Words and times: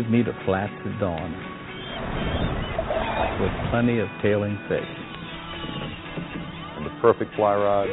give 0.00 0.10
me 0.10 0.22
the 0.22 0.32
flats 0.46 0.72
at 0.80 1.00
dawn 1.00 1.28
with 3.40 3.52
plenty 3.70 4.00
of 4.00 4.08
tailing 4.22 4.56
fish. 4.68 4.92
And 6.76 6.86
the 6.86 6.94
perfect 7.02 7.34
fly 7.36 7.52
rod. 7.52 7.88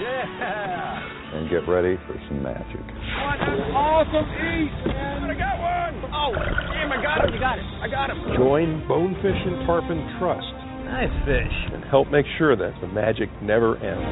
Yeah! 0.00 1.38
And 1.38 1.50
get 1.50 1.68
ready 1.70 1.96
for 2.06 2.18
some 2.26 2.42
magic. 2.42 2.82
Oh, 2.82 3.30
that's 3.38 3.70
awesome 3.70 4.26
eat, 4.26 4.74
man! 4.90 5.30
I 5.30 5.34
got 5.38 5.54
one! 5.62 5.94
Oh, 6.10 6.34
damn, 6.34 6.90
I 6.90 6.98
got 7.02 7.28
him, 7.28 7.34
you 7.34 7.40
got 7.40 7.58
it. 7.58 7.64
I 7.80 7.88
got 7.88 8.10
him. 8.10 8.18
Join 8.36 8.86
Bonefish 8.88 9.22
and 9.22 9.66
Tarpon 9.66 10.18
Trust. 10.18 10.54
Nice 10.82 11.14
fish. 11.24 11.56
And 11.74 11.84
help 11.84 12.10
make 12.10 12.26
sure 12.38 12.56
that 12.56 12.74
the 12.80 12.88
magic 12.88 13.28
never 13.40 13.76
ends. 13.78 14.02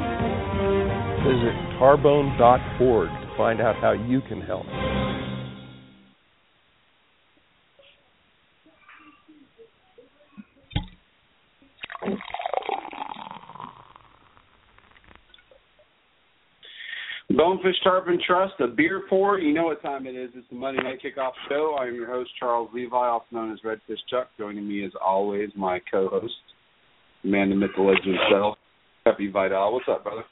Visit 1.27 1.55
tarbone.org 1.83 3.09
to 3.09 3.37
find 3.37 3.61
out 3.61 3.75
how 3.83 3.93
you 3.93 4.21
can 4.23 4.41
help. 4.41 4.67
Bonefish 17.37 17.77
Tarpon 17.85 18.19
Trust, 18.27 18.55
a 18.59 18.67
beer 18.67 19.03
pour. 19.09 19.39
You 19.39 19.55
know 19.55 19.65
what 19.65 19.81
time 19.83 20.07
it 20.07 20.17
is. 20.17 20.31
It's 20.35 20.47
the 20.51 20.57
Monday 20.57 20.83
Night 20.83 20.99
Kickoff 21.05 21.33
Show. 21.49 21.77
I 21.79 21.87
am 21.87 21.95
your 21.95 22.09
host, 22.09 22.31
Charles 22.39 22.71
Levi, 22.75 22.97
also 22.97 23.27
known 23.31 23.53
as 23.53 23.61
Redfish 23.61 23.99
Chuck. 24.09 24.29
Joining 24.37 24.67
me, 24.67 24.85
as 24.85 24.91
always, 25.01 25.51
my 25.55 25.81
co 25.91 26.09
host, 26.09 26.35
the 27.23 27.31
man, 27.31 27.51
the 27.51 27.55
myth, 27.55 27.71
the 27.77 27.83
legend 27.83 28.19
himself, 28.19 28.57
Pepe 29.05 29.31
Vidal. 29.31 29.73
What's 29.73 29.87
up, 29.89 30.03
brother? 30.03 30.25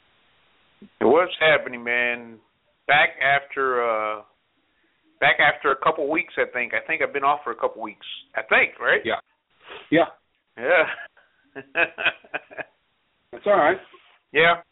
What's 1.01 1.33
happening, 1.39 1.85
man? 1.85 2.39
Back 2.89 3.11
after 3.23 3.85
uh 3.85 4.23
back 5.21 5.37
after 5.39 5.71
a 5.71 5.77
couple 5.77 6.11
weeks, 6.11 6.35
I 6.37 6.51
think. 6.53 6.73
I 6.75 6.85
think 6.85 7.03
I've 7.03 7.13
been 7.13 7.23
off 7.23 7.41
for 7.45 7.53
a 7.53 7.57
couple 7.57 7.81
weeks. 7.81 8.07
I 8.35 8.43
think, 8.43 8.79
right? 8.81 9.01
Yeah. 9.05 9.21
Yeah. 9.91 10.07
Yeah. 10.57 11.63
That's 13.33 13.47
all 13.47 13.57
right. 13.57 13.79
Yeah. 14.33 14.63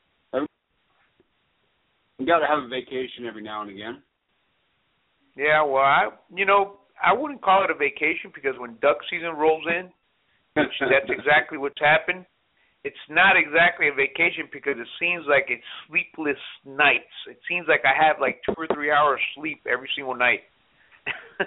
You 2.19 2.27
got 2.27 2.39
to 2.41 2.47
have 2.47 2.65
a 2.65 2.69
vacation 2.69 3.27
every 3.29 3.43
now 3.43 3.63
and 3.63 3.71
again. 3.71 4.03
Yeah, 5.37 5.63
well, 5.63 5.85
I 5.85 6.09
you 6.35 6.47
know, 6.47 6.81
I 7.03 7.13
wouldn't 7.13 7.43
call 7.43 7.65
it 7.65 7.71
a 7.71 7.75
vacation 7.75 8.33
because 8.35 8.55
when 8.59 8.79
duck 8.81 8.97
season 9.11 9.37
rolls 9.37 9.65
in, 9.69 9.91
which 10.57 10.73
that's 10.81 11.11
exactly 11.11 11.59
what's 11.59 11.81
happened. 11.81 12.25
It's 12.85 12.97
not 13.11 13.35
exactly 13.37 13.89
a 13.89 13.93
vacation 13.93 14.49
because 14.53 14.75
it 14.79 14.87
seems 15.01 15.25
like 15.29 15.47
it's 15.49 15.65
sleepless 15.89 16.39
nights. 16.65 17.11
It 17.29 17.39
seems 17.49 17.67
like 17.69 17.83
I 17.85 17.91
have 17.99 18.21
like 18.21 18.41
two 18.47 18.55
or 18.57 18.69
three 18.73 18.93
hours 18.93 19.19
sleep 19.35 19.67
every 19.67 19.91
single 19.97 20.15
night. 20.15 20.47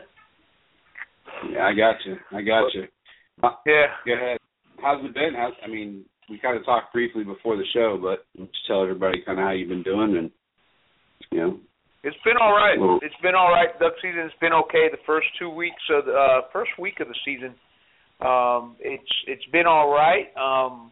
yeah, 1.49 1.63
I 1.63 1.71
got 1.71 1.95
you. 2.05 2.17
I 2.35 2.41
got 2.41 2.73
you. 2.75 2.83
Uh, 3.41 3.55
yeah. 3.65 3.87
Go 4.05 4.13
ahead. 4.13 4.37
How's 4.81 5.05
it 5.05 5.13
been? 5.13 5.31
How's, 5.33 5.53
I 5.63 5.67
mean, 5.67 6.03
we 6.29 6.39
kind 6.39 6.57
of 6.57 6.65
talked 6.65 6.91
briefly 6.91 7.23
before 7.23 7.55
the 7.55 7.63
show, 7.73 7.97
but 8.01 8.25
just 8.37 8.67
tell 8.67 8.83
everybody 8.83 9.23
kind 9.25 9.39
of 9.39 9.45
how 9.45 9.51
you've 9.51 9.69
been 9.69 9.83
doing 9.83 10.17
and 10.17 10.31
you 11.31 11.39
know. 11.39 11.59
It's 12.03 12.17
been 12.23 12.37
all 12.41 12.53
right. 12.53 12.79
Well, 12.79 12.99
It's 13.01 13.15
been 13.21 13.35
all 13.35 13.51
right. 13.51 13.77
Duck 13.79 13.93
season's 14.01 14.31
been 14.39 14.53
okay. 14.53 14.87
The 14.89 15.03
first 15.05 15.27
two 15.37 15.49
weeks 15.49 15.81
of 15.91 16.05
the 16.05 16.13
uh, 16.13 16.41
first 16.53 16.71
week 16.79 17.01
of 17.01 17.07
the 17.07 17.15
season, 17.25 17.55
um, 18.21 18.77
it's 18.79 19.11
it's 19.27 19.45
been 19.51 19.67
all 19.67 19.91
right. 19.91 20.31
Um, 20.39 20.91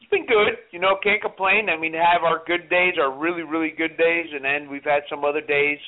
it's 0.00 0.10
been 0.10 0.26
good. 0.26 0.54
You 0.70 0.78
know, 0.78 0.96
can't 1.02 1.20
complain. 1.20 1.68
I 1.68 1.76
mean, 1.76 1.92
have 1.94 2.22
our 2.22 2.42
good 2.46 2.70
days, 2.70 2.94
our 3.00 3.10
really 3.10 3.42
really 3.42 3.74
good 3.76 3.96
days, 3.98 4.26
and 4.32 4.44
then 4.44 4.70
we've 4.70 4.84
had 4.84 5.02
some 5.10 5.24
other 5.24 5.40
days 5.40 5.78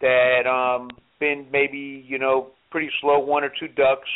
that 0.00 0.48
um 0.48 0.88
been 1.20 1.46
maybe 1.52 2.04
you 2.08 2.18
know 2.18 2.48
pretty 2.70 2.90
slow, 3.02 3.18
one 3.18 3.44
or 3.44 3.52
two 3.60 3.68
ducks 3.68 4.08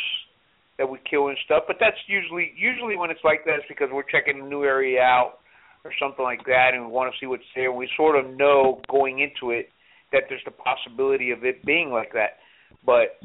that 0.79 0.89
we 0.89 0.97
kill 1.09 1.27
and 1.27 1.37
stuff. 1.45 1.63
But 1.67 1.77
that's 1.79 1.97
usually 2.07 2.51
usually 2.57 2.97
when 2.97 3.11
it's 3.11 3.23
like 3.23 3.45
that, 3.45 3.61
it's 3.61 3.69
because 3.69 3.89
we're 3.91 4.09
checking 4.09 4.41
a 4.41 4.45
new 4.45 4.63
area 4.63 5.01
out 5.01 5.37
or 5.87 5.93
something 5.99 6.23
like 6.23 6.45
that, 6.45 6.71
and 6.73 6.85
we 6.85 6.91
want 6.91 7.13
to 7.13 7.17
see 7.19 7.27
what's 7.27 7.47
there. 7.55 7.71
We 7.71 7.89
sort 7.95 8.19
of 8.19 8.35
know 8.35 8.81
going 8.91 9.19
into 9.19 9.51
it 9.51 9.69
that 10.11 10.23
there's 10.27 10.43
the 10.43 10.51
possibility 10.51 11.31
of 11.31 11.45
it 11.45 11.65
being 11.65 11.89
like 11.91 12.11
that. 12.11 12.43
But 12.85 13.15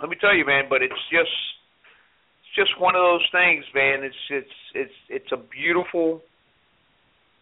let 0.00 0.10
me 0.10 0.16
tell 0.20 0.34
you, 0.34 0.44
man. 0.44 0.64
But 0.68 0.82
it's 0.82 1.04
just 1.10 1.30
it's 2.42 2.54
just 2.56 2.80
one 2.80 2.96
of 2.96 3.02
those 3.02 3.26
things, 3.30 3.64
man. 3.74 4.02
It's 4.02 4.22
it's 4.30 4.56
it's 4.74 4.98
it's 5.08 5.32
a 5.32 5.36
beautiful. 5.36 6.20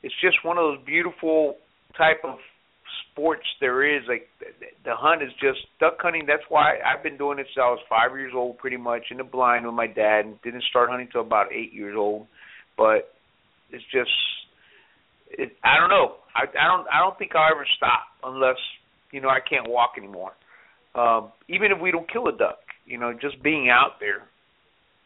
It's 0.02 0.14
just 0.20 0.44
one 0.44 0.58
of 0.58 0.64
those 0.64 0.84
beautiful 0.84 1.56
type 1.96 2.20
of 2.24 2.36
sports 3.10 3.46
there 3.60 3.96
is. 3.96 4.02
Like 4.06 4.28
the 4.84 4.94
hunt 4.94 5.22
is 5.22 5.30
just 5.40 5.60
duck 5.80 5.96
hunting. 5.98 6.24
That's 6.26 6.44
why 6.50 6.76
I've 6.84 7.02
been 7.02 7.16
doing 7.16 7.38
it 7.38 7.46
since 7.48 7.62
I 7.62 7.70
was 7.70 7.80
five 7.88 8.16
years 8.16 8.32
old, 8.34 8.58
pretty 8.58 8.76
much 8.76 9.04
in 9.10 9.16
the 9.16 9.24
blind 9.24 9.64
with 9.64 9.74
my 9.74 9.86
dad, 9.86 10.26
and 10.26 10.40
didn't 10.42 10.64
start 10.64 10.90
hunting 10.90 11.08
till 11.10 11.22
about 11.22 11.52
eight 11.52 11.72
years 11.72 11.96
old. 11.96 12.26
But 12.76 13.13
it's 13.74 13.84
just 13.90 14.10
it 15.30 15.56
I 15.64 15.78
don't 15.78 15.90
know. 15.90 16.16
I 16.34 16.46
I 16.46 16.66
don't 16.68 16.86
I 16.88 17.00
don't 17.00 17.18
think 17.18 17.34
I'll 17.34 17.50
ever 17.50 17.66
stop 17.76 18.06
unless, 18.22 18.58
you 19.10 19.20
know, 19.20 19.28
I 19.28 19.40
can't 19.40 19.68
walk 19.68 19.94
anymore. 19.98 20.32
Um 20.94 21.32
even 21.48 21.72
if 21.72 21.80
we 21.80 21.90
don't 21.90 22.10
kill 22.10 22.28
a 22.28 22.32
duck, 22.32 22.62
you 22.86 22.98
know, 22.98 23.12
just 23.12 23.42
being 23.42 23.68
out 23.68 23.98
there. 23.98 24.22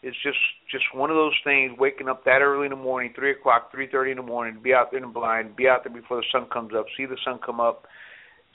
It's 0.00 0.16
just 0.22 0.38
just 0.70 0.84
one 0.94 1.10
of 1.10 1.16
those 1.16 1.34
things, 1.42 1.76
waking 1.76 2.08
up 2.08 2.24
that 2.24 2.40
early 2.40 2.66
in 2.66 2.70
the 2.70 2.76
morning, 2.76 3.12
three 3.16 3.32
o'clock, 3.32 3.72
three 3.72 3.88
thirty 3.90 4.12
in 4.12 4.16
the 4.18 4.22
morning, 4.22 4.60
be 4.62 4.72
out 4.72 4.92
there 4.92 5.00
in 5.02 5.06
the 5.08 5.12
blind, 5.12 5.56
be 5.56 5.66
out 5.66 5.82
there 5.82 5.92
before 5.92 6.18
the 6.18 6.26
sun 6.30 6.46
comes 6.52 6.72
up, 6.76 6.86
see 6.96 7.04
the 7.04 7.18
sun 7.24 7.40
come 7.44 7.58
up, 7.58 7.82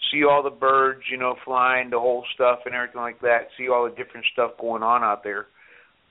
see 0.09 0.23
all 0.23 0.41
the 0.41 0.49
birds, 0.49 1.01
you 1.11 1.17
know, 1.17 1.35
flying, 1.43 1.89
the 1.89 1.99
whole 1.99 2.23
stuff 2.33 2.59
and 2.65 2.73
everything 2.73 3.01
like 3.01 3.19
that, 3.21 3.49
see 3.57 3.67
all 3.67 3.83
the 3.83 3.95
different 3.95 4.25
stuff 4.31 4.51
going 4.57 4.83
on 4.83 5.03
out 5.03 5.23
there. 5.23 5.47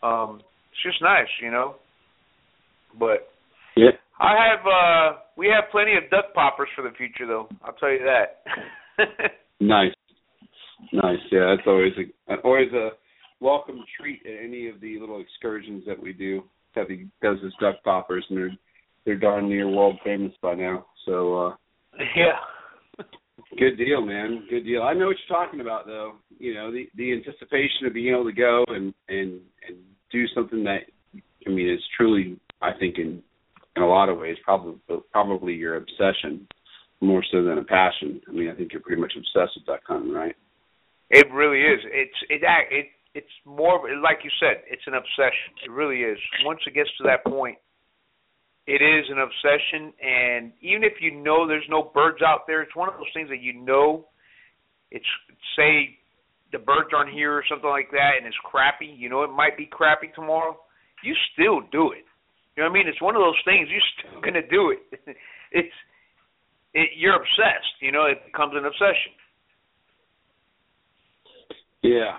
Um, 0.03 0.43
it's 0.71 0.83
just 0.83 1.01
nice, 1.01 1.33
you 1.41 1.51
know. 1.51 1.77
But 2.99 3.32
Yeah. 3.77 3.91
I 4.21 4.35
have 4.51 4.67
uh 4.67 5.19
we 5.37 5.47
have 5.49 5.71
plenty 5.71 5.95
of 5.97 6.11
duck 6.11 6.35
poppers 6.35 6.69
for 6.77 6.83
the 6.83 6.95
future 6.97 7.27
though. 7.27 7.49
I'll 7.65 7.75
tell 7.75 7.91
you 7.91 8.01
that. 8.05 8.43
Nice. 9.61 9.95
Nice. 10.93 11.21
Yeah, 11.31 11.55
that's 11.55 11.69
always 11.69 11.93
a 11.97 12.35
always 12.43 12.73
a 12.73 12.91
welcome 13.41 13.85
treat 13.97 14.21
at 14.27 14.45
any 14.45 14.69
of 14.69 14.81
the 14.81 14.99
little 14.99 15.21
excursions 15.21 15.85
that 15.87 16.01
we 16.01 16.13
do. 16.13 16.43
Pepe 16.75 17.07
does 17.23 17.39
his 17.43 17.53
duck 17.61 17.77
poppers 17.85 18.25
and 18.29 18.39
they're 18.39 18.51
they're 19.05 19.19
darn 19.19 19.49
near 19.49 19.69
world 19.69 19.99
famous 20.05 20.33
by 20.43 20.55
now. 20.55 20.87
So 21.07 21.47
uh 21.47 21.55
yeah. 22.17 23.05
good 23.59 23.77
deal, 23.77 24.05
man. 24.05 24.47
Good 24.51 24.65
deal. 24.65 24.83
I 24.83 24.95
know 24.95 25.07
what 25.07 25.17
you're 25.29 25.39
talking 25.39 25.61
about 25.61 25.87
though. 25.87 26.15
You 26.39 26.55
know, 26.55 26.73
the 26.73 26.89
the 26.97 27.13
anticipation 27.13 27.87
of 27.87 27.95
being 27.95 28.13
able 28.13 28.25
to 28.25 28.33
go 28.33 28.65
and 28.67 28.93
and 29.09 29.41
and 29.69 29.77
do 30.11 30.25
something 30.35 30.65
that 30.65 30.81
I 31.47 31.51
mean 31.51 31.71
is 31.71 31.81
truly 31.97 32.37
I 32.61 32.71
think 32.79 32.99
in 32.99 33.23
in 33.77 33.83
a 33.83 33.89
lot 33.89 34.09
of 34.09 34.19
ways 34.19 34.37
probably 34.45 34.79
probably 35.13 35.55
your 35.55 35.77
obsession 35.77 36.47
more 37.01 37.25
so 37.33 37.43
than 37.43 37.59
a 37.59 37.65
passion. 37.65 38.21
I 38.29 38.33
mean, 38.33 38.49
I 38.49 38.55
think 38.55 38.73
you're 38.73 38.81
pretty 38.81 39.01
much 39.01 39.13
obsessed 39.17 39.57
with 39.57 39.67
duck 39.67 39.81
hunting, 39.87 40.13
right? 40.13 40.37
It 41.11 41.27
really 41.33 41.61
is. 41.61 41.81
It's 41.85 42.19
it 42.31 42.43
act 42.47 42.73
it 42.73 42.87
it's 43.15 43.35
more 43.45 43.81
like 44.03 44.19
you 44.25 44.31
said, 44.41 44.63
it's 44.71 44.83
an 44.87 44.95
obsession. 44.95 45.53
It 45.65 45.71
really 45.71 46.01
is. 46.01 46.19
Once 46.45 46.61
it 46.67 46.75
gets 46.75 46.89
to 46.99 47.05
that 47.05 47.25
point, 47.25 47.59
it 48.67 48.81
is 48.81 49.05
an 49.11 49.19
obsession 49.19 49.93
and 50.01 50.53
even 50.63 50.85
if 50.85 50.95
you 51.01 51.11
know 51.11 51.47
there's 51.47 51.67
no 51.69 51.91
birds 51.95 52.23
out 52.23 52.47
there, 52.47 52.63
it's 52.63 52.77
one 52.77 52.89
of 52.89 52.95
those 52.95 53.13
things 53.13 53.29
that 53.29 53.43
you 53.43 53.55
know 53.55 54.07
it's 54.91 55.05
say 55.57 55.99
the 56.53 56.59
birds 56.59 56.91
aren't 56.95 57.13
here 57.13 57.33
or 57.33 57.45
something 57.49 57.69
like 57.69 57.91
that 57.91 58.13
and 58.19 58.27
it's 58.27 58.37
crappy, 58.45 58.87
you 58.87 59.09
know 59.09 59.25
it 59.25 59.31
might 59.33 59.57
be 59.57 59.67
crappy 59.67 60.11
tomorrow, 60.15 60.57
you 61.03 61.15
still 61.35 61.61
do 61.73 61.91
it. 61.91 62.05
You 62.57 62.63
know 62.63 62.69
what 62.69 62.77
I 62.77 62.79
mean? 62.83 62.89
It's 62.89 63.01
one 63.01 63.17
of 63.17 63.23
those 63.23 63.41
things 63.45 63.69
you're 63.71 63.81
still 63.99 64.21
gonna 64.21 64.47
do 64.47 64.71
it. 64.71 65.17
it's 65.53 65.75
it, 66.75 66.91
you're 66.97 67.17
obsessed, 67.17 67.81
you 67.81 67.93
know, 67.93 68.07
it 68.07 68.25
becomes 68.27 68.53
an 68.57 68.65
obsession. 68.65 69.13
Yeah. 71.83 72.19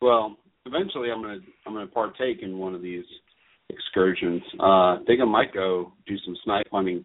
Well, 0.00 0.36
eventually 0.66 1.10
I'm 1.10 1.22
gonna 1.22 1.40
I'm 1.66 1.72
gonna 1.72 1.86
partake 1.86 2.38
in 2.42 2.58
one 2.58 2.74
of 2.74 2.82
these 2.82 3.04
excursions. 3.70 4.42
Uh 4.60 4.96
I 4.96 4.98
think 5.06 5.20
I 5.20 5.24
might 5.24 5.54
go 5.54 5.92
do 6.06 6.16
some 6.24 6.36
snipe 6.44 6.66
hunting 6.70 7.04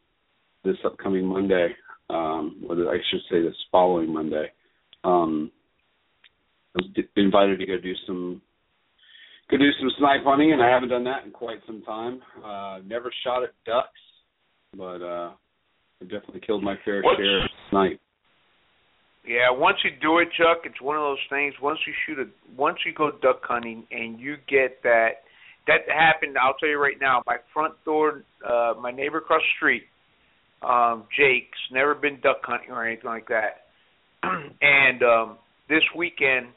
this 0.63 0.77
upcoming 0.85 1.25
Monday. 1.25 1.69
Um 2.09 2.65
or 2.68 2.75
I 2.94 2.97
should 3.09 3.21
say 3.31 3.41
this 3.41 3.56
following 3.71 4.13
Monday. 4.13 4.51
Um 5.03 5.51
I 6.75 6.83
was 6.83 6.91
d- 6.94 7.03
invited 7.15 7.59
to 7.59 7.65
go 7.65 7.79
do 7.79 7.94
some 8.06 8.41
go 9.50 9.58
do 9.58 9.70
some 9.80 9.90
snipe 9.98 10.22
hunting 10.24 10.52
and 10.54 10.62
I 10.62 10.70
haven't 10.70 10.90
done 10.90 11.04
that 11.06 11.26
in 11.26 11.32
quite 11.32 11.60
some 11.66 11.82
time. 11.84 12.22
Uh 12.44 12.80
never 12.86 13.12
shot 13.24 13.44
at 13.44 13.50
ducks, 13.66 14.00
but 14.76 15.02
uh 15.02 15.32
I've 16.02 16.10
definitely 16.10 16.42
killed 16.46 16.64
my 16.64 16.76
fair 16.86 17.02
What's- 17.02 17.18
share 17.18 17.44
of 17.44 17.50
snipe. 17.70 18.00
Yeah, 19.26 19.52
once 19.52 19.78
you 19.84 19.92
do 20.02 20.20
it, 20.20 20.30
Chuck, 20.38 20.60
it's 20.64 20.80
one 20.82 20.96
of 20.96 21.02
those 21.02 21.18
things. 21.30 21.54
Once 21.62 21.80
you 21.86 21.94
shoot 22.06 22.18
a, 22.20 22.28
once 22.56 22.78
you 22.86 22.94
go 22.94 23.12
duck 23.22 23.42
hunting 23.44 23.86
and 23.92 24.18
you 24.22 24.38
get 24.48 24.82
that, 24.84 25.24
that 25.68 25.82
happened. 25.94 26.38
I'll 26.42 26.54
tell 26.54 26.70
you 26.70 26.80
right 26.82 26.96
now. 27.02 27.24
My 27.28 27.36
front 27.54 27.74
door, 27.84 28.24
uh, 28.48 28.76
my 28.82 28.90
neighbor 28.90 29.18
across 29.18 29.42
the 29.42 29.56
street, 29.58 29.84
um, 30.62 31.04
Jake's 31.18 31.60
never 31.74 31.94
been 31.94 32.22
duck 32.22 32.38
hunting 32.44 32.72
or 32.72 32.86
anything 32.88 33.10
like 33.10 33.28
that, 33.28 33.66
and 34.62 35.04
um, 35.04 35.38
this 35.68 35.84
weekend 35.94 36.48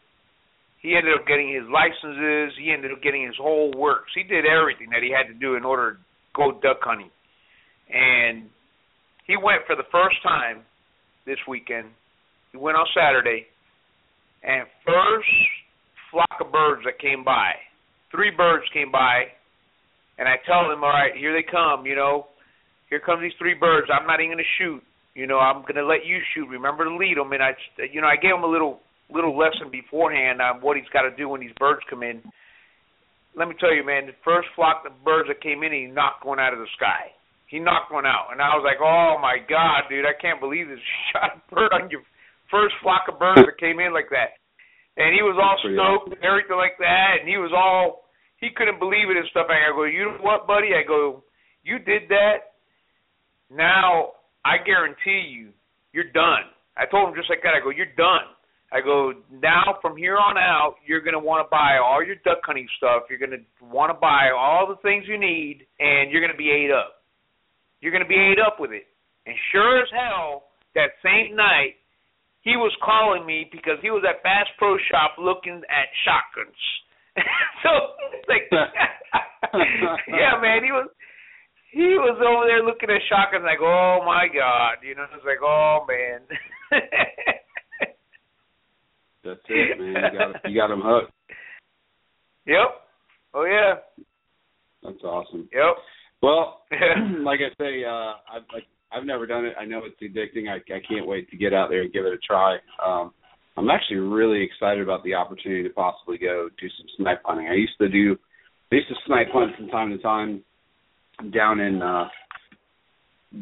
he 0.81 0.97
ended 0.97 1.12
up 1.15 1.27
getting 1.27 1.53
his 1.53 1.69
licenses. 1.69 2.56
He 2.59 2.73
ended 2.73 2.93
up 2.93 3.03
getting 3.03 3.27
his 3.27 3.37
whole 3.37 3.71
works. 3.77 4.11
He 4.15 4.23
did 4.23 4.44
everything 4.47 4.88
that 4.91 5.03
he 5.03 5.12
had 5.12 5.29
to 5.32 5.37
do 5.38 5.55
in 5.55 5.65
order 5.65 5.93
to 5.93 5.99
go 6.35 6.53
duck 6.62 6.81
hunting. 6.81 7.11
And 7.93 8.49
he 9.27 9.37
went 9.37 9.62
for 9.67 9.77
the 9.77 9.88
first 9.93 10.17
time 10.23 10.65
this 11.27 11.38
weekend. 11.47 11.88
He 12.53 12.59
went 12.59 12.77
on 12.77 12.87
Saturday, 12.97 13.47
and 14.43 14.67
first 14.85 15.29
flock 16.11 16.41
of 16.41 16.50
birds 16.50 16.82
that 16.85 16.99
came 16.99 17.23
by, 17.25 17.53
three 18.11 18.31
birds 18.31 18.65
came 18.73 18.91
by, 18.91 19.31
and 20.19 20.27
I 20.27 20.37
tell 20.47 20.73
him, 20.73 20.82
all 20.82 20.91
right, 20.91 21.12
here 21.15 21.32
they 21.32 21.47
come. 21.49 21.87
You 21.87 21.94
know, 21.94 22.27
here 22.88 23.00
come 23.05 23.23
these 23.23 23.37
three 23.38 23.55
birds. 23.55 23.88
I'm 23.93 24.06
not 24.06 24.21
even 24.21 24.32
gonna 24.32 24.53
shoot. 24.59 24.82
You 25.15 25.27
know, 25.27 25.38
I'm 25.38 25.62
gonna 25.62 25.87
let 25.87 26.05
you 26.05 26.19
shoot. 26.35 26.49
Remember 26.49 26.85
to 26.85 26.97
lead 26.97 27.17
them. 27.17 27.32
And 27.32 27.43
I, 27.43 27.53
you 27.93 28.00
know, 28.00 28.09
I 28.09 28.17
gave 28.17 28.35
him 28.35 28.43
a 28.43 28.50
little 28.50 28.81
little 29.12 29.37
lesson 29.37 29.71
beforehand 29.71 30.41
on 30.41 30.61
what 30.61 30.77
he's 30.77 30.89
got 30.93 31.03
to 31.03 31.15
do 31.15 31.29
when 31.29 31.41
these 31.41 31.55
birds 31.59 31.81
come 31.89 32.03
in. 32.03 32.23
Let 33.37 33.49
me 33.49 33.55
tell 33.59 33.75
you, 33.75 33.85
man, 33.85 34.07
the 34.07 34.19
first 34.25 34.49
flock 34.57 34.83
of 34.87 34.93
birds 35.05 35.29
that 35.29 35.41
came 35.43 35.62
in, 35.62 35.73
he 35.73 35.87
knocked 35.87 36.27
one 36.27 36.41
out 36.41 36.53
of 36.53 36.59
the 36.59 36.71
sky. 36.77 37.15
He 37.51 37.59
knocked 37.59 37.91
one 37.91 38.07
out, 38.07 38.31
and 38.31 38.39
I 38.39 38.55
was 38.55 38.62
like, 38.62 38.79
"Oh 38.79 39.19
my 39.19 39.39
God, 39.43 39.91
dude! 39.91 40.07
I 40.07 40.15
can't 40.15 40.39
believe 40.39 40.69
this 40.69 40.79
shot 41.11 41.35
a 41.35 41.55
bird 41.55 41.75
on 41.75 41.91
your 41.91 42.03
first 42.47 42.75
flock 42.83 43.11
of 43.11 43.19
birds 43.19 43.43
that 43.43 43.59
came 43.59 43.81
in 43.83 43.93
like 43.93 44.09
that." 44.11 44.39
And 44.97 45.15
he 45.15 45.23
was 45.23 45.35
all 45.35 45.59
stoked 45.59 46.15
and 46.15 46.23
everything 46.23 46.56
like 46.56 46.79
that, 46.79 47.19
and 47.19 47.29
he 47.29 47.39
was 47.39 47.51
all 47.51 48.06
he 48.39 48.51
couldn't 48.55 48.79
believe 48.79 49.11
it 49.11 49.19
and 49.19 49.27
stuff. 49.31 49.51
I 49.51 49.67
go, 49.75 49.83
"You 49.83 50.15
know 50.15 50.19
what, 50.23 50.47
buddy?" 50.47 50.75
I 50.79 50.87
go, 50.87 51.25
"You 51.63 51.79
did 51.81 52.09
that. 52.09 52.55
Now 53.51 54.15
I 54.45 54.59
guarantee 54.59 55.27
you, 55.27 55.51
you're 55.93 56.11
done." 56.15 56.55
I 56.77 56.87
told 56.87 57.09
him 57.11 57.15
just 57.17 57.29
like 57.29 57.43
that. 57.43 57.55
I 57.55 57.61
go, 57.61 57.71
"You're 57.71 57.95
done." 57.99 58.31
I 58.72 58.81
go, 58.81 59.12
now 59.31 59.78
from 59.82 59.96
here 59.96 60.17
on 60.17 60.38
out, 60.38 60.76
you're 60.87 61.00
going 61.00 61.19
to 61.19 61.20
want 61.20 61.44
to 61.44 61.50
buy 61.50 61.78
all 61.82 62.05
your 62.05 62.14
duck 62.22 62.38
hunting 62.46 62.69
stuff. 62.78 63.11
You're 63.11 63.19
going 63.19 63.34
to 63.34 63.43
want 63.67 63.90
to 63.90 63.99
buy 63.99 64.31
all 64.31 64.69
the 64.70 64.78
things 64.82 65.05
you 65.08 65.19
need, 65.19 65.67
and 65.81 66.11
you're 66.11 66.22
going 66.22 66.31
to 66.31 66.38
be 66.38 66.50
ate 66.50 66.70
up. 66.70 67.02
You're 67.81 67.90
going 67.90 68.05
to 68.05 68.08
be 68.08 68.14
ate 68.14 68.38
up 68.38 68.61
with 68.61 68.70
it. 68.70 68.87
And 69.26 69.34
sure 69.50 69.82
as 69.82 69.88
hell, 69.90 70.55
that 70.75 70.94
same 71.02 71.34
night, 71.34 71.82
he 72.43 72.56
was 72.56 72.72
calling 72.82 73.26
me 73.26 73.50
because 73.50 73.76
he 73.82 73.90
was 73.90 74.05
at 74.08 74.22
Bass 74.22 74.46
Pro 74.56 74.78
Shop 74.90 75.19
looking 75.19 75.61
at 75.69 75.90
shotguns. 76.06 76.62
so 77.62 77.70
like, 78.31 78.46
yeah, 80.08 80.38
man, 80.40 80.62
he 80.64 80.70
was 80.70 80.88
he 81.72 81.99
was 81.99 82.17
over 82.22 82.46
there 82.46 82.62
looking 82.64 82.88
at 82.88 83.02
shotguns 83.11 83.44
like, 83.44 83.61
oh 83.61 84.00
my 84.06 84.26
god, 84.32 84.78
you 84.82 84.94
know, 84.94 85.05
it's 85.14 85.26
like, 85.26 85.43
oh 85.43 85.84
man. 85.87 86.22
That's 89.25 89.40
it, 89.49 89.78
man. 89.78 89.88
You 89.88 90.19
got 90.19 90.50
you 90.50 90.61
got 90.61 90.69
them 90.69 90.82
hooked. 90.82 91.12
Yep. 92.46 92.69
Oh 93.34 93.44
yeah. 93.44 93.75
That's 94.82 95.02
awesome. 95.05 95.49
Yep. 95.52 95.76
Well, 96.22 96.62
like 97.22 97.40
I 97.40 97.52
say, 97.62 97.84
uh, 97.84 98.14
I've 98.32 98.49
like 98.52 98.64
I've 98.93 99.05
never 99.05 99.26
done 99.26 99.44
it. 99.44 99.55
I 99.61 99.64
know 99.64 99.82
it's 99.84 100.00
addicting. 100.00 100.49
I 100.49 100.56
I 100.75 100.81
can't 100.88 101.06
wait 101.06 101.31
to 101.31 101.37
get 101.37 101.52
out 101.52 101.69
there 101.69 101.82
and 101.82 101.93
give 101.93 102.06
it 102.06 102.14
a 102.14 102.19
try. 102.19 102.56
Um, 102.84 103.12
I'm 103.56 103.69
actually 103.69 103.99
really 103.99 104.43
excited 104.43 104.82
about 104.82 105.05
the 105.05 105.14
opportunity 105.14 105.62
to 105.64 105.70
possibly 105.70 106.17
go 106.17 106.49
do 106.58 106.69
some 106.78 106.87
snipe 106.96 107.20
hunting. 107.25 107.49
I 107.49 107.55
used 107.55 107.76
to 107.81 107.88
do 107.88 108.17
I 108.72 108.76
used 108.76 108.88
to 108.88 108.94
snipe 109.06 109.28
hunt 109.32 109.55
from 109.56 109.69
time 109.69 109.90
to 109.90 109.99
time 109.99 110.43
down 111.32 111.61
in 111.61 111.82
uh 111.82 112.08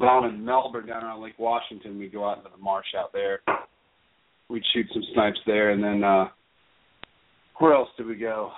down 0.01 0.27
in 0.27 0.45
Melbourne, 0.45 0.87
down 0.87 1.05
on 1.05 1.23
Lake 1.23 1.39
Washington. 1.39 1.99
We 1.99 2.09
go 2.09 2.29
out 2.29 2.39
into 2.39 2.51
the 2.51 2.63
marsh 2.63 2.95
out 2.99 3.13
there 3.13 3.41
we'd 4.49 4.63
shoot 4.73 4.87
some 4.93 5.03
snipes 5.15 5.39
there, 5.47 5.71
and 5.71 5.83
then 5.83 6.05
uh, 6.05 6.29
where 7.59 7.75
else 7.75 7.89
did 7.97 8.07
we 8.07 8.17
go? 8.17 8.51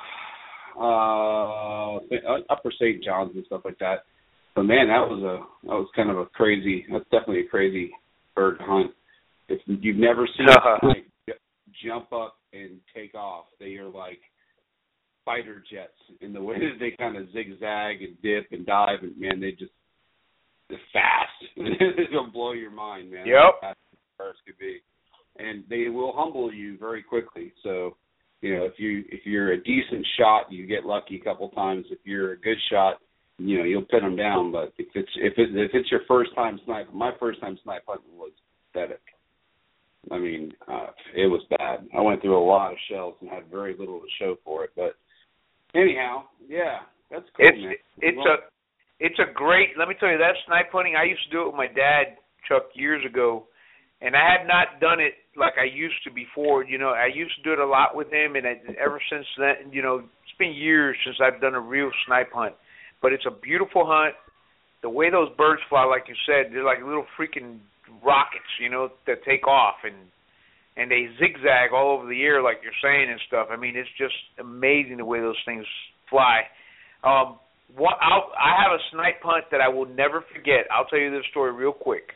Uh, 0.78 1.96
Upper 2.50 2.70
St. 2.72 3.02
John's 3.02 3.34
and 3.34 3.44
stuff 3.46 3.62
like 3.64 3.78
that. 3.78 4.04
But 4.54 4.64
man, 4.64 4.88
that 4.88 5.08
was 5.08 5.22
a 5.22 5.66
that 5.66 5.74
was 5.74 5.88
kind 5.94 6.10
of 6.10 6.18
a 6.18 6.26
crazy. 6.26 6.86
That's 6.90 7.04
definitely 7.04 7.40
a 7.40 7.48
crazy 7.48 7.92
bird 8.34 8.58
hunt. 8.60 8.92
If 9.48 9.60
you've 9.66 9.96
never 9.96 10.28
seen 10.36 10.48
a 10.48 10.78
snipe 10.80 11.06
jump 11.84 12.12
up 12.12 12.36
and 12.52 12.80
take 12.94 13.14
off, 13.14 13.46
they 13.58 13.76
are 13.76 13.88
like 13.88 14.20
fighter 15.24 15.62
jets 15.70 16.18
in 16.20 16.32
the 16.32 16.42
way 16.42 16.58
that 16.58 16.78
they 16.78 16.94
kind 16.98 17.16
of 17.16 17.32
zigzag 17.32 18.02
and 18.02 18.20
dip 18.22 18.46
and 18.52 18.66
dive, 18.66 19.02
and 19.02 19.18
man, 19.18 19.40
they 19.40 19.52
just 19.52 19.72
they're 20.68 20.78
fast. 20.92 21.56
It'll 21.56 22.30
blow 22.30 22.52
your 22.52 22.70
mind, 22.70 23.10
man. 23.10 23.26
Yep. 23.26 23.36
How 23.36 23.54
fast 23.60 23.78
birds 24.18 24.38
could 24.46 24.58
be 24.58 24.80
and 25.40 25.64
they 25.68 25.88
will 25.88 26.12
humble 26.14 26.52
you 26.52 26.76
very 26.78 27.02
quickly. 27.02 27.52
So, 27.62 27.96
you 28.40 28.56
know, 28.56 28.64
if 28.64 28.74
you 28.78 29.04
if 29.10 29.20
you're 29.24 29.52
a 29.52 29.62
decent 29.62 30.06
shot, 30.18 30.50
you 30.50 30.66
get 30.66 30.84
lucky 30.84 31.20
a 31.20 31.24
couple 31.24 31.48
times. 31.50 31.86
If 31.90 31.98
you're 32.04 32.32
a 32.32 32.40
good 32.40 32.56
shot, 32.70 32.96
you 33.38 33.58
know, 33.58 33.64
you'll 33.64 33.82
pin 33.82 34.00
them 34.02 34.16
down. 34.16 34.52
But 34.52 34.72
if 34.78 34.88
it's 34.94 35.10
if 35.16 35.34
it, 35.36 35.50
if 35.54 35.70
it's 35.74 35.90
your 35.90 36.02
first 36.08 36.34
time 36.34 36.60
snipe, 36.64 36.92
my 36.92 37.12
first 37.18 37.40
time 37.40 37.58
snipe 37.62 37.82
hunting 37.86 38.16
was 38.16 38.32
pathetic. 38.72 39.00
I 40.10 40.18
mean, 40.18 40.52
uh, 40.66 40.88
it 41.14 41.26
was 41.26 41.42
bad. 41.50 41.86
I 41.96 42.00
went 42.00 42.22
through 42.22 42.38
a 42.38 42.44
lot 42.44 42.72
of 42.72 42.78
shells 42.90 43.16
and 43.20 43.28
had 43.28 43.50
very 43.50 43.76
little 43.78 44.00
to 44.00 44.06
show 44.18 44.36
for 44.44 44.64
it. 44.64 44.70
But 44.74 44.94
anyhow, 45.74 46.24
yeah, 46.48 46.78
that's 47.10 47.26
cool. 47.36 47.46
It's 47.46 47.58
man. 47.58 47.74
it's 48.00 48.16
well, 48.16 48.26
a 48.26 48.36
it's 48.98 49.18
a 49.18 49.32
great. 49.34 49.70
Let 49.78 49.88
me 49.88 49.94
tell 50.00 50.10
you 50.10 50.18
that 50.18 50.34
snipe 50.46 50.72
hunting. 50.72 50.96
I 50.96 51.04
used 51.04 51.24
to 51.24 51.30
do 51.30 51.42
it 51.42 51.46
with 51.46 51.56
my 51.56 51.66
dad, 51.66 52.16
Chuck, 52.48 52.68
years 52.74 53.04
ago 53.04 53.46
and 54.00 54.16
I 54.16 54.24
had 54.36 54.48
not 54.48 54.80
done 54.80 55.00
it 55.00 55.14
like 55.36 55.54
I 55.60 55.64
used 55.64 56.02
to 56.04 56.10
before. 56.10 56.64
You 56.64 56.78
know, 56.78 56.90
I 56.90 57.06
used 57.12 57.36
to 57.36 57.42
do 57.42 57.52
it 57.52 57.58
a 57.58 57.66
lot 57.66 57.94
with 57.94 58.12
him, 58.12 58.36
and 58.36 58.46
I, 58.46 58.60
ever 58.80 59.00
since 59.10 59.26
then, 59.38 59.72
you 59.72 59.82
know, 59.82 59.98
it's 59.98 60.38
been 60.38 60.52
years 60.52 60.96
since 61.04 61.16
I've 61.22 61.40
done 61.40 61.54
a 61.54 61.60
real 61.60 61.90
snipe 62.06 62.32
hunt. 62.32 62.54
But 63.02 63.12
it's 63.12 63.26
a 63.26 63.30
beautiful 63.30 63.86
hunt. 63.86 64.14
The 64.82 64.90
way 64.90 65.10
those 65.10 65.28
birds 65.36 65.62
fly, 65.68 65.84
like 65.84 66.04
you 66.08 66.14
said, 66.26 66.52
they're 66.52 66.64
like 66.64 66.78
little 66.84 67.06
freaking 67.18 67.58
rockets, 68.04 68.48
you 68.60 68.68
know, 68.68 68.90
that 69.06 69.24
take 69.24 69.46
off 69.46 69.76
and 69.84 69.94
and 70.76 70.90
they 70.90 71.08
zigzag 71.18 71.74
all 71.74 71.98
over 71.98 72.08
the 72.08 72.22
air, 72.22 72.42
like 72.42 72.58
you're 72.62 72.76
saying 72.80 73.10
and 73.10 73.20
stuff. 73.26 73.48
I 73.50 73.56
mean, 73.56 73.76
it's 73.76 73.90
just 73.98 74.14
amazing 74.38 74.96
the 74.96 75.04
way 75.04 75.20
those 75.20 75.40
things 75.44 75.66
fly. 76.08 76.46
Um, 77.04 77.38
what 77.76 77.98
I'll, 78.00 78.32
I 78.32 78.56
have 78.62 78.72
a 78.72 78.82
snipe 78.92 79.20
hunt 79.22 79.44
that 79.50 79.60
I 79.60 79.68
will 79.68 79.86
never 79.86 80.24
forget. 80.32 80.70
I'll 80.72 80.86
tell 80.86 80.98
you 80.98 81.10
this 81.10 81.26
story 81.30 81.52
real 81.52 81.72
quick. 81.72 82.14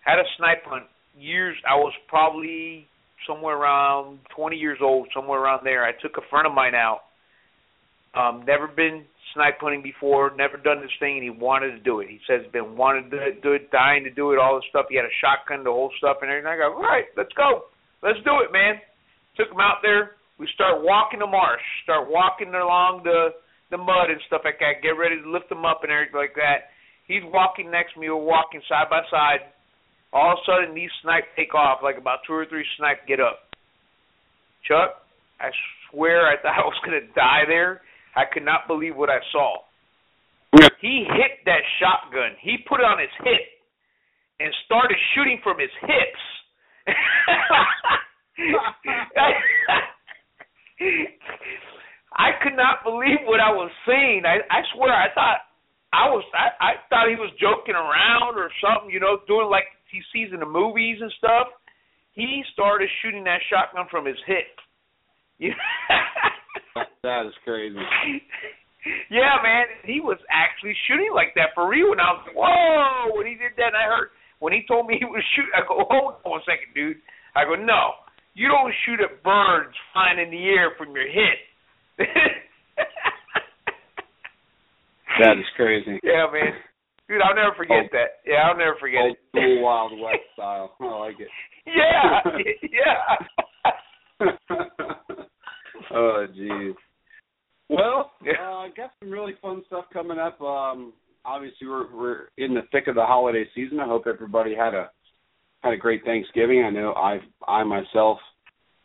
Had 0.00 0.18
a 0.18 0.26
snipe 0.36 0.64
hunt 0.64 0.86
years 1.20 1.56
I 1.68 1.76
was 1.76 1.92
probably 2.08 2.86
somewhere 3.26 3.56
around 3.56 4.18
20 4.34 4.56
years 4.56 4.78
old, 4.82 5.08
somewhere 5.14 5.40
around 5.40 5.60
there. 5.64 5.84
I 5.84 5.92
took 6.00 6.16
a 6.16 6.24
friend 6.30 6.46
of 6.46 6.54
mine 6.54 6.74
out. 6.74 7.00
Um, 8.14 8.42
never 8.46 8.66
been 8.66 9.04
snipe 9.34 9.60
hunting 9.60 9.82
before, 9.82 10.34
never 10.34 10.56
done 10.56 10.80
this 10.82 10.90
thing, 10.98 11.14
and 11.14 11.22
he 11.22 11.30
wanted 11.30 11.70
to 11.70 11.78
do 11.78 12.00
it. 12.00 12.08
He 12.10 12.18
says 12.26 12.42
been 12.52 12.76
wanting 12.76 13.10
to 13.10 13.38
do 13.40 13.52
it, 13.52 13.70
dying 13.70 14.02
to 14.02 14.10
do 14.10 14.32
it, 14.32 14.38
all 14.38 14.56
this 14.56 14.66
stuff. 14.70 14.86
He 14.90 14.96
had 14.96 15.04
a 15.04 15.16
shotgun, 15.22 15.62
the 15.62 15.70
whole 15.70 15.92
stuff, 15.98 16.18
and 16.22 16.30
everything. 16.30 16.50
I 16.50 16.56
go, 16.56 16.74
all 16.74 16.82
right, 16.82 17.06
let's 17.16 17.32
go, 17.38 17.70
let's 18.02 18.18
do 18.24 18.42
it, 18.42 18.50
man. 18.50 18.82
Took 19.36 19.54
him 19.54 19.62
out 19.62 19.78
there. 19.82 20.18
We 20.38 20.48
start 20.54 20.82
walking 20.82 21.20
the 21.20 21.30
marsh, 21.30 21.62
start 21.84 22.10
walking 22.10 22.48
along 22.48 23.04
the 23.04 23.36
the 23.70 23.78
mud 23.78 24.10
and 24.10 24.18
stuff 24.26 24.42
like 24.44 24.58
that. 24.58 24.82
Get 24.82 24.98
ready 24.98 25.22
to 25.22 25.30
lift 25.30 25.46
him 25.46 25.62
up 25.62 25.86
and 25.86 25.92
everything 25.92 26.18
like 26.18 26.34
that. 26.34 26.74
He's 27.06 27.22
walking 27.30 27.70
next 27.70 27.94
to 27.94 28.00
me. 28.00 28.10
We're 28.10 28.18
walking 28.18 28.58
side 28.66 28.90
by 28.90 29.06
side 29.06 29.46
all 30.12 30.32
of 30.32 30.38
a 30.38 30.42
sudden, 30.44 30.74
these 30.74 30.90
snipe 31.02 31.24
take 31.36 31.54
off, 31.54 31.80
like 31.82 31.98
about 31.98 32.18
two 32.26 32.32
or 32.34 32.46
three 32.46 32.64
snipe 32.76 33.06
get 33.06 33.20
up. 33.20 33.40
Chuck, 34.66 35.06
I 35.40 35.50
swear 35.90 36.26
I 36.26 36.36
thought 36.42 36.58
I 36.58 36.66
was 36.66 36.78
going 36.84 37.00
to 37.00 37.06
die 37.14 37.44
there. 37.46 37.82
I 38.16 38.24
could 38.30 38.44
not 38.44 38.66
believe 38.66 38.96
what 38.96 39.10
I 39.10 39.20
saw. 39.32 39.58
He 40.80 41.06
hit 41.06 41.44
that 41.46 41.62
shotgun. 41.78 42.34
He 42.40 42.58
put 42.68 42.80
it 42.80 42.84
on 42.84 42.98
his 42.98 43.10
hip 43.22 43.46
and 44.40 44.52
started 44.66 44.96
shooting 45.14 45.38
from 45.44 45.60
his 45.60 45.70
hips. 45.80 46.22
I 52.16 52.32
could 52.42 52.56
not 52.56 52.82
believe 52.82 53.22
what 53.26 53.38
I 53.38 53.52
was 53.52 53.70
seeing. 53.86 54.24
I, 54.26 54.40
I 54.50 54.62
swear 54.74 54.90
I 54.90 55.12
thought 55.14 55.38
I 55.92 56.08
was 56.08 56.24
I, 56.34 56.50
I 56.58 56.72
thought 56.88 57.08
he 57.08 57.16
was 57.16 57.30
joking 57.38 57.74
around 57.74 58.38
or 58.38 58.50
something, 58.58 58.90
you 58.90 58.98
know, 59.00 59.20
doing 59.28 59.48
like 59.50 59.68
he 59.90 60.00
sees 60.12 60.32
in 60.32 60.40
the 60.40 60.46
movies 60.46 60.98
and 61.00 61.12
stuff, 61.18 61.48
he 62.12 62.42
started 62.52 62.88
shooting 63.02 63.24
that 63.24 63.40
shotgun 63.50 63.86
from 63.90 64.06
his 64.06 64.16
hip. 64.26 64.46
that 67.02 67.26
is 67.26 67.32
crazy. 67.44 67.76
yeah, 69.10 69.40
man, 69.42 69.66
he 69.84 70.00
was 70.00 70.18
actually 70.30 70.74
shooting 70.86 71.10
like 71.14 71.32
that 71.34 71.50
for 71.54 71.68
real, 71.68 71.92
and 71.92 72.00
I 72.00 72.12
was 72.12 72.22
like, 72.26 72.36
"Whoa!" 72.36 73.16
When 73.16 73.26
he 73.26 73.34
did 73.34 73.52
that, 73.56 73.72
and 73.72 73.76
I 73.76 73.84
heard 73.88 74.10
when 74.40 74.52
he 74.52 74.64
told 74.68 74.86
me 74.86 74.98
he 74.98 75.06
was 75.06 75.24
shooting, 75.34 75.52
I 75.56 75.60
go, 75.66 75.86
"Hold 75.88 76.14
on 76.24 76.40
a 76.40 76.44
second, 76.44 76.74
dude." 76.74 77.00
I 77.34 77.44
go, 77.44 77.54
"No, 77.54 77.94
you 78.34 78.48
don't 78.48 78.74
shoot 78.84 79.00
at 79.00 79.22
birds 79.22 79.74
flying 79.92 80.18
in 80.18 80.30
the 80.30 80.48
air 80.50 80.72
from 80.76 80.94
your 80.94 81.08
hip." 81.08 81.38
that 85.18 85.38
is 85.38 85.48
crazy. 85.56 86.00
Yeah, 86.02 86.26
man. 86.32 86.52
Dude, 87.10 87.20
I'll 87.22 87.34
never 87.34 87.56
forget 87.56 87.86
oh, 87.86 87.88
that. 87.90 88.20
Yeah, 88.24 88.48
I'll 88.48 88.56
never 88.56 88.76
forget 88.78 89.00
old 89.00 89.16
it. 89.16 89.18
School 89.30 89.62
Wild 89.64 89.90
West 90.00 90.22
style. 90.32 90.76
I 90.80 90.84
like 90.84 91.16
it. 91.18 91.26
Yeah, 91.66 92.20
yeah. 94.20 94.28
oh, 95.92 96.26
jeez. 96.38 96.74
Well, 97.68 98.12
uh, 98.24 98.42
I 98.42 98.68
got 98.76 98.92
some 99.00 99.10
really 99.10 99.34
fun 99.42 99.64
stuff 99.66 99.86
coming 99.92 100.20
up. 100.20 100.40
Um, 100.40 100.92
obviously, 101.24 101.66
we're 101.66 101.92
we're 101.92 102.28
in 102.38 102.54
the 102.54 102.62
thick 102.70 102.86
of 102.86 102.94
the 102.94 103.04
holiday 103.04 103.44
season. 103.56 103.80
I 103.80 103.86
hope 103.86 104.04
everybody 104.06 104.54
had 104.54 104.74
a 104.74 104.90
had 105.64 105.72
a 105.72 105.78
great 105.78 106.04
Thanksgiving. 106.04 106.62
I 106.64 106.70
know 106.70 106.92
I 106.92 107.18
I 107.48 107.64
myself 107.64 108.18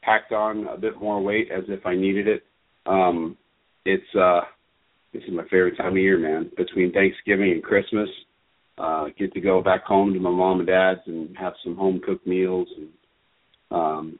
packed 0.01 0.32
on 0.32 0.65
a 0.67 0.77
bit 0.77 1.00
more 1.00 1.22
weight 1.22 1.50
as 1.55 1.65
if 1.67 1.86
I 1.86 1.96
needed 1.96 2.27
it. 2.27 2.44
Um, 2.88 3.38
it's 3.86 4.15
uh, 4.20 4.41
this 5.15 5.24
is 5.27 5.34
my 5.34 5.43
favorite 5.43 5.77
time 5.77 5.93
of 5.93 5.98
year, 5.98 6.17
man. 6.17 6.51
Between 6.57 6.91
Thanksgiving 6.91 7.51
and 7.51 7.63
Christmas, 7.63 8.10
uh, 8.77 9.05
get 9.17 9.34
to 9.34 9.39
go 9.41 9.62
back 9.62 9.86
home 9.86 10.13
to 10.13 10.19
my 10.19 10.29
mom 10.29 10.60
and 10.60 10.67
dad's 10.67 11.00
and 11.05 11.36
have 11.38 11.53
some 11.63 11.77
home 11.77 12.01
cooked 12.05 12.27
meals 12.27 12.67
and 12.75 12.89
um, 13.72 14.19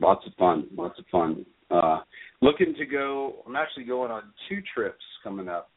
lots 0.00 0.24
of 0.26 0.32
fun, 0.34 0.68
lots 0.76 0.98
of 0.98 1.04
fun. 1.10 1.44
Uh, 1.70 1.98
looking 2.40 2.74
to 2.78 2.86
go. 2.86 3.42
I'm 3.46 3.56
actually 3.56 3.84
going 3.84 4.12
on 4.12 4.22
two 4.48 4.60
trips 4.72 5.02
coming 5.24 5.48
up. 5.48 5.68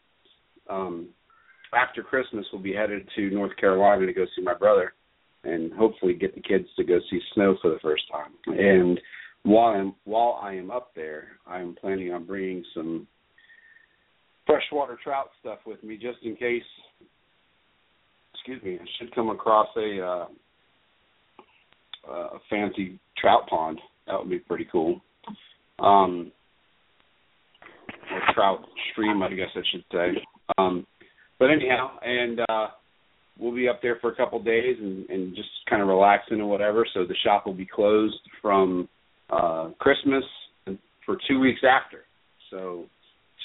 Um, 0.69 1.09
after 1.73 2.03
Christmas, 2.03 2.45
we'll 2.53 2.61
be 2.61 2.73
headed 2.73 3.09
to 3.15 3.29
North 3.31 3.55
Carolina 3.57 4.05
to 4.05 4.13
go 4.13 4.25
see 4.35 4.43
my 4.43 4.53
brother, 4.53 4.93
and 5.43 5.73
hopefully 5.73 6.13
get 6.13 6.35
the 6.35 6.41
kids 6.41 6.65
to 6.77 6.83
go 6.83 6.99
see 7.09 7.19
snow 7.33 7.57
for 7.59 7.71
the 7.71 7.79
first 7.81 8.03
time. 8.11 8.31
And 8.45 8.99
while 9.43 9.73
I'm 9.73 9.95
while 10.03 10.39
I 10.43 10.53
am 10.53 10.69
up 10.69 10.91
there, 10.95 11.29
I'm 11.47 11.75
planning 11.75 12.13
on 12.13 12.25
bringing 12.25 12.63
some 12.75 13.07
freshwater 14.50 14.98
trout 15.03 15.29
stuff 15.39 15.60
with 15.65 15.84
me, 15.84 15.96
just 15.96 16.18
in 16.24 16.36
case. 16.36 16.63
Excuse 18.34 18.63
me, 18.63 18.79
I 18.82 18.86
should 18.98 19.13
come 19.13 19.29
across 19.29 19.68
a 19.77 20.01
uh, 20.01 20.25
a 22.12 22.39
fancy 22.50 23.00
trout 23.18 23.48
pond. 23.48 23.79
That 24.08 24.18
would 24.18 24.29
be 24.29 24.39
pretty 24.39 24.68
cool. 24.72 25.01
Um, 25.77 26.32
or 28.12 28.34
trout 28.34 28.60
stream, 28.91 29.22
I 29.22 29.29
guess 29.29 29.50
I 29.56 29.62
should 29.72 29.84
say. 29.91 30.22
Um, 30.58 30.88
but 31.38 31.51
anyhow, 31.51 31.91
and 32.01 32.39
uh, 32.50 32.68
we'll 33.38 33.53
be 33.53 33.68
up 33.68 33.82
there 33.82 33.98
for 34.01 34.12
a 34.12 34.15
couple 34.15 34.41
days 34.41 34.77
and, 34.79 35.08
and 35.10 35.36
just 35.36 35.50
kind 35.70 35.82
of 35.82 35.88
relaxing 35.88 36.39
and 36.39 36.50
whatever. 36.50 36.86
So 36.94 37.06
the 37.06 37.15
shop 37.24 37.46
will 37.46 37.53
be 37.53 37.68
closed 37.68 38.20
from 38.41 38.89
uh, 39.29 39.70
Christmas 39.79 40.24
for 41.06 41.18
two 41.27 41.39
weeks 41.39 41.62
after. 41.63 42.00
So 42.50 42.86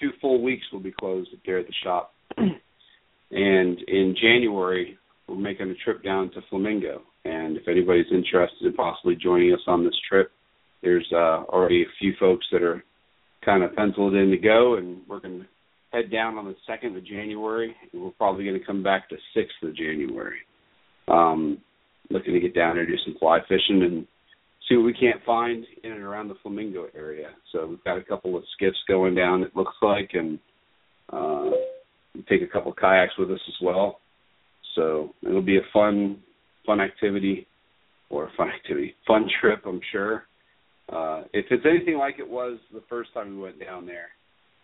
two 0.01 0.11
full 0.21 0.43
weeks 0.43 0.65
will 0.73 0.81
be 0.81 0.93
closed 0.93 1.31
there 1.47 1.59
at 1.59 1.67
the 1.67 1.75
shop. 1.83 2.15
and 2.37 2.59
in 3.31 4.15
January, 4.21 4.99
we're 5.29 5.37
making 5.37 5.71
a 5.71 5.75
trip 5.85 6.03
down 6.03 6.31
to 6.33 6.41
Flamingo. 6.51 7.03
And 7.25 7.57
if 7.57 7.69
anybody's 7.69 8.13
interested 8.13 8.67
in 8.67 8.75
possibly 8.75 9.17
joining 9.17 9.53
us 9.53 9.61
on 9.67 9.85
this 9.85 9.95
trip, 10.09 10.31
there's 10.83 11.09
uh, 11.13 11.45
already 11.49 11.83
a 11.83 11.97
few 11.99 12.13
folks 12.21 12.47
that 12.53 12.63
are 12.63 12.85
kind 13.45 13.63
of 13.63 13.75
penciled 13.75 14.15
in 14.15 14.31
to 14.31 14.37
go, 14.37 14.77
and 14.77 15.01
we're 15.09 15.21
going 15.21 15.41
to 15.41 15.47
head 15.93 16.11
down 16.11 16.37
on 16.37 16.45
the 16.45 16.57
second 16.67 16.97
of 16.97 17.07
January, 17.07 17.75
and 17.93 18.03
we're 18.03 18.11
probably 18.11 18.45
going 18.45 18.59
to 18.59 18.67
come 18.67 18.83
back 18.83 19.09
to 19.09 19.17
sixth 19.35 19.57
of 19.63 19.77
January. 19.77 20.39
Um, 21.09 21.59
looking 22.11 22.35
to 22.35 22.41
get 22.41 22.55
down 22.55 22.75
there, 22.75 22.85
and 22.85 22.93
do 22.93 22.99
some 23.05 23.17
fly 23.19 23.39
fishing, 23.49 23.83
and 23.83 24.07
see 24.69 24.77
what 24.77 24.87
we 24.87 24.95
can't 24.95 25.23
find 25.25 25.65
in 25.83 25.93
and 25.93 26.03
around 26.03 26.29
the 26.29 26.37
Flamingo 26.43 26.87
area. 26.95 27.31
So 27.53 27.67
we've 27.67 27.85
got 27.85 27.99
a 27.99 28.05
couple 28.05 28.37
of 28.37 28.45
skiffs 28.55 28.79
going 28.89 29.15
down. 29.15 29.43
It 29.43 29.55
looks 29.55 29.75
like, 29.83 30.11
and 30.15 30.39
uh, 31.13 31.51
take 32.29 32.43
a 32.43 32.47
couple 32.47 32.73
kayaks 32.73 33.13
with 33.19 33.31
us 33.31 33.41
as 33.49 33.55
well. 33.63 34.01
So 34.75 35.11
it'll 35.23 35.43
be 35.43 35.59
a 35.59 35.73
fun, 35.73 36.19
fun 36.67 36.81
activity, 36.81 37.47
or 38.11 38.31
fun 38.37 38.49
activity, 38.55 38.95
fun 39.07 39.29
trip, 39.41 39.63
I'm 39.67 39.81
sure. 39.93 40.25
Uh, 40.89 41.23
if 41.33 41.47
it's 41.51 41.65
anything 41.65 41.97
like 41.97 42.17
it 42.19 42.29
was 42.29 42.59
the 42.73 42.83
first 42.89 43.13
time 43.15 43.37
we 43.37 43.43
went 43.43 43.59
down 43.59 43.87
there, 43.87 44.09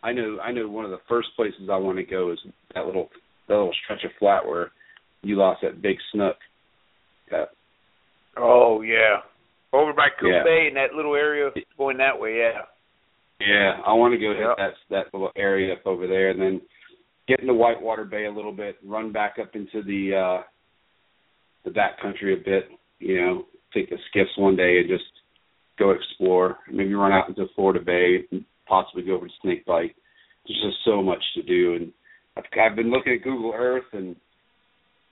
I 0.02 0.12
know 0.12 0.38
I 0.42 0.52
know 0.52 0.68
one 0.68 0.84
of 0.84 0.90
the 0.90 1.00
first 1.08 1.28
places 1.36 1.68
I 1.70 1.76
want 1.76 1.98
to 1.98 2.04
go 2.04 2.32
is 2.32 2.38
that 2.74 2.86
little 2.86 3.08
that 3.48 3.54
little 3.54 3.72
stretch 3.84 4.04
of 4.04 4.10
flat 4.18 4.46
where 4.46 4.70
you 5.22 5.36
lost 5.36 5.62
that 5.62 5.82
big 5.82 5.96
snook. 6.12 6.36
That, 7.30 7.50
oh 8.36 8.82
yeah, 8.82 9.20
over 9.72 9.92
by 9.92 10.08
Coot 10.18 10.30
Yeah. 10.32 10.42
Bay 10.44 10.66
in 10.68 10.74
that 10.74 10.94
little 10.94 11.14
area 11.14 11.50
going 11.78 11.98
that 11.98 12.18
way. 12.18 12.38
Yeah. 12.38 12.62
yeah, 13.40 13.80
I 13.86 13.92
want 13.94 14.12
to 14.12 14.18
go 14.18 14.32
hit 14.34 14.40
Yep. 14.40 14.56
that 14.58 14.74
that 14.90 15.14
little 15.14 15.32
area 15.36 15.72
up 15.74 15.86
over 15.86 16.06
there, 16.06 16.30
and 16.30 16.40
then 16.40 16.60
get 17.28 17.40
into 17.40 17.54
Whitewater 17.54 18.04
Bay 18.04 18.26
a 18.26 18.30
little 18.30 18.52
bit, 18.52 18.76
run 18.84 19.12
back 19.12 19.38
up 19.40 19.54
into 19.54 19.82
the 19.82 20.14
uh 20.14 20.42
the 21.64 21.70
back 21.70 22.00
country 22.00 22.34
a 22.34 22.36
bit. 22.36 22.68
You 22.98 23.20
know, 23.20 23.46
take 23.72 23.88
the 23.90 23.98
skiffs 24.10 24.36
one 24.36 24.56
day 24.56 24.78
and 24.78 24.88
just 24.88 25.04
go 25.78 25.90
explore. 25.90 26.58
Maybe 26.70 26.94
run 26.94 27.12
out 27.12 27.28
into 27.28 27.46
Florida 27.54 27.80
Bay, 27.80 28.26
and 28.30 28.44
possibly 28.66 29.02
go 29.02 29.14
over 29.14 29.26
to 29.26 29.32
Snake 29.42 29.64
Bight. 29.64 29.94
There's 30.46 30.62
just 30.62 30.84
so 30.84 31.02
much 31.02 31.22
to 31.34 31.42
do, 31.42 31.74
and 31.76 31.92
I've, 32.36 32.44
I've 32.58 32.76
been 32.76 32.90
looking 32.90 33.12
at 33.14 33.22
Google 33.22 33.52
Earth, 33.54 33.84
and 33.92 34.16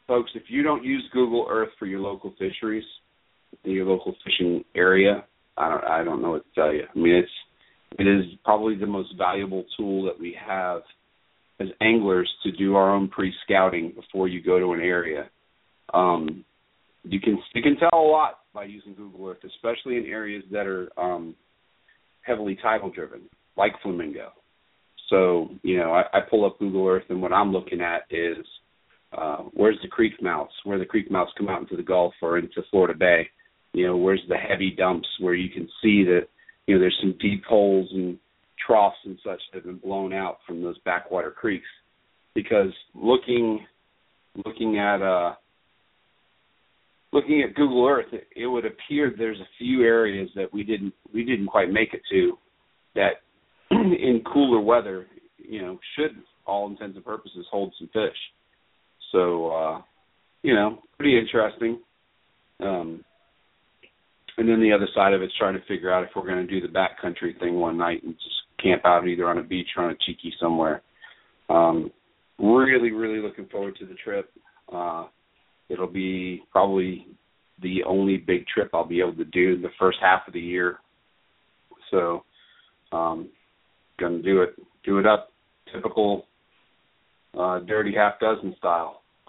folks, 0.07 0.31
if 0.35 0.45
you 0.49 0.63
don't 0.63 0.85
use 0.85 1.05
Google 1.13 1.47
Earth 1.49 1.71
for 1.79 1.87
your 1.87 2.01
local 2.01 2.35
fisheries, 2.39 2.85
your 3.65 3.87
local 3.87 4.15
fishing 4.25 4.65
area, 4.75 5.25
I 5.57 5.69
don't 5.69 5.85
I 5.85 6.05
don't 6.05 6.23
know 6.23 6.31
what 6.33 6.45
to 6.45 6.61
tell 6.61 6.73
you. 6.73 6.85
I 6.95 6.99
mean, 6.99 7.15
it's 7.15 7.31
it 7.99 8.07
is 8.07 8.25
probably 8.45 8.77
the 8.77 8.87
most 8.87 9.11
valuable 9.17 9.65
tool 9.77 10.05
that 10.05 10.19
we 10.19 10.37
have 10.47 10.83
as 11.61 11.69
anglers 11.81 12.31
to 12.45 12.53
do 12.53 12.77
our 12.77 12.95
own 12.95 13.09
pre-scouting 13.09 13.93
before 13.97 14.29
you 14.29 14.43
go 14.43 14.59
to 14.59 14.73
an 14.73 14.81
area. 14.81 15.29
Um, 15.93 16.45
you 17.05 17.21
can 17.21 17.39
you 17.55 17.63
can 17.63 17.77
tell 17.77 18.01
a 18.01 18.11
lot 18.11 18.41
by 18.53 18.65
using 18.65 18.95
Google 18.95 19.29
Earth, 19.29 19.45
especially 19.45 19.97
in 19.97 20.07
areas 20.07 20.45
that 20.53 20.67
are 20.67 20.89
um, 20.99 21.35
heavily 22.23 22.59
tidal 22.63 22.91
driven, 22.91 23.23
like 23.57 23.73
Flamingo. 23.83 24.31
So 25.09 25.49
you 25.63 25.79
know, 25.79 25.93
I, 25.93 26.03
I 26.13 26.21
pull 26.29 26.45
up 26.45 26.59
Google 26.59 26.87
Earth, 26.87 27.05
and 27.09 27.23
what 27.23 27.33
I'm 27.33 27.53
looking 27.53 27.81
at 27.81 28.03
is 28.11 28.45
uh, 29.17 29.39
where's 29.55 29.79
the 29.83 29.89
creek 29.89 30.21
mouths, 30.21 30.53
where 30.65 30.79
the 30.79 30.85
creek 30.85 31.11
mouths 31.11 31.33
come 31.39 31.49
out 31.49 31.63
into 31.63 31.77
the 31.77 31.83
Gulf 31.83 32.15
or 32.21 32.39
into 32.39 32.63
Florida 32.71 32.97
Bay. 32.99 33.29
You 33.73 33.87
know, 33.87 33.97
where's 33.97 34.23
the 34.29 34.37
heavy 34.37 34.71
dumps 34.77 35.09
where 35.21 35.35
you 35.35 35.51
can 35.51 35.69
see 35.83 36.05
that 36.05 36.29
you 36.67 36.75
know 36.75 36.81
there's 36.81 36.99
some 37.01 37.15
deep 37.21 37.45
holes 37.45 37.89
and 37.93 38.19
troughs 38.65 38.97
and 39.05 39.19
such 39.25 39.41
that 39.53 39.59
have 39.59 39.65
been 39.65 39.79
blown 39.79 40.13
out 40.13 40.39
from 40.47 40.63
those 40.63 40.79
backwater 40.85 41.31
creeks. 41.31 41.67
Because 42.35 42.73
looking 42.95 43.67
looking 44.45 44.79
at 44.79 45.03
uh 45.03 45.35
looking 47.13 47.43
at 47.43 47.55
Google 47.55 47.87
Earth, 47.87 48.13
it, 48.13 48.27
it 48.37 48.47
would 48.47 48.65
appear 48.65 49.13
there's 49.17 49.41
a 49.41 49.49
few 49.59 49.83
areas 49.83 50.29
that 50.37 50.53
we 50.53 50.63
didn't 50.63 50.95
we 51.13 51.25
didn't 51.25 51.47
quite 51.47 51.71
make 51.71 51.95
it 51.95 52.03
to 52.11 52.39
that 52.95 53.23
in 53.71 54.23
cooler 54.33 54.61
weather, 54.61 55.07
you 55.39 55.63
know, 55.63 55.79
should 55.97 56.17
all 56.47 56.69
intents 56.69 56.97
and 56.97 57.05
purposes 57.05 57.47
hold 57.51 57.75
some 57.79 57.89
fish. 57.89 58.17
So 59.13 59.51
uh 59.51 59.83
you 60.43 60.55
know, 60.55 60.79
pretty 60.99 61.19
interesting. 61.19 61.81
Um 62.61 63.05
and 64.39 64.49
then 64.49 64.61
the 64.61 64.73
other 64.73 64.89
side 64.95 65.13
of 65.13 65.21
it's 65.21 65.37
trying 65.37 65.55
to 65.55 65.67
figure 65.67 65.93
out 65.93 66.05
if 66.05 66.11
we're 66.15 66.27
going 66.27 66.47
to 66.47 66.61
do 66.61 66.65
the 66.65 66.73
backcountry 66.73 67.39
thing 67.41 67.57
one 67.57 67.77
night 67.77 68.03
and 68.05 68.15
just 68.15 68.37
camp 68.63 68.83
out 68.85 69.07
either 69.07 69.29
on 69.29 69.39
a 69.39 69.43
beach 69.43 69.67
or 69.77 69.85
on 69.85 69.91
a 69.91 69.97
chickee 70.07 70.33
somewhere. 70.41 70.81
Um, 71.49 71.91
really, 72.39 72.93
really 72.93 73.21
looking 73.21 73.47
forward 73.47 73.77
to 73.81 73.87
the 73.87 73.95
trip. 73.95 74.31
Uh, 74.73 75.07
it'll 75.69 75.89
be 75.89 76.43
probably 76.53 77.07
the 77.63 77.83
only 77.85 78.17
big 78.17 78.47
trip 78.47 78.71
I'll 78.73 78.87
be 78.87 79.01
able 79.01 79.17
to 79.17 79.25
do 79.25 79.61
the 79.61 79.71
first 79.79 79.99
half 80.01 80.27
of 80.29 80.35
the 80.35 80.41
year. 80.41 80.79
So, 81.91 82.23
um, 82.93 83.31
gonna 83.99 84.23
do 84.23 84.43
it, 84.43 84.55
do 84.85 84.99
it 84.99 85.07
up, 85.07 85.33
typical 85.73 86.27
uh, 87.37 87.59
dirty 87.61 87.93
half 87.95 88.21
dozen 88.21 88.55
style. 88.59 89.03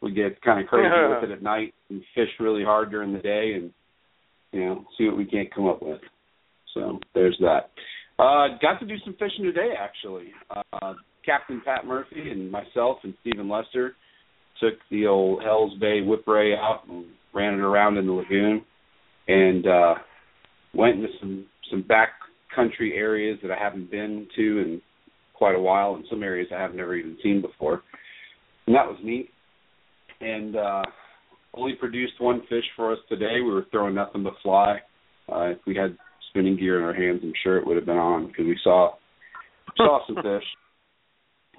we 0.00 0.12
get 0.12 0.40
kind 0.42 0.60
of 0.60 0.68
crazy 0.68 0.88
with 0.88 1.30
it 1.30 1.32
at 1.32 1.42
night 1.42 1.74
and 1.90 2.02
fish 2.14 2.28
really 2.40 2.64
hard 2.64 2.90
during 2.90 3.12
the 3.12 3.18
day, 3.18 3.52
and 3.54 3.72
you 4.52 4.64
know, 4.64 4.84
see 4.96 5.06
what 5.06 5.16
we 5.16 5.26
can't 5.26 5.52
come 5.54 5.66
up 5.66 5.82
with. 5.82 6.00
So 6.74 6.98
there's 7.14 7.36
that. 7.40 7.70
Uh, 8.18 8.58
got 8.60 8.80
to 8.80 8.86
do 8.86 8.96
some 9.04 9.14
fishing 9.14 9.44
today, 9.44 9.74
actually. 9.78 10.32
Uh, 10.50 10.94
Captain 11.24 11.60
Pat 11.64 11.86
Murphy 11.86 12.30
and 12.30 12.50
myself 12.50 12.98
and 13.04 13.14
Stephen 13.20 13.48
Lester 13.48 13.94
took 14.60 14.74
the 14.90 15.06
old 15.06 15.42
Hell's 15.42 15.78
Bay 15.78 16.00
Whipray 16.00 16.56
out 16.56 16.82
and 16.88 17.06
ran 17.34 17.54
it 17.54 17.60
around 17.60 17.96
in 17.96 18.06
the 18.06 18.12
lagoon, 18.12 18.64
and 19.28 19.66
uh, 19.66 19.94
went 20.74 20.96
into 20.96 21.08
some 21.20 21.46
some 21.70 21.82
back 21.82 22.10
country 22.54 22.94
areas 22.96 23.38
that 23.42 23.50
I 23.50 23.62
haven't 23.62 23.90
been 23.90 24.26
to 24.36 24.42
in 24.58 24.82
quite 25.34 25.54
a 25.54 25.60
while, 25.60 25.94
and 25.94 26.04
some 26.10 26.22
areas 26.22 26.48
I 26.54 26.60
have 26.60 26.74
never 26.74 26.96
even 26.96 27.16
seen 27.22 27.40
before, 27.40 27.82
and 28.66 28.74
that 28.74 28.86
was 28.86 28.98
neat. 29.02 29.30
And 30.20 30.56
uh, 30.56 30.82
only 31.54 31.74
produced 31.74 32.14
one 32.20 32.42
fish 32.48 32.64
for 32.76 32.92
us 32.92 32.98
today. 33.08 33.40
We 33.44 33.52
were 33.52 33.66
throwing 33.70 33.94
nothing 33.94 34.22
but 34.22 34.34
fly. 34.42 34.78
Uh, 35.30 35.50
if 35.50 35.58
we 35.66 35.76
had 35.76 35.96
spinning 36.30 36.56
gear 36.56 36.78
in 36.78 36.84
our 36.84 36.94
hands, 36.94 37.20
I'm 37.22 37.32
sure 37.42 37.58
it 37.58 37.66
would 37.66 37.76
have 37.76 37.86
been 37.86 37.96
on 37.96 38.26
because 38.26 38.46
we 38.46 38.58
saw 38.62 38.92
saw 39.76 40.00
some 40.06 40.16
fish. 40.16 40.44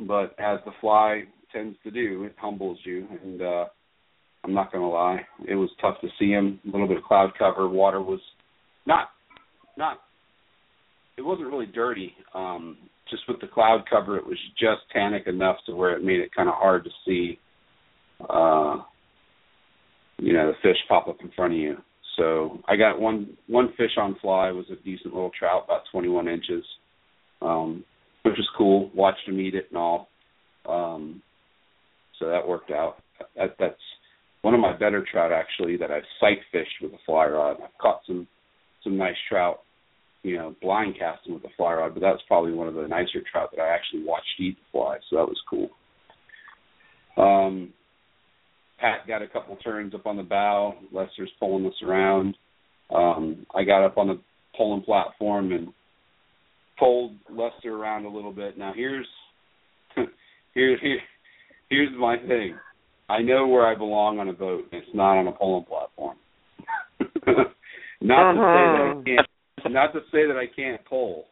But 0.08 0.36
as 0.40 0.60
the 0.66 0.72
fly 0.82 1.24
tends 1.52 1.78
to 1.84 1.92
do, 1.92 2.24
it 2.24 2.36
humbles 2.40 2.80
you, 2.84 3.08
and 3.24 3.42
uh, 3.42 3.66
I'm 4.44 4.54
not 4.54 4.72
going 4.72 4.84
to 4.84 4.88
lie, 4.88 5.20
it 5.48 5.56
was 5.56 5.70
tough 5.82 5.96
to 6.02 6.08
see 6.18 6.30
him. 6.30 6.60
A 6.66 6.72
little 6.72 6.88
bit 6.88 6.98
of 6.98 7.04
cloud 7.04 7.32
cover, 7.38 7.68
water 7.68 8.02
was 8.02 8.22
not 8.86 9.10
not 9.78 10.00
it 11.18 11.22
wasn't 11.22 11.50
really 11.50 11.66
dirty. 11.66 12.14
Um, 12.34 12.78
just 13.10 13.24
with 13.28 13.42
the 13.42 13.48
cloud 13.48 13.84
cover, 13.90 14.18
it 14.18 14.26
was 14.26 14.38
just 14.58 14.82
tannic 14.94 15.28
enough 15.28 15.58
to 15.66 15.76
where 15.76 15.96
it 15.96 16.04
made 16.04 16.20
it 16.20 16.34
kind 16.36 16.48
of 16.48 16.56
hard 16.56 16.86
to 16.86 16.90
see. 17.06 17.40
Uh, 18.28 18.82
you 20.18 20.34
know, 20.34 20.48
the 20.52 20.58
fish 20.62 20.78
pop 20.88 21.08
up 21.08 21.18
in 21.22 21.32
front 21.36 21.54
of 21.54 21.60
you. 21.60 21.78
So 22.18 22.60
I 22.68 22.76
got 22.76 23.00
one 23.00 23.38
one 23.48 23.74
fish 23.78 23.92
on 23.98 24.18
fly. 24.22 24.52
Was 24.52 24.66
a 24.72 24.84
decent 24.84 25.14
little 25.14 25.32
trout, 25.38 25.64
about 25.66 25.84
21 25.92 26.28
inches, 26.28 26.66
um, 27.42 27.86
which 28.24 28.36
was 28.36 28.50
cool. 28.58 28.92
Watched 28.94 29.28
him 29.28 29.40
eat 29.40 29.56
it 29.56 29.68
and 29.70 29.78
all. 29.78 30.10
Um, 30.68 31.22
so 32.20 32.28
that 32.28 32.46
worked 32.46 32.72
out. 32.72 32.98
That, 33.38 33.56
that's 33.58 33.76
one 34.42 34.54
of 34.54 34.60
my 34.60 34.74
better 34.74 35.06
trout 35.10 35.32
actually 35.32 35.78
that 35.78 35.92
I've 35.92 36.04
sight 36.20 36.40
fished 36.52 36.82
with 36.82 36.92
a 36.94 36.98
fly 37.06 37.26
rod. 37.28 37.58
I've 37.64 37.78
caught 37.82 38.02
some 38.06 38.28
some 38.84 38.98
nice 38.98 39.16
trout, 39.30 39.60
you 40.24 40.36
know, 40.36 40.56
blind 40.62 40.96
casting 41.00 41.34
with 41.34 41.44
a 41.44 41.56
fly 41.56 41.74
rod, 41.74 41.94
but 41.94 42.02
that 42.02 42.12
was 42.12 42.22
probably 42.28 42.54
one 42.54 42.68
of 42.68 42.76
the 42.76 42.88
nicer 42.88 43.22
trout 43.32 43.52
that 43.56 43.62
I 43.62 43.70
actually 43.70 44.04
watched 44.04 44.28
eat 44.40 44.58
the 44.58 44.72
fly. 44.72 44.98
So 45.10 45.18
that 45.18 45.28
was 45.28 45.42
cool. 45.50 45.70
Um, 47.18 47.74
Pat 48.80 49.08
got 49.08 49.22
a 49.22 49.28
couple 49.28 49.56
turns 49.58 49.94
up 49.94 50.06
on 50.06 50.18
the 50.18 50.24
bow. 50.24 50.76
Lester's 50.92 51.32
pulling 51.40 51.66
us 51.66 51.74
around. 51.84 52.36
Um, 52.94 53.46
I 53.54 53.64
got 53.64 53.86
up 53.86 53.98
on 53.98 54.08
the 54.08 54.20
poling 54.56 54.84
platform 54.84 55.52
and 55.52 55.70
pulled 56.78 57.16
Lester 57.30 57.76
around 57.76 58.06
a 58.06 58.10
little 58.10 58.32
bit. 58.32 58.58
Now 58.58 58.74
here's 58.76 59.08
here's 60.54 60.80
here, 60.82 61.00
here's 61.70 61.90
my 61.98 62.18
thing. 62.18 62.58
I 63.10 63.22
know 63.22 63.48
where 63.48 63.66
I 63.66 63.76
belong 63.76 64.20
on 64.20 64.30
a 64.30 64.34
boat. 64.34 64.66
It's 64.72 64.88
not 64.94 65.18
on 65.18 65.28
a 65.28 65.32
poling 65.32 65.66
platform. 65.66 66.18
not 68.02 68.32
uh-huh. 68.32 68.34
to 68.34 68.40
say 68.40 68.64
that 68.64 68.82
I 68.82 68.92
uh-huh. 68.92 69.02
can't. 69.06 69.74
Not 69.74 69.94
to 69.94 70.00
say 70.12 70.26
that 70.26 70.38
I 70.38 70.46
can't 70.56 70.84
pull, 70.86 71.26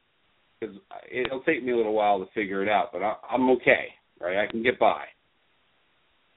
because 0.59 0.75
it'll 1.09 1.41
take 1.41 1.63
me 1.63 1.71
a 1.71 1.77
little 1.77 1.93
while 1.93 2.19
to 2.19 2.25
figure 2.33 2.61
it 2.61 2.69
out. 2.69 2.89
But 2.91 3.01
I, 3.03 3.15
I'm 3.31 3.49
okay, 3.51 3.87
right? 4.19 4.43
I 4.43 4.51
can 4.51 4.63
get 4.63 4.77
by. 4.77 5.05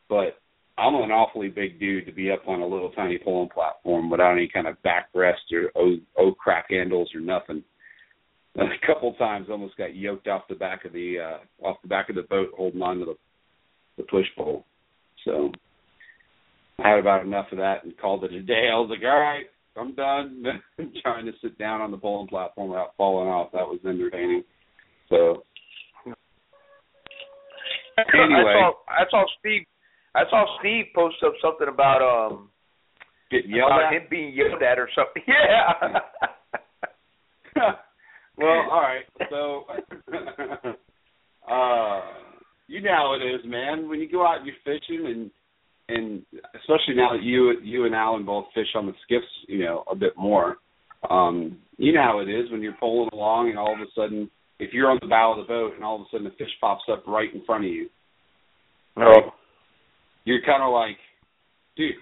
But 0.08 0.38
I'm 0.80 0.94
an 0.94 1.10
awfully 1.10 1.49
big 1.49 1.78
dude 1.78 2.06
to 2.06 2.12
be 2.12 2.30
up 2.30 2.49
on 2.49 2.60
a 2.60 2.66
little 2.66 2.90
tiny 2.92 3.18
poling 3.22 3.50
platform 3.50 4.08
without 4.08 4.32
any 4.32 4.49
kind 4.49 4.66
of 4.66 4.76
backrest 4.82 5.52
or 5.52 5.70
oh, 5.76 5.96
oh 6.18 6.32
crack 6.32 6.66
handles 6.70 7.10
or 7.14 7.20
nothing. 7.20 7.62
A 8.56 8.87
couple 8.87 9.12
times 9.14 9.49
almost 9.50 9.76
got 9.76 9.94
yoked 9.94 10.26
off 10.26 10.49
the 10.49 10.54
back 10.54 10.84
of 10.84 10.92
the 10.92 11.18
uh 11.20 11.66
off 11.66 11.76
the 11.82 11.88
back 11.88 12.08
of 12.08 12.16
the 12.16 12.22
boat 12.22 12.49
holding 12.56 12.82
on 12.82 12.99
to 12.99 13.04
the 13.04 13.14
the 13.99 14.02
push 14.04 14.26
pole. 14.36 14.64
So 15.25 15.52
I 16.82 16.88
had 16.88 16.99
about 16.99 17.26
enough 17.26 17.52
of 17.52 17.58
that 17.58 17.84
and 17.84 17.97
called 17.99 18.25
it 18.25 18.32
a 18.32 18.43
day. 18.43 18.71
I 18.73 18.76
was 18.76 18.88
like, 18.90 19.04
all 19.04 19.21
right, 19.21 19.45
I'm 19.76 19.95
done. 19.95 20.45
trying 21.02 21.26
to 21.26 21.32
sit 21.43 21.58
down 21.58 21.82
on 21.82 21.90
the 21.90 21.99
poling 21.99 22.28
platform 22.28 22.71
without 22.71 22.97
falling 22.97 23.28
off. 23.28 23.52
That 23.52 23.66
was 23.69 23.80
entertaining. 23.84 24.45
So 25.10 25.45
anyway, 27.99 28.40
I 28.49 28.54
saw, 28.54 28.73
I 28.88 29.10
saw 29.10 29.25
Steve 29.38 29.66
I 30.14 30.23
saw 30.28 30.44
Steve 30.58 30.86
post 30.94 31.16
up 31.25 31.34
something 31.42 31.68
about 31.68 32.02
um 32.02 32.50
getting 33.30 33.50
yelled 33.50 33.70
about 33.70 33.92
at. 33.94 34.02
him 34.02 34.08
being 34.10 34.34
yelled 34.34 34.62
at 34.62 34.78
or 34.78 34.88
something. 34.94 35.23
Yeah. 35.28 36.00
well, 38.38 38.70
all 38.70 38.80
right. 38.80 39.04
So 39.28 39.64
uh 41.50 42.00
you 42.68 42.80
know 42.80 42.90
how 42.90 43.14
it 43.14 43.25
is, 43.25 43.40
man. 43.44 43.88
When 43.88 44.00
you 44.00 44.10
go 44.10 44.26
out 44.26 44.38
and 44.38 44.46
you're 44.46 44.56
fishing 44.64 45.06
and 45.06 45.30
and 45.88 46.25
especially 46.54 46.94
now 46.94 47.12
that 47.12 47.23
you 47.23 47.54
you 47.62 47.84
and 47.86 47.94
Alan 47.94 48.25
both 48.25 48.46
fish 48.54 48.68
on 48.75 48.86
the 48.86 48.92
skiffs, 49.04 49.26
you 49.49 49.64
know, 49.64 49.84
a 49.90 49.94
bit 49.94 50.16
more. 50.16 50.56
Um, 51.08 51.58
you 51.78 51.92
know 51.92 52.02
how 52.02 52.20
it 52.20 52.28
is 52.28 52.50
when 52.50 52.60
you're 52.62 52.75
pulling 52.75 53.08
along 53.12 53.49
and 53.49 53.58
all 53.58 53.75
of 53.75 53.80
a 53.80 53.86
sudden 53.96 54.30
if 54.58 54.75
you're 54.75 54.90
on 54.90 54.99
the 55.00 55.08
bow 55.08 55.32
of 55.32 55.38
the 55.38 55.49
boat 55.49 55.73
and 55.75 55.82
all 55.82 55.96
of 55.96 56.02
a 56.02 56.04
sudden 56.10 56.25
the 56.25 56.30
fish 56.36 56.50
pops 56.60 56.84
up 56.92 57.06
right 57.06 57.32
in 57.34 57.42
front 57.44 57.64
of 57.64 57.70
you. 57.70 57.88
Right? 58.96 59.23
Oh 59.25 59.30
you're 60.25 60.43
kind 60.43 60.63
of 60.63 60.73
like, 60.73 60.97
dude, 61.76 61.95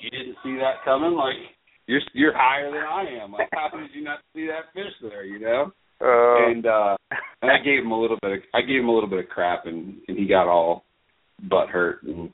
you 0.00 0.10
didn't 0.10 0.36
see 0.42 0.56
that 0.56 0.84
coming. 0.84 1.12
Like 1.12 1.36
you're 1.86 2.00
you're 2.12 2.36
higher 2.36 2.70
than 2.70 2.82
I 2.82 3.22
am. 3.22 3.32
Like 3.32 3.48
how 3.52 3.76
did 3.76 3.90
you 3.94 4.04
not 4.04 4.20
see 4.34 4.46
that 4.46 4.72
fish 4.74 4.92
there? 5.02 5.24
You 5.24 5.40
know. 5.40 5.72
Uh, 6.00 6.50
and 6.50 6.64
uh 6.64 6.96
and 7.42 7.50
I 7.50 7.58
gave 7.58 7.82
him 7.82 7.90
a 7.90 8.00
little 8.00 8.18
bit 8.22 8.32
of 8.32 8.38
I 8.54 8.60
gave 8.60 8.80
him 8.80 8.88
a 8.88 8.94
little 8.94 9.10
bit 9.10 9.18
of 9.18 9.28
crap 9.28 9.66
and 9.66 9.96
and 10.06 10.16
he 10.16 10.28
got 10.28 10.46
all 10.46 10.84
butt 11.48 11.68
hurt 11.70 12.04
and 12.04 12.32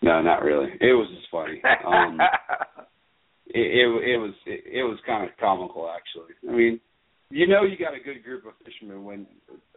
no 0.00 0.22
not 0.22 0.42
really 0.42 0.68
it 0.80 0.94
was 0.94 1.06
just 1.14 1.30
funny 1.30 1.60
um 1.86 2.18
it 3.46 3.58
it, 3.58 4.14
it 4.14 4.16
was 4.16 4.32
it, 4.46 4.64
it 4.64 4.82
was 4.84 4.98
kind 5.06 5.22
of 5.22 5.36
comical 5.38 5.90
actually 5.94 6.32
I 6.48 6.56
mean 6.56 6.80
you 7.28 7.46
know 7.46 7.62
you 7.62 7.76
got 7.76 7.92
a 7.92 8.02
good 8.02 8.24
group 8.24 8.46
of 8.46 8.52
fishermen 8.64 9.04
when 9.04 9.26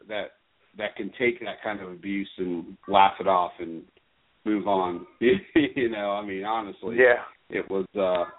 that 0.08 0.32
that 0.78 0.96
can 0.96 1.12
take 1.20 1.42
that 1.42 1.62
kind 1.62 1.82
of 1.82 1.92
abuse 1.92 2.32
and 2.38 2.78
laugh 2.88 3.16
it 3.20 3.28
off 3.28 3.52
and 3.60 3.84
move 4.46 4.68
on. 4.68 5.06
you 5.20 5.90
know, 5.90 6.12
I 6.12 6.26
mean, 6.26 6.44
honestly, 6.44 6.98
yeah, 6.98 7.24
it 7.50 7.70
was. 7.70 7.86
uh 7.96 8.30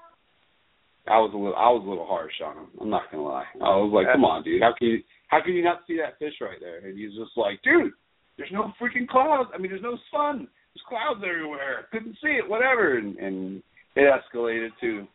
I 1.07 1.19
was 1.19 1.33
a 1.35 1.37
little, 1.37 1.57
I 1.57 1.67
was 1.67 1.83
a 1.85 1.89
little 1.89 2.07
harsh 2.07 2.39
on 2.45 2.57
him. 2.57 2.69
I'm 2.81 2.91
not 2.91 3.11
gonna 3.11 3.25
lie. 3.25 3.47
I 3.61 3.75
was 3.75 3.91
like, 3.93 4.07
come 4.13 4.25
on, 4.25 4.45
dude, 4.45 4.63
how 4.63 4.73
can 4.79 4.87
you, 4.87 5.03
how 5.29 5.43
can 5.43 5.55
you 5.55 5.65
not 5.65 5.81
see 5.87 5.97
that 5.99 6.19
fish 6.21 6.35
right 6.41 6.61
there? 6.61 6.79
And 6.79 6.97
he's 6.97 7.19
just 7.19 7.37
like, 7.37 7.61
dude, 7.65 7.91
there's 8.37 8.53
no 8.53 8.73
freaking 8.81 9.09
clouds. 9.09 9.51
I 9.53 9.59
mean, 9.59 9.71
there's 9.71 9.83
no 9.83 9.99
sun. 10.13 10.47
There's 10.75 10.87
clouds 10.89 11.21
everywhere. 11.27 11.87
Couldn't 11.91 12.17
see 12.23 12.39
it. 12.39 12.49
Whatever. 12.49 12.99
And, 12.99 13.17
and 13.17 13.63
it 13.97 14.07
escalated 14.07 14.71
to 14.81 15.07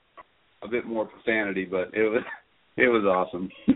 a 0.62 0.68
bit 0.68 0.86
more 0.86 1.06
profanity, 1.06 1.64
but 1.64 1.94
it 1.94 2.04
was, 2.04 2.24
it 2.78 2.88
was 2.90 3.06
awesome. 3.06 3.50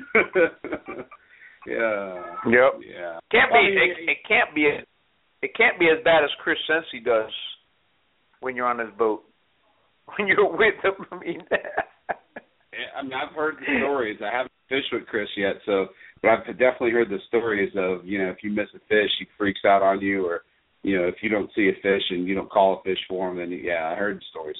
yeah. 1.65 2.36
Yep. 2.45 2.71
Yeah. 2.91 3.19
Can't 3.32 3.52
be. 3.56 3.71
It, 3.71 4.10
it 4.10 4.17
can't 4.28 4.54
be 4.54 4.67
it 5.42 5.52
can't 5.56 5.80
be 5.80 5.88
as 5.88 6.04
bad 6.04 6.24
as 6.24 6.30
Chris 6.44 6.58
Sensi 6.68 7.04
does 7.04 7.32
when 8.40 8.56
you're 8.56 8.68
on 8.68 8.80
his 8.80 8.94
boat. 8.98 9.24
When 10.18 10.28
you're 10.28 10.52
with 10.52 10.76
him, 10.84 11.06
I 11.10 11.20
mean. 11.20 11.42
I 12.98 13.04
mean, 13.04 13.14
I've 13.14 13.34
heard 13.34 13.56
the 13.60 13.80
stories. 13.80 14.20
I 14.22 14.36
haven't 14.36 14.52
fished 14.68 14.92
with 14.92 15.06
Chris 15.06 15.30
yet, 15.38 15.56
so 15.66 15.88
but 16.22 16.30
I've 16.32 16.46
definitely 16.48 16.92
heard 16.92 17.10
the 17.10 17.20
stories 17.28 17.72
of 17.78 18.06
you 18.06 18.18
know 18.18 18.30
if 18.30 18.38
you 18.44 18.52
miss 18.52 18.68
a 18.76 18.80
fish, 18.90 19.10
he 19.20 19.28
freaks 19.38 19.62
out 19.66 19.82
on 19.82 20.02
you, 20.02 20.26
or 20.26 20.42
you 20.84 20.98
know 20.98 21.08
if 21.08 21.16
you 21.22 21.30
don't 21.30 21.50
see 21.56 21.70
a 21.70 21.82
fish 21.82 22.02
and 22.10 22.28
you 22.28 22.36
don't 22.36 22.50
call 22.50 22.80
a 22.80 22.84
fish 22.84 22.98
for 23.08 23.30
him, 23.30 23.38
then 23.38 23.52
yeah, 23.52 23.90
I 23.92 23.96
heard 23.96 24.18
the 24.18 24.26
stories. 24.32 24.58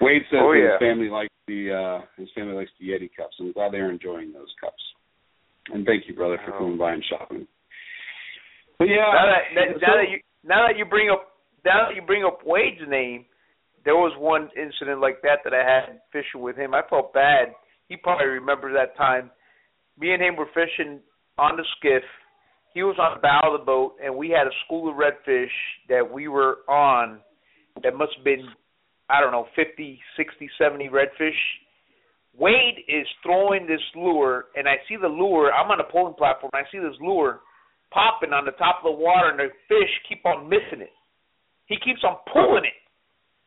Wade 0.00 0.22
says 0.30 0.40
oh, 0.42 0.52
yeah. 0.52 0.72
his 0.72 0.80
family 0.80 1.08
likes 1.08 1.34
the 1.46 1.72
uh 1.72 2.06
his 2.16 2.28
family 2.34 2.54
likes 2.54 2.70
the 2.78 2.88
Yeti 2.88 3.10
cups. 3.16 3.36
I'm 3.40 3.52
glad 3.52 3.72
they're 3.72 3.90
enjoying 3.90 4.32
those 4.32 4.52
cups. 4.60 4.82
And 5.72 5.84
thank 5.84 6.04
you, 6.08 6.14
brother, 6.14 6.38
for 6.44 6.54
oh. 6.54 6.58
coming 6.58 6.78
by 6.78 6.92
and 6.92 7.04
shopping. 7.08 7.46
Yeah. 8.80 9.12
Now 9.12 9.26
that, 9.28 9.42
that, 9.54 9.80
now 9.80 9.94
that 9.96 10.08
you 10.10 10.18
now 10.44 10.66
that 10.66 10.76
you 10.78 10.84
bring 10.84 11.10
up 11.10 11.28
now 11.64 11.88
that 11.88 11.94
you 11.94 12.02
bring 12.02 12.24
up 12.24 12.40
Wade's 12.44 12.80
name, 12.88 13.26
there 13.84 13.96
was 13.96 14.16
one 14.18 14.48
incident 14.56 15.00
like 15.00 15.20
that 15.22 15.40
that 15.44 15.52
I 15.52 15.64
had 15.64 16.00
fishing 16.12 16.40
with 16.40 16.56
him. 16.56 16.74
I 16.74 16.82
felt 16.88 17.12
bad. 17.12 17.52
He 17.88 17.96
probably 17.96 18.26
remembers 18.26 18.74
that 18.74 18.96
time. 18.96 19.30
Me 19.98 20.12
and 20.12 20.22
him 20.22 20.36
were 20.36 20.48
fishing 20.54 21.00
on 21.38 21.56
the 21.56 21.64
skiff. 21.76 22.04
He 22.72 22.82
was 22.82 22.96
on 22.98 23.16
the 23.16 23.20
bow 23.20 23.52
of 23.52 23.60
the 23.60 23.66
boat, 23.66 23.96
and 24.02 24.16
we 24.16 24.30
had 24.30 24.46
a 24.46 24.54
school 24.64 24.88
of 24.88 24.96
redfish 24.96 25.50
that 25.88 26.08
we 26.08 26.28
were 26.28 26.58
on. 26.68 27.20
That 27.82 27.96
must 27.96 28.12
have 28.16 28.24
been, 28.24 28.46
I 29.08 29.20
don't 29.20 29.32
know, 29.32 29.46
fifty, 29.56 29.98
sixty, 30.16 30.48
seventy 30.56 30.88
redfish. 30.88 31.36
Wade 32.38 32.78
is 32.88 33.06
throwing 33.24 33.66
this 33.66 33.80
lure, 33.96 34.46
and 34.54 34.68
I 34.68 34.76
see 34.88 34.96
the 34.96 35.08
lure. 35.08 35.52
I'm 35.52 35.70
on 35.70 35.80
a 35.80 35.92
poling 35.92 36.14
platform. 36.14 36.52
I 36.54 36.62
see 36.70 36.78
this 36.78 36.96
lure 37.00 37.40
popping 37.90 38.32
on 38.32 38.46
the 38.46 38.56
top 38.56 38.82
of 38.82 38.94
the 38.94 38.96
water, 38.96 39.30
and 39.30 39.38
the 39.38 39.50
fish 39.68 39.90
keep 40.08 40.24
on 40.26 40.48
missing 40.48 40.82
it. 40.82 40.94
He 41.66 41.78
keeps 41.78 42.02
on 42.02 42.18
pulling 42.32 42.66
it 42.66 42.78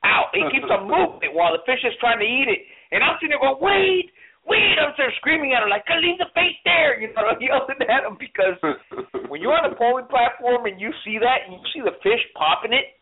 out. 0.03 0.31
He 0.31 0.43
keeps 0.51 0.67
on 0.71 0.87
moving 0.91 1.23
it 1.27 1.33
while 1.35 1.51
the 1.51 1.63
fish 1.67 1.83
is 1.83 1.95
trying 1.99 2.19
to 2.19 2.27
eat 2.27 2.47
it. 2.47 2.63
And 2.95 3.03
I'm 3.03 3.19
sitting 3.19 3.35
there 3.35 3.43
going, 3.43 3.59
wait, 3.59 4.11
wait. 4.47 4.79
I'm 4.79 4.95
there 4.95 5.11
screaming 5.19 5.51
at 5.55 5.63
him 5.63 5.71
like, 5.71 5.87
leave 5.99 6.19
the 6.19 6.31
bait 6.35 6.59
there. 6.63 6.99
You 6.99 7.11
know, 7.11 7.35
yelling 7.43 7.83
at 7.83 8.07
him 8.07 8.15
because 8.19 8.59
when 9.31 9.43
you're 9.43 9.55
on 9.55 9.67
a 9.67 9.75
poling 9.75 10.07
platform 10.07 10.67
and 10.67 10.79
you 10.79 10.91
see 11.03 11.19
that 11.19 11.47
and 11.47 11.57
you 11.57 11.61
see 11.75 11.81
the 11.83 11.95
fish 12.03 12.21
popping 12.35 12.71
it 12.71 12.95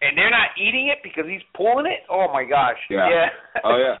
and 0.00 0.16
they're 0.16 0.32
not 0.32 0.54
eating 0.58 0.88
it 0.88 0.98
because 1.02 1.26
he's 1.26 1.44
pulling 1.56 1.86
it, 1.86 2.06
oh 2.10 2.28
my 2.32 2.44
gosh. 2.44 2.78
Yeah. 2.90 3.08
yeah. 3.08 3.28
oh 3.64 3.76
yeah. 3.76 3.96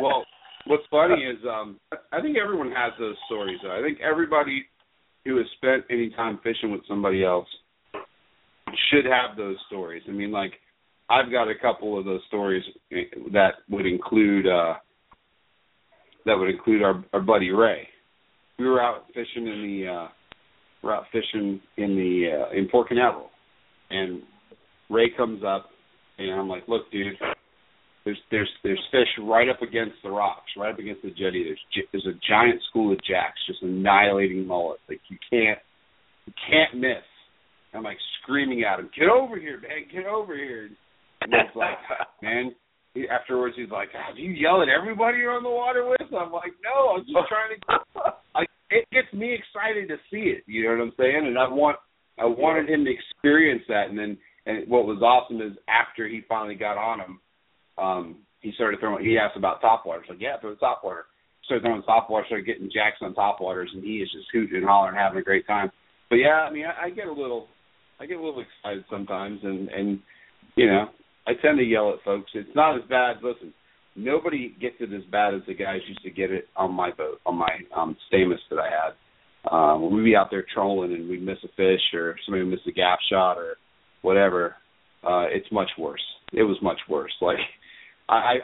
well, 0.00 0.24
what's 0.66 0.84
funny 0.90 1.24
is 1.24 1.38
um 1.48 1.80
I 2.12 2.20
think 2.20 2.36
everyone 2.36 2.70
has 2.70 2.92
those 2.98 3.16
stories. 3.26 3.58
Though. 3.62 3.72
I 3.72 3.82
think 3.82 3.98
everybody 4.00 4.66
who 5.24 5.36
has 5.38 5.46
spent 5.56 5.84
any 5.90 6.10
time 6.10 6.38
fishing 6.42 6.70
with 6.70 6.82
somebody 6.88 7.24
else 7.24 7.48
should 8.90 9.04
have 9.04 9.36
those 9.36 9.56
stories. 9.66 10.02
I 10.08 10.12
mean, 10.12 10.30
like 10.30 10.52
I've 11.08 11.30
got 11.30 11.48
a 11.48 11.54
couple 11.60 11.98
of 11.98 12.04
those 12.04 12.20
stories 12.28 12.62
that 13.32 13.54
would 13.68 13.86
include 13.86 14.46
uh 14.46 14.74
that 16.26 16.34
would 16.34 16.50
include 16.50 16.82
our 16.82 17.04
our 17.12 17.20
buddy 17.20 17.50
Ray. 17.50 17.88
We 18.58 18.66
were 18.66 18.82
out 18.82 19.06
fishing 19.08 19.46
in 19.46 19.62
the 19.62 19.90
uh 19.90 20.08
we're 20.82 20.94
out 20.94 21.04
fishing 21.12 21.60
in 21.76 21.96
the 21.96 22.44
uh 22.46 22.56
in 22.56 22.68
Port 22.68 22.88
Canaveral 22.88 23.30
and 23.90 24.22
Ray 24.90 25.10
comes 25.16 25.42
up 25.46 25.70
and 26.18 26.30
I'm 26.30 26.48
like, 26.48 26.68
Look 26.68 26.90
dude, 26.90 27.14
There's 28.04 28.20
there's 28.30 28.50
there's 28.62 28.82
fish 28.90 29.08
right 29.22 29.48
up 29.48 29.62
against 29.62 29.96
the 30.02 30.10
rocks, 30.10 30.50
right 30.56 30.72
up 30.72 30.78
against 30.78 31.02
the 31.02 31.10
jetty. 31.10 31.44
There's 31.44 31.86
there's 31.92 32.06
a 32.06 32.20
giant 32.28 32.60
school 32.68 32.92
of 32.92 32.98
jacks 32.98 33.40
just 33.46 33.62
annihilating 33.62 34.46
mullet. 34.46 34.80
Like 34.88 35.00
you 35.08 35.16
can't 35.30 35.58
you 36.26 36.32
can't 36.48 36.80
miss. 36.80 37.04
I'm 37.72 37.82
like 37.82 37.98
screaming 38.22 38.62
at 38.62 38.78
him, 38.78 38.90
"Get 38.96 39.08
over 39.08 39.38
here, 39.38 39.60
man! 39.60 39.88
Get 39.92 40.06
over 40.06 40.36
here!" 40.36 40.68
And 41.22 41.32
he's 41.32 41.56
like, 41.56 41.78
"Man." 42.22 42.54
He, 42.92 43.08
afterwards, 43.08 43.56
he's 43.58 43.70
like, 43.70 43.88
oh, 43.96 44.14
"Do 44.14 44.22
you 44.22 44.30
yell 44.30 44.62
at 44.62 44.68
everybody 44.68 45.18
you're 45.18 45.34
on 45.34 45.42
the 45.42 45.50
water 45.50 45.88
with?" 45.88 46.00
I'm 46.14 46.30
like, 46.30 46.52
"No, 46.62 46.94
I'm 46.94 47.00
just 47.00 47.28
trying 47.28 47.58
to." 47.58 48.12
Like 48.34 48.48
it 48.68 48.84
gets 48.90 49.12
me 49.14 49.32
excited 49.32 49.86
to 49.88 49.96
see 50.10 50.34
it. 50.34 50.42
You 50.48 50.64
know 50.64 50.70
what 50.70 50.82
I'm 50.82 50.92
saying? 50.98 51.22
And 51.28 51.38
I 51.38 51.46
want 51.46 51.76
I 52.18 52.24
wanted 52.24 52.68
him 52.68 52.84
to 52.84 52.90
experience 52.90 53.62
that. 53.68 53.88
And 53.88 53.96
then 53.96 54.18
and 54.46 54.68
what 54.68 54.86
was 54.86 55.02
awesome 55.02 55.40
is 55.40 55.56
after 55.68 56.08
he 56.08 56.22
finally 56.28 56.56
got 56.56 56.76
on 56.76 57.00
him, 57.00 57.20
um, 57.78 58.16
he 58.40 58.52
started 58.54 58.80
throwing. 58.80 59.04
He 59.04 59.18
asked 59.18 59.36
about 59.36 59.60
top 59.60 59.86
waters. 59.86 60.06
Like, 60.08 60.20
yeah, 60.20 60.38
throw 60.40 60.54
top 60.56 60.82
water. 60.84 61.06
Started 61.44 61.62
throwing 61.62 61.82
top 61.82 62.10
water. 62.10 62.24
Started 62.26 62.46
getting 62.46 62.70
jacks 62.72 62.98
on 63.00 63.14
top 63.14 63.40
waters, 63.40 63.70
and 63.74 63.82
he 63.82 63.96
is 63.96 64.10
just 64.12 64.26
hooting 64.32 64.56
and 64.56 64.64
hollering, 64.64 64.96
having 64.96 65.18
a 65.18 65.22
great 65.22 65.46
time. 65.46 65.70
But 66.10 66.16
yeah, 66.16 66.46
I 66.48 66.52
mean, 66.52 66.64
I, 66.66 66.86
I 66.86 66.90
get 66.90 67.08
a 67.08 67.12
little, 67.12 67.48
I 68.00 68.06
get 68.06 68.18
a 68.18 68.22
little 68.22 68.42
excited 68.42 68.84
sometimes, 68.90 69.40
and 69.42 69.68
and 69.68 70.00
you 70.56 70.66
know, 70.66 70.86
I 71.26 71.32
tend 71.40 71.58
to 71.58 71.64
yell 71.64 71.92
at 71.92 72.04
folks. 72.04 72.30
It's 72.34 72.54
not 72.54 72.76
as 72.76 72.82
bad. 72.88 73.16
Listen, 73.22 73.52
nobody 73.96 74.54
gets 74.60 74.76
it 74.80 74.92
as 74.92 75.04
bad 75.10 75.34
as 75.34 75.40
the 75.46 75.54
guys 75.54 75.80
used 75.88 76.02
to 76.02 76.10
get 76.10 76.30
it 76.30 76.48
on 76.56 76.72
my 76.72 76.90
boat, 76.92 77.20
on 77.26 77.36
my 77.36 77.50
um 77.76 77.96
Stamas 78.08 78.40
that 78.50 78.58
I 78.58 78.68
had. 78.68 78.92
Um, 79.50 79.82
when 79.82 79.94
we'd 79.94 80.04
be 80.04 80.16
out 80.16 80.28
there 80.30 80.44
trolling 80.54 80.94
and 80.94 81.08
we'd 81.08 81.24
miss 81.24 81.36
a 81.44 81.48
fish 81.48 81.82
or 81.92 82.16
somebody 82.24 82.44
would 82.44 82.52
miss 82.52 82.60
a 82.66 82.72
gaff 82.72 82.98
shot 83.10 83.36
or 83.36 83.56
whatever, 84.00 84.56
uh, 85.02 85.26
it's 85.28 85.50
much 85.52 85.68
worse. 85.78 86.00
It 86.32 86.42
was 86.44 86.56
much 86.62 86.80
worse. 86.88 87.12
Like 87.20 87.38
I, 88.08 88.34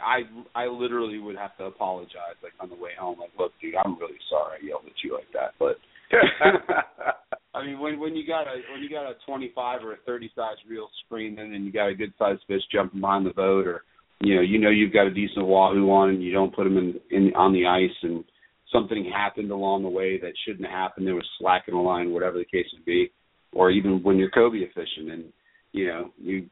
I 0.55 0.63
I 0.63 0.67
literally 0.67 1.19
would 1.19 1.37
have 1.37 1.55
to 1.57 1.65
apologize 1.65 2.37
like 2.41 2.53
on 2.59 2.69
the 2.69 2.75
way 2.75 2.91
home, 2.99 3.19
like, 3.19 3.31
look, 3.37 3.51
dude, 3.61 3.75
I'm 3.75 3.97
really 3.99 4.17
sorry 4.29 4.59
I 4.61 4.65
yelled 4.65 4.85
at 4.85 5.03
you 5.03 5.13
like 5.13 5.31
that. 5.33 5.53
But 5.59 5.77
I 7.53 7.65
mean 7.65 7.79
when 7.79 7.99
when 7.99 8.15
you 8.15 8.25
got 8.25 8.47
a 8.47 8.61
when 8.73 8.81
you 8.81 8.89
got 8.89 9.09
a 9.09 9.13
twenty 9.25 9.51
five 9.53 9.83
or 9.83 9.93
a 9.93 9.97
thirty 10.05 10.31
size 10.35 10.57
reel 10.67 10.89
screaming 11.05 11.53
and 11.53 11.65
you 11.65 11.71
got 11.71 11.89
a 11.89 11.95
good 11.95 12.13
sized 12.17 12.41
fish 12.47 12.63
jumping 12.71 13.01
behind 13.01 13.25
the 13.25 13.31
boat 13.31 13.67
or 13.67 13.83
you 14.23 14.35
know, 14.35 14.41
you 14.41 14.59
know 14.59 14.69
you've 14.69 14.93
got 14.93 15.07
a 15.07 15.13
decent 15.13 15.45
wahoo 15.45 15.89
on 15.91 16.09
and 16.09 16.23
you 16.23 16.31
don't 16.31 16.55
put 16.55 16.63
them 16.63 16.77
in, 16.77 16.99
in 17.11 17.33
on 17.35 17.53
the 17.53 17.65
ice 17.65 17.95
and 18.03 18.23
something 18.71 19.11
happened 19.13 19.51
along 19.51 19.83
the 19.83 19.89
way 19.89 20.19
that 20.19 20.33
shouldn't 20.45 20.69
happen, 20.69 21.05
there 21.05 21.15
was 21.15 21.27
slack 21.37 21.63
in 21.67 21.73
the 21.73 21.79
line, 21.79 22.11
whatever 22.11 22.37
the 22.37 22.45
case 22.45 22.67
would 22.73 22.85
be, 22.85 23.11
or 23.53 23.69
even 23.69 24.01
when 24.01 24.17
you're 24.17 24.31
cobia 24.31 24.67
fishing 24.73 25.11
and 25.11 25.25
you 25.73 25.87
know, 25.87 26.11
you 26.17 26.47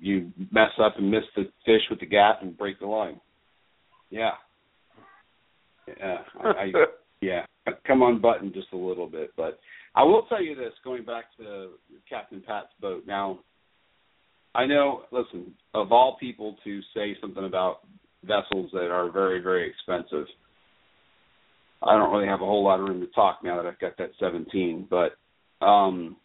you 0.00 0.32
mess 0.50 0.70
up 0.82 0.94
and 0.98 1.10
miss 1.10 1.24
the 1.36 1.44
fish 1.64 1.82
with 1.90 2.00
the 2.00 2.06
gaff 2.06 2.36
and 2.42 2.56
break 2.56 2.78
the 2.80 2.86
line. 2.86 3.20
Yeah. 4.10 4.32
Yeah. 5.98 6.18
I, 6.42 6.48
I 6.48 6.72
yeah. 7.20 7.46
Come 7.86 8.02
unbuttoned 8.02 8.54
just 8.54 8.68
a 8.72 8.76
little 8.76 9.06
bit. 9.06 9.30
But 9.36 9.58
I 9.94 10.02
will 10.02 10.22
tell 10.28 10.42
you 10.42 10.54
this, 10.54 10.72
going 10.84 11.04
back 11.04 11.24
to 11.38 11.70
Captain 12.08 12.42
Pat's 12.46 12.68
boat. 12.80 13.04
Now 13.06 13.40
I 14.54 14.66
know 14.66 15.02
listen, 15.10 15.54
of 15.74 15.92
all 15.92 16.16
people 16.18 16.56
to 16.64 16.80
say 16.94 17.16
something 17.20 17.44
about 17.44 17.80
vessels 18.24 18.70
that 18.72 18.90
are 18.90 19.10
very, 19.10 19.40
very 19.40 19.68
expensive, 19.70 20.26
I 21.82 21.96
don't 21.96 22.12
really 22.12 22.26
have 22.26 22.42
a 22.42 22.46
whole 22.46 22.64
lot 22.64 22.80
of 22.80 22.88
room 22.88 23.00
to 23.00 23.06
talk 23.08 23.40
now 23.44 23.56
that 23.56 23.66
I've 23.66 23.78
got 23.78 23.96
that 23.98 24.10
seventeen, 24.18 24.88
but 24.88 25.16
um 25.64 26.16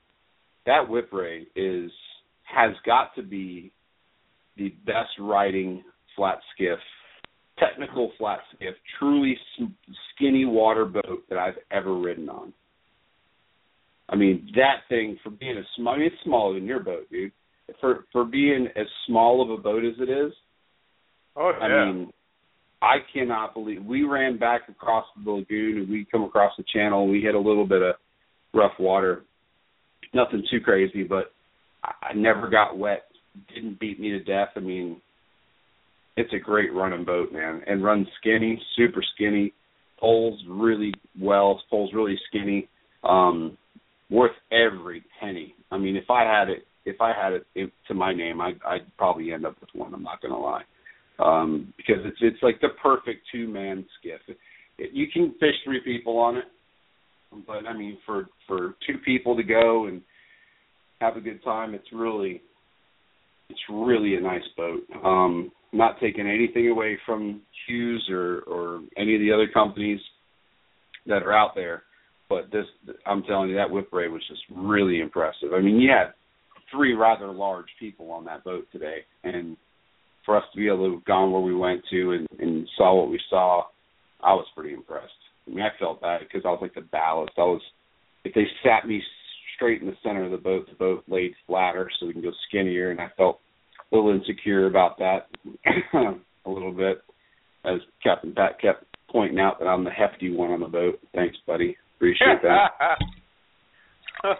that 0.65 0.87
Whipray 0.89 1.45
is 1.55 1.91
has 2.53 2.71
got 2.85 3.15
to 3.15 3.23
be 3.23 3.71
the 4.57 4.69
best 4.85 5.09
riding 5.19 5.83
flat 6.15 6.39
skiff, 6.53 6.79
technical 7.57 8.11
flat 8.17 8.39
skiff, 8.55 8.75
truly 8.99 9.37
skinny 10.15 10.45
water 10.45 10.85
boat 10.85 11.23
that 11.29 11.37
I've 11.37 11.57
ever 11.71 11.97
ridden 11.97 12.29
on. 12.29 12.53
I 14.09 14.15
mean, 14.15 14.51
that 14.55 14.81
thing 14.89 15.17
for 15.23 15.29
being 15.29 15.57
a 15.57 15.63
small, 15.75 15.95
I 15.95 15.97
mean, 15.97 16.07
it's 16.07 16.15
smaller 16.23 16.53
than 16.55 16.65
your 16.65 16.81
boat, 16.81 17.09
dude. 17.09 17.31
For 17.79 18.05
for 18.11 18.25
being 18.25 18.67
as 18.75 18.85
small 19.07 19.41
of 19.41 19.49
a 19.49 19.61
boat 19.61 19.85
as 19.85 19.93
it 19.99 20.09
is, 20.09 20.33
oh 21.35 21.51
yeah. 21.57 21.65
I 21.65 21.85
mean, 21.85 22.11
I 22.81 22.97
cannot 23.13 23.53
believe 23.53 23.83
we 23.83 24.03
ran 24.03 24.37
back 24.37 24.63
across 24.67 25.05
the 25.23 25.31
lagoon 25.31 25.77
and 25.77 25.89
we 25.89 26.05
come 26.11 26.23
across 26.23 26.51
the 26.57 26.65
channel. 26.73 27.07
We 27.07 27.21
hit 27.21 27.35
a 27.35 27.39
little 27.39 27.65
bit 27.65 27.81
of 27.81 27.95
rough 28.53 28.73
water, 28.77 29.23
nothing 30.13 30.43
too 30.51 30.59
crazy, 30.59 31.03
but 31.03 31.31
I 31.83 32.13
never 32.15 32.49
got 32.49 32.77
wet. 32.77 33.03
Didn't 33.53 33.79
beat 33.79 33.99
me 33.99 34.11
to 34.11 34.23
death. 34.23 34.49
I 34.55 34.59
mean, 34.59 35.01
it's 36.15 36.31
a 36.33 36.39
great 36.39 36.73
running 36.73 37.05
boat, 37.05 37.33
man, 37.33 37.61
and 37.65 37.83
runs 37.83 38.07
skinny, 38.19 38.61
super 38.75 39.03
skinny. 39.15 39.53
Pulls 39.99 40.39
really 40.47 40.93
well. 41.19 41.61
Pulls 41.69 41.93
really 41.93 42.19
skinny. 42.29 42.67
Um, 43.03 43.57
worth 44.09 44.31
every 44.51 45.03
penny. 45.19 45.55
I 45.71 45.77
mean, 45.77 45.95
if 45.95 46.09
I 46.09 46.23
had 46.23 46.49
it, 46.49 46.65
if 46.85 47.01
I 47.01 47.13
had 47.13 47.33
it 47.33 47.71
to 47.87 47.93
my 47.93 48.13
name, 48.13 48.41
I'd, 48.41 48.59
I'd 48.65 48.97
probably 48.97 49.31
end 49.31 49.45
up 49.45 49.55
with 49.59 49.69
one. 49.73 49.93
I'm 49.93 50.03
not 50.03 50.21
gonna 50.21 50.39
lie, 50.39 50.63
um, 51.19 51.73
because 51.77 52.03
it's 52.05 52.17
it's 52.21 52.43
like 52.43 52.61
the 52.61 52.69
perfect 52.81 53.21
two 53.31 53.47
man 53.47 53.85
skiff. 53.99 54.21
It, 54.77 54.91
you 54.93 55.07
can 55.11 55.33
fish 55.39 55.55
three 55.65 55.81
people 55.83 56.17
on 56.19 56.37
it, 56.37 56.45
but 57.47 57.65
I 57.67 57.75
mean, 57.75 57.97
for 58.05 58.27
for 58.47 58.75
two 58.87 58.99
people 59.03 59.35
to 59.35 59.43
go 59.43 59.87
and 59.87 60.01
have 61.03 61.17
a 61.17 61.21
good 61.21 61.43
time. 61.43 61.73
It's 61.73 61.91
really 61.93 62.41
it's 63.49 63.59
really 63.69 64.15
a 64.15 64.21
nice 64.21 64.41
boat. 64.55 64.83
Um, 65.03 65.51
not 65.71 65.99
taking 65.99 66.27
anything 66.27 66.69
away 66.69 66.97
from 67.05 67.41
Hewes 67.67 68.07
or 68.09 68.41
or 68.41 68.81
any 68.97 69.15
of 69.15 69.21
the 69.21 69.31
other 69.33 69.47
companies 69.53 69.99
that 71.05 71.23
are 71.23 71.33
out 71.33 71.51
there, 71.55 71.83
but 72.29 72.51
this 72.51 72.65
I'm 73.05 73.23
telling 73.23 73.49
you 73.49 73.55
that 73.55 73.69
Whipray 73.69 74.11
was 74.11 74.21
just 74.29 74.41
really 74.55 74.99
impressive. 74.99 75.53
I 75.53 75.61
mean, 75.61 75.79
you 75.79 75.89
had 75.91 76.13
three 76.71 76.93
rather 76.93 77.27
large 77.27 77.67
people 77.79 78.11
on 78.11 78.25
that 78.25 78.43
boat 78.43 78.65
today, 78.71 78.99
and 79.23 79.57
for 80.25 80.37
us 80.37 80.43
to 80.53 80.57
be 80.57 80.67
able 80.67 80.87
to 80.87 80.95
have 80.95 81.05
gone 81.05 81.31
where 81.31 81.41
we 81.41 81.53
went 81.53 81.81
to 81.91 82.11
and, 82.13 82.27
and 82.39 82.67
saw 82.77 82.95
what 82.95 83.09
we 83.09 83.19
saw, 83.29 83.63
I 84.23 84.33
was 84.33 84.45
pretty 84.55 84.73
impressed. 84.73 85.11
I 85.45 85.49
mean, 85.49 85.61
I 85.65 85.77
felt 85.77 86.01
bad 86.01 86.21
because 86.21 86.43
I 86.45 86.49
was 86.49 86.59
like 86.61 86.73
the 86.73 86.81
ballast. 86.81 87.33
I 87.37 87.41
was 87.41 87.61
if 88.23 88.33
they 88.33 88.45
sat 88.63 88.87
me 88.87 89.01
straight 89.55 89.81
in 89.81 89.87
the 89.87 89.97
center 90.03 90.23
of 90.23 90.31
the 90.31 90.37
boat. 90.37 90.67
The 90.69 90.75
boat 90.75 91.03
laid 91.07 91.33
flatter 91.47 91.89
so 91.99 92.05
we 92.05 92.13
can 92.13 92.21
go 92.21 92.31
skinnier, 92.47 92.91
and 92.91 92.99
I 92.99 93.07
felt 93.17 93.39
a 93.91 93.95
little 93.95 94.13
insecure 94.13 94.67
about 94.67 94.97
that 94.99 95.27
a 96.45 96.49
little 96.49 96.71
bit, 96.71 97.01
as 97.65 97.79
Captain 98.01 98.33
Pat 98.33 98.59
kept 98.61 98.85
pointing 99.09 99.39
out 99.39 99.59
that 99.59 99.67
I'm 99.67 99.83
the 99.83 99.91
hefty 99.91 100.35
one 100.35 100.51
on 100.51 100.59
the 100.59 100.67
boat. 100.67 100.99
Thanks, 101.13 101.37
buddy. 101.45 101.77
Appreciate 101.97 102.41
that. 102.41 102.71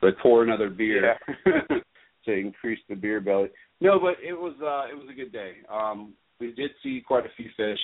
but 0.00 0.18
pour 0.22 0.42
another 0.42 0.70
beer 0.70 1.16
yeah. 1.46 1.60
to 2.24 2.32
increase 2.32 2.78
the 2.88 2.94
beer 2.94 3.20
belly. 3.20 3.48
No, 3.80 3.98
but 4.00 4.14
it 4.26 4.32
was 4.32 4.54
uh 4.60 4.90
it 4.90 4.96
was 4.96 5.08
a 5.10 5.14
good 5.14 5.32
day. 5.32 5.54
Um 5.72 6.14
we 6.40 6.52
did 6.52 6.70
see 6.82 7.02
quite 7.06 7.26
a 7.26 7.30
few 7.36 7.50
fish. 7.56 7.78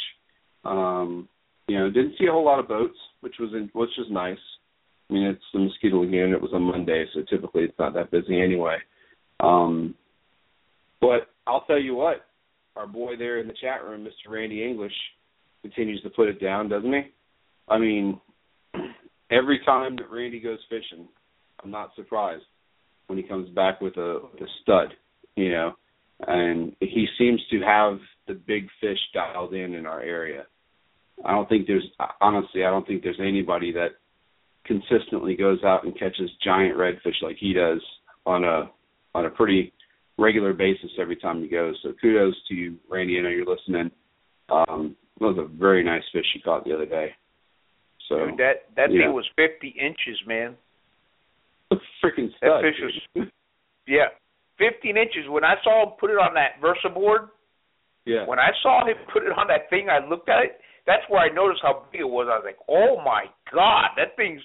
Um 0.65 1.29
you 1.69 1.79
know, 1.79 1.91
didn't 1.91 2.15
see 2.19 2.27
a 2.27 2.33
whole 2.33 2.45
lot 2.45 2.61
of 2.61 2.69
boats, 2.69 2.97
which 3.21 3.35
was 3.41 3.51
in, 3.53 3.71
which 3.73 3.91
was 3.99 4.07
nice. 4.11 4.39
I 5.09 5.13
mean, 5.13 5.25
it's 5.25 5.43
the 5.53 5.61
Mosquito 5.61 6.01
Lagoon. 6.01 6.33
It 6.33 6.43
was 6.43 6.53
a 6.53 6.59
Monday, 6.59 7.05
so 7.15 7.21
typically 7.29 7.63
it's 7.63 7.79
not 7.79 7.95
that 7.95 8.11
busy 8.11 8.41
anyway. 8.41 8.77
Um, 9.41 9.95
but 11.01 11.29
I'll 11.47 11.65
tell 11.67 11.81
you 11.81 11.95
what, 11.95 12.27
our 12.75 12.87
boy 12.87 13.17
there 13.17 13.41
in 13.41 13.47
the 13.47 13.55
chat 13.61 13.85
room, 13.85 14.05
Mr. 14.05 14.33
Randy 14.33 14.65
English, 14.65 14.93
continues 15.63 16.03
to 16.03 16.11
put 16.11 16.29
it 16.29 16.41
down, 16.41 16.69
doesn't 16.69 16.93
he? 16.93 17.03
I 17.69 17.79
mean, 17.79 18.21
every 19.31 19.61
time 19.65 19.97
that 19.97 20.11
Randy 20.11 20.41
goes 20.41 20.59
fishing, 20.69 21.07
I'm 21.63 21.71
not 21.71 21.95
surprised 21.97 22.45
when 23.07 23.19
he 23.19 23.25
comes 23.25 23.49
back 23.51 23.81
with 23.81 23.97
a, 23.97 24.21
with 24.33 24.43
a 24.43 24.51
stud, 24.63 24.93
you 25.37 25.51
know, 25.51 25.73
and 26.27 26.75
he 26.81 27.07
seems 27.19 27.41
to 27.51 27.61
have 27.61 27.99
the 28.27 28.35
big 28.35 28.67
fish 28.81 28.99
dialed 29.15 29.55
in 29.55 29.75
in 29.75 29.87
our 29.87 30.01
area. 30.01 30.47
I 31.25 31.33
don't 31.33 31.49
think 31.49 31.67
there's 31.67 31.87
honestly, 32.21 32.65
I 32.65 32.71
don't 32.71 32.87
think 32.87 33.03
there's 33.03 33.21
anybody 33.21 33.73
that 33.73 33.97
consistently 34.67 35.37
goes 35.37 35.59
out 35.65 35.85
and 35.85 35.99
catches 35.99 36.31
giant 36.45 36.77
redfish 36.77 37.23
like 37.23 37.37
he 37.39 37.53
does 37.53 37.81
on 38.25 38.45
a 38.45 38.71
on 39.15 39.27
a 39.27 39.31
pretty 39.31 39.73
regular 40.19 40.53
basis 40.53 40.91
every 41.01 41.17
time 41.17 41.43
he 41.43 41.49
goes. 41.49 41.79
So 41.83 41.93
kudos 42.01 42.35
to 42.49 42.55
you, 42.55 42.77
Randy. 42.89 43.19
I 43.19 43.23
know 43.23 43.29
you're 43.29 43.47
listening. 43.47 43.91
Um, 44.51 44.97
it 45.21 45.25
was 45.25 45.39
a 45.39 45.59
very 45.59 45.83
nice 45.83 46.03
fish 46.13 46.27
he 46.35 46.41
caught 46.41 46.65
the 46.65 46.75
other 46.75 46.87
day. 46.87 47.11
So 48.09 48.27
Dude, 48.27 48.39
that 48.39 48.69
that 48.77 48.93
yeah. 48.93 49.07
thing 49.07 49.13
was 49.13 49.29
50 49.37 49.69
inches, 49.69 50.21
man. 50.27 50.57
freaking 51.73 52.29
That 52.41 52.63
fish 52.63 52.81
was 53.17 53.29
yeah, 53.89 54.09
15 54.59 54.97
inches. 54.97 55.25
When 55.29 55.45
I 55.45 55.55
saw 55.65 55.85
him 55.85 55.95
put 55.99 56.11
it 56.11 56.19
on 56.19 56.35
that 56.35 56.61
Versa 56.61 56.89
board, 56.93 57.29
yeah. 58.05 58.27
when 58.27 58.39
I 58.39 58.51
saw 58.63 58.87
him 58.87 58.97
put 59.13 59.25
it 59.25 59.33
on 59.37 59.49
that 59.49 59.69
thing, 59.71 59.89
I 59.91 60.07
looked 60.07 60.29
at 60.29 60.45
it. 60.45 60.61
That's 60.87 61.03
where 61.09 61.21
I 61.21 61.29
noticed 61.35 61.61
how 61.63 61.85
big 61.91 62.01
it 62.01 62.09
was. 62.09 62.29
I 62.31 62.37
was 62.39 62.45
like, 62.47 62.59
"Oh 62.69 63.03
my 63.05 63.25
god, 63.53 63.91
that 63.97 64.17
thing's 64.17 64.43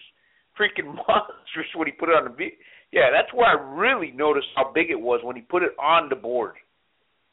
freaking 0.60 0.94
monstrous!" 1.08 1.70
When 1.76 1.88
he 1.88 1.94
put 1.94 2.10
it 2.10 2.16
on 2.16 2.26
the 2.26 2.36
vi- 2.36 2.58
yeah, 2.92 3.10
that's 3.12 3.34
where 3.34 3.48
I 3.48 3.54
really 3.80 4.12
noticed 4.12 4.48
how 4.56 4.72
big 4.74 4.90
it 4.90 5.00
was 5.00 5.22
when 5.24 5.36
he 5.36 5.42
put 5.44 5.64
it 5.64 5.72
on 5.80 6.10
the 6.10 6.16
board. 6.16 6.56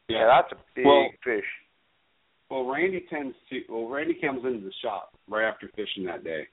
Yeah, 0.09 0.27
that's 0.27 0.53
a 0.53 0.65
big 0.75 0.87
Well- 0.87 1.09
fish. 1.25 1.45
Well, 2.51 2.65
Randy 2.65 3.05
tends 3.11 3.37
to. 3.51 3.61
Well, 3.69 3.89
Randy 3.89 4.15
comes 4.15 4.43
into 4.45 4.61
the 4.65 4.73
shop 4.81 5.13
right 5.29 5.47
after 5.47 5.69
fishing 5.77 6.05
that 6.07 6.25
day, 6.25 6.47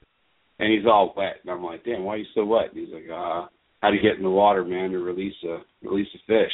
and 0.58 0.70
he's 0.70 0.84
all 0.86 1.14
wet. 1.16 1.36
And 1.42 1.50
I'm 1.50 1.64
like, 1.64 1.84
"Damn, 1.84 2.04
why 2.04 2.14
are 2.14 2.18
you 2.18 2.26
so 2.34 2.44
wet?" 2.44 2.72
And 2.72 2.78
he's 2.84 2.92
like, 2.92 3.08
"Uh, 3.08 3.48
how 3.80 3.90
to 3.90 3.96
get 3.98 4.16
in 4.16 4.22
the 4.22 4.30
water, 4.30 4.62
man, 4.62 4.90
to 4.90 4.98
release 4.98 5.36
a 5.44 5.60
release 5.82 6.08
a 6.14 6.18
fish." 6.26 6.52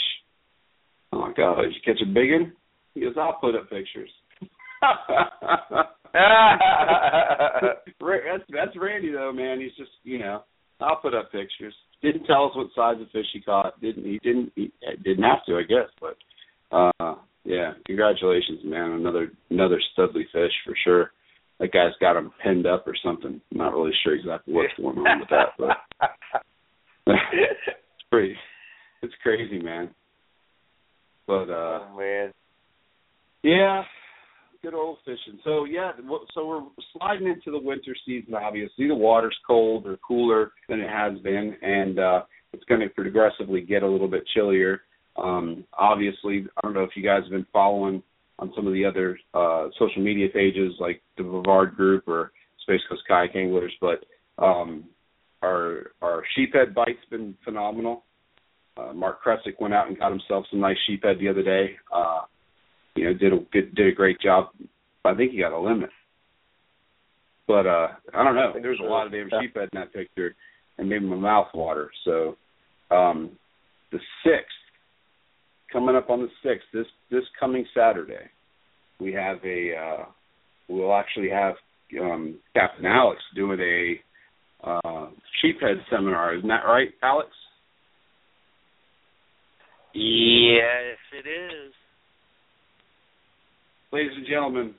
I'm 1.12 1.20
like, 1.20 1.38
"Oh, 1.40 1.60
did 1.60 1.74
you 1.74 1.80
catch 1.84 2.00
a 2.02 2.06
big 2.06 2.30
one?" 2.30 2.52
He 2.94 3.00
goes, 3.00 3.16
"I'll 3.18 3.32
put 3.40 3.56
up 3.56 3.68
pictures." 3.68 4.10
Ra- 8.00 8.18
that's 8.30 8.44
that's 8.50 8.76
Randy 8.76 9.12
though, 9.12 9.32
man. 9.32 9.60
He's 9.60 9.74
just 9.76 9.90
you 10.02 10.18
know, 10.18 10.42
I'll 10.80 10.96
put 10.96 11.14
up 11.14 11.32
pictures. 11.32 11.74
Didn't 12.02 12.24
tell 12.26 12.46
us 12.46 12.56
what 12.56 12.68
size 12.74 13.00
of 13.00 13.10
fish 13.10 13.26
he 13.32 13.40
caught. 13.40 13.80
Didn't 13.80 14.04
he? 14.04 14.18
Didn't 14.22 14.52
he? 14.56 14.72
Didn't 15.04 15.24
have 15.24 15.44
to, 15.46 15.56
I 15.56 15.62
guess. 15.62 15.88
But 16.00 16.16
uh, 16.76 17.14
yeah, 17.44 17.72
congratulations, 17.86 18.60
man. 18.64 18.92
Another 18.92 19.30
another 19.50 19.80
studly 19.96 20.24
fish 20.32 20.52
for 20.64 20.74
sure. 20.84 21.12
That 21.60 21.72
guy's 21.72 21.92
got 22.00 22.16
him 22.16 22.32
pinned 22.42 22.66
up 22.66 22.86
or 22.88 22.94
something. 23.04 23.40
I'm 23.52 23.58
not 23.58 23.72
really 23.72 23.92
sure 24.02 24.14
exactly 24.14 24.54
what's 24.54 24.72
going 24.76 24.98
on 24.98 25.20
with 25.20 25.28
that, 25.30 25.48
but 25.58 25.76
it's 27.32 27.60
pretty. 28.10 28.34
It's 29.02 29.14
crazy, 29.22 29.60
man. 29.62 29.90
But 31.26 31.50
uh 31.50 31.80
oh 31.82 31.96
man. 31.96 32.32
yeah, 33.42 33.82
good 34.62 34.74
old 34.74 34.98
fishing. 35.04 35.38
So 35.44 35.64
yeah, 35.64 35.92
so 36.34 36.46
we're 36.46 36.62
sliding 36.96 37.26
into 37.26 37.50
the 37.50 37.58
winter 37.58 37.94
season. 38.06 38.34
Obviously, 38.34 38.88
the 38.88 38.94
water's 38.94 39.36
cold 39.46 39.86
or 39.86 39.96
cooler 39.98 40.52
than 40.68 40.80
it 40.80 40.88
has 40.88 41.18
been, 41.20 41.56
and 41.62 41.98
uh, 41.98 42.22
it's 42.52 42.64
going 42.64 42.80
to 42.80 42.88
progressively 42.88 43.60
get 43.60 43.82
a 43.82 43.88
little 43.88 44.08
bit 44.08 44.24
chillier. 44.34 44.82
Um, 45.16 45.64
obviously, 45.76 46.46
I 46.56 46.60
don't 46.62 46.74
know 46.74 46.84
if 46.84 46.96
you 46.96 47.02
guys 47.02 47.22
have 47.22 47.32
been 47.32 47.46
following 47.52 48.02
on 48.38 48.52
some 48.56 48.66
of 48.66 48.72
the 48.72 48.84
other 48.84 49.18
uh, 49.34 49.68
social 49.78 50.02
media 50.02 50.28
pages 50.32 50.72
like 50.78 51.02
the 51.16 51.24
Vivard 51.24 51.74
Group 51.76 52.08
or 52.08 52.32
Space 52.62 52.80
Coast 52.88 53.02
Kayak 53.08 53.36
Anglers, 53.36 53.72
but 53.80 54.04
um, 54.42 54.84
our 55.42 55.92
our 56.00 56.22
sheephead 56.36 56.72
bite's 56.74 57.04
been 57.10 57.36
phenomenal. 57.44 58.04
Uh, 58.76 58.92
Mark 58.92 59.22
Kresick 59.22 59.60
went 59.60 59.74
out 59.74 59.88
and 59.88 59.98
got 59.98 60.12
himself 60.12 60.46
some 60.50 60.60
nice 60.60 60.78
sheephead 60.88 61.18
the 61.18 61.28
other 61.28 61.42
day. 61.42 61.76
Uh, 61.92 62.20
you 62.94 63.04
know, 63.04 63.14
did 63.14 63.32
a 63.32 63.38
good, 63.52 63.74
did 63.74 63.88
a 63.88 63.94
great 63.94 64.20
job. 64.20 64.48
I 65.04 65.14
think 65.14 65.32
he 65.32 65.38
got 65.38 65.52
a 65.52 65.60
limit, 65.60 65.90
but 67.48 67.66
uh, 67.66 67.88
I 68.14 68.24
don't 68.24 68.36
know. 68.36 68.52
There's 68.60 68.80
a 68.80 68.88
lot 68.88 69.06
of 69.06 69.12
damn 69.12 69.28
sheephead 69.30 69.68
in 69.72 69.80
that 69.80 69.92
picture, 69.92 70.34
and 70.78 70.88
made 70.88 71.02
my 71.02 71.16
mouth 71.16 71.48
water. 71.54 71.90
So, 72.04 72.36
um, 72.94 73.30
the 73.90 73.98
sixth, 74.24 74.46
coming 75.72 75.96
up 75.96 76.08
on 76.08 76.20
the 76.20 76.28
sixth, 76.42 76.66
this 76.72 76.86
this 77.10 77.24
coming 77.40 77.66
Saturday, 77.74 78.30
we 79.00 79.12
have 79.12 79.38
a. 79.44 79.74
Uh, 79.74 80.04
we'll 80.68 80.94
actually 80.94 81.30
have 81.30 81.54
um, 82.00 82.38
Captain 82.54 82.86
Alex 82.86 83.20
doing 83.34 83.60
a 83.60 84.68
uh, 84.68 85.08
sheephead 85.42 85.76
seminar. 85.90 86.36
Isn't 86.36 86.48
that 86.48 86.64
right, 86.64 86.90
Alex? 87.02 87.30
Yes, 89.94 90.96
it 91.12 91.28
is. 91.28 91.72
Ladies 93.92 94.12
and 94.16 94.26
gentlemen, 94.26 94.74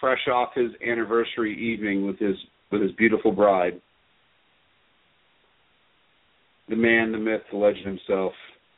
fresh 0.00 0.26
off 0.32 0.50
his 0.54 0.70
anniversary 0.86 1.54
evening 1.56 2.06
with 2.06 2.18
his 2.18 2.36
with 2.72 2.82
his 2.82 2.92
beautiful 2.92 3.32
bride, 3.32 3.80
the 6.68 6.76
man, 6.76 7.12
the 7.12 7.18
myth, 7.18 7.42
the 7.50 7.56
legend 7.56 7.86
himself, 7.86 8.32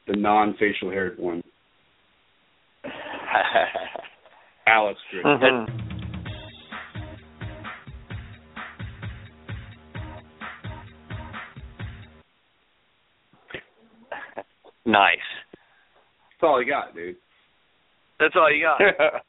the 0.06 0.16
non-facial 0.16 0.90
haired 0.90 1.18
one, 1.18 1.42
Alex 4.66 4.98
Grid. 5.10 5.24
Mhm. 5.24 5.86
nice. 14.86 15.18
That's 16.40 16.48
all 16.48 16.58
he 16.58 16.66
got, 16.66 16.94
dude. 16.94 17.16
That's 18.20 18.36
all 18.36 18.52
you 18.52 18.62
got. 18.62 18.78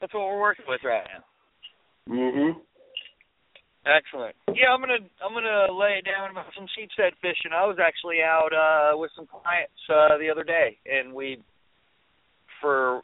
That's 0.00 0.12
what 0.12 0.24
we're 0.24 0.40
working 0.40 0.64
with 0.66 0.80
right 0.82 1.04
now. 1.12 1.24
Mhm. 2.12 2.56
Excellent. 3.86 4.34
Yeah, 4.48 4.72
I'm 4.72 4.80
gonna 4.80 5.04
I'm 5.22 5.34
gonna 5.34 5.70
lay 5.72 6.00
it 6.00 6.06
down 6.06 6.30
about 6.30 6.46
some 6.56 6.66
sheepshead 6.74 7.12
fishing. 7.20 7.52
I 7.54 7.66
was 7.66 7.76
actually 7.78 8.22
out 8.22 8.52
uh 8.52 8.96
with 8.96 9.10
some 9.14 9.26
clients 9.26 9.76
uh 9.90 10.16
the 10.18 10.30
other 10.30 10.44
day 10.44 10.78
and 10.86 11.12
we 11.12 11.42
for 12.60 13.02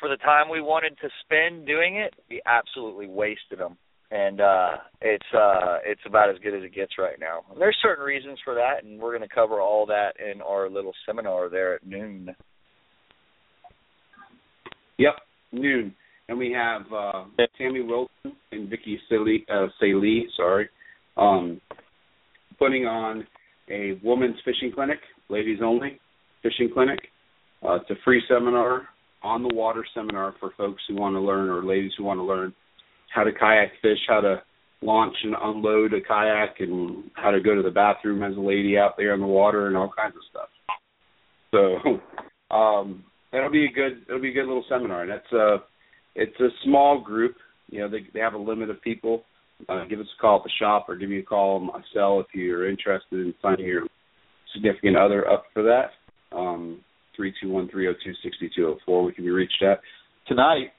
for 0.00 0.08
the 0.08 0.16
time 0.18 0.48
we 0.48 0.60
wanted 0.60 0.96
to 1.02 1.08
spend 1.24 1.66
doing 1.66 1.96
it, 1.96 2.14
we 2.28 2.40
absolutely 2.46 3.06
wasted 3.06 3.58
them. 3.58 3.76
And 4.10 4.40
uh 4.40 4.76
it's 5.00 5.26
uh 5.34 5.78
it's 5.84 6.02
about 6.06 6.30
as 6.30 6.38
good 6.42 6.54
as 6.54 6.64
it 6.64 6.74
gets 6.74 6.98
right 6.98 7.18
now. 7.20 7.44
And 7.52 7.60
there's 7.60 7.78
certain 7.80 8.04
reasons 8.04 8.38
for 8.44 8.54
that 8.54 8.82
and 8.82 9.00
we're 9.00 9.16
going 9.16 9.28
to 9.28 9.34
cover 9.34 9.60
all 9.60 9.86
that 9.86 10.14
in 10.18 10.42
our 10.42 10.68
little 10.68 10.94
seminar 11.06 11.48
there 11.48 11.74
at 11.76 11.86
noon. 11.86 12.34
Yep, 14.98 15.14
noon. 15.52 15.94
And 16.28 16.38
we 16.38 16.52
have 16.52 16.82
uh, 16.92 17.24
Tammy 17.56 17.80
Wilson 17.80 18.36
and 18.52 18.68
Vicky 18.68 19.00
Saley, 19.08 19.46
uh, 19.50 19.66
sorry, 20.36 20.68
um, 21.16 21.60
putting 22.58 22.84
on 22.84 23.26
a 23.70 23.98
women's 24.02 24.36
fishing 24.44 24.72
clinic, 24.74 24.98
ladies 25.28 25.60
only 25.62 25.98
fishing 26.42 26.70
clinic. 26.72 26.98
Uh, 27.64 27.76
it's 27.76 27.90
a 27.90 27.94
free 28.04 28.22
seminar, 28.28 28.88
on 29.22 29.42
the 29.42 29.54
water 29.54 29.84
seminar 29.94 30.34
for 30.38 30.50
folks 30.56 30.82
who 30.88 30.96
want 30.96 31.14
to 31.14 31.20
learn 31.20 31.48
or 31.48 31.64
ladies 31.64 31.92
who 31.96 32.04
want 32.04 32.18
to 32.18 32.24
learn 32.24 32.54
how 33.12 33.24
to 33.24 33.32
kayak 33.32 33.70
fish, 33.82 33.98
how 34.06 34.20
to 34.20 34.42
launch 34.80 35.14
and 35.24 35.34
unload 35.40 35.92
a 35.92 36.00
kayak, 36.00 36.60
and 36.60 37.10
how 37.14 37.30
to 37.30 37.40
go 37.40 37.54
to 37.54 37.62
the 37.62 37.70
bathroom 37.70 38.22
as 38.22 38.36
a 38.36 38.40
lady 38.40 38.78
out 38.78 38.94
there 38.96 39.14
in 39.14 39.20
the 39.20 39.26
water, 39.26 39.66
and 39.66 39.76
all 39.76 39.90
kinds 39.96 40.14
of 40.14 40.22
stuff. 40.30 40.48
So 41.50 42.54
um, 42.54 43.04
that'll 43.32 43.50
be 43.50 43.66
a 43.66 43.72
good 43.72 44.02
it'll 44.08 44.20
be 44.20 44.30
a 44.30 44.34
good 44.34 44.46
little 44.46 44.64
seminar. 44.68 45.02
And 45.02 45.10
that's 45.10 45.32
uh 45.32 45.58
it's 46.14 46.38
a 46.40 46.48
small 46.64 47.00
group. 47.00 47.36
You 47.70 47.80
know, 47.80 47.88
they 47.88 48.06
they 48.12 48.20
have 48.20 48.34
a 48.34 48.38
limit 48.38 48.70
of 48.70 48.80
people. 48.82 49.24
Uh, 49.68 49.84
give 49.86 49.98
us 49.98 50.06
a 50.16 50.20
call 50.20 50.38
at 50.38 50.44
the 50.44 50.50
shop 50.60 50.86
or 50.88 50.94
give 50.94 51.10
me 51.10 51.18
a 51.18 51.22
call 51.22 51.56
on 51.56 51.66
my 51.66 51.80
cell 51.92 52.20
if 52.20 52.26
you're 52.32 52.70
interested 52.70 53.18
in 53.18 53.34
signing 53.42 53.66
your 53.66 53.82
significant 54.54 54.96
other 54.96 55.28
up 55.28 55.44
for 55.52 55.62
that. 55.62 55.90
Um 56.36 56.80
three 57.16 57.34
two 57.40 57.50
one 57.50 57.68
three 57.68 57.88
oh 57.88 57.94
two 58.04 58.12
sixty 58.22 58.50
two 58.54 58.66
oh 58.66 58.78
four 58.86 59.04
we 59.04 59.12
can 59.12 59.24
be 59.24 59.30
reached 59.30 59.62
at. 59.62 59.80
Tonight, 60.26 60.72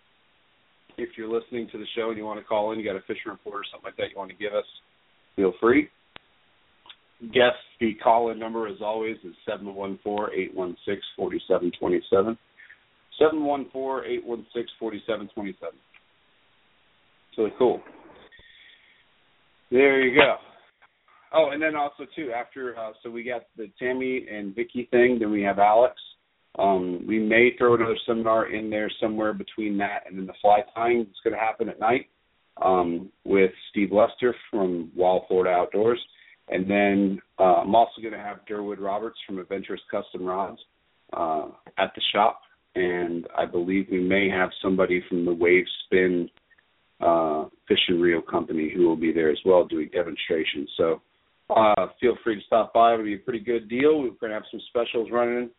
if 0.97 1.09
you're 1.17 1.27
listening 1.27 1.67
to 1.71 1.77
the 1.77 1.85
show 1.95 2.09
and 2.09 2.17
you 2.17 2.23
want 2.23 2.39
to 2.39 2.45
call 2.45 2.71
in, 2.71 2.79
you 2.79 2.85
got 2.85 2.95
a 2.95 3.01
fishing 3.01 3.31
report 3.31 3.55
or 3.55 3.63
something 3.71 3.87
like 3.87 3.97
that 3.97 4.11
you 4.11 4.17
want 4.17 4.29
to 4.29 4.37
give 4.37 4.53
us, 4.53 4.65
feel 5.35 5.53
free. 5.59 5.89
Guess 7.21 7.53
the 7.81 7.95
call 7.95 8.31
in 8.31 8.39
number 8.39 8.67
as 8.67 8.77
always 8.81 9.17
is 9.25 9.33
seven 9.47 9.75
one 9.75 9.99
four 10.03 10.33
eight 10.33 10.55
one 10.55 10.77
six 10.87 11.01
forty 11.17 11.41
seven 11.47 11.71
twenty 11.77 12.01
seven. 12.09 12.37
Seven 13.19 13.43
one 13.43 13.67
four 13.73 14.05
eight 14.05 14.25
one 14.25 14.45
six 14.55 14.69
forty 14.79 15.01
seven 15.05 15.29
twenty 15.35 15.55
seven. 15.59 15.77
It's 17.29 17.37
really 17.37 17.51
cool. 17.57 17.81
There 19.69 20.01
you 20.01 20.15
go. 20.15 20.35
Oh, 21.33 21.49
and 21.51 21.61
then 21.61 21.75
also 21.75 22.05
too, 22.15 22.31
after 22.31 22.77
uh 22.77 22.91
so 23.03 23.11
we 23.11 23.23
got 23.23 23.41
the 23.57 23.69
Tammy 23.77 24.25
and 24.31 24.55
Vicky 24.55 24.87
thing, 24.89 25.17
then 25.19 25.29
we 25.29 25.41
have 25.41 25.59
Alex. 25.59 25.95
Um, 26.57 27.05
we 27.07 27.19
may 27.19 27.51
throw 27.57 27.75
another 27.75 27.97
seminar 28.07 28.51
in 28.53 28.69
there 28.69 28.89
somewhere 29.01 29.33
between 29.33 29.77
that 29.77 30.03
and 30.07 30.17
then 30.17 30.25
the 30.25 30.33
fly 30.41 30.61
tying. 30.73 31.01
It's 31.01 31.19
going 31.23 31.35
to 31.35 31.39
happen 31.39 31.69
at 31.69 31.79
night 31.79 32.07
um, 32.61 33.09
with 33.23 33.51
Steve 33.69 33.91
Lester 33.91 34.35
from 34.49 34.91
Wild 34.95 35.23
Florida 35.27 35.55
Outdoors. 35.55 35.99
And 36.49 36.69
then 36.69 37.19
uh, 37.37 37.61
I'm 37.61 37.75
also 37.75 38.01
going 38.01 38.13
to 38.13 38.19
have 38.19 38.45
Durwood 38.49 38.79
Roberts 38.79 39.17
from 39.25 39.39
Adventurous 39.39 39.81
Custom 39.91 40.25
Rods 40.25 40.59
uh, 41.13 41.49
at 41.77 41.93
the 41.95 42.01
shop. 42.13 42.41
And 42.75 43.27
I 43.37 43.45
believe 43.45 43.87
we 43.91 44.01
may 44.01 44.29
have 44.29 44.49
somebody 44.61 45.03
from 45.09 45.25
the 45.25 45.33
Wave 45.33 45.65
Spin 45.85 46.29
uh, 47.01 47.45
Fish 47.67 47.79
and 47.87 48.01
Reel 48.01 48.21
Company 48.21 48.71
who 48.75 48.87
will 48.87 48.95
be 48.95 49.11
there 49.11 49.29
as 49.29 49.39
well 49.45 49.65
doing 49.65 49.89
demonstrations. 49.93 50.69
So 50.77 51.01
uh, 51.49 51.87
feel 51.99 52.15
free 52.23 52.35
to 52.35 52.41
stop 52.45 52.73
by. 52.73 52.93
It'll 52.93 53.05
be 53.05 53.15
a 53.15 53.19
pretty 53.19 53.39
good 53.39 53.69
deal. 53.69 53.99
We're 53.99 54.09
going 54.09 54.29
to 54.29 54.33
have 54.33 54.43
some 54.51 54.61
specials 54.69 55.09
running, 55.11 55.49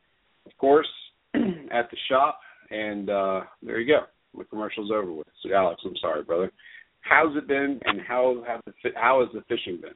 of 0.47 0.57
course, 0.59 0.89
at 1.35 1.91
the 1.91 1.97
shop. 2.09 2.41
And 2.71 3.11
uh, 3.11 3.41
there 3.63 3.81
you 3.81 3.93
go. 3.93 4.07
The 4.39 4.45
commercial's 4.45 4.93
over 4.93 5.13
with. 5.13 5.27
So, 5.43 5.53
Alex, 5.53 5.81
I'm 5.85 5.97
sorry, 6.01 6.23
brother. 6.23 6.53
How's 7.01 7.37
it 7.37 7.49
been, 7.49 7.81
and 7.85 8.01
how 8.07 8.45
have 8.47 8.61
the 8.67 8.91
how 8.95 9.21
has 9.21 9.31
the 9.33 9.41
fishing 9.49 9.81
been? 9.81 9.95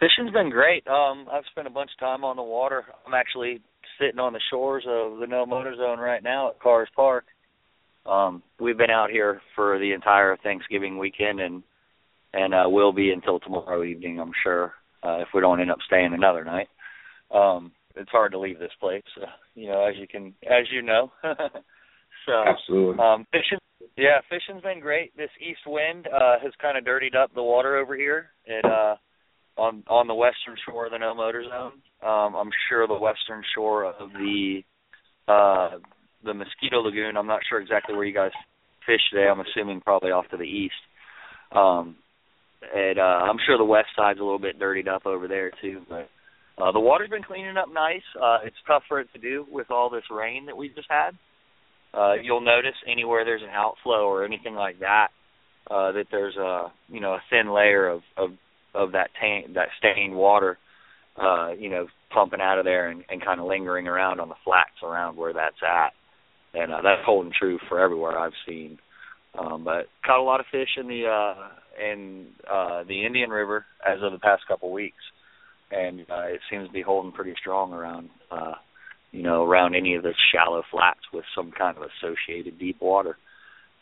Fishing's 0.00 0.32
been 0.32 0.48
great. 0.48 0.86
Um, 0.86 1.26
I've 1.30 1.44
spent 1.50 1.66
a 1.66 1.70
bunch 1.70 1.90
of 1.94 2.00
time 2.00 2.24
on 2.24 2.36
the 2.36 2.42
water. 2.42 2.84
I'm 3.06 3.12
actually 3.12 3.60
sitting 4.00 4.18
on 4.18 4.32
the 4.32 4.40
shores 4.50 4.84
of 4.88 5.18
the 5.18 5.26
No 5.26 5.44
Motor 5.44 5.76
Zone 5.76 5.98
right 5.98 6.22
now 6.22 6.48
at 6.48 6.58
Kars 6.58 6.88
Park. 6.96 7.26
Um, 8.06 8.42
we've 8.58 8.78
been 8.78 8.90
out 8.90 9.10
here 9.10 9.42
for 9.54 9.78
the 9.78 9.92
entire 9.92 10.38
Thanksgiving 10.42 10.96
weekend, 10.96 11.40
and 11.40 11.62
and 12.32 12.54
uh, 12.54 12.64
will 12.66 12.92
be 12.92 13.10
until 13.10 13.40
tomorrow 13.40 13.82
evening, 13.84 14.18
I'm 14.20 14.32
sure, 14.42 14.72
uh, 15.02 15.18
if 15.18 15.28
we 15.34 15.40
don't 15.40 15.60
end 15.60 15.70
up 15.70 15.78
staying 15.86 16.14
another 16.14 16.44
night. 16.44 16.68
Um, 17.30 17.72
it's 17.96 18.10
hard 18.10 18.32
to 18.32 18.38
leave 18.38 18.58
this 18.58 18.70
place. 18.80 19.02
Uh, 19.20 19.26
you 19.54 19.68
know, 19.68 19.84
as 19.84 19.96
you 19.98 20.06
can, 20.06 20.32
as 20.44 20.64
you 20.72 20.80
know. 20.80 21.12
so 21.22 22.44
Absolutely. 22.46 23.04
um, 23.04 23.26
fishing, 23.32 23.58
yeah, 23.98 24.20
fishing's 24.30 24.62
been 24.62 24.80
great. 24.80 25.14
This 25.16 25.30
east 25.40 25.60
wind 25.66 26.06
uh, 26.06 26.38
has 26.42 26.52
kind 26.62 26.78
of 26.78 26.86
dirtied 26.86 27.16
up 27.16 27.34
the 27.34 27.42
water 27.42 27.76
over 27.76 27.96
here 27.96 28.30
at 28.48 28.64
uh, 28.64 28.94
on 29.60 29.84
on 29.88 30.06
the 30.06 30.14
western 30.14 30.56
shore 30.66 30.86
of 30.86 30.92
the 30.92 30.98
No 30.98 31.14
Motor 31.14 31.44
Zone. 31.44 31.72
Um, 32.02 32.34
I'm 32.34 32.50
sure 32.68 32.86
the 32.86 32.94
western 32.94 33.42
shore 33.54 33.84
of 33.84 34.10
the 34.12 34.62
uh, 35.28 35.78
the 36.24 36.34
Mosquito 36.34 36.80
Lagoon. 36.80 37.16
I'm 37.16 37.26
not 37.26 37.40
sure 37.48 37.60
exactly 37.60 37.94
where 37.94 38.04
you 38.04 38.14
guys 38.14 38.32
fish 38.86 39.00
today. 39.12 39.28
I'm 39.28 39.40
assuming 39.40 39.80
probably 39.80 40.10
off 40.10 40.28
to 40.30 40.36
the 40.36 40.44
east. 40.44 40.74
Um, 41.52 41.96
and 42.74 42.98
uh, 42.98 43.02
I'm 43.28 43.38
sure 43.46 43.58
the 43.58 43.64
west 43.64 43.88
side's 43.96 44.20
a 44.20 44.22
little 44.22 44.38
bit 44.38 44.58
dirtied 44.58 44.88
up 44.88 45.06
over 45.06 45.28
there 45.28 45.50
too, 45.62 45.82
but 45.88 46.08
uh, 46.58 46.72
the 46.72 46.80
water's 46.80 47.08
been 47.08 47.22
cleaning 47.22 47.56
up 47.56 47.68
nice. 47.72 48.02
Uh, 48.20 48.38
it's 48.44 48.56
tough 48.66 48.82
for 48.88 49.00
it 49.00 49.08
to 49.14 49.18
do 49.18 49.46
with 49.50 49.70
all 49.70 49.90
this 49.90 50.04
rain 50.10 50.46
that 50.46 50.56
we 50.56 50.68
just 50.68 50.88
had. 50.90 51.10
Uh, 51.92 52.14
you'll 52.22 52.42
notice 52.42 52.76
anywhere 52.90 53.24
there's 53.24 53.42
an 53.42 53.50
outflow 53.52 54.04
or 54.06 54.24
anything 54.24 54.54
like 54.54 54.78
that, 54.80 55.08
uh, 55.70 55.92
that 55.92 56.04
there's 56.10 56.36
a 56.36 56.72
you 56.88 57.00
know 57.00 57.12
a 57.12 57.22
thin 57.30 57.52
layer 57.52 57.88
of 57.88 58.02
of 58.16 58.30
of 58.74 58.92
that 58.92 59.10
tan- 59.20 59.54
that 59.54 59.68
stained 59.78 60.14
water, 60.14 60.58
uh, 61.16 61.50
you 61.58 61.70
know, 61.70 61.86
pumping 62.12 62.40
out 62.40 62.58
of 62.58 62.64
there 62.64 62.88
and, 62.88 63.04
and 63.08 63.24
kind 63.24 63.40
of 63.40 63.46
lingering 63.46 63.88
around 63.88 64.20
on 64.20 64.28
the 64.28 64.34
flats 64.44 64.82
around 64.82 65.16
where 65.16 65.32
that's 65.32 65.62
at, 65.62 65.92
and 66.54 66.72
uh, 66.72 66.82
that's 66.82 67.04
holding 67.04 67.32
true 67.38 67.58
for 67.68 67.80
everywhere 67.80 68.18
I've 68.18 68.32
seen. 68.46 68.78
Um, 69.38 69.64
but 69.64 69.86
caught 70.04 70.20
a 70.20 70.22
lot 70.22 70.40
of 70.40 70.46
fish 70.50 70.68
in 70.76 70.88
the 70.88 71.06
uh, 71.06 71.48
in 71.80 72.26
uh, 72.50 72.82
the 72.84 73.04
Indian 73.06 73.30
River 73.30 73.64
as 73.86 73.98
of 74.02 74.12
the 74.12 74.18
past 74.18 74.42
couple 74.48 74.72
weeks. 74.72 75.02
And 75.70 76.00
uh, 76.00 76.26
it 76.26 76.40
seems 76.50 76.66
to 76.66 76.72
be 76.72 76.82
holding 76.82 77.12
pretty 77.12 77.34
strong 77.40 77.72
around 77.72 78.10
uh 78.30 78.54
you 79.12 79.22
know 79.22 79.44
around 79.44 79.76
any 79.76 79.94
of 79.94 80.02
the 80.02 80.12
shallow 80.32 80.62
flats 80.70 81.00
with 81.12 81.24
some 81.34 81.52
kind 81.56 81.76
of 81.76 81.84
associated 81.84 82.58
deep 82.58 82.80
water. 82.80 83.16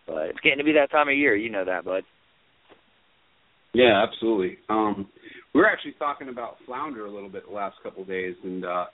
But 0.06 0.28
it's 0.28 0.40
getting 0.40 0.58
to 0.58 0.64
be 0.64 0.72
that 0.72 0.90
time 0.90 1.08
of 1.08 1.14
year 1.14 1.34
you 1.34 1.50
know 1.50 1.64
that 1.64 1.84
bud 1.84 2.04
Yeah, 3.74 4.04
absolutely. 4.06 4.58
Um, 4.68 5.08
we 5.54 5.60
were 5.60 5.68
actually 5.68 5.94
talking 5.98 6.28
about 6.28 6.56
flounder 6.66 7.06
a 7.06 7.10
little 7.10 7.28
bit 7.28 7.44
the 7.46 7.54
last 7.54 7.76
couple 7.82 8.02
of 8.02 8.08
days, 8.08 8.34
and 8.42 8.64
uh, 8.64 8.86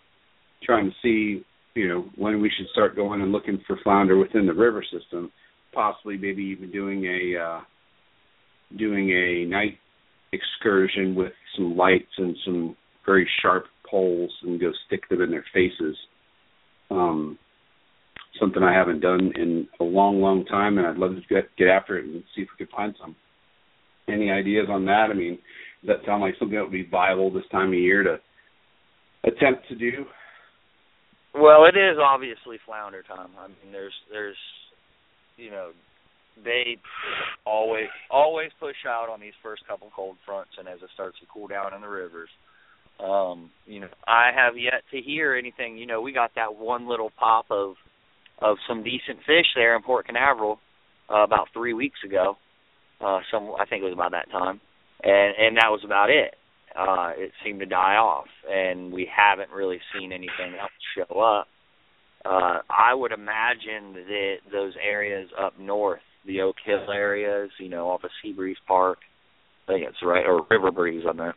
trying 0.63 0.91
to 0.91 0.97
see, 1.03 1.45
you 1.75 1.89
know, 1.89 2.07
when 2.17 2.41
we 2.41 2.51
should 2.57 2.67
start 2.73 2.97
going 2.97 3.21
and 3.21 3.33
looking 3.33 3.61
for 3.67 3.79
flounder 3.83 4.17
within 4.17 4.47
the 4.47 4.55
river 4.55 4.83
system. 4.83 5.31
Possibly, 5.73 6.17
maybe 6.17 6.43
even 6.43 6.71
doing 6.71 7.05
a 7.05 7.41
uh, 7.43 7.61
doing 8.79 9.11
a 9.11 9.45
night 9.49 9.79
excursion 10.33 11.15
with 11.15 11.33
some 11.57 11.77
lights 11.77 12.13
and 12.17 12.37
some 12.45 12.77
very 13.05 13.29
sharp 13.43 13.65
poles, 13.89 14.33
and 14.43 14.61
go 14.61 14.71
stick 14.87 15.09
them 15.09 15.21
in 15.21 15.31
their 15.31 15.45
faces. 15.53 15.97
Um, 16.91 17.39
something 18.41 18.63
I 18.63 18.73
haven't 18.73 19.01
done 19.01 19.33
in 19.37 19.69
a 19.81 19.85
long, 19.85 20.21
long 20.21 20.45
time, 20.45 20.79
and 20.79 20.87
I'd 20.87 20.97
love 20.97 21.13
to 21.13 21.35
get 21.35 21.49
get 21.57 21.69
after 21.69 21.99
it 21.99 22.05
and 22.05 22.23
see 22.35 22.43
if 22.43 22.49
we 22.59 22.65
could 22.65 22.75
find 22.75 22.95
some. 23.01 23.17
Any 24.09 24.31
ideas 24.31 24.67
on 24.71 24.85
that? 24.87 25.09
I 25.11 25.15
mean, 25.15 25.39
does 25.85 25.97
that 25.97 26.07
sound 26.07 26.23
like 26.23 26.35
something 26.39 26.57
that 26.57 26.63
would 26.63 26.73
be 26.73 26.89
viable 26.91 27.31
this 27.31 27.45
time 27.51 27.69
of 27.69 27.75
year 27.75 28.03
to 28.03 28.21
attempt 29.25 29.69
to 29.69 29.75
do? 29.75 30.05
well 31.35 31.65
it 31.67 31.77
is 31.77 31.99
obviously 31.99 32.59
flounder 32.65 33.03
time 33.03 33.31
i 33.39 33.49
mean 33.49 33.73
there's 33.73 33.93
there's 34.11 34.37
you 35.37 35.51
know 35.51 35.71
they 36.45 36.77
always 37.45 37.89
always 38.11 38.51
push 38.59 38.77
out 38.89 39.09
on 39.09 39.21
these 39.21 39.35
first 39.43 39.67
couple 39.67 39.91
cold 39.95 40.17
fronts 40.25 40.51
and 40.59 40.69
as 40.69 40.79
it 40.83 40.89
starts 40.95 41.19
to 41.21 41.27
cool 41.33 41.47
down 41.47 41.75
in 41.75 41.81
the 41.81 41.89
rivers 41.89 42.29
um 43.01 43.51
you 43.67 43.81
know 43.81 43.89
i 44.07 44.31
have 44.35 44.57
yet 44.57 44.83
to 44.91 45.01
hear 45.01 45.35
anything 45.35 45.77
you 45.77 45.87
know 45.87 46.01
we 46.01 46.13
got 46.13 46.31
that 46.37 46.55
one 46.55 46.89
little 46.89 47.11
pop 47.19 47.47
of 47.51 47.75
of 48.41 48.57
some 48.69 48.83
decent 48.83 49.19
fish 49.27 49.47
there 49.55 49.77
in 49.77 49.83
port 49.83 50.07
canaveral 50.07 50.59
uh, 51.11 51.23
about 51.23 51.49
three 51.53 51.75
weeks 51.75 51.99
ago 52.05 52.37
uh 53.01 53.21
some 53.31 53.53
i 53.59 53.65
think 53.67 53.83
it 53.83 53.85
was 53.87 53.93
about 53.95 54.13
that 54.13 54.31
time. 54.31 54.61
And 55.03 55.35
and 55.39 55.57
that 55.57 55.71
was 55.71 55.83
about 55.85 56.11
it. 56.11 56.35
Uh 56.77 57.11
it 57.17 57.33
seemed 57.45 57.61
to 57.61 57.67
die 57.67 57.97
off. 57.97 58.27
And 58.51 58.93
we 58.93 59.09
haven't 59.15 59.51
really 59.51 59.81
seen 59.93 60.13
anything 60.13 60.55
else 60.61 60.73
show 60.97 61.21
up. 61.21 61.47
Uh 62.25 62.59
i 62.71 62.95
would 62.95 63.13
imagine 63.13 63.93
that 63.95 64.37
those 64.51 64.73
areas 64.83 65.29
up 65.41 65.59
north 65.59 66.01
the 66.27 66.41
oak 66.41 66.57
hill 66.65 66.91
areas 66.91 67.51
you 67.59 67.69
know 67.69 67.91
off 67.91 68.05
of 68.05 68.11
sea 68.23 68.33
breeze 68.33 68.57
park 68.67 68.99
i 69.69 69.73
think 69.73 69.87
it's 69.87 69.99
right 70.03 70.25
or 70.27 70.47
river 70.51 70.71
breeze 70.71 71.05
on 71.07 71.17
there 71.17 71.35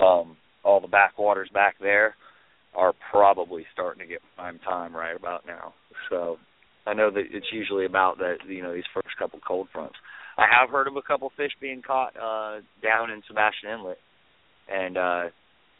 um 0.00 0.36
all 0.64 0.80
the 0.80 0.88
backwaters 0.88 1.50
back 1.52 1.76
there 1.78 2.14
are 2.74 2.94
probably 3.10 3.64
starting 3.72 4.00
to 4.00 4.06
get 4.06 4.20
prime 4.34 4.58
time 4.60 4.96
right 4.96 5.14
about 5.16 5.46
now. 5.46 5.74
So 6.10 6.38
i 6.86 6.94
know 6.94 7.10
that 7.10 7.24
it's 7.30 7.52
usually 7.52 7.86
about 7.86 8.18
that 8.18 8.38
you 8.48 8.62
know 8.62 8.72
these 8.74 8.84
first 8.92 9.16
couple 9.18 9.40
cold 9.46 9.68
fronts 9.72 9.96
i 10.38 10.46
have 10.50 10.70
heard 10.70 10.88
of 10.88 10.96
a 10.96 11.02
couple 11.02 11.30
fish 11.36 11.52
being 11.60 11.82
caught 11.82 12.14
uh 12.16 12.60
down 12.82 13.10
in 13.10 13.22
sebastian 13.28 13.70
inlet 13.70 13.98
and 14.72 14.96
uh 14.96 15.24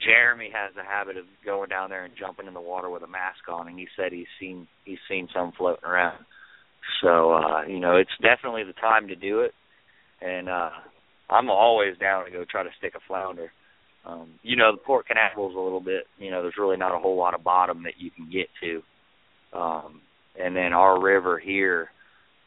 Jeremy 0.04 0.50
has 0.52 0.74
the 0.74 0.82
habit 0.82 1.16
of 1.16 1.24
going 1.44 1.68
down 1.68 1.90
there 1.90 2.04
and 2.04 2.14
jumping 2.18 2.46
in 2.46 2.54
the 2.54 2.60
water 2.60 2.90
with 2.90 3.02
a 3.02 3.06
mask 3.06 3.48
on 3.48 3.68
and 3.68 3.78
he 3.78 3.86
said 3.96 4.12
he's 4.12 4.26
seen 4.40 4.66
he's 4.84 4.98
seen 5.08 5.28
some 5.34 5.52
floating 5.56 5.84
around. 5.84 6.24
So 7.02 7.32
uh, 7.32 7.62
you 7.66 7.80
know, 7.80 7.96
it's 7.96 8.10
definitely 8.20 8.64
the 8.64 8.74
time 8.74 9.08
to 9.08 9.16
do 9.16 9.40
it. 9.40 9.52
And 10.20 10.48
uh 10.48 10.70
I'm 11.30 11.48
always 11.48 11.96
down 11.98 12.26
to 12.26 12.30
go 12.30 12.44
try 12.48 12.62
to 12.62 12.68
stick 12.78 12.94
a 12.96 13.00
flounder. 13.08 13.50
Um, 14.04 14.32
you 14.42 14.56
know, 14.56 14.72
the 14.72 14.78
Port 14.78 15.06
Canaveral's 15.08 15.56
a 15.56 15.60
little 15.60 15.80
bit, 15.80 16.04
you 16.18 16.30
know, 16.30 16.42
there's 16.42 16.58
really 16.58 16.76
not 16.76 16.94
a 16.94 16.98
whole 16.98 17.16
lot 17.16 17.32
of 17.32 17.42
bottom 17.42 17.84
that 17.84 17.94
you 17.98 18.10
can 18.10 18.30
get 18.30 18.48
to. 18.62 18.82
Um 19.58 20.00
and 20.38 20.54
then 20.54 20.72
our 20.72 21.00
river 21.00 21.38
here, 21.38 21.88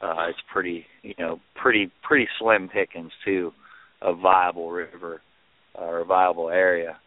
uh 0.01 0.27
it's 0.29 0.39
pretty 0.51 0.85
you 1.03 1.15
know, 1.17 1.39
pretty 1.55 1.91
pretty 2.03 2.27
slim 2.39 2.69
pickings 2.69 3.11
too, 3.23 3.51
a 4.01 4.13
viable 4.13 4.71
river 4.71 5.21
or 5.75 5.99
a 5.99 6.05
viable 6.05 6.49
area. 6.49 6.97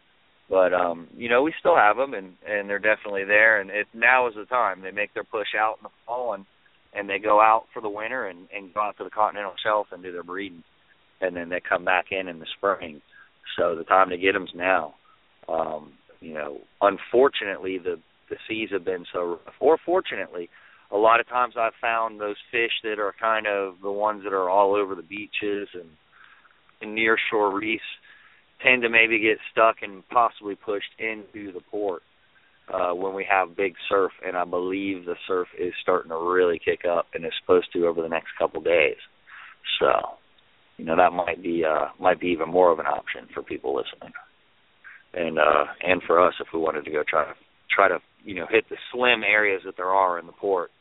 But 0.49 0.73
um, 0.73 1.07
you 1.15 1.29
know, 1.29 1.43
we 1.43 1.53
still 1.59 1.77
have 1.77 1.95
them, 1.95 2.13
and 2.13 2.33
and 2.47 2.69
they're 2.69 2.79
definitely 2.79 3.23
there. 3.23 3.61
And 3.61 3.69
it 3.69 3.87
now 3.93 4.27
is 4.27 4.33
the 4.35 4.45
time 4.45 4.81
they 4.81 4.91
make 4.91 5.13
their 5.13 5.23
push 5.23 5.47
out 5.57 5.77
in 5.79 5.83
the 5.83 5.89
fall, 6.05 6.33
and 6.33 6.45
and 6.93 7.09
they 7.09 7.19
go 7.19 7.39
out 7.39 7.65
for 7.73 7.81
the 7.81 7.89
winter 7.89 8.27
and 8.27 8.47
and 8.55 8.73
go 8.73 8.81
out 8.81 8.97
to 8.97 9.05
the 9.05 9.09
continental 9.09 9.53
shelf 9.63 9.87
and 9.91 10.03
do 10.03 10.11
their 10.11 10.23
breeding, 10.23 10.63
and 11.21 11.35
then 11.35 11.47
they 11.47 11.61
come 11.61 11.85
back 11.85 12.05
in 12.11 12.27
in 12.27 12.39
the 12.39 12.45
spring. 12.57 13.01
So 13.57 13.75
the 13.75 13.85
time 13.85 14.09
to 14.09 14.17
get 14.17 14.33
them's 14.33 14.51
now. 14.53 14.95
Um, 15.47 15.93
you 16.19 16.33
know, 16.33 16.59
unfortunately, 16.81 17.77
the 17.77 17.95
the 18.29 18.35
seas 18.47 18.69
have 18.71 18.83
been 18.83 19.05
so 19.13 19.39
rough. 19.45 19.55
Or 19.61 19.77
fortunately, 19.85 20.49
a 20.91 20.97
lot 20.97 21.19
of 21.19 21.27
times 21.27 21.55
I've 21.57 21.73
found 21.81 22.19
those 22.19 22.35
fish 22.51 22.71
that 22.83 22.99
are 22.99 23.13
kind 23.19 23.47
of 23.47 23.75
the 23.81 23.91
ones 23.91 24.23
that 24.23 24.33
are 24.33 24.49
all 24.49 24.75
over 24.75 24.95
the 24.95 25.01
beaches 25.01 25.69
and 25.73 25.89
and 26.81 26.95
near 26.95 27.15
shore 27.29 27.55
reefs 27.55 27.83
tend 28.63 28.81
to 28.81 28.89
maybe 28.89 29.19
get 29.19 29.37
stuck 29.51 29.77
and 29.81 30.07
possibly 30.09 30.55
pushed 30.55 30.91
into 30.99 31.51
the 31.53 31.61
port 31.69 32.01
uh 32.73 32.93
when 32.93 33.13
we 33.13 33.25
have 33.29 33.55
big 33.55 33.73
surf 33.87 34.11
and 34.25 34.35
I 34.35 34.45
believe 34.45 35.05
the 35.05 35.15
surf 35.27 35.47
is 35.59 35.73
starting 35.81 36.09
to 36.09 36.17
really 36.17 36.59
kick 36.63 36.81
up 36.89 37.07
and 37.13 37.25
is 37.25 37.31
supposed 37.41 37.71
to 37.73 37.85
over 37.85 38.01
the 38.01 38.09
next 38.09 38.29
couple 38.37 38.61
days. 38.61 38.97
So, 39.79 39.91
you 40.77 40.85
know, 40.85 40.95
that 40.95 41.13
might 41.13 41.41
be 41.41 41.63
uh 41.63 41.87
might 41.99 42.19
be 42.19 42.27
even 42.27 42.49
more 42.49 42.71
of 42.71 42.79
an 42.79 42.85
option 42.87 43.27
for 43.33 43.43
people 43.43 43.75
listening. 43.75 44.13
And 45.13 45.39
uh 45.39 45.65
and 45.81 46.01
for 46.05 46.25
us 46.25 46.33
if 46.39 46.47
we 46.53 46.59
wanted 46.59 46.85
to 46.85 46.91
go 46.91 47.03
try 47.07 47.25
to 47.25 47.33
try 47.73 47.87
to, 47.87 47.99
you 48.23 48.35
know, 48.35 48.47
hit 48.49 48.65
the 48.69 48.77
slim 48.91 49.23
areas 49.23 49.61
that 49.65 49.77
there 49.77 49.87
are 49.89 50.19
in 50.19 50.25
the 50.25 50.33
port 50.33 50.71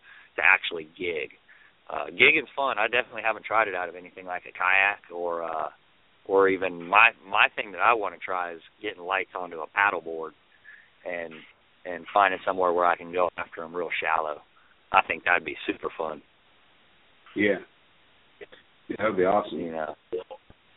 to 0.41 0.47
actually 0.47 0.89
gig. 0.97 1.37
Uh 1.89 2.09
gigging's 2.09 2.51
fun. 2.57 2.79
I 2.79 2.89
definitely 2.89 3.23
haven't 3.25 3.45
tried 3.45 3.69
it 3.69 3.75
out 3.75 3.89
of 3.89 3.95
anything 3.95 4.25
like 4.25 4.43
a 4.49 4.53
kayak 4.57 5.13
or 5.13 5.45
uh 5.45 5.69
or 6.27 6.49
even 6.49 6.87
my 6.87 7.11
my 7.29 7.49
thing 7.55 7.73
that 7.73 7.81
I 7.81 7.95
want 7.95 8.15
to 8.15 8.21
try 8.21 8.55
is 8.55 8.61
getting 8.81 9.03
lights 9.03 9.35
onto 9.37 9.59
a 9.59 9.67
paddleboard 9.77 10.33
and 11.05 11.35
and 11.85 12.05
finding 12.13 12.41
somewhere 12.45 12.73
where 12.73 12.87
I 12.87 12.97
can 12.97 13.13
go 13.13 13.31
after 13.39 13.63
them 13.63 13.75
real 13.75 13.91
shallow. 14.03 14.43
I 14.93 15.03
think 15.07 15.25
that'd 15.25 15.45
be 15.45 15.57
super 15.67 15.89
fun. 15.97 16.23
Yeah. 17.37 17.63
yeah 18.89 18.97
that 18.99 19.09
would 19.09 19.17
be 19.17 19.25
awesome. 19.25 19.61
You 19.61 19.73
know, 19.73 19.95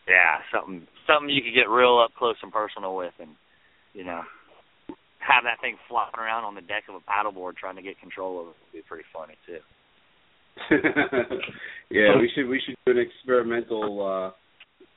yeah, 0.07 0.39
something 0.53 0.87
something 1.07 1.29
you 1.29 1.41
could 1.41 1.55
get 1.55 1.69
real 1.69 1.99
up 2.03 2.11
close 2.17 2.35
and 2.43 2.51
personal 2.51 2.95
with, 2.95 3.13
and 3.19 3.31
you 3.93 4.03
know, 4.03 4.21
have 5.27 5.43
that 5.43 5.61
thing 5.61 5.77
flopping 5.87 6.19
around 6.19 6.43
on 6.43 6.55
the 6.55 6.61
deck 6.61 6.83
of 6.89 6.95
a 6.95 7.03
paddleboard 7.09 7.55
trying 7.55 7.75
to 7.75 7.81
get 7.81 7.99
control 7.99 8.41
of 8.41 8.47
it 8.47 8.55
would 8.59 8.73
be 8.73 8.81
pretty 8.87 9.05
funny 9.13 9.35
too. 9.45 9.59
yeah, 11.89 12.15
we 12.19 12.29
should 12.35 12.47
we 12.47 12.61
should 12.65 12.75
do 12.85 12.91
an 12.91 12.99
experimental 12.99 14.05
uh 14.05 14.31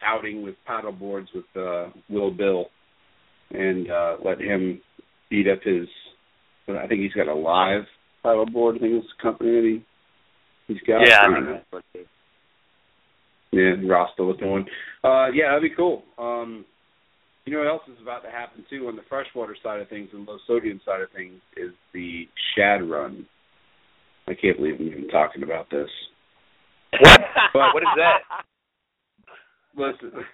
outing 0.04 0.42
with 0.42 0.54
paddle 0.66 0.92
boards 0.92 1.28
with 1.34 1.44
uh 1.56 1.88
Will 2.10 2.30
Bill 2.30 2.66
and 3.50 3.90
uh 3.90 4.16
let 4.24 4.40
him 4.40 4.80
beat 5.30 5.48
up 5.48 5.60
his 5.62 5.88
I 6.68 6.86
think 6.86 7.00
he's 7.00 7.12
got 7.12 7.28
a 7.28 7.34
live 7.34 7.82
paddle 8.22 8.46
board, 8.46 8.76
I 8.76 8.78
think 8.80 8.94
it's 8.94 9.06
the 9.16 9.22
company 9.22 9.50
that 9.50 9.62
he 10.66 10.74
he's 10.74 10.82
got. 10.86 11.06
Yeah, 11.06 11.20
I 11.20 11.24
I 11.24 11.34
think 11.34 11.46
know. 11.46 11.52
that's 11.52 11.64
what 11.70 11.84
it 11.94 11.98
is. 12.00 12.06
Yeah, 13.52 13.88
Rasta 13.88 14.22
looking 14.22 14.50
one. 14.50 14.66
Uh 15.04 15.28
yeah, 15.32 15.48
that'd 15.54 15.62
be 15.62 15.74
cool. 15.74 16.02
Um 16.18 16.64
You 17.46 17.52
know 17.52 17.60
what 17.60 17.68
else 17.68 17.82
is 17.86 18.02
about 18.02 18.24
to 18.24 18.30
happen 18.30 18.64
too 18.68 18.88
on 18.88 18.96
the 18.96 19.02
freshwater 19.08 19.56
side 19.62 19.80
of 19.80 19.88
things 19.88 20.08
and 20.12 20.26
low 20.26 20.38
sodium 20.48 20.80
side 20.84 21.00
of 21.00 21.10
things 21.14 21.40
is 21.56 21.70
the 21.94 22.26
shad 22.56 22.82
run. 22.82 23.24
I 24.26 24.34
can't 24.34 24.56
believe 24.56 24.74
I'm 24.80 24.88
even 24.88 25.08
talking 25.08 25.44
about 25.44 25.70
this. 25.70 25.88
What? 27.00 27.20
what 27.54 27.82
is 27.82 27.88
that? 27.96 28.18
Listen, 29.76 30.24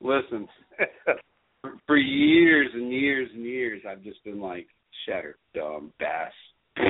listen. 0.00 0.48
for, 1.86 1.96
years 1.96 2.68
and 2.74 2.92
years 2.92 3.28
and 3.32 3.44
years, 3.44 3.82
I've 3.88 4.02
just 4.02 4.22
been 4.24 4.40
like, 4.40 4.66
shatter, 5.06 5.36
dumb, 5.54 5.92
bass, 6.00 6.32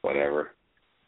whatever. 0.00 0.52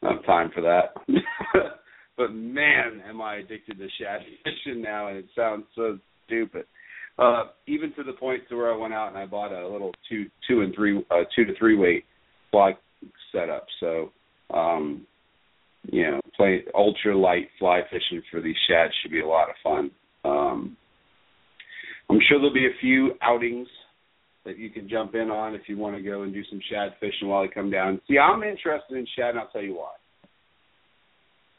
Don't 0.02 0.22
time 0.24 0.50
for 0.54 0.60
that. 0.60 0.94
but 2.18 2.34
man, 2.34 3.02
am 3.08 3.22
I 3.22 3.36
addicted 3.36 3.78
to 3.78 3.88
shad 3.98 4.20
fishing 4.44 4.82
now, 4.82 5.08
and 5.08 5.16
it 5.16 5.26
sounds 5.34 5.64
so 5.74 5.98
stupid. 6.26 6.66
Uh, 7.18 7.44
even 7.66 7.94
to 7.94 8.02
the 8.02 8.12
point 8.12 8.42
to 8.48 8.56
where 8.56 8.72
I 8.72 8.76
went 8.76 8.92
out 8.92 9.08
and 9.08 9.16
I 9.16 9.24
bought 9.24 9.50
a 9.50 9.66
little 9.66 9.92
two, 10.08 10.26
two 10.48 10.60
and 10.60 10.74
three, 10.74 10.98
uh, 11.10 11.24
two 11.34 11.46
to 11.46 11.54
three 11.58 11.76
weight 11.76 12.04
fly 12.50 12.72
setup. 13.32 13.66
So, 13.80 14.12
um, 14.52 15.06
you 15.90 16.02
know, 16.10 16.20
play 16.36 16.64
ultra 16.74 17.16
light 17.16 17.48
fly 17.58 17.80
fishing 17.90 18.22
for 18.30 18.40
these 18.40 18.56
shad 18.68 18.90
should 19.00 19.12
be 19.12 19.20
a 19.20 19.26
lot 19.26 19.48
of 19.48 19.54
fun. 19.62 19.90
Um, 20.24 20.76
I'm 22.10 22.20
sure 22.28 22.38
there'll 22.38 22.52
be 22.52 22.66
a 22.66 22.80
few 22.80 23.12
outings 23.22 23.68
that 24.44 24.58
you 24.58 24.70
can 24.70 24.88
jump 24.88 25.14
in 25.14 25.30
on 25.30 25.54
if 25.54 25.62
you 25.68 25.76
want 25.76 25.96
to 25.96 26.02
go 26.02 26.22
and 26.22 26.32
do 26.32 26.42
some 26.50 26.60
shad 26.70 26.92
fishing 27.00 27.28
while 27.28 27.42
they 27.42 27.52
come 27.52 27.70
down. 27.70 28.00
See, 28.08 28.18
I'm 28.18 28.42
interested 28.42 28.96
in 28.96 29.06
shad, 29.16 29.30
and 29.30 29.40
I'll 29.40 29.48
tell 29.48 29.62
you 29.62 29.74
why. 29.74 29.92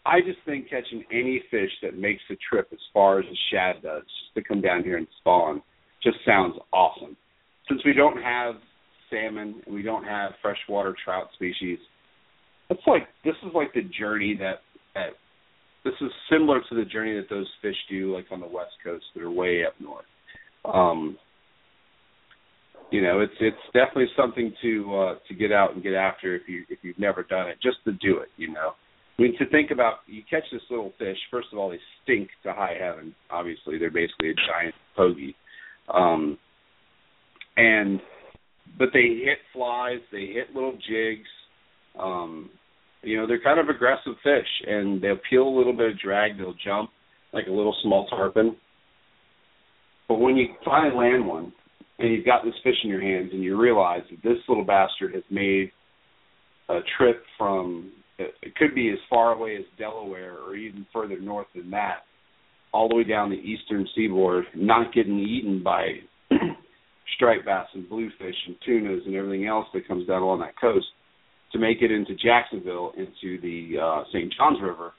I 0.07 0.21
just 0.21 0.39
think 0.45 0.69
catching 0.69 1.03
any 1.11 1.43
fish 1.51 1.71
that 1.83 1.97
makes 1.97 2.21
the 2.29 2.37
trip 2.49 2.69
as 2.71 2.79
far 2.93 3.19
as 3.19 3.25
a 3.25 3.37
shad 3.51 3.81
does, 3.83 4.03
just 4.03 4.35
to 4.35 4.41
come 4.41 4.61
down 4.61 4.83
here 4.83 4.97
and 4.97 5.07
spawn, 5.19 5.61
just 6.01 6.17
sounds 6.25 6.55
awesome. 6.71 7.17
Since 7.67 7.81
we 7.83 7.91
don't 7.91 8.21
have 8.21 8.55
salmon 9.09 9.61
and 9.65 9.75
we 9.75 9.81
don't 9.81 10.05
have 10.05 10.31
freshwater 10.41 10.95
trout 11.03 11.27
species, 11.33 11.79
it's 12.69 12.81
like 12.87 13.07
this 13.25 13.35
is 13.45 13.51
like 13.53 13.73
the 13.73 13.83
journey 13.99 14.37
that 14.39 14.61
that 14.95 15.09
this 15.83 15.93
is 16.01 16.11
similar 16.31 16.61
to 16.69 16.75
the 16.75 16.85
journey 16.85 17.15
that 17.15 17.29
those 17.29 17.47
fish 17.61 17.75
do 17.89 18.13
like 18.13 18.25
on 18.31 18.39
the 18.39 18.47
west 18.47 18.73
coast 18.83 19.03
that 19.13 19.23
are 19.23 19.31
way 19.31 19.65
up 19.65 19.73
north. 19.79 20.05
Um 20.63 21.17
you 22.91 23.01
know, 23.01 23.19
it's 23.19 23.33
it's 23.41 23.57
definitely 23.73 24.07
something 24.15 24.53
to 24.61 24.95
uh 24.95 25.15
to 25.27 25.33
get 25.33 25.51
out 25.51 25.73
and 25.73 25.83
get 25.83 25.93
after 25.93 26.35
if 26.35 26.43
you 26.47 26.63
if 26.69 26.79
you've 26.81 26.99
never 26.99 27.23
done 27.23 27.49
it, 27.49 27.57
just 27.61 27.77
to 27.85 27.91
do 27.91 28.19
it, 28.19 28.29
you 28.37 28.53
know. 28.53 28.71
I 29.17 29.23
mean, 29.23 29.37
to 29.39 29.49
think 29.49 29.71
about, 29.71 29.95
you 30.05 30.21
catch 30.29 30.43
this 30.51 30.61
little 30.69 30.93
fish. 30.99 31.17
First 31.31 31.47
of 31.51 31.57
all, 31.57 31.69
they 31.69 31.79
stink 32.03 32.29
to 32.43 32.53
high 32.53 32.75
heaven. 32.79 33.15
Obviously, 33.31 33.79
they're 33.79 33.89
basically 33.89 34.29
a 34.29 34.35
giant 34.35 34.75
pogie, 34.97 35.33
um, 35.93 36.37
and 37.55 37.99
but 38.77 38.89
they 38.93 39.21
hit 39.23 39.39
flies, 39.53 39.99
they 40.11 40.27
hit 40.27 40.53
little 40.53 40.77
jigs. 40.87 41.27
Um, 41.99 42.51
you 43.01 43.17
know, 43.17 43.25
they're 43.25 43.41
kind 43.41 43.59
of 43.59 43.69
aggressive 43.69 44.13
fish, 44.23 44.67
and 44.67 45.01
they'll 45.01 45.19
peel 45.29 45.47
a 45.47 45.57
little 45.57 45.73
bit 45.73 45.91
of 45.91 45.99
drag. 45.99 46.37
They'll 46.37 46.53
jump 46.63 46.91
like 47.33 47.47
a 47.47 47.51
little 47.51 47.75
small 47.81 48.05
tarpon. 48.07 48.55
But 50.07 50.19
when 50.19 50.37
you 50.37 50.49
finally 50.63 50.95
land 50.95 51.27
one, 51.27 51.53
and 51.99 52.11
you've 52.13 52.25
got 52.25 52.43
this 52.43 52.53
fish 52.63 52.75
in 52.83 52.89
your 52.89 53.01
hands, 53.01 53.31
and 53.33 53.43
you 53.43 53.59
realize 53.59 54.01
that 54.11 54.21
this 54.21 54.37
little 54.47 54.63
bastard 54.63 55.15
has 55.15 55.23
made 55.31 55.71
a 56.69 56.79
trip 56.97 57.23
from 57.37 57.91
it 58.17 58.55
could 58.55 58.73
be 58.73 58.89
as 58.89 58.97
far 59.09 59.33
away 59.33 59.55
as 59.55 59.63
Delaware 59.77 60.37
or 60.37 60.55
even 60.55 60.85
further 60.91 61.19
north 61.19 61.47
than 61.55 61.69
that, 61.71 62.03
all 62.73 62.89
the 62.89 62.95
way 62.95 63.03
down 63.03 63.29
the 63.29 63.35
eastern 63.35 63.87
seaboard, 63.95 64.45
not 64.55 64.93
getting 64.93 65.19
eaten 65.19 65.63
by 65.63 65.99
striped 67.15 67.45
bass 67.45 67.67
and 67.73 67.87
bluefish 67.87 68.35
and 68.47 68.55
tunas 68.65 69.03
and 69.05 69.15
everything 69.15 69.47
else 69.47 69.67
that 69.73 69.87
comes 69.87 70.07
down 70.07 70.21
along 70.21 70.39
that 70.39 70.59
coast, 70.59 70.87
to 71.51 71.59
make 71.59 71.81
it 71.81 71.91
into 71.91 72.13
Jacksonville, 72.15 72.91
into 72.97 73.39
the 73.41 73.79
uh, 73.81 74.03
St. 74.11 74.33
Johns 74.37 74.59
River, 74.61 74.91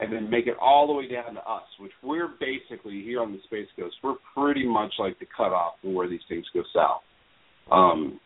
and 0.00 0.12
then 0.12 0.28
make 0.28 0.46
it 0.46 0.56
all 0.60 0.86
the 0.86 0.92
way 0.92 1.06
down 1.08 1.34
to 1.34 1.40
us, 1.40 1.62
which 1.78 1.92
we're 2.02 2.30
basically 2.40 3.02
here 3.02 3.20
on 3.20 3.32
the 3.32 3.38
Space 3.44 3.68
Coast. 3.78 3.94
We're 4.02 4.16
pretty 4.34 4.66
much 4.66 4.92
like 4.98 5.18
the 5.20 5.26
cutoff 5.36 5.74
for 5.80 5.92
where 5.92 6.08
these 6.08 6.20
things 6.28 6.44
go 6.52 6.62
south. 6.74 7.02
Um, 7.70 8.18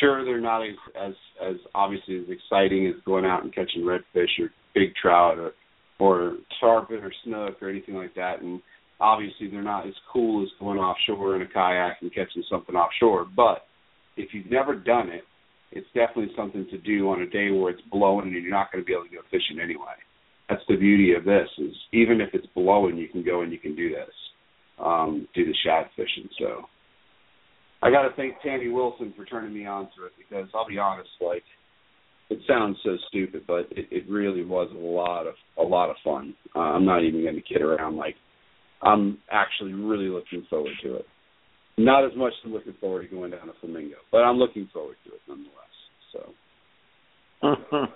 sure 0.00 0.24
they're 0.24 0.40
not 0.40 0.62
as 0.62 0.74
as 1.00 1.14
as 1.42 1.56
obviously 1.74 2.18
as 2.18 2.24
exciting 2.28 2.86
as 2.86 2.94
going 3.04 3.24
out 3.24 3.44
and 3.44 3.54
catching 3.54 3.82
redfish 3.82 4.38
or 4.40 4.50
big 4.74 4.94
trout 5.00 5.38
or 5.38 5.52
or 5.98 6.36
tarpon 6.60 6.96
or 6.96 7.12
snook 7.24 7.62
or 7.62 7.68
anything 7.68 7.94
like 7.94 8.14
that. 8.14 8.40
And 8.40 8.60
obviously 9.00 9.48
they're 9.48 9.62
not 9.62 9.86
as 9.86 9.94
cool 10.12 10.42
as 10.42 10.48
going 10.58 10.78
offshore 10.78 11.36
in 11.36 11.42
a 11.42 11.48
kayak 11.48 11.98
and 12.00 12.14
catching 12.14 12.42
something 12.50 12.74
offshore. 12.74 13.26
But 13.36 13.66
if 14.16 14.30
you've 14.32 14.50
never 14.50 14.74
done 14.74 15.08
it 15.08 15.24
it's 15.74 15.86
definitely 15.88 16.32
something 16.36 16.66
to 16.70 16.78
do 16.78 17.10
on 17.10 17.20
a 17.20 17.26
day 17.26 17.50
where 17.50 17.72
it's 17.72 17.82
blowing 17.90 18.26
and 18.26 18.42
you're 18.42 18.50
not 18.50 18.70
going 18.70 18.82
to 18.82 18.86
be 18.86 18.92
able 18.92 19.04
to 19.04 19.10
go 19.10 19.22
fishing 19.30 19.58
anyway. 19.60 19.98
That's 20.48 20.62
the 20.68 20.76
beauty 20.76 21.14
of 21.14 21.24
this 21.24 21.48
is 21.58 21.74
even 21.92 22.20
if 22.20 22.30
it's 22.32 22.46
blowing 22.54 22.96
you 22.96 23.08
can 23.08 23.24
go 23.24 23.42
and 23.42 23.52
you 23.52 23.58
can 23.58 23.74
do 23.74 23.90
this 23.90 24.14
um 24.78 25.28
do 25.34 25.44
the 25.44 25.54
shad 25.64 25.86
fishing. 25.96 26.28
So 26.38 26.66
I 27.84 27.90
got 27.90 28.08
to 28.08 28.16
thank 28.16 28.40
Tammy 28.42 28.70
Wilson 28.70 29.12
for 29.14 29.26
turning 29.26 29.52
me 29.52 29.66
on 29.66 29.84
to 29.96 30.06
it 30.06 30.12
because 30.18 30.48
I'll 30.54 30.66
be 30.66 30.78
honest, 30.78 31.10
like 31.20 31.42
it 32.30 32.38
sounds 32.48 32.78
so 32.82 32.96
stupid, 33.08 33.42
but 33.46 33.68
it, 33.70 33.86
it 33.90 34.08
really 34.08 34.42
was 34.42 34.70
a 34.74 34.78
lot 34.78 35.26
of 35.26 35.34
a 35.58 35.62
lot 35.62 35.90
of 35.90 35.96
fun. 36.02 36.34
Uh, 36.56 36.60
I'm 36.60 36.86
not 36.86 37.04
even 37.04 37.22
going 37.22 37.34
to 37.34 37.42
kid 37.42 37.60
around. 37.60 37.96
Like 37.96 38.14
I'm 38.80 39.18
actually 39.30 39.74
really 39.74 40.08
looking 40.08 40.46
forward 40.48 40.72
to 40.82 40.94
it. 40.96 41.06
Not 41.76 42.06
as 42.06 42.12
much 42.16 42.32
as 42.46 42.50
looking 42.50 42.74
forward 42.80 43.02
to 43.02 43.14
going 43.14 43.32
down 43.32 43.48
to 43.48 43.52
Flamingo, 43.60 43.96
but 44.10 44.18
I'm 44.18 44.38
looking 44.38 44.66
forward 44.72 44.96
to 45.06 45.12
it 45.12 45.20
nonetheless. 45.28 45.52
So 47.42 47.86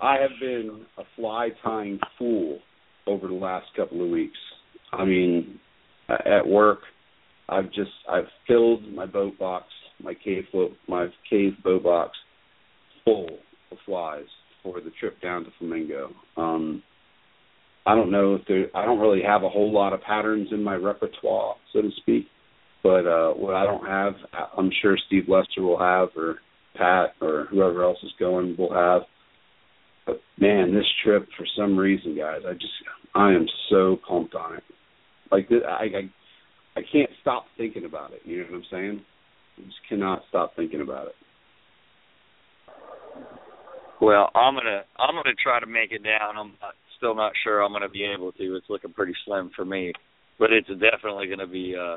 I 0.02 0.16
have 0.20 0.32
been 0.40 0.84
a 0.98 1.02
fly 1.14 1.50
tying 1.62 2.00
fool 2.18 2.58
over 3.06 3.28
the 3.28 3.34
last 3.34 3.66
couple 3.76 4.02
of 4.02 4.10
weeks. 4.10 4.38
I 4.92 5.04
mean, 5.04 5.60
at 6.08 6.44
work 6.44 6.80
I've 7.48 7.72
just 7.72 7.90
I've 8.08 8.28
filled 8.46 8.92
my 8.92 9.06
boat 9.06 9.38
box, 9.38 9.66
my 10.02 10.14
cave 10.14 10.44
float, 10.50 10.72
my 10.88 11.08
cave 11.28 11.52
boat 11.62 11.84
box 11.84 12.12
full 13.04 13.28
of 13.70 13.78
flies 13.84 14.24
for 14.62 14.80
the 14.80 14.90
trip 14.98 15.20
down 15.20 15.44
to 15.44 15.50
Flamingo. 15.58 16.10
Um, 16.36 16.82
I 17.86 17.94
don't 17.94 18.10
know 18.10 18.34
if 18.34 18.42
there. 18.48 18.66
I 18.74 18.84
don't 18.84 18.98
really 18.98 19.22
have 19.22 19.44
a 19.44 19.48
whole 19.48 19.72
lot 19.72 19.92
of 19.92 20.02
patterns 20.02 20.48
in 20.50 20.62
my 20.62 20.74
repertoire, 20.74 21.54
so 21.72 21.82
to 21.82 21.90
speak. 21.98 22.26
But 22.82 23.06
uh, 23.06 23.32
what 23.32 23.54
I 23.54 23.64
don't 23.64 23.86
have, 23.86 24.14
I'm 24.56 24.70
sure 24.82 24.98
Steve 25.06 25.24
Lester 25.28 25.62
will 25.62 25.78
have, 25.78 26.08
or 26.16 26.36
Pat, 26.76 27.14
or 27.20 27.46
whoever 27.50 27.84
else 27.84 27.98
is 28.02 28.12
going 28.18 28.56
will 28.58 28.74
have. 28.74 29.02
But 30.04 30.20
man, 30.38 30.74
this 30.74 30.86
trip 31.04 31.28
for 31.36 31.46
some 31.56 31.76
reason, 31.76 32.16
guys, 32.16 32.40
I 32.46 32.52
just 32.54 32.72
I 33.14 33.32
am 33.32 33.46
so 33.70 33.98
pumped 34.08 34.34
on 34.34 34.56
it. 34.56 34.64
Like 35.30 35.48
I, 35.50 35.84
I 35.84 36.10
I 36.76 36.80
can't 36.92 37.10
stop 37.22 37.46
thinking 37.56 37.84
about 37.86 38.12
it. 38.12 38.20
You 38.24 38.38
know 38.38 38.44
what 38.50 38.56
I'm 38.56 38.64
saying? 38.70 39.00
I 39.58 39.62
just 39.62 39.78
cannot 39.88 40.22
stop 40.28 40.54
thinking 40.54 40.82
about 40.82 41.08
it. 41.08 41.14
Well, 44.00 44.30
I'm 44.34 44.54
gonna 44.54 44.82
I'm 44.98 45.14
gonna 45.14 45.34
try 45.42 45.58
to 45.58 45.66
make 45.66 45.90
it 45.90 46.04
down. 46.04 46.36
I'm 46.36 46.52
not, 46.60 46.74
still 46.98 47.14
not 47.14 47.32
sure 47.42 47.62
I'm 47.62 47.72
gonna 47.72 47.88
be 47.88 48.04
able 48.04 48.32
to. 48.32 48.56
It's 48.56 48.68
looking 48.68 48.92
pretty 48.92 49.14
slim 49.24 49.50
for 49.56 49.64
me, 49.64 49.92
but 50.38 50.52
it's 50.52 50.68
definitely 50.68 51.28
gonna 51.28 51.46
be 51.46 51.74
uh, 51.74 51.96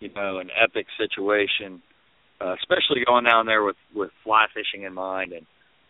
you 0.00 0.10
know 0.14 0.38
an 0.38 0.48
epic 0.58 0.86
situation, 0.96 1.82
uh, 2.40 2.54
especially 2.54 3.04
going 3.04 3.24
down 3.24 3.44
there 3.44 3.62
with 3.62 3.76
with 3.94 4.10
fly 4.24 4.46
fishing 4.54 4.84
in 4.86 4.94
mind 4.94 5.32
and 5.32 5.44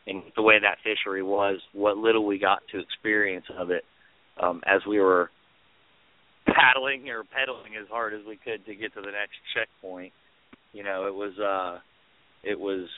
and 0.08 0.22
the 0.34 0.42
way 0.42 0.58
that 0.58 0.78
fishery 0.82 1.22
was, 1.22 1.60
what 1.72 1.98
little 1.98 2.26
we 2.26 2.38
got 2.38 2.60
to 2.72 2.80
experience 2.80 3.44
of 3.56 3.70
it 3.70 3.84
um, 4.42 4.62
as 4.66 4.80
we 4.88 4.98
were 4.98 5.30
paddling 6.54 7.08
or 7.08 7.24
pedaling 7.24 7.76
as 7.80 7.88
hard 7.90 8.14
as 8.14 8.20
we 8.26 8.36
could 8.36 8.64
to 8.66 8.74
get 8.74 8.94
to 8.94 9.00
the 9.00 9.12
next 9.12 9.36
checkpoint. 9.54 10.12
You 10.72 10.84
know, 10.84 11.06
it 11.06 11.14
was 11.14 11.38
uh 11.38 11.80
it 12.42 12.58
was 12.58 12.88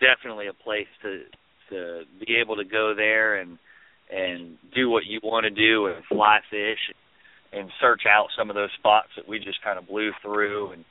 definitely 0.00 0.46
a 0.48 0.52
place 0.52 0.88
to 1.02 1.24
to 1.70 2.02
be 2.24 2.36
able 2.36 2.56
to 2.56 2.64
go 2.64 2.94
there 2.96 3.36
and 3.40 3.58
and 4.10 4.58
do 4.74 4.90
what 4.90 5.04
you 5.06 5.20
want 5.22 5.44
to 5.44 5.50
do 5.50 5.86
and 5.86 6.04
fly 6.06 6.40
fish 6.50 6.78
and 7.52 7.70
search 7.80 8.02
out 8.08 8.26
some 8.36 8.50
of 8.50 8.56
those 8.56 8.70
spots 8.78 9.08
that 9.16 9.28
we 9.28 9.38
just 9.38 9.62
kind 9.62 9.78
of 9.78 9.86
blew 9.86 10.10
through 10.22 10.72
and 10.72 10.84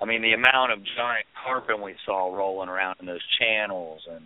I 0.00 0.04
mean 0.04 0.22
the 0.22 0.32
amount 0.32 0.72
of 0.72 0.78
giant 0.96 1.26
tarpon 1.44 1.82
we 1.82 1.94
saw 2.04 2.34
rolling 2.34 2.68
around 2.68 2.96
in 3.00 3.06
those 3.06 3.24
channels 3.40 4.02
and 4.10 4.24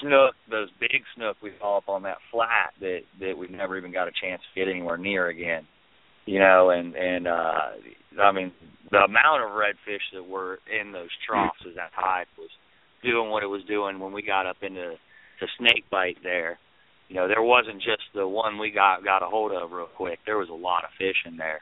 snook, 0.00 0.34
those 0.50 0.68
big 0.78 1.02
snook 1.16 1.36
we 1.42 1.52
saw 1.58 1.78
up 1.78 1.88
on 1.88 2.02
that 2.02 2.18
flat 2.30 2.74
that 2.80 3.00
that 3.20 3.36
we 3.38 3.48
never 3.48 3.76
even 3.78 3.92
got 3.92 4.08
a 4.08 4.12
chance 4.12 4.42
to 4.42 4.60
get 4.60 4.70
anywhere 4.70 4.98
near 4.98 5.28
again 5.28 5.66
you 6.26 6.38
know, 6.38 6.70
and 6.70 6.94
and 6.96 7.26
uh 7.28 7.70
I 8.22 8.32
mean 8.32 8.52
the 8.90 8.98
amount 8.98 9.42
of 9.42 9.50
redfish 9.50 10.04
that 10.14 10.24
were 10.26 10.58
in 10.70 10.92
those 10.92 11.10
troughs 11.26 11.58
as 11.68 11.74
that 11.76 11.90
tide 11.94 12.26
was 12.38 12.50
doing 13.02 13.30
what 13.30 13.42
it 13.42 13.46
was 13.46 13.64
doing 13.64 13.98
when 13.98 14.12
we 14.12 14.22
got 14.22 14.46
up 14.46 14.58
into 14.62 14.94
the 15.40 15.48
Snake 15.58 15.84
Bight 15.90 16.16
there. 16.22 16.58
You 17.08 17.16
know, 17.16 17.28
there 17.28 17.42
wasn't 17.42 17.82
just 17.82 18.02
the 18.14 18.26
one 18.26 18.58
we 18.58 18.70
got 18.70 19.04
got 19.04 19.22
a 19.22 19.26
hold 19.26 19.52
of 19.52 19.72
real 19.72 19.88
quick. 19.96 20.20
There 20.24 20.38
was 20.38 20.48
a 20.48 20.54
lot 20.54 20.84
of 20.84 20.90
fish 20.98 21.16
in 21.26 21.36
there. 21.36 21.60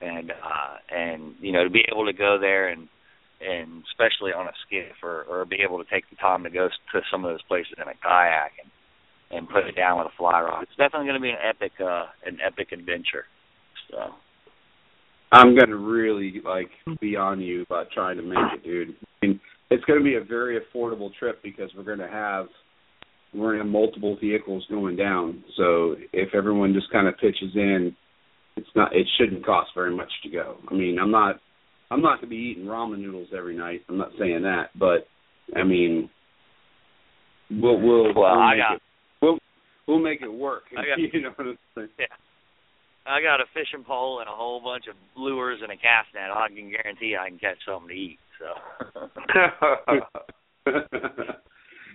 and 0.00 0.30
uh 0.30 0.74
and 0.90 1.34
you 1.40 1.52
know 1.52 1.64
to 1.64 1.70
be 1.70 1.84
able 1.90 2.04
to 2.06 2.12
go 2.12 2.38
there 2.38 2.68
and 2.68 2.88
and 3.40 3.82
especially 3.92 4.32
on 4.32 4.46
a 4.46 4.52
skiff 4.66 4.96
or 5.02 5.24
or 5.24 5.44
be 5.44 5.58
able 5.64 5.82
to 5.82 5.90
take 5.90 6.08
the 6.10 6.16
time 6.16 6.44
to 6.44 6.50
go 6.50 6.68
to 6.92 7.00
some 7.10 7.24
of 7.24 7.30
those 7.32 7.42
places 7.48 7.72
in 7.78 7.88
a 7.88 7.94
kayak 8.02 8.52
and 8.62 8.70
and 9.28 9.48
put 9.48 9.66
it 9.66 9.74
down 9.74 9.98
with 9.98 10.06
a 10.06 10.16
fly 10.16 10.40
rod. 10.40 10.62
It's 10.62 10.76
definitely 10.76 11.08
going 11.08 11.18
to 11.20 11.28
be 11.28 11.30
an 11.30 11.42
epic 11.42 11.72
uh 11.80 12.06
an 12.24 12.38
epic 12.44 12.68
adventure. 12.72 13.24
So 13.90 13.98
I'm 15.32 15.56
gonna 15.56 15.76
really 15.76 16.40
like 16.44 16.70
be 17.00 17.16
on 17.16 17.40
you 17.40 17.62
about 17.62 17.90
trying 17.92 18.16
to 18.16 18.22
make 18.22 18.38
it, 18.54 18.64
dude. 18.64 18.96
I 19.22 19.26
mean, 19.26 19.40
it's 19.70 19.84
gonna 19.84 20.02
be 20.02 20.14
a 20.14 20.24
very 20.24 20.58
affordable 20.60 21.10
trip 21.18 21.42
because 21.42 21.70
we're 21.76 21.84
gonna 21.84 22.10
have 22.10 22.46
we're 23.34 23.52
gonna 23.52 23.64
have 23.64 23.72
multiple 23.72 24.16
vehicles 24.20 24.64
going 24.70 24.96
down. 24.96 25.42
So 25.56 25.96
if 26.12 26.34
everyone 26.34 26.72
just 26.74 26.90
kind 26.92 27.08
of 27.08 27.18
pitches 27.18 27.54
in, 27.54 27.94
it's 28.56 28.68
not 28.74 28.94
it 28.94 29.06
shouldn't 29.18 29.44
cost 29.44 29.70
very 29.74 29.94
much 29.94 30.10
to 30.22 30.30
go. 30.30 30.58
I 30.70 30.74
mean, 30.74 30.98
I'm 31.00 31.10
not 31.10 31.36
I'm 31.90 32.02
not 32.02 32.16
gonna 32.18 32.28
be 32.28 32.36
eating 32.36 32.64
ramen 32.64 32.98
noodles 33.00 33.28
every 33.36 33.56
night. 33.56 33.82
I'm 33.88 33.98
not 33.98 34.12
saying 34.18 34.42
that, 34.42 34.70
but 34.78 35.06
I 35.54 35.64
mean, 35.64 36.08
we'll 37.50 37.80
we'll 37.80 38.14
well, 38.14 38.14
we'll 38.14 38.24
I 38.26 38.54
make 38.54 38.62
got 38.62 38.74
it, 38.76 38.82
we'll 39.22 39.38
we'll 39.86 39.98
make 39.98 40.22
it 40.22 40.28
work. 40.32 40.64
I 40.76 40.82
got- 40.82 40.98
you 41.12 41.20
know 41.20 41.30
what 41.34 41.46
I'm 41.46 41.58
saying? 41.74 41.88
I 43.08 43.22
got 43.22 43.40
a 43.40 43.44
fishing 43.54 43.84
pole 43.84 44.20
and 44.20 44.28
a 44.28 44.32
whole 44.32 44.60
bunch 44.60 44.86
of 44.88 44.96
lures 45.16 45.60
and 45.62 45.70
a 45.70 45.76
cast 45.76 46.08
net. 46.14 46.30
I 46.30 46.48
can 46.48 46.70
guarantee 46.70 47.16
I 47.16 47.28
can 47.28 47.38
catch 47.38 47.58
something 47.64 47.88
to 47.88 47.94
eat. 47.94 48.18
So 48.38 48.46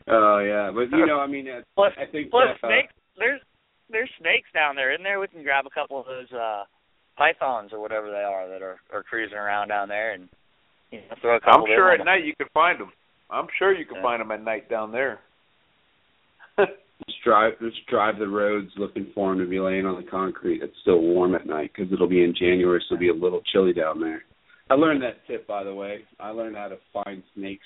oh 0.08 0.40
yeah, 0.40 0.72
but 0.74 0.90
you 0.92 1.06
know, 1.06 1.20
I 1.20 1.28
mean, 1.28 1.48
uh, 1.50 1.62
plus 1.76 1.94
I 1.98 2.06
think 2.12 2.32
plus 2.32 2.48
that, 2.62 2.68
uh, 2.68 2.72
snakes 2.72 2.94
there's 3.18 3.42
there's 3.90 4.10
snakes 4.20 4.48
down 4.54 4.76
there. 4.76 4.94
In 4.94 5.04
there? 5.04 5.20
We 5.20 5.28
can 5.28 5.44
grab 5.44 5.66
a 5.66 5.70
couple 5.70 6.00
of 6.00 6.06
those 6.06 6.32
uh 6.32 6.64
pythons 7.18 7.72
or 7.74 7.80
whatever 7.82 8.10
they 8.10 8.24
are 8.24 8.48
that 8.48 8.62
are 8.62 8.80
are 8.94 9.04
cruising 9.04 9.38
around 9.38 9.68
down 9.68 9.90
there 9.90 10.14
and 10.14 10.30
you 10.92 11.00
know, 11.00 11.16
throw 11.22 11.36
a 11.36 11.40
couple 11.40 11.66
I'm 11.66 11.68
sure 11.68 11.94
of 11.94 12.00
at 12.00 12.06
them 12.06 12.06
night 12.06 12.26
you 12.26 12.36
can 12.36 12.48
find 12.54 12.80
them. 12.80 12.92
I'm 13.30 13.48
sure 13.60 13.74
you 13.74 13.86
can 13.86 13.98
Yeah. 13.98 14.04
find 14.04 14.22
them 14.22 14.32
at 14.32 14.44
night 14.44 14.70
down 14.70 14.92
there. 14.92 15.20
just 17.08 17.24
drive 17.24 17.54
just 17.60 17.86
drive 17.88 18.20
the 18.20 18.28
roads 18.28 18.72
looking 18.78 19.12
for 19.14 19.30
them 19.30 19.40
to 19.40 19.50
be 19.50 19.60
laying 19.60 19.86
on 19.86 20.02
the 20.02 20.10
concrete. 20.10 20.62
It's 20.64 20.76
still 20.82 21.00
warm 21.00 21.36
at 21.36 21.46
night 21.46 21.72
because 21.76 21.92
it'll 21.92 22.10
be 22.10 22.24
in 22.24 22.34
January, 22.38 22.84
so 22.88 22.96
it'll 22.96 23.02
be 23.02 23.10
a 23.10 23.14
little 23.14 23.42
chilly 23.52 23.74
down 23.74 24.00
there. 24.00 24.24
I 24.70 24.76
learned 24.76 25.02
that 25.04 25.28
tip, 25.28 25.48
by 25.48 25.64
the 25.64 25.74
way. 25.74 26.00
I 26.20 26.30
learned 26.30 26.56
how 26.56 26.70
to 26.70 26.78
find 26.94 27.24
snakes 27.36 27.66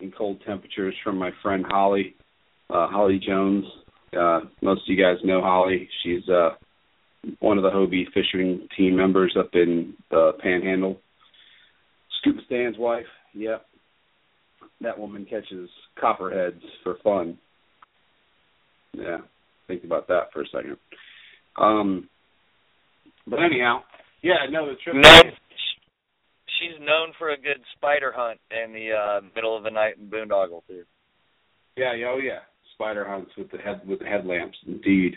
in 0.00 0.12
cold 0.12 0.42
temperatures 0.46 0.94
from 1.02 1.16
my 1.16 1.30
friend 1.42 1.64
Holly, 1.66 2.14
uh, 2.68 2.88
Holly 2.88 3.20
Jones. 3.24 3.64
Uh, 4.14 4.40
most 4.60 4.82
of 4.82 4.88
you 4.88 5.02
guys 5.02 5.16
know 5.24 5.40
Holly. 5.40 5.88
She's 6.02 6.28
uh, 6.28 6.50
one 7.38 7.56
of 7.56 7.62
the 7.62 7.70
Hobie 7.70 8.04
fishing 8.12 8.68
team 8.76 8.96
members 8.96 9.34
up 9.38 9.50
in 9.54 9.94
the 10.10 10.32
Panhandle. 10.42 10.98
Scuba 12.20 12.40
Stan's 12.46 12.76
wife. 12.78 13.06
Yep. 13.34 13.64
That 14.82 14.98
woman 14.98 15.24
catches 15.24 15.70
copperheads 15.98 16.62
for 16.82 16.96
fun. 17.02 17.38
Yeah, 18.94 19.18
think 19.66 19.84
about 19.84 20.08
that 20.08 20.32
for 20.32 20.42
a 20.42 20.46
second. 20.46 20.76
Um, 21.60 22.08
but 23.26 23.40
anyhow, 23.42 23.80
yeah, 24.22 24.46
no, 24.50 24.66
the 24.66 24.74
trip. 24.82 24.96
No, 24.96 25.20
she's 26.58 26.78
known 26.80 27.12
for 27.18 27.30
a 27.30 27.36
good 27.36 27.60
spider 27.76 28.12
hunt 28.14 28.38
in 28.50 28.72
the 28.72 28.90
uh 28.92 29.20
middle 29.34 29.56
of 29.56 29.64
the 29.64 29.70
night 29.70 29.94
in 29.98 30.08
boondoggle 30.08 30.62
too. 30.66 30.84
Yeah, 31.76 31.94
yeah, 31.94 32.06
oh 32.08 32.18
yeah, 32.18 32.40
spider 32.74 33.06
hunts 33.06 33.30
with 33.36 33.50
the 33.50 33.58
head 33.58 33.80
with 33.86 34.00
the 34.00 34.06
headlamps, 34.06 34.58
indeed. 34.66 35.16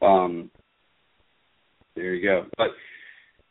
Um, 0.00 0.50
there 1.94 2.14
you 2.14 2.26
go. 2.26 2.46
But 2.56 2.68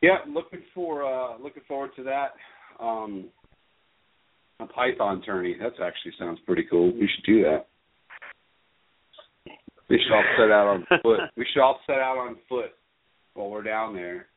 yeah, 0.01 0.17
looking 0.27 0.61
for 0.73 1.05
uh 1.05 1.37
looking 1.37 1.63
forward 1.67 1.91
to 1.95 2.03
that. 2.03 2.33
Um, 2.79 3.29
a 4.59 4.65
python 4.67 5.21
tourney. 5.23 5.55
That's 5.59 5.75
actually 5.81 6.13
sounds 6.19 6.39
pretty 6.45 6.65
cool. 6.69 6.91
We 6.93 7.09
should 7.15 7.25
do 7.25 7.43
that. 7.43 7.67
We 9.91 9.99
should 10.01 10.13
all 10.13 10.23
set 10.37 10.51
out 10.51 10.67
on 10.67 10.85
foot. 11.03 11.19
We 11.35 11.45
should 11.51 11.61
all 11.61 11.79
set 11.85 11.97
out 11.97 12.17
on 12.17 12.37
foot 12.47 12.71
while 13.33 13.49
we're 13.49 13.63
down 13.63 13.93
there 13.93 14.27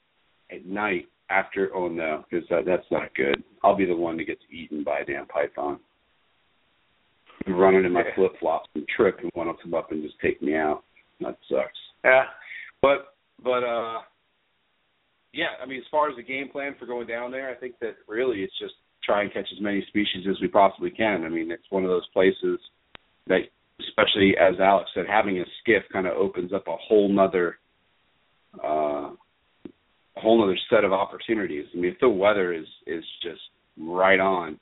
at 0.51 0.67
night 0.67 1.07
after. 1.31 1.71
Oh 1.75 1.89
no, 1.89 2.25
because 2.29 2.47
that, 2.51 2.65
that's 2.67 2.87
not 2.91 3.15
good. 3.15 3.43
I'll 3.63 3.77
be 3.77 3.87
the 3.87 3.95
one 3.95 4.17
that 4.17 4.25
gets 4.25 4.41
eaten 4.51 4.83
by 4.83 4.99
a 4.99 5.05
damn 5.05 5.27
python. 5.27 5.79
I'm 7.47 7.55
running 7.55 7.85
in 7.85 7.93
my 7.93 8.03
flip 8.17 8.33
flops 8.41 8.69
and 8.75 8.87
trip, 8.89 9.19
and 9.23 9.31
one 9.35 9.47
will 9.47 9.57
come 9.63 9.75
up 9.75 9.93
and 9.93 10.03
just 10.03 10.19
take 10.21 10.43
me 10.43 10.57
out. 10.57 10.83
That 11.21 11.39
sucks. 11.49 11.79
Yeah. 12.05 12.25
But 12.83 13.15
but 13.43 13.63
uh, 13.63 14.01
yeah. 15.33 15.55
I 15.63 15.67
mean, 15.67 15.79
as 15.79 15.87
far 15.91 16.11
as 16.11 16.17
the 16.17 16.23
game 16.23 16.49
plan 16.49 16.75
for 16.81 16.87
going 16.87 17.07
down 17.07 17.31
there, 17.31 17.49
I 17.49 17.55
think 17.55 17.79
that 17.81 17.95
really 18.09 18.39
it's 18.39 18.59
just 18.59 18.75
try 19.05 19.23
and 19.23 19.33
catch 19.33 19.47
as 19.55 19.63
many 19.63 19.85
species 19.89 20.27
as 20.29 20.41
we 20.41 20.49
possibly 20.49 20.91
can. 20.91 21.25
I 21.25 21.29
mean, 21.29 21.51
it's 21.51 21.71
one 21.71 21.85
of 21.85 21.91
those 21.91 22.09
places 22.13 22.59
that, 23.27 23.41
especially 23.81 24.35
as 24.41 24.55
Alex 24.61 24.91
said, 24.95 25.05
having 25.09 25.39
a 25.39 25.45
skiff 25.61 25.83
kind 25.93 26.07
of 26.07 26.17
opens 26.17 26.53
up 26.53 26.67
a 26.69 26.77
whole 26.77 27.09
nother, 27.09 27.59
uh, 28.63 29.11
a 30.17 30.21
whole 30.21 30.41
nother 30.41 30.59
set 30.71 30.85
of 30.85 30.93
opportunities. 30.93 31.67
I 31.75 31.77
mean, 31.77 31.93
if 31.93 32.01
the 32.01 32.09
weather 32.09 32.53
is 32.53 32.67
is 32.87 33.05
just 33.23 33.41
right 33.79 34.21
on, 34.21 34.59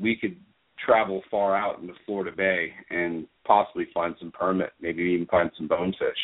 we 0.00 0.16
could 0.16 0.36
travel 0.84 1.22
far 1.30 1.56
out 1.56 1.80
into 1.80 1.94
Florida 2.04 2.34
Bay 2.36 2.72
and 2.90 3.26
possibly 3.46 3.86
find 3.92 4.14
some 4.18 4.30
permit, 4.30 4.72
maybe 4.80 5.02
even 5.02 5.26
find 5.26 5.50
some 5.56 5.68
bonefish. 5.68 6.18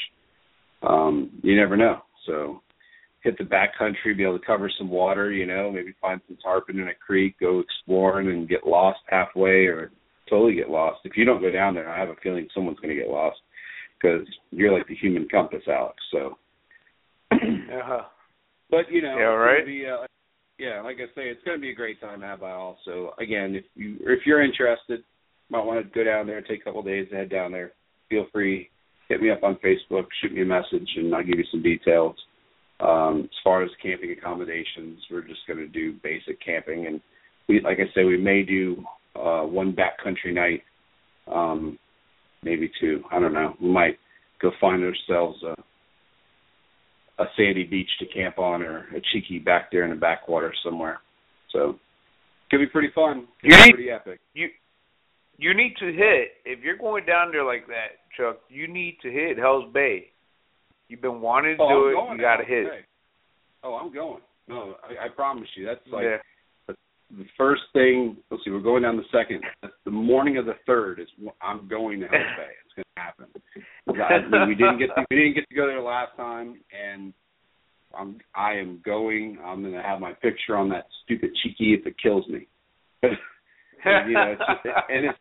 Um, 0.83 1.31
you 1.43 1.57
never 1.57 1.77
know. 1.77 2.03
So 2.27 2.63
hit 3.23 3.39
the 3.39 3.45
back 3.45 3.77
country, 3.79 4.15
be 4.15 4.25
able 4.25 4.39
to 4.39 4.47
cover 4.47 4.71
some 4.77 4.91
water, 4.91 5.31
you 5.33 5.47
know, 5.47 5.71
maybe 5.71 5.95
find 6.01 6.21
some 6.27 6.37
tarpon 6.43 6.79
in 6.79 6.89
a 6.89 6.95
creek, 6.95 7.39
go 7.41 7.61
exploring 7.61 8.29
and 8.29 8.49
get 8.49 8.67
lost 8.67 9.01
halfway 9.09 9.67
or 9.67 9.93
totally 10.29 10.55
get 10.55 10.71
lost. 10.71 11.01
If 11.05 11.17
you 11.17 11.25
don't 11.25 11.41
go 11.41 11.51
down 11.51 11.75
there, 11.75 11.89
I 11.89 11.99
have 11.99 12.09
a 12.09 12.17
feeling 12.23 12.49
someone's 12.55 12.79
going 12.81 12.95
to 12.95 13.01
get 13.01 13.11
lost 13.11 13.39
because 14.01 14.27
you're 14.51 14.73
like 14.73 14.87
the 14.89 14.95
human 14.95 15.29
compass, 15.29 15.63
Alex. 15.69 15.97
So, 16.11 16.39
Uh-huh. 17.33 18.03
but 18.71 18.91
you 18.91 19.03
know, 19.03 19.17
Yeah, 19.17 19.25
right. 19.25 19.65
Be, 19.67 19.87
uh, 19.87 20.07
yeah, 20.59 20.81
like 20.83 20.97
I 20.97 21.07
say, 21.15 21.29
it's 21.29 21.43
going 21.45 21.57
to 21.57 21.61
be 21.61 21.71
a 21.71 21.75
great 21.75 22.01
time 22.01 22.21
have 22.21 22.41
by 22.41 22.53
all. 22.53 22.79
So 22.85 23.13
again, 23.19 23.55
if 23.55 23.65
you 23.75 23.97
if 24.01 24.21
you're 24.27 24.43
interested, 24.43 25.03
might 25.51 25.65
want 25.65 25.85
to 25.85 25.91
go 25.95 26.05
down 26.05 26.27
there, 26.27 26.41
take 26.41 26.61
a 26.61 26.65
couple 26.65 26.83
days 26.83 27.09
to 27.11 27.17
head 27.17 27.31
down 27.31 27.53
there. 27.53 27.73
Feel 28.09 28.27
free, 28.33 28.71
hit 29.09 29.21
me 29.21 29.31
up 29.31 29.43
on 29.43 29.57
Facebook, 29.57 30.07
shoot 30.21 30.33
me 30.33 30.43
a 30.43 30.47
message, 30.47 30.89
and 30.97 31.15
I'll 31.15 31.25
give 31.25 31.39
you 31.39 31.45
some 31.51 31.63
details. 31.63 32.17
Um, 32.81 33.23
as 33.25 33.39
far 33.45 33.63
as 33.63 33.71
camping 33.83 34.11
accommodations, 34.11 35.01
we're 35.11 35.27
just 35.27 35.47
going 35.47 35.59
to 35.59 35.69
do 35.69 35.95
basic 36.03 36.45
camping, 36.45 36.87
and 36.87 37.01
we, 37.49 37.61
like 37.61 37.79
I 37.79 37.93
said, 37.95 38.07
we 38.07 38.17
may 38.17 38.43
do 38.43 38.85
uh, 39.17 39.43
one 39.43 39.75
backcountry 39.75 40.33
night, 40.35 40.63
um, 41.27 41.79
maybe 42.43 42.71
two. 42.81 43.03
I 43.11 43.19
don't 43.19 43.33
know. 43.35 43.55
We 43.61 43.69
might 43.71 43.99
go 44.41 44.51
find 44.61 44.83
ourselves 44.83 45.43
a 45.43 45.55
a 47.19 47.27
sandy 47.37 47.65
beach 47.65 47.91
to 48.01 48.07
camp 48.07 48.39
on, 48.39 48.63
or 48.63 48.79
a 48.97 49.01
chickee 49.13 49.39
back 49.39 49.71
there 49.71 49.85
in 49.85 49.91
the 49.91 49.97
backwater 49.97 50.53
somewhere. 50.65 50.99
So, 51.51 51.79
could 52.51 52.59
be 52.59 52.67
pretty 52.67 52.89
fun. 52.95 53.27
Could 53.43 53.51
You 53.53 53.57
be 53.59 53.63
need- 53.65 53.75
pretty 53.75 53.91
epic. 53.91 54.21
You 54.35 54.49
you 55.39 55.55
need 55.55 55.75
to 55.79 55.87
hit 55.93 56.37
if 56.45 56.61
you're 56.61 56.77
going 56.77 57.05
down 57.05 57.31
there 57.33 57.45
like 57.45 57.67
that, 57.69 57.99
Chuck. 58.17 58.41
You 58.49 58.67
need 58.69 58.99
to 59.03 59.11
hit 59.11 59.39
Hell's 59.39 59.73
Bay. 59.73 60.09
You've 60.89 61.03
been 61.03 61.21
wanting 61.21 61.57
to 61.57 61.63
Oh, 61.63 61.69
do 61.91 61.99
I'm 61.99 62.13
it. 62.13 62.17
You 62.17 62.21
got 62.21 62.37
to 62.37 62.45
hit. 62.45 62.65
Hey. 62.67 62.81
Oh, 63.65 63.75
I'm 63.75 63.93
going. 63.93 64.21
No, 64.49 64.75
I, 64.83 65.07
I 65.07 65.09
promise 65.09 65.49
you. 65.57 65.65
That's 65.67 65.81
like 65.91 66.03
yeah. 66.05 66.17
The 67.17 67.27
first 67.37 67.63
thing. 67.73 68.17
Let's 68.31 68.43
see, 68.45 68.51
we're 68.51 68.61
going 68.61 68.83
down 68.83 68.97
the 68.97 69.03
second. 69.13 69.43
The 69.85 69.91
morning 69.91 70.39
of 70.39 70.47
the 70.47 70.55
third 70.67 70.99
is 70.99 71.09
I'm 71.43 71.69
going 71.69 72.01
to 72.01 72.09
Bay. 72.09 72.53
It's 72.65 72.75
going 72.75 72.85
to 72.97 73.01
happen. 73.01 73.27
I 73.89 74.39
mean, 74.39 74.49
we 74.49 74.55
didn't 74.55 74.79
get 74.79 74.89
to, 74.95 75.05
we 75.11 75.17
didn't 75.17 75.35
get 75.35 75.49
to 75.49 75.55
go 75.55 75.67
there 75.67 75.83
last 75.83 76.17
time, 76.17 76.61
and 76.73 77.13
I'm 77.99 78.19
I 78.35 78.55
am 78.55 78.81
going. 78.85 79.39
I'm 79.45 79.61
going 79.61 79.75
to 79.75 79.83
have 79.83 80.01
my 80.01 80.13
picture 80.13 80.57
on 80.57 80.71
that 80.71 80.87
stupid 81.05 81.31
chickee 81.43 81.75
if 81.79 81.87
it 81.87 81.97
kills 82.03 82.27
me. 82.29 82.47
And, 83.85 84.11
you 84.11 84.15
know, 84.15 84.37
it's 84.39 84.41
just, 84.41 84.77
and 84.89 85.07
it's. 85.07 85.19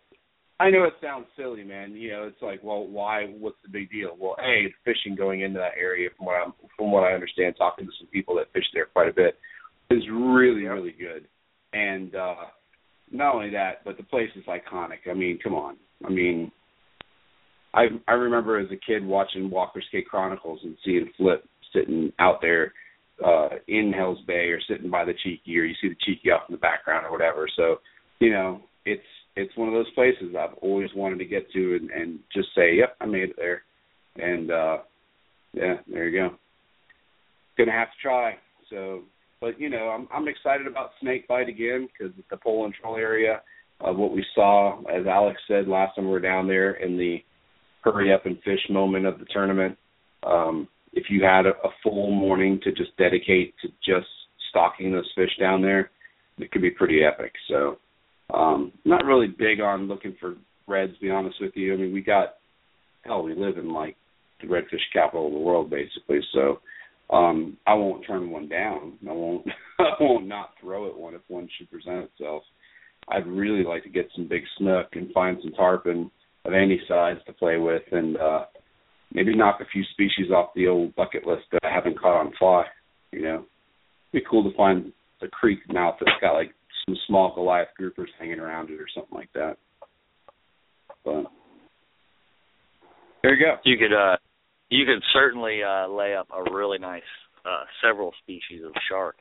I 0.59 0.69
know 0.69 0.83
it 0.83 0.93
sounds 1.01 1.25
silly, 1.35 1.63
man. 1.63 1.95
You 1.95 2.11
know, 2.11 2.23
it's 2.27 2.41
like, 2.43 2.59
well, 2.63 2.85
why? 2.85 3.25
What's 3.39 3.57
the 3.63 3.69
big 3.69 3.89
deal? 3.89 4.15
Well, 4.19 4.35
a 4.39 4.71
fishing 4.85 5.15
going 5.15 5.41
into 5.41 5.57
that 5.57 5.73
area, 5.79 6.09
from 6.15 6.27
what 6.27 6.35
I'm 6.35 6.53
from 6.77 6.91
what 6.91 7.03
I 7.03 7.13
understand, 7.13 7.55
talking 7.57 7.85
to 7.87 7.91
some 7.99 8.07
people 8.09 8.35
that 8.35 8.53
fish 8.53 8.65
there 8.71 8.85
quite 8.85 9.09
a 9.09 9.13
bit, 9.13 9.39
is 9.89 10.03
really 10.11 10.65
really 10.65 10.91
good. 10.91 11.25
And 11.73 12.15
uh 12.15 12.35
not 13.11 13.35
only 13.35 13.49
that, 13.51 13.83
but 13.83 13.97
the 13.97 14.03
place 14.03 14.29
is 14.35 14.45
iconic. 14.45 15.09
I 15.09 15.13
mean, 15.13 15.37
come 15.43 15.53
on. 15.53 15.75
I 16.05 16.09
mean, 16.09 16.51
I 17.73 17.87
I 18.07 18.13
remember 18.13 18.59
as 18.59 18.71
a 18.71 18.85
kid 18.85 19.05
watching 19.05 19.49
Walker's 19.49 19.85
Cay 19.91 20.01
Chronicles 20.01 20.59
and 20.63 20.77
seeing 20.83 21.09
Flip 21.17 21.43
sitting 21.73 22.11
out 22.19 22.39
there 22.41 22.73
uh 23.25 23.49
in 23.67 23.93
Hell's 23.95 24.21
Bay 24.27 24.49
or 24.49 24.59
sitting 24.67 24.89
by 24.89 25.05
the 25.05 25.13
Chickee 25.13 25.59
or 25.59 25.63
you 25.63 25.75
see 25.81 25.89
the 25.89 25.95
Chickee 26.05 26.31
off 26.31 26.49
in 26.49 26.53
the 26.53 26.59
background 26.59 27.05
or 27.05 27.11
whatever. 27.11 27.47
So, 27.55 27.77
you 28.19 28.31
know, 28.31 28.61
it's 28.85 29.01
it's 29.35 29.55
one 29.55 29.67
of 29.69 29.73
those 29.73 29.91
places 29.93 30.35
I've 30.37 30.57
always 30.61 30.89
wanted 30.95 31.19
to 31.19 31.25
get 31.25 31.49
to 31.51 31.75
and, 31.75 31.89
and 31.91 32.19
just 32.33 32.49
say, 32.55 32.75
Yep, 32.75 32.97
I 32.99 33.05
made 33.05 33.29
it 33.29 33.35
there. 33.37 33.63
And 34.17 34.51
uh 34.51 34.77
yeah, 35.53 35.75
there 35.91 36.07
you 36.07 36.19
go. 36.19 36.35
Gonna 37.57 37.71
have 37.71 37.89
to 37.89 38.01
try. 38.01 38.35
So, 38.69 39.01
but 39.41 39.59
you 39.59 39.69
know, 39.69 39.89
I'm 39.89 40.07
I'm 40.13 40.27
excited 40.27 40.67
about 40.67 40.91
Snake 41.01 41.27
Bight 41.27 41.49
again 41.49 41.89
because 41.91 42.13
it's 42.17 42.29
the 42.29 42.37
pole 42.37 42.65
and 42.65 42.73
troll 42.73 42.95
area 42.95 43.41
of 43.81 43.97
what 43.97 44.13
we 44.13 44.23
saw, 44.35 44.79
as 44.81 45.07
Alex 45.07 45.41
said 45.47 45.67
last 45.67 45.95
time 45.95 46.05
we 46.05 46.11
were 46.11 46.19
down 46.19 46.47
there 46.47 46.73
in 46.73 46.97
the 46.97 47.17
hurry 47.83 48.13
up 48.13 48.27
and 48.27 48.37
fish 48.43 48.59
moment 48.69 49.07
of 49.07 49.17
the 49.17 49.25
tournament. 49.25 49.75
Um, 50.23 50.67
if 50.93 51.05
you 51.09 51.23
had 51.23 51.47
a, 51.47 51.49
a 51.49 51.71
full 51.83 52.11
morning 52.11 52.59
to 52.63 52.71
just 52.71 52.95
dedicate 52.97 53.55
to 53.61 53.69
just 53.83 54.07
stalking 54.49 54.91
those 54.91 55.09
fish 55.15 55.31
down 55.39 55.61
there, 55.61 55.89
it 56.37 56.51
could 56.51 56.61
be 56.61 56.69
pretty 56.69 57.01
epic. 57.03 57.33
So, 57.49 57.77
um, 58.33 58.71
not 58.85 59.05
really 59.05 59.27
big 59.27 59.61
on 59.61 59.87
looking 59.87 60.15
for 60.19 60.35
reds. 60.67 60.93
To 60.93 60.99
be 60.99 61.09
honest 61.09 61.37
with 61.41 61.53
you, 61.55 61.73
I 61.73 61.77
mean, 61.77 61.93
we 61.93 62.01
got 62.01 62.35
hell, 63.03 63.23
we 63.23 63.33
live 63.33 63.57
in 63.57 63.73
like 63.73 63.95
the 64.41 64.47
redfish 64.47 64.79
capital 64.93 65.27
of 65.27 65.33
the 65.33 65.39
world, 65.39 65.69
basically. 65.69 66.19
So, 66.33 66.59
um, 67.11 67.57
I 67.67 67.73
won't 67.73 68.05
turn 68.05 68.29
one 68.29 68.47
down. 68.47 68.97
I 69.07 69.11
won't. 69.11 69.45
I 69.79 69.91
won't 69.99 70.27
not 70.27 70.51
throw 70.61 70.87
at 70.87 70.97
one 70.97 71.15
if 71.15 71.21
one 71.27 71.49
should 71.57 71.69
present 71.71 72.09
itself. 72.09 72.43
I'd 73.09 73.27
really 73.27 73.63
like 73.63 73.83
to 73.83 73.89
get 73.89 74.09
some 74.15 74.27
big 74.27 74.43
snook 74.57 74.87
and 74.93 75.11
find 75.11 75.37
some 75.41 75.51
tarpon 75.53 76.11
of 76.45 76.53
any 76.53 76.79
size 76.87 77.17
to 77.25 77.33
play 77.33 77.57
with, 77.57 77.81
and 77.91 78.17
uh, 78.17 78.45
maybe 79.13 79.35
knock 79.35 79.59
a 79.59 79.65
few 79.71 79.83
species 79.91 80.31
off 80.31 80.51
the 80.55 80.67
old 80.67 80.95
bucket 80.95 81.25
list 81.25 81.43
that 81.51 81.63
I 81.63 81.73
haven't 81.73 81.99
caught 81.99 82.19
on 82.19 82.31
fly. 82.37 82.65
You 83.11 83.23
know, 83.23 83.45
It'd 84.13 84.23
be 84.23 84.29
cool 84.29 84.49
to 84.49 84.55
find 84.55 84.91
a 85.21 85.27
creek 85.27 85.59
mouth 85.69 85.95
that's 85.99 86.11
got 86.19 86.33
like 86.33 86.53
some 86.85 86.95
small 87.07 87.33
Goliath 87.33 87.69
groupers 87.79 88.07
hanging 88.19 88.39
around 88.39 88.69
it 88.69 88.79
or 88.79 88.87
something 88.93 89.15
like 89.15 89.31
that. 89.33 89.57
But 91.05 91.25
there 93.23 93.35
you 93.35 93.45
go. 93.45 93.55
You 93.63 93.77
could 93.77 93.93
uh 93.93 94.17
you 94.71 94.85
could 94.85 95.03
certainly 95.13 95.61
uh 95.63 95.87
lay 95.87 96.15
up 96.15 96.27
a 96.35 96.51
really 96.51 96.79
nice 96.79 97.03
uh 97.45 97.65
several 97.85 98.11
species 98.23 98.63
of 98.65 98.71
shark 98.89 99.15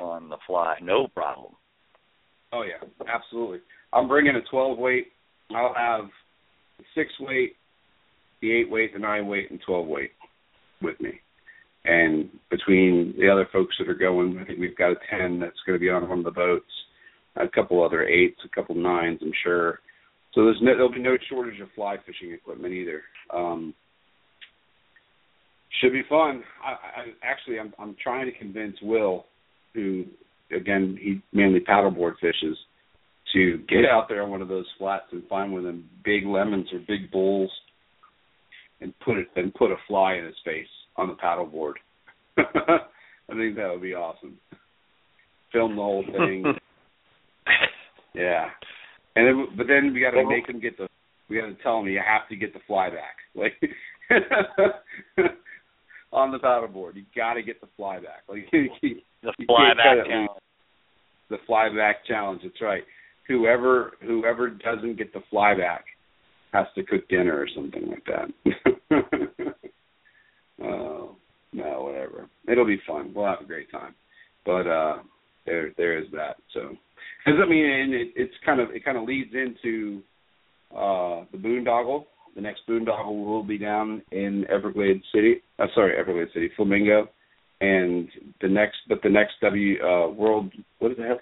on 0.00 0.28
the 0.28 0.38
fly, 0.46 0.76
no 0.82 1.08
problem. 1.08 1.52
Oh 2.52 2.62
yeah, 2.62 2.86
absolutely. 3.12 3.58
I'm 3.92 4.08
bringing 4.08 4.36
a 4.36 4.50
12 4.50 4.78
weight. 4.78 5.08
I'll 5.54 5.74
have 5.74 6.04
six 6.94 7.10
weight, 7.20 7.56
the 8.40 8.52
eight 8.52 8.70
weight, 8.70 8.92
the 8.92 8.98
nine 8.98 9.26
weight, 9.26 9.50
and 9.50 9.60
12 9.66 9.86
weight 9.86 10.10
with 10.82 11.00
me. 11.00 11.20
And 11.84 12.28
between 12.50 13.14
the 13.18 13.28
other 13.28 13.48
folks 13.52 13.76
that 13.78 13.88
are 13.88 13.94
going, 13.94 14.38
I 14.38 14.44
think 14.44 14.58
we've 14.58 14.76
got 14.76 14.90
a 14.90 14.96
10 15.10 15.38
that's 15.38 15.56
going 15.66 15.78
to 15.78 15.80
be 15.80 15.90
on 15.90 16.08
one 16.08 16.18
of 16.18 16.24
the 16.24 16.30
boats, 16.30 16.70
a 17.36 17.48
couple 17.48 17.84
other 17.84 18.04
eights, 18.04 18.40
a 18.44 18.48
couple 18.54 18.74
nines, 18.74 19.20
I'm 19.22 19.32
sure. 19.44 19.78
So 20.34 20.44
there's 20.44 20.58
no, 20.60 20.72
there'll 20.72 20.92
be 20.92 20.98
no 20.98 21.16
shortage 21.28 21.60
of 21.60 21.68
fly 21.74 21.96
fishing 22.04 22.32
equipment 22.32 22.74
either. 22.74 23.02
Um, 23.32 23.72
should 25.80 25.92
be 25.92 26.02
fun. 26.08 26.42
I, 26.64 26.70
I 26.70 27.04
actually 27.22 27.58
I'm 27.58 27.72
I'm 27.78 27.96
trying 28.02 28.26
to 28.26 28.38
convince 28.38 28.76
Will, 28.82 29.26
who 29.74 30.04
again 30.54 30.98
he 31.00 31.20
mainly 31.32 31.60
paddleboard 31.60 32.14
fishes, 32.20 32.56
to 33.34 33.58
get 33.68 33.84
out 33.90 34.08
there 34.08 34.22
on 34.22 34.30
one 34.30 34.42
of 34.42 34.48
those 34.48 34.66
flats 34.78 35.06
and 35.12 35.26
find 35.28 35.52
one 35.52 35.60
of 35.60 35.66
them 35.66 35.88
big 36.04 36.24
lemons 36.26 36.68
or 36.72 36.78
big 36.80 37.10
bulls, 37.10 37.50
and 38.80 38.92
put 39.04 39.18
it 39.18 39.28
and 39.36 39.54
put 39.54 39.70
a 39.70 39.76
fly 39.86 40.14
in 40.14 40.24
his 40.24 40.34
face 40.44 40.66
on 40.96 41.08
the 41.08 41.14
paddleboard. 41.14 41.74
I 42.38 43.34
think 43.34 43.56
that 43.56 43.70
would 43.70 43.82
be 43.82 43.94
awesome. 43.94 44.38
Film 45.52 45.76
the 45.76 45.82
whole 45.82 46.04
thing. 46.04 46.44
yeah, 48.14 48.46
and 49.14 49.26
then 49.26 49.46
but 49.56 49.66
then 49.66 49.92
we 49.92 50.00
got 50.00 50.10
to 50.10 50.26
make 50.28 50.48
him 50.48 50.60
get 50.60 50.76
the. 50.76 50.88
We 51.28 51.40
got 51.40 51.46
to 51.46 51.56
tell 51.62 51.80
him 51.80 51.88
you 51.88 51.98
have 51.98 52.28
to 52.28 52.36
get 52.36 52.52
the 52.52 52.60
fly 52.68 52.88
back, 52.88 53.16
like 53.34 53.54
on 56.16 56.32
the 56.32 56.38
paddleboard. 56.38 56.96
You 56.96 57.04
got 57.14 57.34
to 57.34 57.42
get 57.42 57.60
the 57.60 57.68
fly 57.76 57.98
back, 57.98 58.22
like 58.28 58.48
the 58.52 59.32
fly 59.46 59.70
back 59.76 60.06
challenge. 60.06 60.30
The 61.28 61.36
fly 61.46 61.68
back 61.76 62.06
challenge. 62.06 62.40
That's 62.42 62.60
right. 62.60 62.82
Whoever 63.28 63.92
whoever 64.02 64.50
doesn't 64.50 64.96
get 64.96 65.12
the 65.12 65.22
fly 65.30 65.54
back 65.54 65.84
has 66.52 66.66
to 66.74 66.84
cook 66.84 67.08
dinner 67.08 67.36
or 67.36 67.46
something 67.54 67.88
like 67.88 68.04
that. 68.06 69.54
Oh, 70.62 71.16
no, 71.52 71.82
whatever. 71.82 72.30
It'll 72.48 72.66
be 72.66 72.80
fun. 72.86 73.12
We'll 73.14 73.26
have 73.26 73.42
a 73.42 73.46
great 73.46 73.70
time. 73.70 73.94
But 74.46 74.66
uh 74.66 74.96
there 75.44 75.70
there 75.76 75.98
is 75.98 76.06
that. 76.12 76.36
So 76.54 76.70
because 77.24 77.40
I 77.44 77.48
mean 77.48 77.66
and 77.66 77.94
it, 77.94 78.08
it's 78.16 78.34
kind 78.44 78.60
of 78.60 78.70
it 78.70 78.84
kind 78.84 78.96
of 78.96 79.04
leads 79.04 79.34
into 79.34 80.00
uh 80.72 81.24
the 81.30 81.38
boondoggle. 81.38 82.06
The 82.36 82.42
next 82.42 82.60
boondoggle 82.68 83.24
will 83.24 83.42
be 83.42 83.56
down 83.56 84.02
in 84.12 84.44
Everglades 84.50 85.02
City. 85.12 85.36
Uh, 85.58 85.66
sorry, 85.74 85.96
Everglades 85.98 86.30
City, 86.34 86.50
Flamingo. 86.54 87.08
And 87.62 88.08
the 88.42 88.48
next 88.48 88.76
but 88.86 88.98
the 89.02 89.08
next 89.08 89.32
W 89.40 89.82
uh 89.82 90.10
world 90.10 90.52
what 90.78 90.92
is 90.92 90.98
the 90.98 91.04
hell? 91.04 91.20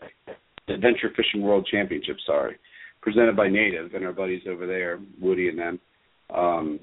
Adventure 0.69 1.11
Fishing 1.17 1.43
World 1.43 1.69
Championship, 1.71 2.17
sorry. 2.27 2.57
Presented 3.03 3.37
by 3.37 3.49
Native 3.49 3.95
and 3.95 4.05
our 4.05 4.13
buddies 4.13 4.43
over 4.51 4.67
there, 4.67 4.99
Woody 5.21 5.49
and 5.49 5.59
them. 5.59 5.81
Um 6.35 6.81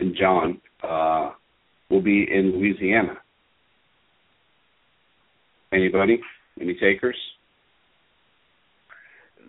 and 0.00 0.16
John 0.18 0.60
uh, 0.82 1.32
will 1.90 2.00
be 2.00 2.26
in 2.32 2.52
Louisiana. 2.52 3.18
Anybody? 5.72 6.20
Any 6.60 6.74
takers? 6.74 7.16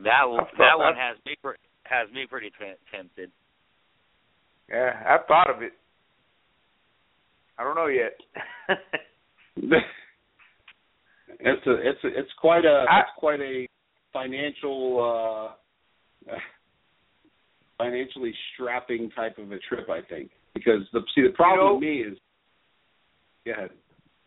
That 0.03 0.23
one, 0.27 0.43
that 0.57 0.77
one 0.77 0.95
has 0.95 1.17
me 1.25 1.35
has 1.83 2.11
me 2.11 2.25
pretty 2.29 2.51
tempted. 2.93 3.31
Yeah, 4.69 4.91
I've 5.07 5.25
thought 5.27 5.49
of 5.49 5.61
it. 5.61 5.73
I 7.57 7.63
don't 7.63 7.75
know 7.75 7.87
yet. 7.87 8.13
it's 11.39 11.67
a 11.67 11.73
it's 11.73 12.03
a, 12.03 12.07
it's 12.07 12.31
quite 12.39 12.65
a 12.65 12.85
I, 12.89 12.99
it's 12.99 13.09
quite 13.17 13.41
a 13.41 13.67
financial 14.13 15.55
uh 16.29 16.33
financially 17.77 18.33
strapping 18.53 19.09
type 19.11 19.37
of 19.37 19.51
a 19.51 19.57
trip, 19.67 19.89
I 19.89 20.01
think. 20.07 20.31
Because 20.53 20.81
the 20.93 21.01
see 21.15 21.23
the 21.23 21.33
problem 21.35 21.59
you 21.59 21.65
know, 21.65 21.73
with 21.75 21.81
me 21.81 22.13
is, 22.13 22.17
go 23.45 23.51
ahead. 23.51 23.69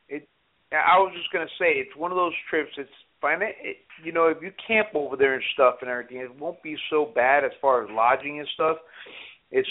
It. 0.09 0.29
I 0.73 0.99
was 0.99 1.13
just 1.17 1.33
gonna 1.33 1.47
say 1.59 1.73
it's 1.77 1.97
one 1.97 2.11
of 2.11 2.17
those 2.17 2.35
trips. 2.51 2.71
It's 2.77 2.91
fine. 3.21 3.43
It, 3.43 3.77
you 4.03 4.13
know, 4.13 4.27
if 4.27 4.39
you 4.43 4.51
camp 4.67 4.89
over 4.95 5.17
there 5.17 5.35
and 5.35 5.43
stuff 5.55 5.77
and 5.81 5.91
everything, 5.91 6.19
it 6.19 6.41
won't 6.41 6.63
be 6.63 6.77
so 6.91 7.13
bad 7.15 7.45
as 7.45 7.53
far 7.61 7.85
as 7.85 7.91
lodging 7.93 8.41
and 8.41 8.49
stuff. 8.55 8.79
It's 9.51 9.69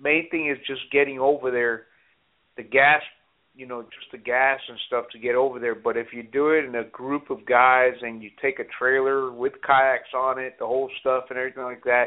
main 0.00 0.28
thing 0.30 0.50
is 0.50 0.58
just 0.66 0.82
getting 0.92 1.18
over 1.18 1.50
there. 1.50 1.84
The 2.56 2.62
gas, 2.62 3.02
you 3.54 3.66
know, 3.66 3.82
just 3.82 4.10
the 4.12 4.18
gas 4.18 4.60
and 4.68 4.78
stuff 4.86 5.06
to 5.12 5.18
get 5.18 5.34
over 5.34 5.58
there. 5.58 5.74
But 5.74 5.96
if 5.96 6.08
you 6.12 6.22
do 6.22 6.50
it 6.50 6.64
in 6.64 6.74
a 6.74 6.84
group 6.84 7.30
of 7.30 7.46
guys 7.46 7.92
and 8.02 8.22
you 8.22 8.30
take 8.40 8.58
a 8.58 8.64
trailer 8.78 9.30
with 9.32 9.52
kayaks 9.66 10.14
on 10.14 10.38
it, 10.38 10.56
the 10.58 10.66
whole 10.66 10.90
stuff 11.00 11.24
and 11.30 11.38
everything 11.38 11.64
like 11.64 11.84
that, 11.84 12.06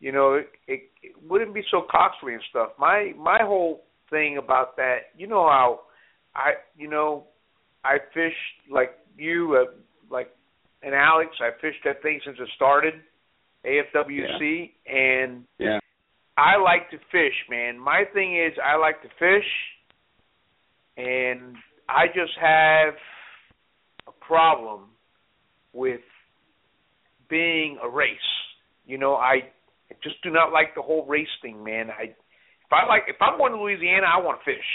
you 0.00 0.12
know, 0.12 0.34
it, 0.34 0.50
it, 0.66 0.90
it 1.02 1.12
wouldn't 1.28 1.54
be 1.54 1.62
so 1.70 1.82
costly 1.90 2.34
and 2.34 2.42
stuff. 2.50 2.70
My 2.78 3.12
my 3.16 3.38
whole 3.42 3.84
thing 4.10 4.38
about 4.38 4.76
that, 4.76 5.10
you 5.16 5.26
know 5.26 5.46
how 5.48 5.80
I, 6.34 6.52
you 6.76 6.88
know, 6.88 7.24
I 7.84 7.98
fish 8.14 8.34
like 8.70 8.90
you, 9.16 9.56
uh, 9.60 9.72
like 10.10 10.28
and 10.82 10.94
Alex. 10.94 11.30
I 11.40 11.50
fished 11.60 11.80
that 11.84 12.02
thing 12.02 12.20
since 12.24 12.36
it 12.40 12.48
started, 12.54 12.94
AFWC, 13.64 14.70
yeah. 14.86 14.94
and 14.94 15.44
yeah. 15.58 15.78
I 16.38 16.56
like 16.56 16.88
to 16.90 16.98
fish, 17.10 17.34
man. 17.50 17.76
My 17.76 18.04
thing 18.14 18.38
is 18.38 18.54
I 18.62 18.76
like 18.78 19.02
to 19.02 19.08
fish, 19.18 19.50
and 20.96 21.56
I 21.88 22.06
just 22.06 22.30
have 22.40 22.94
a 24.06 24.12
problem 24.24 24.82
with 25.72 26.00
being 27.28 27.78
a 27.82 27.88
race. 27.88 28.30
You 28.86 28.98
know, 28.98 29.16
I 29.16 29.50
just 30.00 30.22
do 30.22 30.30
not 30.30 30.52
like 30.52 30.76
the 30.76 30.82
whole 30.82 31.04
race 31.06 31.26
thing, 31.42 31.64
man. 31.64 31.90
I 31.90 32.14
if 32.14 32.70
I 32.70 32.86
like 32.86 33.02
if 33.08 33.16
I'm 33.20 33.36
going 33.36 33.50
to 33.50 33.58
Louisiana, 33.58 34.06
I 34.06 34.22
want 34.22 34.38
to 34.38 34.44
fish. 34.46 34.68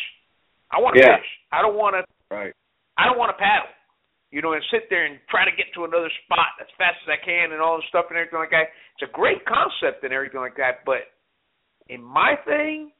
I 0.70 0.82
want 0.82 0.98
to 0.98 1.02
yeah. 1.02 1.16
fish. 1.16 1.32
I 1.54 1.62
don't 1.62 1.80
want 1.80 1.96
to. 1.96 2.04
Right. 2.28 2.52
I 2.98 3.06
don't 3.06 3.18
want 3.18 3.32
to 3.32 3.40
paddle. 3.40 3.72
You 4.36 4.42
know, 4.42 4.52
and 4.52 4.66
sit 4.74 4.90
there 4.90 5.06
and 5.06 5.22
try 5.30 5.46
to 5.46 5.54
get 5.56 5.70
to 5.78 5.86
another 5.86 6.10
spot 6.26 6.60
as 6.60 6.68
fast 6.76 6.98
as 7.06 7.10
I 7.14 7.24
can 7.24 7.54
and 7.54 7.62
all 7.62 7.78
this 7.78 7.86
stuff 7.88 8.10
and 8.10 8.18
everything 8.18 8.42
like 8.42 8.50
that. 8.50 8.74
It's 8.98 9.08
a 9.08 9.14
great 9.14 9.46
concept 9.46 10.04
and 10.04 10.12
everything 10.12 10.42
like 10.42 10.58
that, 10.58 10.82
but 10.90 11.13
in 11.88 12.02
my 12.02 12.36
thing, 12.46 12.92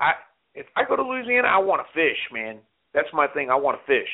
I 0.00 0.12
if 0.54 0.66
I 0.76 0.82
go 0.86 0.96
to 0.96 1.02
Louisiana, 1.02 1.48
I 1.48 1.58
want 1.58 1.82
to 1.86 1.92
fish, 1.92 2.18
man. 2.32 2.58
That's 2.94 3.08
my 3.12 3.26
thing. 3.28 3.50
I 3.50 3.56
want 3.56 3.78
to 3.80 3.86
fish. 3.86 4.10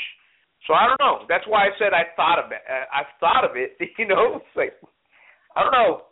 So 0.67 0.75
I 0.75 0.87
don't 0.87 1.01
know. 1.01 1.27
That's 1.29 1.47
why 1.47 1.67
I 1.67 1.71
said 1.79 1.93
I 1.93 2.15
thought 2.17 2.39
of 2.39 2.53
it. 2.53 2.63
I 2.69 3.03
thought 3.21 3.45
of 3.45 3.57
it. 3.57 3.77
You 3.99 4.07
know, 4.07 4.37
it's 4.37 4.57
like 4.57 4.75
I 5.57 5.63
don't 5.63 5.73
know. 5.73 6.03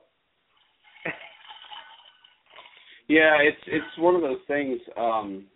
Yeah, 3.09 3.37
it's 3.41 3.63
it's 3.67 3.99
one 3.99 4.17
of 4.17 4.23
those 4.23 4.41
things. 4.49 4.81
Um, 4.97 5.47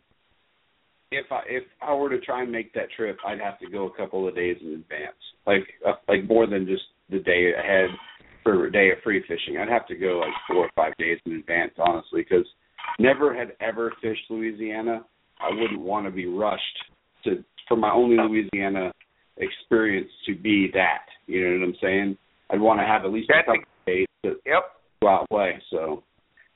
if 1.10 1.26
I 1.32 1.40
if 1.48 1.64
I 1.82 1.94
were 1.94 2.10
to 2.10 2.20
try 2.20 2.42
and 2.42 2.52
make 2.52 2.72
that 2.74 2.90
trip, 2.96 3.18
I'd 3.26 3.40
have 3.40 3.58
to 3.60 3.68
go 3.68 3.88
a 3.88 3.96
couple 3.96 4.28
of 4.28 4.36
days 4.36 4.56
in 4.60 4.74
advance, 4.74 5.18
like 5.46 5.66
uh, 5.86 5.94
like 6.08 6.28
more 6.28 6.46
than 6.46 6.66
just 6.66 6.84
the 7.10 7.18
day 7.18 7.52
ahead 7.58 7.90
for 8.42 8.66
a 8.66 8.72
day 8.72 8.90
of 8.90 8.98
free 9.02 9.22
fishing. 9.28 9.58
I'd 9.58 9.68
have 9.68 9.86
to 9.88 9.94
go 9.96 10.20
like 10.20 10.34
four 10.48 10.64
or 10.66 10.70
five 10.74 10.96
days 10.98 11.18
in 11.26 11.32
advance, 11.32 11.72
honestly, 11.78 12.22
because 12.28 12.46
never 12.98 13.34
had 13.34 13.52
ever 13.60 13.92
fished 14.02 14.22
Louisiana. 14.30 15.04
I 15.40 15.50
wouldn't 15.54 15.80
want 15.80 16.06
to 16.06 16.10
be 16.10 16.26
rushed 16.26 16.78
to 17.24 17.44
for 17.68 17.76
my 17.76 17.90
only 17.92 18.16
Louisiana 18.16 18.92
experience 19.36 20.10
to 20.26 20.34
be 20.34 20.70
that. 20.74 21.06
You 21.26 21.40
know 21.44 21.60
what 21.60 21.68
I'm 21.68 21.76
saying? 21.80 22.18
I'd 22.50 22.60
want 22.60 22.80
to 22.80 22.86
have 22.86 23.04
at 23.04 23.12
least 23.12 23.30
That's 23.32 23.46
a 23.48 23.60
couple 23.60 23.64
days 23.86 24.06
to 24.24 24.36
Yep. 24.44 24.64
go 25.02 25.08
out 25.08 25.20
and 25.20 25.28
play. 25.30 25.62
So 25.70 26.02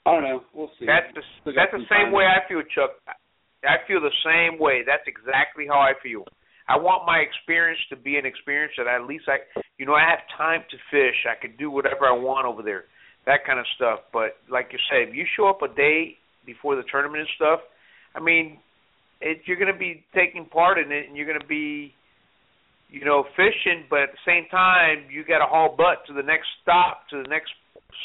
I 0.07 0.13
don't 0.13 0.23
know. 0.23 0.43
We'll 0.53 0.71
see. 0.79 0.87
That's 0.87 1.07
the 1.15 1.23
Still 1.41 1.55
that's 1.57 1.73
the 1.73 1.87
same 1.89 2.13
way 2.13 2.25
I 2.27 2.47
feel, 2.49 2.63
Chuck. 2.75 2.99
I 3.65 3.77
feel 3.89 4.01
the 4.01 4.13
same 4.25 4.59
way. 4.61 4.83
That's 4.85 5.07
exactly 5.07 5.67
how 5.67 5.81
I 5.81 5.93
feel. 6.03 6.25
I 6.69 6.77
want 6.79 7.05
my 7.07 7.19
experience 7.19 7.81
to 7.91 7.97
be 7.97 8.17
an 8.17 8.25
experience 8.25 8.73
that 8.79 8.87
at 8.89 9.07
least 9.07 9.25
I, 9.29 9.45
you 9.77 9.85
know, 9.85 9.95
I 9.95 10.09
have 10.09 10.21
time 10.37 10.65
to 10.71 10.77
fish. 10.91 11.27
I 11.29 11.37
can 11.41 11.57
do 11.57 11.71
whatever 11.71 12.07
I 12.07 12.13
want 12.17 12.47
over 12.47 12.63
there, 12.63 12.85
that 13.27 13.45
kind 13.47 13.59
of 13.59 13.67
stuff. 13.77 14.01
But 14.13 14.41
like 14.51 14.69
you 14.73 14.79
said, 14.89 15.09
if 15.09 15.15
you 15.15 15.27
show 15.37 15.49
up 15.49 15.61
a 15.61 15.69
day 15.69 16.17
before 16.47 16.77
the 16.77 16.85
tournament 16.91 17.21
and 17.21 17.29
stuff, 17.37 17.61
I 18.15 18.21
mean, 18.21 18.59
it, 19.21 19.45
you're 19.45 19.59
going 19.59 19.73
to 19.73 19.79
be 19.79 20.05
taking 20.15 20.47
part 20.47 20.79
in 20.79 20.91
it, 20.93 21.09
and 21.09 21.17
you're 21.17 21.27
going 21.27 21.41
to 21.41 21.47
be, 21.47 21.93
you 22.89 23.05
know, 23.05 23.25
fishing. 23.37 23.85
But 23.91 24.09
at 24.09 24.13
the 24.13 24.25
same 24.25 24.49
time, 24.51 25.05
you 25.13 25.25
got 25.25 25.45
to 25.45 25.49
haul 25.49 25.75
butt 25.77 26.07
to 26.09 26.13
the 26.15 26.23
next 26.25 26.49
stop, 26.63 27.09
to 27.11 27.23
the 27.23 27.29
next 27.29 27.53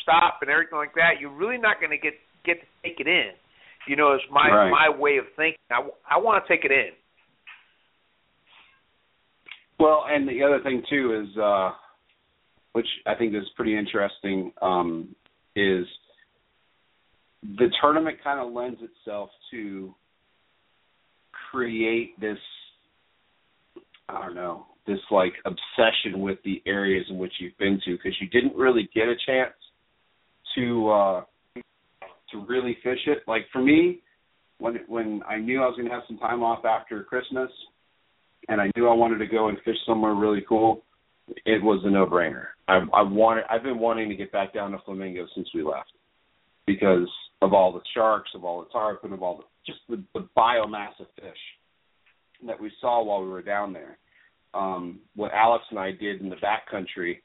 stop, 0.03 0.39
and 0.41 0.49
everything 0.51 0.77
like 0.77 0.95
that. 0.95 1.19
You're 1.19 1.35
really 1.35 1.57
not 1.57 1.79
going 1.79 1.91
to 1.91 1.97
get 1.97 2.13
get 2.43 2.59
to 2.59 2.67
take 2.83 2.99
it 2.99 3.07
in. 3.07 3.31
You 3.87 3.95
know, 3.95 4.13
it's 4.13 4.23
my 4.31 4.51
Right. 4.51 4.69
my 4.69 4.89
way 4.91 5.17
of 5.17 5.25
thinking. 5.35 5.59
I, 5.71 5.87
I 6.09 6.17
want 6.19 6.43
to 6.43 6.45
take 6.47 6.65
it 6.65 6.71
in. 6.71 6.91
Well, 9.79 10.03
and 10.09 10.27
the 10.27 10.43
other 10.43 10.61
thing 10.61 10.83
too 10.89 11.23
is, 11.23 11.37
uh, 11.37 11.71
which 12.73 12.87
I 13.07 13.15
think 13.15 13.33
is 13.33 13.43
pretty 13.55 13.77
interesting, 13.77 14.51
um, 14.61 15.15
is 15.55 15.85
the 17.41 17.69
tournament 17.81 18.17
kind 18.23 18.39
of 18.39 18.53
lends 18.53 18.81
itself 18.81 19.29
to 19.51 19.95
create 21.51 22.19
this, 22.19 22.37
I 24.09 24.25
don't 24.25 24.35
know, 24.35 24.65
this 24.85 24.99
like 25.11 25.33
obsession 25.45 26.19
with 26.19 26.39
the 26.43 26.61
areas 26.65 27.05
in 27.09 27.17
which 27.17 27.33
you've 27.39 27.57
been 27.57 27.79
to 27.85 27.93
because 27.93 28.15
you 28.19 28.27
didn't 28.27 28.57
really 28.57 28.89
get 28.93 29.07
a 29.07 29.15
chance 29.25 29.53
to 30.55 30.89
uh, 30.89 31.23
to 31.55 32.45
really 32.47 32.77
fish 32.83 32.99
it. 33.07 33.19
Like 33.27 33.43
for 33.53 33.61
me, 33.61 34.01
when 34.57 34.79
when 34.87 35.21
I 35.27 35.37
knew 35.37 35.61
I 35.61 35.67
was 35.67 35.75
going 35.77 35.87
to 35.87 35.93
have 35.93 36.03
some 36.07 36.17
time 36.17 36.43
off 36.43 36.65
after 36.65 37.03
Christmas, 37.03 37.49
and 38.47 38.61
I 38.61 38.71
knew 38.75 38.87
I 38.87 38.93
wanted 38.93 39.17
to 39.19 39.27
go 39.27 39.49
and 39.49 39.57
fish 39.65 39.75
somewhere 39.85 40.13
really 40.13 40.43
cool, 40.47 40.83
it 41.45 41.61
was 41.63 41.81
a 41.85 41.89
no-brainer. 41.89 42.45
I, 42.67 42.79
I 42.93 43.01
wanted, 43.01 43.43
I've 43.49 43.63
been 43.63 43.79
wanting 43.79 44.09
to 44.09 44.15
get 44.15 44.31
back 44.31 44.53
down 44.53 44.71
to 44.71 44.79
Flamingo 44.85 45.27
since 45.35 45.47
we 45.53 45.63
left 45.63 45.91
because 46.65 47.09
of 47.41 47.53
all 47.53 47.71
the 47.71 47.81
sharks, 47.93 48.31
of 48.35 48.43
all 48.43 48.61
the 48.61 48.69
tarpon, 48.69 49.13
of 49.13 49.23
all 49.23 49.37
the 49.37 49.43
just 49.65 49.79
the, 49.87 50.03
the 50.13 50.27
biomass 50.35 50.99
of 50.99 51.07
fish 51.15 51.37
that 52.47 52.59
we 52.59 52.71
saw 52.81 53.03
while 53.03 53.21
we 53.21 53.29
were 53.29 53.41
down 53.41 53.73
there. 53.73 53.97
Um, 54.53 54.99
what 55.15 55.31
Alex 55.33 55.63
and 55.69 55.79
I 55.79 55.91
did 55.91 56.21
in 56.21 56.29
the 56.29 56.35
backcountry 56.37 57.19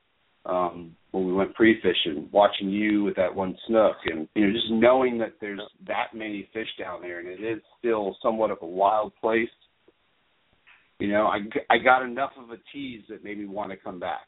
um, 0.45 0.95
when 1.13 1.27
we 1.27 1.33
went 1.33 1.55
pre-fishing, 1.55 2.29
watching 2.33 2.69
you 2.69 3.05
with 3.05 3.17
that 3.17 3.35
one 3.35 3.57
snook, 3.67 3.97
and 4.07 4.29
you 4.35 4.47
know, 4.47 4.53
just 4.53 4.71
knowing 4.71 5.17
that 5.19 5.35
there's 5.41 5.61
that 5.87 6.09
many 6.15 6.49
fish 6.53 6.69
down 6.79 7.01
there, 7.01 7.21
and 7.21 7.29
it 7.29 7.41
is 7.41 7.63
still 7.79 8.17
somewhat 8.23 8.51
of 8.51 8.59
a 8.61 8.67
wild 8.67 9.13
place 9.21 9.49
you 10.99 11.09
know, 11.09 11.27
I, 11.27 11.39
I 11.71 11.79
got 11.79 12.03
enough 12.03 12.31
of 12.39 12.51
a 12.51 12.57
tease 12.73 13.03
that 13.09 13.25
made 13.25 13.39
me 13.39 13.47
want 13.47 13.71
to 13.71 13.77
come 13.77 13.99
back, 13.99 14.27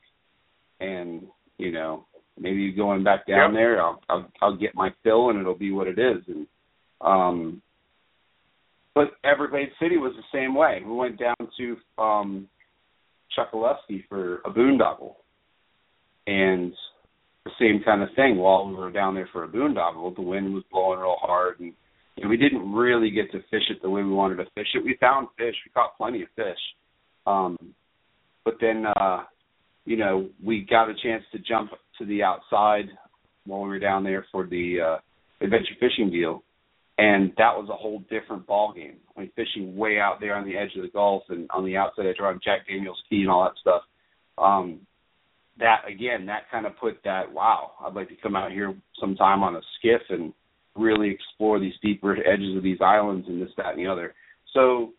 and 0.80 1.22
you 1.58 1.72
know, 1.72 2.06
maybe 2.38 2.72
going 2.72 3.04
back 3.04 3.26
down 3.26 3.52
Yep. 3.52 3.58
there, 3.58 3.82
I'll, 3.82 4.00
I'll 4.08 4.28
I'll 4.42 4.56
get 4.56 4.74
my 4.74 4.90
fill, 5.02 5.30
and 5.30 5.38
it'll 5.40 5.54
be 5.54 5.72
what 5.72 5.86
it 5.86 5.98
is. 5.98 6.22
And 6.28 6.46
um, 7.00 7.62
but 8.94 9.12
Everglades 9.24 9.72
City 9.80 9.96
was 9.96 10.12
the 10.16 10.38
same 10.38 10.54
way. 10.54 10.82
We 10.84 10.92
went 10.92 11.18
down 11.18 11.36
to 11.58 11.76
um, 12.02 12.48
Chokoloskee 13.36 14.06
for 14.08 14.36
a 14.38 14.50
boondoggle, 14.50 15.14
and 16.26 16.72
the 17.44 17.50
same 17.60 17.82
kind 17.84 18.02
of 18.02 18.08
thing. 18.16 18.36
While 18.38 18.66
we 18.68 18.74
were 18.74 18.90
down 18.90 19.14
there 19.14 19.28
for 19.32 19.44
a 19.44 19.48
boondoggle, 19.48 20.16
the 20.16 20.22
wind 20.22 20.52
was 20.52 20.64
blowing 20.72 20.98
real 20.98 21.16
hard, 21.20 21.60
and 21.60 21.72
you 22.16 22.24
know, 22.24 22.30
we 22.30 22.36
didn't 22.36 22.72
really 22.72 23.10
get 23.10 23.30
to 23.32 23.40
fish 23.50 23.68
it 23.70 23.82
the 23.82 23.90
way 23.90 24.02
we 24.02 24.10
wanted 24.10 24.36
to 24.36 24.44
fish 24.54 24.68
it. 24.74 24.84
We 24.84 24.96
found 25.00 25.28
fish. 25.36 25.54
We 25.64 25.72
caught 25.72 25.96
plenty 25.98 26.22
of 26.22 26.28
fish. 26.34 26.58
Um, 27.26 27.56
but 28.44 28.54
then, 28.60 28.84
uh, 28.86 29.24
you 29.84 29.96
know, 29.96 30.28
we 30.42 30.66
got 30.68 30.88
a 30.88 30.94
chance 31.02 31.24
to 31.32 31.38
jump 31.38 31.70
to 31.98 32.06
the 32.06 32.22
outside 32.22 32.86
while 33.44 33.62
we 33.62 33.68
were 33.68 33.78
down 33.78 34.02
there 34.02 34.24
for 34.32 34.46
the 34.46 34.76
uh, 34.80 35.44
adventure 35.44 35.74
fishing 35.78 36.10
deal, 36.10 36.42
and 36.98 37.30
that 37.38 37.56
was 37.56 37.68
a 37.70 37.76
whole 37.76 38.02
different 38.10 38.46
ball 38.46 38.72
game. 38.72 38.96
I 39.16 39.20
mean, 39.20 39.30
fishing 39.36 39.76
way 39.76 39.98
out 39.98 40.18
there 40.20 40.34
on 40.34 40.46
the 40.46 40.56
edge 40.56 40.70
of 40.76 40.82
the 40.82 40.88
Gulf 40.88 41.24
and 41.28 41.48
on 41.50 41.64
the 41.64 41.76
outside 41.76 42.06
edge 42.06 42.16
around 42.20 42.40
Jack 42.44 42.66
Daniels 42.66 43.00
Key 43.08 43.22
and 43.22 43.30
all 43.30 43.44
that 43.44 43.60
stuff. 43.60 43.82
Um, 44.38 44.80
that 45.58 45.82
again, 45.88 46.26
that 46.26 46.50
kind 46.50 46.66
of 46.66 46.76
put 46.78 46.98
that 47.04 47.32
wow. 47.32 47.72
I'd 47.84 47.94
like 47.94 48.08
to 48.08 48.16
come 48.22 48.36
out 48.36 48.52
here 48.52 48.74
sometime 49.00 49.42
on 49.42 49.56
a 49.56 49.60
skiff 49.78 50.02
and 50.10 50.32
really 50.76 51.10
explore 51.10 51.58
these 51.58 51.74
deeper 51.82 52.16
edges 52.26 52.56
of 52.56 52.62
these 52.62 52.78
islands 52.80 53.26
and 53.28 53.40
this, 53.40 53.50
that, 53.56 53.70
and 53.70 53.78
the 53.78 53.86
other. 53.86 54.14
So, 54.52 54.92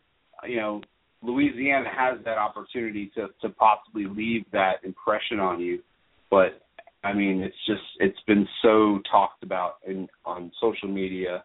you 0.48 0.58
know, 0.58 0.82
Louisiana 1.22 1.90
has 1.96 2.20
that 2.26 2.38
opportunity 2.38 3.12
to 3.16 3.28
to 3.42 3.50
possibly 3.50 4.06
leave 4.06 4.46
that 4.52 4.84
impression 4.84 5.40
on 5.40 5.60
you, 5.60 5.82
but 6.30 6.62
I 7.04 7.14
mean, 7.14 7.42
it's 7.42 7.56
just 7.66 7.82
it's 8.00 8.20
been 8.28 8.48
so 8.62 9.00
talked 9.12 9.44
about 9.44 9.76
in 9.88 10.08
on 10.26 10.52
social 10.62 10.88
media 10.88 11.44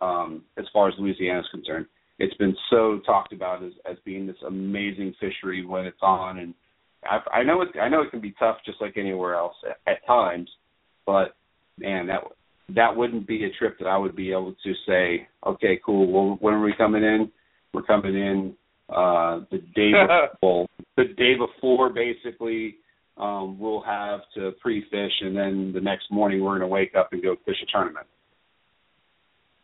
um, 0.00 0.42
as 0.58 0.64
far 0.72 0.88
as 0.88 0.94
Louisiana 0.98 1.40
is 1.40 1.46
concerned. 1.50 1.86
It's 2.18 2.34
been 2.36 2.56
so 2.70 3.00
talked 3.04 3.32
about 3.32 3.62
as 3.62 3.72
as 3.90 3.96
being 4.04 4.26
this 4.26 4.36
amazing 4.46 5.14
fishery 5.20 5.64
when 5.64 5.84
it's 5.84 6.02
on, 6.02 6.38
and 6.38 6.54
I, 7.04 7.40
I 7.40 7.42
know 7.42 7.60
it 7.62 7.68
I 7.80 7.88
know 7.88 8.02
it 8.02 8.10
can 8.10 8.20
be 8.20 8.34
tough 8.38 8.58
just 8.64 8.80
like 8.80 8.96
anywhere 8.96 9.34
else 9.34 9.56
at, 9.68 9.92
at 9.92 10.06
times, 10.06 10.48
but 11.06 11.34
man, 11.78 12.06
that 12.06 12.22
that 12.74 12.96
wouldn't 12.96 13.26
be 13.26 13.44
a 13.44 13.50
trip 13.58 13.78
that 13.78 13.86
I 13.86 13.96
would 13.96 14.16
be 14.16 14.32
able 14.32 14.54
to 14.64 14.72
say, 14.86 15.28
okay, 15.46 15.80
cool. 15.84 16.10
Well, 16.10 16.38
when 16.40 16.54
are 16.54 16.62
we 16.62 16.74
coming 16.76 17.02
in? 17.02 17.30
We're 17.72 17.82
coming 17.82 18.14
in 18.14 18.54
uh, 18.88 19.40
the 19.50 19.58
day 19.74 19.92
before. 20.32 20.66
the 20.96 21.04
day 21.16 21.34
before, 21.34 21.90
basically, 21.90 22.76
um, 23.16 23.58
we'll 23.58 23.82
have 23.82 24.20
to 24.34 24.52
pre-fish, 24.60 25.12
and 25.20 25.36
then 25.36 25.72
the 25.74 25.80
next 25.80 26.10
morning 26.10 26.40
we're 26.40 26.58
going 26.58 26.60
to 26.60 26.66
wake 26.66 26.94
up 26.98 27.10
and 27.12 27.22
go 27.22 27.36
fish 27.44 27.56
a 27.62 27.66
tournament. 27.70 28.06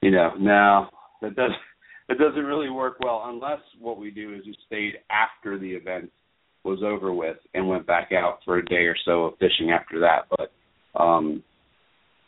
You 0.02 0.10
know, 0.10 0.34
now 0.38 0.90
that 1.22 1.34
does 1.34 1.50
that 2.08 2.18
doesn't 2.18 2.44
really 2.44 2.70
work 2.70 2.98
well 3.00 3.24
unless 3.26 3.60
what 3.80 3.98
we 3.98 4.10
do 4.10 4.34
is 4.34 4.42
we 4.46 4.56
stayed 4.66 4.94
after 5.10 5.58
the 5.58 5.70
event 5.70 6.10
was 6.64 6.80
over 6.84 7.12
with 7.12 7.38
and 7.54 7.68
went 7.68 7.86
back 7.86 8.10
out 8.12 8.40
for 8.44 8.58
a 8.58 8.64
day 8.64 8.84
or 8.86 8.96
so 9.04 9.24
of 9.24 9.38
fishing 9.38 9.70
after 9.70 10.00
that. 10.00 10.26
But 10.30 10.52
um, 11.00 11.42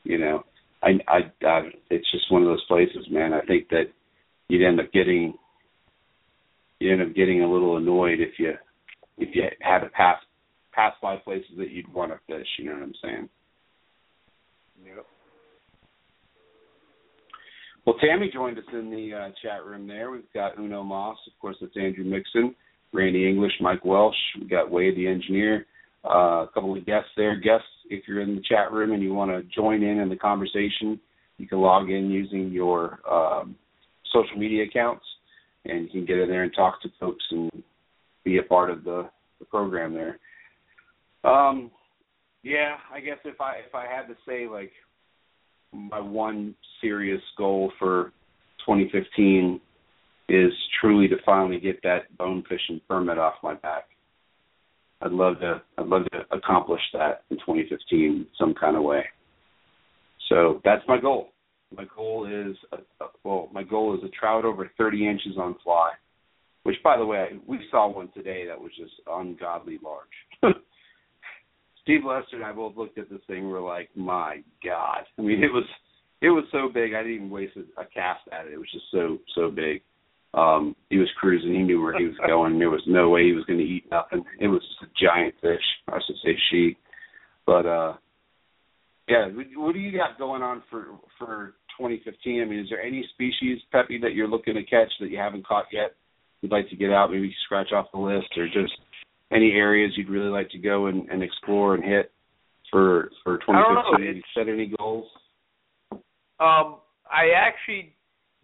you 0.04 0.18
know, 0.18 0.44
I, 0.82 0.90
I, 1.08 1.46
I, 1.46 1.60
it's 1.90 2.10
just 2.10 2.30
one 2.30 2.42
of 2.42 2.48
those 2.48 2.64
places, 2.66 3.06
man. 3.10 3.32
I 3.32 3.40
think 3.42 3.68
that 3.70 3.84
you'd 4.48 4.66
end 4.66 4.80
up 4.80 4.92
getting, 4.92 5.34
you 6.78 6.92
end 6.92 7.02
up 7.02 7.14
getting 7.14 7.42
a 7.42 7.50
little 7.50 7.76
annoyed 7.76 8.20
if 8.20 8.38
you, 8.38 8.52
if 9.18 9.34
you 9.34 9.42
had 9.60 9.80
to 9.80 9.88
pass, 9.88 10.18
pass 10.72 10.92
by 11.02 11.16
places 11.16 11.50
that 11.58 11.70
you'd 11.70 11.92
want 11.92 12.12
to 12.12 12.18
fish. 12.26 12.46
You 12.58 12.66
know 12.66 12.74
what 12.74 12.82
I'm 12.82 12.94
saying? 13.02 13.28
Yep. 14.84 15.06
Well, 17.84 17.96
Tammy 18.00 18.30
joined 18.32 18.58
us 18.58 18.64
in 18.72 18.90
the 18.90 19.14
uh, 19.14 19.28
chat 19.42 19.64
room 19.64 19.88
there. 19.88 20.10
We've 20.10 20.22
got 20.34 20.58
Uno 20.58 20.82
Moss, 20.82 21.16
of 21.26 21.32
course, 21.40 21.56
that's 21.60 21.72
Andrew 21.76 22.04
Mixon, 22.04 22.54
Randy 22.92 23.28
English, 23.28 23.52
Mike 23.60 23.84
Welsh. 23.84 24.14
We've 24.38 24.50
got 24.50 24.70
Wade, 24.70 24.96
the 24.96 25.08
engineer. 25.08 25.66
Uh, 26.04 26.44
a 26.44 26.50
couple 26.54 26.76
of 26.76 26.86
guests 26.86 27.10
there. 27.16 27.36
Guests, 27.36 27.66
if 27.90 28.04
you're 28.06 28.20
in 28.20 28.36
the 28.36 28.42
chat 28.48 28.72
room 28.72 28.92
and 28.92 29.02
you 29.02 29.12
want 29.12 29.30
to 29.30 29.42
join 29.54 29.82
in 29.82 29.98
in 29.98 30.08
the 30.08 30.16
conversation, 30.16 31.00
you 31.38 31.46
can 31.46 31.58
log 31.58 31.90
in 31.90 32.10
using 32.10 32.50
your 32.50 33.00
um, 33.10 33.56
social 34.12 34.36
media 34.36 34.64
accounts, 34.64 35.04
and 35.64 35.84
you 35.84 35.90
can 35.90 36.06
get 36.06 36.18
in 36.18 36.28
there 36.28 36.44
and 36.44 36.52
talk 36.54 36.80
to 36.82 36.88
folks 37.00 37.24
and 37.30 37.50
be 38.24 38.38
a 38.38 38.42
part 38.42 38.70
of 38.70 38.84
the, 38.84 39.08
the 39.38 39.44
program 39.44 39.92
there. 39.92 40.18
Um, 41.24 41.70
yeah, 42.42 42.76
I 42.92 43.00
guess 43.00 43.18
if 43.24 43.40
I 43.40 43.56
if 43.66 43.74
I 43.74 43.86
had 43.92 44.06
to 44.06 44.14
say 44.26 44.46
like 44.46 44.70
my 45.72 46.00
one 46.00 46.54
serious 46.80 47.20
goal 47.36 47.72
for 47.78 48.12
2015 48.66 49.60
is 50.28 50.52
truly 50.80 51.08
to 51.08 51.16
finally 51.24 51.58
get 51.58 51.82
that 51.82 52.16
bone 52.16 52.44
fishing 52.48 52.80
permit 52.88 53.18
off 53.18 53.34
my 53.42 53.54
back. 53.54 53.84
I'd 55.00 55.12
love 55.12 55.40
to 55.40 55.62
I'd 55.78 55.86
love 55.86 56.04
to 56.12 56.20
accomplish 56.36 56.80
that 56.92 57.22
in 57.30 57.36
2015 57.38 58.26
some 58.38 58.54
kind 58.54 58.76
of 58.76 58.82
way. 58.82 59.04
So 60.28 60.60
that's 60.64 60.82
my 60.88 61.00
goal. 61.00 61.28
My 61.76 61.84
goal 61.96 62.26
is 62.26 62.56
a, 62.72 63.04
a, 63.04 63.08
well, 63.24 63.48
my 63.52 63.62
goal 63.62 63.94
is 63.94 64.02
a 64.04 64.08
trout 64.08 64.44
over 64.44 64.70
30 64.78 65.06
inches 65.06 65.36
on 65.38 65.56
fly, 65.62 65.90
which 66.62 66.76
by 66.82 66.96
the 66.96 67.04
way 67.06 67.28
we 67.46 67.60
saw 67.70 67.88
one 67.88 68.10
today 68.12 68.46
that 68.46 68.60
was 68.60 68.72
just 68.76 68.92
ungodly 69.06 69.78
large. 69.82 70.54
Steve 71.82 72.04
Lester 72.04 72.36
and 72.36 72.44
I 72.44 72.52
both 72.52 72.76
looked 72.76 72.98
at 72.98 73.08
this 73.08 73.20
thing. 73.26 73.48
We're 73.48 73.60
like, 73.60 73.88
my 73.94 74.42
God! 74.64 75.04
I 75.18 75.22
mean, 75.22 75.42
it 75.42 75.52
was 75.52 75.64
it 76.20 76.30
was 76.30 76.44
so 76.52 76.68
big. 76.72 76.94
I 76.94 77.02
didn't 77.02 77.14
even 77.14 77.30
waste 77.30 77.56
a 77.56 77.84
cast 77.84 78.22
at 78.32 78.46
it. 78.46 78.52
It 78.52 78.58
was 78.58 78.70
just 78.72 78.86
so 78.90 79.18
so 79.34 79.50
big. 79.50 79.82
Um, 80.38 80.76
he 80.88 80.98
was 80.98 81.08
cruising. 81.18 81.52
He 81.52 81.62
knew 81.62 81.82
where 81.82 81.98
he 81.98 82.04
was 82.04 82.16
going. 82.26 82.58
There 82.58 82.70
was 82.70 82.82
no 82.86 83.08
way 83.10 83.24
he 83.24 83.32
was 83.32 83.44
going 83.44 83.58
to 83.58 83.64
eat 83.64 83.84
nothing. 83.90 84.24
It 84.38 84.46
was 84.46 84.60
just 84.60 84.90
a 84.90 85.04
giant 85.04 85.34
fish. 85.40 85.64
I 85.88 85.98
should 86.06 86.16
say 86.24 86.38
she. 86.50 86.76
But 87.44 87.66
uh, 87.66 87.94
yeah, 89.08 89.26
what 89.56 89.72
do 89.72 89.80
you 89.80 89.96
got 89.96 90.18
going 90.18 90.42
on 90.42 90.62
for 90.70 90.86
for 91.18 91.54
2015? 91.78 92.40
I 92.40 92.44
mean, 92.44 92.60
is 92.60 92.66
there 92.70 92.82
any 92.82 93.04
species, 93.14 93.58
Peppy, 93.72 93.98
that 94.02 94.14
you're 94.14 94.28
looking 94.28 94.54
to 94.54 94.62
catch 94.62 94.92
that 95.00 95.10
you 95.10 95.18
haven't 95.18 95.46
caught 95.46 95.66
yet? 95.72 95.94
You'd 96.40 96.52
like 96.52 96.68
to 96.70 96.76
get 96.76 96.92
out, 96.92 97.10
maybe 97.10 97.34
scratch 97.44 97.72
off 97.72 97.86
the 97.92 97.98
list, 97.98 98.28
or 98.36 98.46
just 98.46 98.78
any 99.32 99.52
areas 99.52 99.92
you'd 99.96 100.08
really 100.08 100.30
like 100.30 100.50
to 100.50 100.58
go 100.58 100.86
and, 100.86 101.08
and 101.08 101.22
explore 101.22 101.74
and 101.74 101.82
hit 101.82 102.12
for 102.70 103.10
for 103.24 103.38
2015? 103.38 104.16
You 104.16 104.22
set 104.36 104.48
any 104.48 104.72
goals? 104.78 105.06
Um, 106.38 106.76
I 107.10 107.30
actually, 107.34 107.94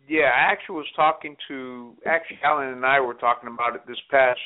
yeah, 0.09 0.31
I 0.35 0.53
actually 0.53 0.77
was 0.77 0.87
talking 0.97 1.37
to 1.49 1.95
actually 2.07 2.39
Alan 2.45 2.69
and 2.69 2.85
I 2.85 3.01
were 3.01 3.15
talking 3.15 3.51
about 3.53 3.75
it 3.75 3.83
this 3.87 4.01
past 4.11 4.41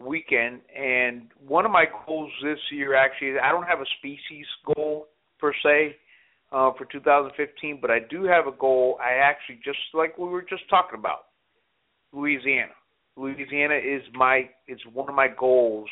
weekend, 0.00 0.60
and 0.76 1.28
one 1.46 1.64
of 1.64 1.70
my 1.70 1.86
goals 2.06 2.30
this 2.42 2.58
year 2.70 2.94
actually, 2.94 3.38
I 3.42 3.50
don't 3.50 3.66
have 3.66 3.80
a 3.80 3.86
species 3.98 4.46
goal 4.74 5.08
per 5.38 5.52
se 5.62 5.96
uh, 6.52 6.72
for 6.76 6.86
2015, 6.90 7.78
but 7.80 7.90
I 7.90 7.98
do 8.10 8.24
have 8.24 8.46
a 8.46 8.56
goal. 8.56 8.98
I 9.00 9.14
actually 9.14 9.60
just 9.64 9.78
like 9.94 10.18
we 10.18 10.28
were 10.28 10.42
just 10.42 10.68
talking 10.68 10.98
about 10.98 11.26
Louisiana. 12.12 12.72
Louisiana 13.16 13.74
is 13.74 14.02
my 14.14 14.48
it's 14.66 14.84
one 14.92 15.08
of 15.08 15.14
my 15.14 15.28
goals 15.28 15.88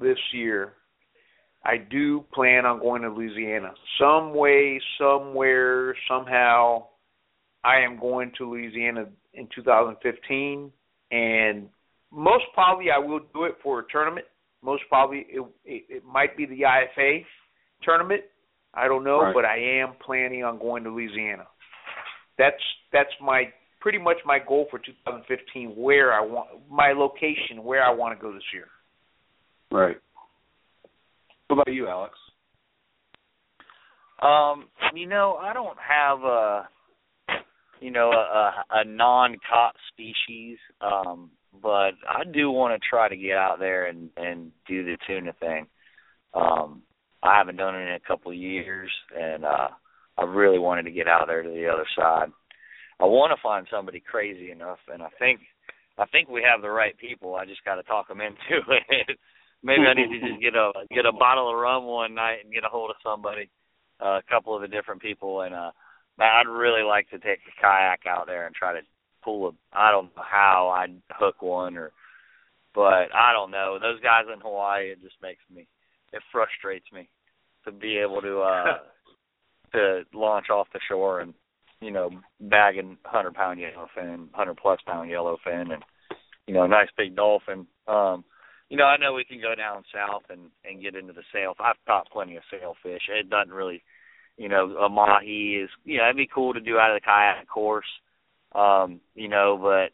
this 0.00 0.18
year. 0.32 0.74
I 1.64 1.76
do 1.76 2.24
plan 2.32 2.64
on 2.64 2.78
going 2.78 3.02
to 3.02 3.10
Louisiana. 3.10 3.74
Some 4.00 4.34
way, 4.34 4.80
somewhere, 4.98 5.94
somehow 6.08 6.84
I 7.68 7.84
am 7.84 8.00
going 8.00 8.32
to 8.38 8.50
Louisiana 8.50 9.06
in 9.34 9.46
2015 9.54 10.72
and 11.10 11.68
most 12.10 12.44
probably 12.54 12.86
I 12.90 12.98
will 12.98 13.20
do 13.34 13.44
it 13.44 13.56
for 13.62 13.80
a 13.80 13.82
tournament. 13.92 14.26
Most 14.62 14.84
probably 14.88 15.26
it 15.28 15.40
it, 15.64 15.84
it 15.88 16.04
might 16.04 16.36
be 16.36 16.46
the 16.46 16.62
IFA 16.62 17.24
tournament. 17.82 18.22
I 18.72 18.88
don't 18.88 19.04
know, 19.04 19.20
right. 19.20 19.34
but 19.34 19.44
I 19.44 19.58
am 19.82 19.94
planning 20.04 20.44
on 20.44 20.58
going 20.58 20.84
to 20.84 20.90
Louisiana. 20.90 21.46
That's 22.38 22.62
that's 22.90 23.10
my 23.20 23.44
pretty 23.80 23.98
much 23.98 24.16
my 24.24 24.38
goal 24.38 24.66
for 24.70 24.78
2015. 24.78 25.70
Where 25.76 26.14
I 26.14 26.20
want 26.20 26.48
my 26.70 26.92
location, 26.92 27.62
where 27.64 27.84
I 27.84 27.92
want 27.92 28.18
to 28.18 28.22
go 28.22 28.32
this 28.32 28.42
year. 28.54 28.68
Right. 29.70 29.96
What 31.48 31.60
about 31.60 31.72
you, 31.72 31.86
Alex? 31.86 32.14
Um, 34.22 34.68
you 34.94 35.06
know, 35.06 35.38
I 35.40 35.52
don't 35.52 35.76
have 35.78 36.20
a 36.20 36.68
you 37.80 37.90
know 37.90 38.10
a, 38.10 38.64
a 38.70 38.84
non-cop 38.84 39.74
species, 39.92 40.58
um, 40.80 41.30
but 41.62 41.92
I 42.08 42.24
do 42.32 42.50
want 42.50 42.80
to 42.80 42.88
try 42.88 43.08
to 43.08 43.16
get 43.16 43.36
out 43.36 43.58
there 43.58 43.86
and 43.86 44.10
and 44.16 44.52
do 44.66 44.84
the 44.84 44.96
tuna 45.06 45.32
thing. 45.40 45.66
Um, 46.34 46.82
I 47.22 47.36
haven't 47.38 47.56
done 47.56 47.74
it 47.74 47.88
in 47.88 47.94
a 47.94 48.06
couple 48.06 48.30
of 48.30 48.36
years, 48.36 48.90
and 49.16 49.44
uh, 49.44 49.68
I 50.16 50.22
really 50.22 50.58
wanted 50.58 50.84
to 50.84 50.90
get 50.90 51.08
out 51.08 51.26
there 51.26 51.42
to 51.42 51.48
the 51.48 51.68
other 51.68 51.86
side. 51.96 52.28
I 53.00 53.04
want 53.04 53.36
to 53.36 53.42
find 53.42 53.66
somebody 53.70 54.00
crazy 54.00 54.50
enough, 54.50 54.78
and 54.92 55.02
I 55.02 55.08
think 55.18 55.40
I 55.98 56.06
think 56.06 56.28
we 56.28 56.42
have 56.42 56.62
the 56.62 56.70
right 56.70 56.96
people. 56.96 57.34
I 57.34 57.44
just 57.44 57.64
got 57.64 57.76
to 57.76 57.82
talk 57.82 58.08
them 58.08 58.20
into 58.20 58.62
it. 58.90 59.18
Maybe 59.62 59.82
I 59.82 59.94
need 59.94 60.08
to 60.08 60.20
just 60.20 60.40
get 60.40 60.54
a 60.54 60.72
get 60.94 61.06
a 61.06 61.12
bottle 61.12 61.50
of 61.50 61.58
rum 61.58 61.84
one 61.86 62.14
night 62.14 62.38
and 62.44 62.52
get 62.52 62.64
a 62.64 62.68
hold 62.68 62.90
of 62.90 62.96
somebody, 63.02 63.50
uh, 64.00 64.18
a 64.18 64.22
couple 64.30 64.54
of 64.54 64.62
the 64.62 64.68
different 64.68 65.02
people, 65.02 65.42
and 65.42 65.54
uh, 65.54 65.70
I'd 66.18 66.48
really 66.48 66.82
like 66.82 67.08
to 67.10 67.18
take 67.18 67.40
a 67.46 67.60
kayak 67.60 68.00
out 68.06 68.26
there 68.26 68.46
and 68.46 68.54
try 68.54 68.72
to 68.72 68.80
pull 69.22 69.48
a. 69.48 69.52
I 69.72 69.90
don't 69.90 70.14
know 70.16 70.22
how 70.22 70.74
I'd 70.74 71.00
hook 71.12 71.42
one 71.42 71.76
or, 71.76 71.92
but 72.74 73.14
I 73.14 73.32
don't 73.32 73.50
know. 73.50 73.78
Those 73.80 74.00
guys 74.00 74.24
in 74.32 74.40
Hawaii, 74.40 74.90
it 74.90 75.02
just 75.02 75.16
makes 75.22 75.42
me 75.54 75.66
it 76.12 76.22
frustrates 76.32 76.86
me 76.92 77.08
to 77.64 77.72
be 77.72 77.98
able 77.98 78.20
to 78.22 78.40
uh 78.40 78.64
to 79.72 80.02
launch 80.14 80.46
off 80.50 80.68
the 80.72 80.80
shore 80.88 81.20
and 81.20 81.34
you 81.80 81.90
know 81.90 82.10
bagging 82.40 82.96
hundred 83.04 83.34
pound 83.34 83.60
yellowfin, 83.60 84.28
hundred 84.32 84.56
plus 84.56 84.80
pound 84.86 85.10
yellowfin, 85.10 85.72
and 85.72 85.82
you 86.46 86.54
know 86.54 86.64
a 86.64 86.68
nice 86.68 86.88
big 86.96 87.14
dolphin. 87.14 87.66
Um, 87.86 88.24
you 88.68 88.76
know 88.76 88.84
I 88.84 88.96
know 88.96 89.12
we 89.12 89.24
can 89.24 89.40
go 89.40 89.54
down 89.54 89.84
south 89.94 90.22
and 90.30 90.50
and 90.64 90.82
get 90.82 90.96
into 90.96 91.12
the 91.12 91.22
sail. 91.32 91.54
I've 91.60 91.76
caught 91.86 92.10
plenty 92.10 92.36
of 92.36 92.42
sailfish. 92.50 93.02
It 93.08 93.30
doesn't 93.30 93.52
really, 93.52 93.82
you 94.38 94.48
know, 94.48 94.76
a 94.76 94.88
mahi 94.88 95.60
is 95.62 95.68
you 95.84 95.98
know 95.98 96.04
it'd 96.04 96.16
be 96.16 96.30
cool 96.32 96.54
to 96.54 96.60
do 96.60 96.78
out 96.78 96.90
of 96.90 96.96
the 96.96 97.04
kayak 97.04 97.46
course. 97.48 97.86
Um, 98.54 99.00
you 99.14 99.28
know, 99.28 99.58
but 99.60 99.92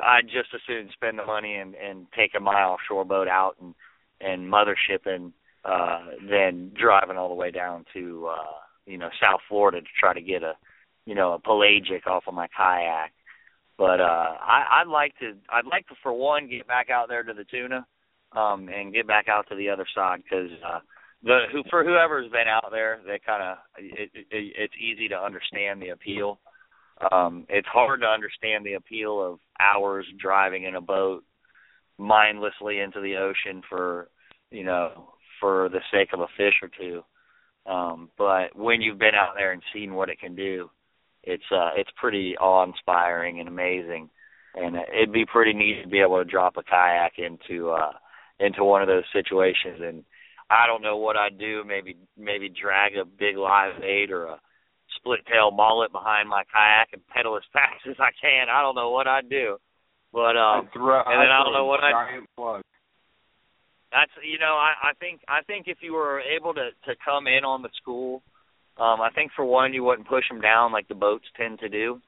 I'd 0.00 0.26
just 0.26 0.54
as 0.54 0.60
soon 0.66 0.90
spend 0.92 1.18
the 1.18 1.24
money 1.24 1.54
and 1.54 1.74
and 1.74 2.06
take 2.16 2.32
a 2.36 2.40
mile 2.40 2.72
offshore 2.72 3.06
boat 3.06 3.28
out 3.28 3.56
and 3.60 3.74
and 4.20 4.52
mothershipping 4.52 5.32
uh 5.64 6.00
than 6.28 6.70
driving 6.78 7.16
all 7.16 7.28
the 7.30 7.34
way 7.34 7.50
down 7.50 7.84
to 7.94 8.28
uh 8.28 8.58
you 8.86 8.98
know 8.98 9.08
South 9.20 9.40
Florida 9.48 9.80
to 9.80 9.86
try 9.98 10.12
to 10.12 10.20
get 10.20 10.42
a 10.42 10.52
you 11.06 11.14
know 11.14 11.32
a 11.32 11.38
pelagic 11.38 12.06
off 12.06 12.24
of 12.28 12.34
my 12.34 12.46
kayak. 12.56 13.12
But 13.78 14.00
uh 14.00 14.36
I 14.40 14.82
I'd 14.82 14.88
like 14.88 15.18
to 15.20 15.32
I'd 15.48 15.66
like 15.66 15.88
to 15.88 15.94
for 16.02 16.12
one 16.12 16.48
get 16.48 16.68
back 16.68 16.90
out 16.90 17.08
there 17.08 17.22
to 17.22 17.32
the 17.32 17.44
tuna 17.44 17.86
um 18.32 18.68
and 18.68 18.92
get 18.92 19.06
back 19.06 19.28
out 19.28 19.48
to 19.48 19.56
the 19.56 19.70
other 19.70 19.86
side 19.94 20.22
cuz 20.28 20.50
uh 20.62 20.80
the 21.22 21.44
who 21.52 21.62
for 21.70 21.84
whoever's 21.84 22.30
been 22.30 22.48
out 22.48 22.70
there 22.70 23.00
they 23.06 23.18
kind 23.24 23.42
of 23.42 23.58
it, 23.78 24.10
it 24.14 24.26
it's 24.30 24.74
easy 24.80 25.08
to 25.08 25.16
understand 25.16 25.82
the 25.82 25.90
appeal. 25.90 26.38
Um 27.10 27.46
it's 27.48 27.68
hard 27.68 28.00
to 28.00 28.06
understand 28.06 28.64
the 28.64 28.74
appeal 28.74 29.20
of 29.20 29.40
hours 29.60 30.06
driving 30.20 30.64
in 30.64 30.74
a 30.74 30.80
boat 30.80 31.24
mindlessly 31.98 32.80
into 32.80 33.00
the 33.00 33.16
ocean 33.16 33.62
for 33.68 34.08
you 34.50 34.64
know 34.64 35.10
for 35.40 35.68
the 35.68 35.80
sake 35.92 36.10
of 36.12 36.20
a 36.20 36.26
fish 36.36 36.54
or 36.62 36.70
two. 36.78 37.02
Um, 37.70 38.10
but 38.16 38.56
when 38.56 38.80
you've 38.80 38.98
been 38.98 39.14
out 39.14 39.34
there 39.36 39.52
and 39.52 39.62
seen 39.72 39.94
what 39.94 40.08
it 40.08 40.18
can 40.18 40.34
do, 40.34 40.70
it's 41.22 41.44
uh, 41.52 41.70
it's 41.76 41.90
pretty 41.96 42.36
awe-inspiring 42.38 43.40
and 43.40 43.48
amazing. 43.48 44.08
And 44.54 44.76
it'd 44.76 45.12
be 45.12 45.26
pretty 45.26 45.52
neat 45.52 45.82
to 45.82 45.88
be 45.88 46.00
able 46.00 46.18
to 46.18 46.24
drop 46.24 46.56
a 46.56 46.62
kayak 46.62 47.18
into 47.18 47.70
uh, 47.70 47.92
into 48.40 48.64
one 48.64 48.82
of 48.82 48.88
those 48.88 49.04
situations. 49.12 49.80
And 49.80 50.04
I 50.50 50.66
don't 50.66 50.82
know 50.82 50.96
what 50.96 51.16
I'd 51.16 51.38
do. 51.38 51.62
Maybe 51.66 51.96
maybe 52.16 52.48
drag 52.48 52.96
a 52.96 53.04
big 53.04 53.36
live 53.36 53.80
bait 53.80 54.10
or 54.10 54.24
a 54.26 54.40
split 54.96 55.20
tail 55.26 55.50
mullet 55.50 55.92
behind 55.92 56.28
my 56.28 56.42
kayak 56.52 56.88
and 56.92 57.06
pedal 57.08 57.36
as 57.36 57.42
fast 57.52 57.86
as 57.88 57.96
I 58.00 58.10
can. 58.20 58.48
I 58.48 58.62
don't 58.62 58.74
know 58.74 58.90
what 58.90 59.06
I'd 59.06 59.28
do. 59.28 59.58
But 60.12 60.36
um, 60.36 60.68
throw, 60.72 61.02
and 61.04 61.20
then 61.20 61.30
I 61.30 61.44
don't 61.44 61.52
know 61.52 61.66
what 61.66 61.80
I'd 61.84 61.92
giant 61.92 62.26
plug. 62.34 62.62
that's 63.92 64.10
you 64.24 64.38
know 64.38 64.56
I 64.56 64.90
I 64.90 64.92
think 64.98 65.20
I 65.28 65.42
think 65.42 65.66
if 65.68 65.78
you 65.82 65.92
were 65.92 66.20
able 66.20 66.54
to 66.54 66.70
to 66.86 66.94
come 67.04 67.26
in 67.26 67.44
on 67.44 67.60
the 67.62 67.68
school, 67.80 68.22
um 68.78 69.00
I 69.02 69.10
think 69.14 69.32
for 69.36 69.44
one 69.44 69.74
you 69.74 69.84
wouldn't 69.84 70.08
push 70.08 70.24
them 70.28 70.40
down 70.40 70.72
like 70.72 70.88
the 70.88 70.94
boats 70.94 71.26
tend 71.36 71.58
to 71.60 71.68
do, 71.68 72.00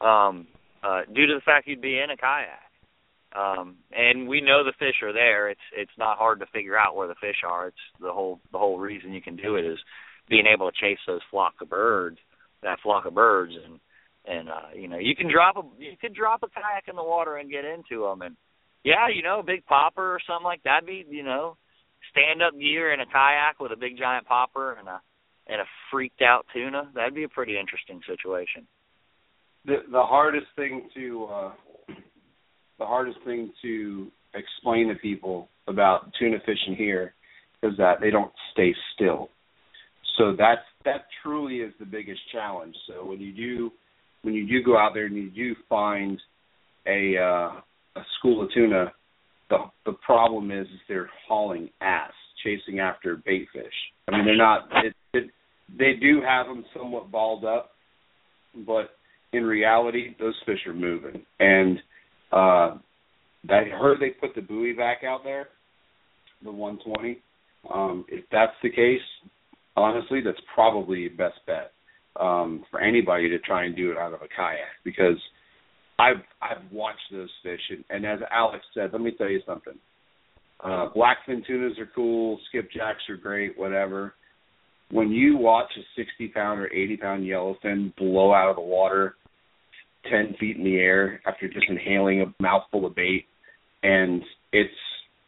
um 0.00 0.46
uh 0.82 1.02
due 1.12 1.26
to 1.26 1.34
the 1.34 1.42
fact 1.44 1.68
you'd 1.68 1.82
be 1.82 1.98
in 1.98 2.08
a 2.10 2.16
kayak. 2.16 2.61
Um 3.36 3.76
and 3.92 4.28
we 4.28 4.40
know 4.40 4.64
the 4.64 4.72
fish 4.78 5.02
are 5.02 5.12
there. 5.12 5.48
It's 5.50 5.60
it's 5.76 5.98
not 5.98 6.18
hard 6.18 6.40
to 6.40 6.46
figure 6.52 6.78
out 6.78 6.96
where 6.96 7.08
the 7.08 7.14
fish 7.20 7.42
are. 7.46 7.68
It's 7.68 7.76
the 8.00 8.12
whole 8.12 8.40
the 8.52 8.58
whole 8.58 8.78
reason 8.78 9.12
you 9.12 9.22
can 9.22 9.36
do 9.36 9.56
it 9.56 9.64
is 9.64 9.78
being 10.28 10.46
able 10.46 10.70
to 10.70 10.80
chase 10.80 10.98
those 11.06 11.20
flock 11.30 11.54
of 11.60 11.68
birds, 11.68 12.18
that 12.62 12.78
flock 12.82 13.06
of 13.06 13.14
birds 13.14 13.52
and 13.64 13.80
and 14.24 14.48
uh 14.48 14.74
you 14.74 14.88
know 14.88 14.98
you 14.98 15.16
can 15.16 15.30
drop 15.30 15.56
a 15.56 15.62
you 15.82 15.96
could 16.00 16.14
drop 16.14 16.42
a 16.42 16.48
kayak 16.48 16.88
in 16.88 16.96
the 16.96 17.02
water 17.02 17.36
and 17.36 17.50
get 17.50 17.64
into 17.64 18.04
them 18.04 18.22
and 18.22 18.36
yeah, 18.84 19.08
you 19.14 19.22
know, 19.22 19.40
a 19.40 19.44
big 19.44 19.64
popper 19.66 20.14
or 20.14 20.18
something 20.26 20.44
like 20.44 20.62
that'd 20.64 20.86
be, 20.86 21.04
you 21.08 21.22
know, 21.22 21.56
stand 22.10 22.42
up 22.42 22.58
gear 22.58 22.92
in 22.92 23.00
a 23.00 23.06
kayak 23.06 23.60
with 23.60 23.72
a 23.72 23.76
big 23.76 23.96
giant 23.96 24.26
popper 24.26 24.74
and 24.78 24.88
a 24.88 25.00
and 25.46 25.60
a 25.60 25.64
freaked 25.90 26.22
out 26.22 26.46
tuna. 26.52 26.90
That'd 26.94 27.14
be 27.14 27.24
a 27.24 27.28
pretty 27.28 27.58
interesting 27.58 28.00
situation. 28.06 28.66
The 29.64 29.76
the 29.90 30.02
hardest 30.02 30.46
thing 30.56 30.88
to 30.94 31.28
uh 31.30 31.52
the 32.82 32.86
hardest 32.86 33.18
thing 33.24 33.52
to 33.62 34.08
explain 34.34 34.88
to 34.88 34.94
people 34.96 35.48
about 35.68 36.10
tuna 36.18 36.38
fishing 36.40 36.74
here 36.76 37.14
is 37.62 37.74
that 37.78 38.00
they 38.00 38.10
don't 38.10 38.32
stay 38.52 38.74
still. 38.92 39.28
So 40.18 40.34
that's 40.36 40.62
that 40.84 41.02
truly 41.22 41.58
is 41.58 41.72
the 41.78 41.86
biggest 41.86 42.20
challenge. 42.32 42.74
So 42.88 43.04
when 43.04 43.20
you 43.20 43.32
do 43.32 43.70
when 44.22 44.34
you 44.34 44.48
do 44.48 44.64
go 44.64 44.76
out 44.76 44.94
there 44.94 45.06
and 45.06 45.14
you 45.14 45.30
do 45.30 45.54
find 45.68 46.20
a 46.88 47.14
uh 47.16 47.60
a 48.00 48.04
school 48.18 48.42
of 48.42 48.52
tuna, 48.52 48.92
the 49.48 49.58
the 49.86 49.92
problem 50.04 50.50
is, 50.50 50.66
is 50.66 50.80
they're 50.88 51.10
hauling 51.28 51.70
ass, 51.80 52.10
chasing 52.42 52.80
after 52.80 53.14
bait 53.24 53.46
fish. 53.52 53.72
I 54.08 54.16
mean, 54.16 54.24
they're 54.24 54.36
not. 54.36 54.68
It, 54.84 54.94
it, 55.12 55.30
they 55.78 55.92
do 56.00 56.20
have 56.20 56.46
them 56.46 56.64
somewhat 56.76 57.12
balled 57.12 57.44
up, 57.44 57.70
but 58.66 58.90
in 59.32 59.44
reality, 59.44 60.16
those 60.18 60.34
fish 60.44 60.66
are 60.66 60.74
moving. 60.74 61.22
And 61.38 61.78
uh, 62.32 62.78
I 63.50 63.64
heard 63.78 64.00
they 64.00 64.10
put 64.10 64.34
the 64.34 64.40
buoy 64.40 64.72
back 64.72 65.02
out 65.04 65.24
there, 65.24 65.48
the 66.42 66.52
120. 66.52 67.20
Um, 67.72 68.04
if 68.08 68.24
that's 68.30 68.52
the 68.62 68.70
case, 68.70 69.00
honestly, 69.76 70.20
that's 70.24 70.40
probably 70.54 71.00
your 71.00 71.10
best 71.10 71.40
bet 71.46 71.72
um, 72.18 72.64
for 72.70 72.80
anybody 72.80 73.28
to 73.28 73.38
try 73.38 73.64
and 73.64 73.76
do 73.76 73.90
it 73.90 73.98
out 73.98 74.14
of 74.14 74.22
a 74.22 74.28
kayak 74.34 74.60
because 74.84 75.18
I've 75.98 76.22
I've 76.40 76.70
watched 76.72 76.98
those 77.10 77.30
fish, 77.42 77.60
and, 77.70 77.84
and 77.90 78.06
as 78.06 78.20
Alex 78.30 78.64
said, 78.74 78.90
let 78.92 79.02
me 79.02 79.12
tell 79.16 79.28
you 79.28 79.40
something. 79.46 79.74
Uh, 80.62 80.88
blackfin 80.94 81.44
tunas 81.46 81.78
are 81.78 81.90
cool, 81.94 82.38
skipjacks 82.52 83.08
are 83.08 83.16
great, 83.16 83.58
whatever. 83.58 84.14
When 84.90 85.10
you 85.10 85.36
watch 85.36 85.70
a 85.76 85.82
60 85.96 86.28
pound 86.28 86.60
or 86.60 86.72
80 86.72 86.96
pound 86.98 87.24
yellowfin 87.24 87.94
blow 87.96 88.32
out 88.32 88.50
of 88.50 88.56
the 88.56 88.62
water 88.62 89.16
10 90.10 90.36
feet 90.38 90.56
in 90.56 90.64
the 90.64 90.76
air 90.76 91.20
after 91.26 91.48
just 91.48 91.66
inhaling 91.68 92.22
a 92.22 92.42
mouthful 92.42 92.86
of 92.86 92.94
bait, 92.94 93.26
and 93.82 94.22
it's 94.52 94.70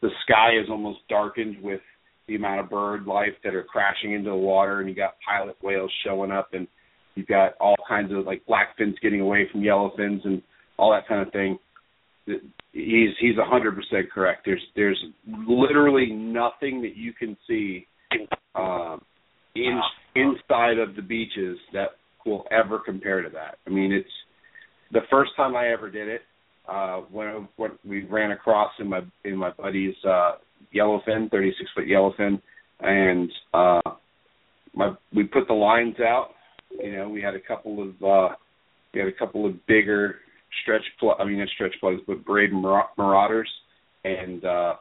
the 0.01 0.09
sky 0.23 0.51
is 0.61 0.69
almost 0.69 0.99
darkened 1.09 1.61
with 1.61 1.81
the 2.27 2.35
amount 2.35 2.59
of 2.59 2.69
bird 2.69 3.05
life 3.05 3.33
that 3.43 3.55
are 3.55 3.63
crashing 3.63 4.13
into 4.13 4.29
the 4.29 4.35
water, 4.35 4.79
and 4.79 4.89
you 4.89 4.95
got 4.95 5.15
pilot 5.27 5.55
whales 5.61 5.91
showing 6.03 6.31
up, 6.31 6.49
and 6.53 6.67
you've 7.15 7.27
got 7.27 7.53
all 7.59 7.75
kinds 7.87 8.11
of 8.11 8.25
like 8.25 8.45
black 8.45 8.75
fins 8.77 8.95
getting 9.01 9.21
away 9.21 9.47
from 9.51 9.63
yellow 9.63 9.91
fins 9.95 10.21
and 10.25 10.41
all 10.77 10.91
that 10.91 11.07
kind 11.07 11.25
of 11.25 11.31
thing. 11.31 11.57
He's 12.71 13.09
he's 13.19 13.37
a 13.37 13.45
hundred 13.45 13.75
percent 13.75 14.11
correct. 14.11 14.41
There's 14.45 14.63
there's 14.75 15.01
literally 15.47 16.11
nothing 16.11 16.81
that 16.81 16.95
you 16.95 17.13
can 17.13 17.37
see 17.47 17.87
um, 18.55 19.01
in 19.55 19.79
inside 20.15 20.79
of 20.79 20.95
the 20.95 21.01
beaches 21.01 21.57
that 21.73 21.89
will 22.25 22.45
ever 22.51 22.79
compare 22.79 23.21
to 23.21 23.29
that. 23.29 23.57
I 23.67 23.69
mean, 23.69 23.91
it's 23.93 24.09
the 24.95 25.01
first 25.11 25.31
time 25.35 25.55
I 25.55 25.67
ever 25.67 25.91
did 25.91 26.07
it. 26.07 26.21
Uh, 26.67 27.01
when 27.11 27.47
when 27.57 27.71
we 27.87 28.05
ran 28.05 28.31
across 28.31 28.71
in 28.79 28.89
my 28.89 29.01
in 29.23 29.35
my 29.37 29.51
buddy's 29.51 29.93
uh, 30.03 30.31
yellowfin, 30.73 31.29
36 31.29 31.69
foot 31.75 31.85
yellowfin, 31.85 32.41
and 32.79 33.29
uh, 33.53 33.91
my 34.73 34.93
we 35.13 35.25
put 35.25 35.47
the 35.47 35.53
lines 35.53 35.95
out. 35.99 36.29
You 36.71 36.93
know, 36.93 37.09
we 37.09 37.21
had 37.21 37.35
a 37.35 37.39
couple 37.39 37.83
of 37.83 37.89
uh, 38.01 38.35
we 38.93 38.99
had 38.99 39.09
a 39.09 39.11
couple 39.11 39.45
of 39.45 39.53
bigger 39.67 40.15
stretch 40.63 40.81
pl- 40.99 41.15
I 41.19 41.25
mean 41.25 41.37
not 41.37 41.49
stretch 41.49 41.75
plugs, 41.79 42.01
but 42.07 42.25
braid 42.25 42.51
marauders, 42.51 43.49
and 44.03 44.43
uh, 44.43 44.73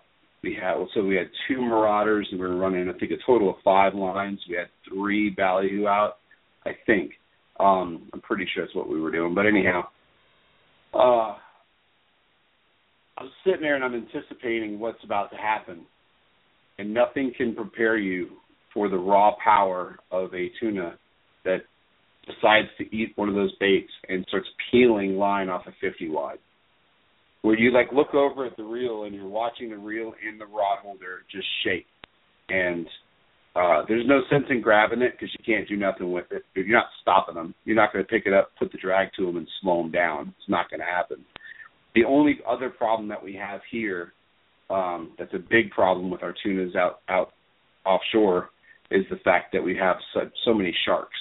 we 0.42 0.56
had 0.58 0.76
so 0.94 1.04
we 1.04 1.16
had 1.16 1.28
two 1.48 1.60
marauders, 1.60 2.26
and 2.30 2.40
we 2.40 2.46
were 2.46 2.56
running 2.56 2.88
I 2.88 2.98
think 2.98 3.12
a 3.12 3.16
total 3.26 3.50
of 3.50 3.56
five 3.62 3.94
lines. 3.94 4.40
We 4.48 4.56
had 4.56 4.68
three 4.88 5.28
ballyhoo 5.28 5.86
out, 5.86 6.14
I 6.64 6.70
think. 6.86 7.12
Um, 7.60 8.08
I'm 8.14 8.22
pretty 8.22 8.48
sure 8.54 8.64
that's 8.64 8.74
what 8.74 8.88
we 8.88 9.00
were 9.00 9.12
doing, 9.12 9.34
but 9.34 9.46
anyhow, 9.46 9.84
uh, 10.94 11.36
I 13.16 13.22
was 13.22 13.32
sitting 13.44 13.60
there 13.60 13.74
and 13.74 13.84
I'm 13.84 13.94
anticipating 13.94 14.78
what's 14.78 15.02
about 15.04 15.30
to 15.30 15.36
happen, 15.36 15.86
and 16.78 16.92
nothing 16.92 17.32
can 17.36 17.54
prepare 17.54 17.96
you 17.96 18.28
for 18.72 18.88
the 18.88 18.96
raw 18.96 19.32
power 19.42 19.98
of 20.10 20.34
a 20.34 20.50
tuna 20.60 20.98
that 21.44 21.58
decides 22.26 22.68
to 22.78 22.96
eat 22.96 23.12
one 23.16 23.28
of 23.28 23.34
those 23.34 23.54
baits 23.60 23.90
and 24.08 24.24
starts 24.28 24.48
peeling 24.70 25.16
line 25.16 25.48
off 25.48 25.62
a 25.66 25.72
50 25.80 26.08
wide. 26.10 26.38
Where 27.42 27.58
you 27.58 27.72
like 27.72 27.88
look 27.92 28.14
over 28.14 28.46
at 28.46 28.56
the 28.56 28.64
reel 28.64 29.04
and 29.04 29.14
you're 29.14 29.28
watching 29.28 29.70
the 29.70 29.76
reel 29.76 30.12
and 30.26 30.40
the 30.40 30.46
rod 30.46 30.78
holder 30.82 31.20
just 31.30 31.46
shake, 31.62 31.86
and 32.48 32.86
uh, 33.56 33.82
there's 33.86 34.06
no 34.06 34.20
sense 34.28 34.44
in 34.50 34.60
grabbing 34.60 35.02
it 35.02 35.12
because 35.12 35.34
you 35.38 35.44
can't 35.44 35.68
do 35.68 35.76
nothing 35.76 36.10
with 36.10 36.26
it. 36.32 36.42
You're 36.54 36.66
not 36.66 36.86
stopping 37.00 37.36
them. 37.36 37.54
You're 37.64 37.76
not 37.76 37.92
going 37.92 38.04
to 38.04 38.08
pick 38.08 38.26
it 38.26 38.32
up, 38.32 38.50
put 38.58 38.72
the 38.72 38.78
drag 38.78 39.10
to 39.16 39.26
them, 39.26 39.36
and 39.36 39.48
slow 39.60 39.82
them 39.82 39.92
down. 39.92 40.34
It's 40.38 40.48
not 40.48 40.68
going 40.70 40.80
to 40.80 40.86
happen. 40.86 41.24
The 41.94 42.04
only 42.04 42.40
other 42.48 42.68
problem 42.68 43.08
that 43.08 43.22
we 43.22 43.34
have 43.34 43.60
here, 43.70 44.12
um, 44.70 45.12
that's 45.18 45.34
a 45.34 45.38
big 45.38 45.70
problem 45.70 46.10
with 46.10 46.24
our 46.24 46.34
tunas 46.42 46.74
out 46.74 47.00
out 47.08 47.32
offshore, 47.86 48.50
is 48.90 49.04
the 49.08 49.18
fact 49.22 49.52
that 49.52 49.62
we 49.62 49.76
have 49.76 49.96
so, 50.12 50.22
so 50.44 50.52
many 50.52 50.74
sharks. 50.84 51.16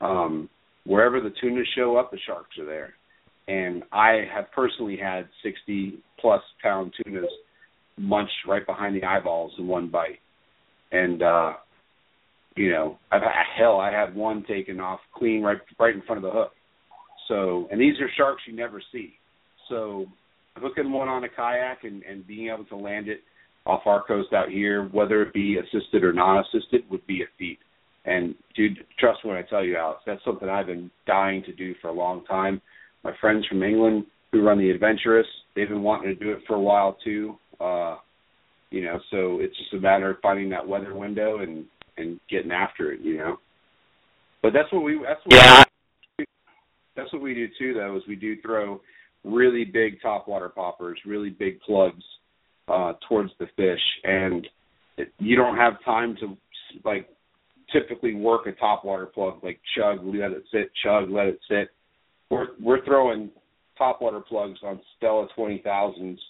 Um, 0.00 0.48
wherever 0.84 1.20
the 1.20 1.32
tunas 1.40 1.68
show 1.76 1.96
up, 1.96 2.10
the 2.10 2.18
sharks 2.26 2.58
are 2.58 2.66
there. 2.66 2.94
And 3.46 3.84
I 3.92 4.22
have 4.34 4.46
personally 4.52 4.96
had 5.00 5.28
60 5.44 5.98
plus 6.18 6.42
pound 6.60 6.92
tunas 7.04 7.30
munched 7.96 8.32
right 8.48 8.66
behind 8.66 8.96
the 8.96 9.04
eyeballs 9.04 9.52
in 9.58 9.68
one 9.68 9.88
bite 9.88 10.18
and 10.92 11.22
uh 11.22 11.52
you 12.56 12.70
know 12.70 12.98
i've 13.12 13.22
hell 13.56 13.78
i 13.78 13.90
had 13.90 14.14
one 14.14 14.44
taken 14.48 14.80
off 14.80 15.00
clean 15.14 15.42
right 15.42 15.58
right 15.78 15.94
in 15.94 16.02
front 16.02 16.24
of 16.24 16.30
the 16.30 16.36
hook. 16.36 16.52
So 17.28 17.68
and 17.70 17.80
these 17.80 17.94
are 18.00 18.10
sharks 18.16 18.42
you 18.46 18.54
never 18.54 18.82
see. 18.92 19.12
So 19.68 20.06
hooking 20.56 20.92
one 20.92 21.08
on 21.08 21.24
a 21.24 21.28
kayak 21.28 21.84
and 21.84 22.02
and 22.02 22.26
being 22.26 22.50
able 22.52 22.64
to 22.66 22.76
land 22.76 23.08
it 23.08 23.20
off 23.66 23.82
our 23.86 24.02
coast 24.04 24.32
out 24.32 24.48
here 24.48 24.88
whether 24.92 25.22
it 25.22 25.32
be 25.32 25.58
assisted 25.58 26.02
or 26.02 26.12
non 26.12 26.42
assisted 26.44 26.82
would 26.90 27.06
be 27.06 27.22
a 27.22 27.26
feat. 27.38 27.58
And 28.04 28.34
dude 28.56 28.78
trust 28.98 29.24
me 29.24 29.30
when 29.30 29.38
i 29.38 29.42
tell 29.42 29.64
you 29.64 29.76
alex 29.76 30.00
that's 30.06 30.24
something 30.24 30.48
i've 30.48 30.66
been 30.66 30.90
dying 31.06 31.42
to 31.44 31.52
do 31.52 31.74
for 31.80 31.88
a 31.88 31.92
long 31.92 32.24
time. 32.24 32.60
My 33.04 33.12
friends 33.20 33.46
from 33.46 33.62
england 33.62 34.06
who 34.32 34.42
run 34.42 34.58
the 34.58 34.70
adventurous 34.70 35.26
they've 35.54 35.68
been 35.68 35.82
wanting 35.82 36.16
to 36.16 36.24
do 36.24 36.32
it 36.32 36.40
for 36.46 36.54
a 36.54 36.60
while 36.60 36.96
too. 37.04 37.36
Uh 37.60 37.96
you 38.70 38.84
know 38.84 38.98
so 39.10 39.38
it's 39.40 39.56
just 39.56 39.72
a 39.74 39.80
matter 39.80 40.10
of 40.10 40.16
finding 40.20 40.48
that 40.50 40.66
weather 40.66 40.94
window 40.94 41.38
and 41.40 41.64
and 41.96 42.20
getting 42.30 42.52
after 42.52 42.92
it 42.92 43.00
you 43.00 43.16
know. 43.16 43.36
But 44.42 44.52
that's 44.52 44.72
what 44.72 44.82
we 44.82 45.00
that's 45.06 45.20
what 45.24 45.34
yeah. 45.34 45.64
we, 46.18 46.24
that's 46.96 47.12
what 47.12 47.22
we 47.22 47.34
do 47.34 47.48
too 47.58 47.74
though 47.74 47.96
is 47.96 48.02
we 48.08 48.16
do 48.16 48.40
throw 48.40 48.80
really 49.24 49.64
big 49.64 50.00
top 50.00 50.28
water 50.28 50.48
poppers 50.48 50.98
really 51.04 51.30
big 51.30 51.60
plugs 51.60 52.02
uh 52.68 52.94
towards 53.08 53.32
the 53.38 53.46
fish. 53.56 53.80
And 54.04 54.46
it, 54.96 55.12
you 55.18 55.36
don't 55.36 55.56
have 55.56 55.74
time 55.84 56.16
to 56.20 56.36
like 56.84 57.08
typically 57.72 58.14
work 58.14 58.46
a 58.46 58.52
top 58.52 58.84
water 58.84 59.06
plug 59.06 59.42
like 59.42 59.60
chug 59.76 59.98
let 60.04 60.32
it 60.32 60.44
sit 60.52 60.70
chug 60.82 61.10
let 61.10 61.26
it 61.26 61.40
sit. 61.48 61.68
We're 62.30 62.48
we're 62.60 62.84
throwing 62.84 63.30
top 63.76 64.00
water 64.00 64.20
plugs 64.20 64.58
on 64.62 64.80
stella 64.96 65.26
twenty 65.34 65.60
thousands 65.62 66.20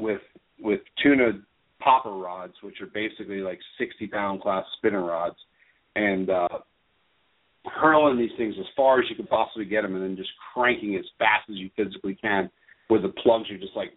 with 0.00 0.20
with 0.60 0.80
tuna 1.02 1.32
popper 1.80 2.12
rods, 2.12 2.54
which 2.62 2.80
are 2.80 2.86
basically 2.86 3.38
like 3.38 3.58
60 3.78 4.06
pound 4.08 4.42
class 4.42 4.64
spinner 4.78 5.04
rods, 5.04 5.36
and 5.94 6.30
uh, 6.30 6.58
hurling 7.64 8.18
these 8.18 8.36
things 8.36 8.54
as 8.58 8.66
far 8.76 9.00
as 9.00 9.06
you 9.10 9.16
can 9.16 9.26
possibly 9.26 9.64
get 9.64 9.82
them, 9.82 9.94
and 9.94 10.02
then 10.02 10.16
just 10.16 10.30
cranking 10.54 10.96
as 10.96 11.04
fast 11.18 11.48
as 11.50 11.56
you 11.56 11.70
physically 11.76 12.14
can. 12.14 12.50
Where 12.88 13.00
the 13.00 13.08
plugs 13.08 13.50
are 13.50 13.58
just 13.58 13.76
like 13.76 13.90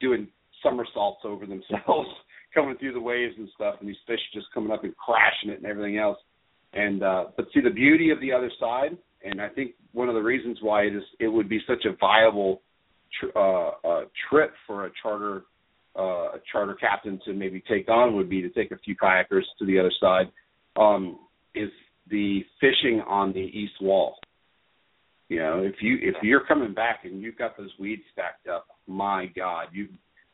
doing 0.00 0.28
somersaults 0.62 1.22
over 1.24 1.46
themselves, 1.46 2.08
coming 2.54 2.76
through 2.78 2.92
the 2.92 3.00
waves 3.00 3.34
and 3.38 3.48
stuff, 3.54 3.76
and 3.80 3.88
these 3.88 3.96
fish 4.06 4.20
just 4.34 4.46
coming 4.52 4.70
up 4.70 4.84
and 4.84 4.94
crashing 4.96 5.50
it 5.50 5.58
and 5.58 5.66
everything 5.66 5.98
else. 5.98 6.18
And 6.72 7.02
uh, 7.02 7.24
but 7.36 7.46
see 7.54 7.60
the 7.60 7.70
beauty 7.70 8.10
of 8.10 8.20
the 8.20 8.32
other 8.32 8.50
side, 8.60 8.96
and 9.24 9.40
I 9.40 9.48
think 9.48 9.72
one 9.92 10.08
of 10.08 10.14
the 10.14 10.22
reasons 10.22 10.58
why 10.60 10.82
it 10.82 10.94
is 10.94 11.02
it 11.18 11.28
would 11.28 11.48
be 11.48 11.60
such 11.66 11.84
a 11.86 11.96
viable 11.98 12.60
tr- 13.18 13.38
uh, 13.38 13.70
uh, 13.84 14.04
trip 14.28 14.52
for 14.66 14.86
a 14.86 14.90
charter 15.02 15.44
uh, 15.98 16.34
a 16.34 16.40
charter 16.50 16.74
captain 16.74 17.20
to 17.24 17.32
maybe 17.32 17.62
take 17.68 17.88
on 17.88 18.16
would 18.16 18.28
be 18.28 18.42
to 18.42 18.50
take 18.50 18.70
a 18.70 18.78
few 18.78 18.96
kayakers 18.96 19.42
to 19.58 19.66
the 19.66 19.78
other 19.78 19.92
side. 20.00 20.26
Um, 20.76 21.18
is 21.54 21.70
the 22.10 22.40
fishing 22.60 23.02
on 23.06 23.32
the 23.32 23.40
east 23.40 23.74
wall? 23.80 24.16
You 25.28 25.38
know, 25.38 25.62
if 25.62 25.76
you 25.80 25.98
if 26.00 26.14
you're 26.22 26.44
coming 26.44 26.72
back 26.74 27.00
and 27.04 27.20
you've 27.20 27.38
got 27.38 27.56
those 27.56 27.72
weeds 27.80 28.02
stacked 28.12 28.46
up, 28.46 28.66
my 28.86 29.26
God, 29.34 29.68
you 29.72 29.88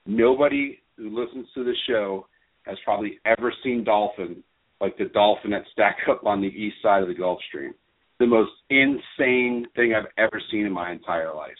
nobody 0.04 0.80
who 0.96 1.18
listens 1.18 1.46
to 1.54 1.64
the 1.64 1.74
show 1.88 2.26
has 2.66 2.76
probably 2.84 3.18
ever 3.24 3.52
seen 3.64 3.84
dolphin 3.84 4.42
like 4.82 4.98
the 4.98 5.04
dolphin 5.06 5.52
that 5.52 5.62
stack 5.72 5.96
up 6.10 6.26
on 6.26 6.42
the 6.42 6.48
east 6.48 6.76
side 6.82 7.02
of 7.02 7.08
the 7.08 7.14
Gulf 7.14 7.38
Stream. 7.48 7.72
The 8.18 8.26
most 8.26 8.52
insane 8.68 9.66
thing 9.74 9.94
I've 9.94 10.10
ever 10.18 10.40
seen 10.50 10.66
in 10.66 10.72
my 10.72 10.92
entire 10.92 11.34
life. 11.34 11.52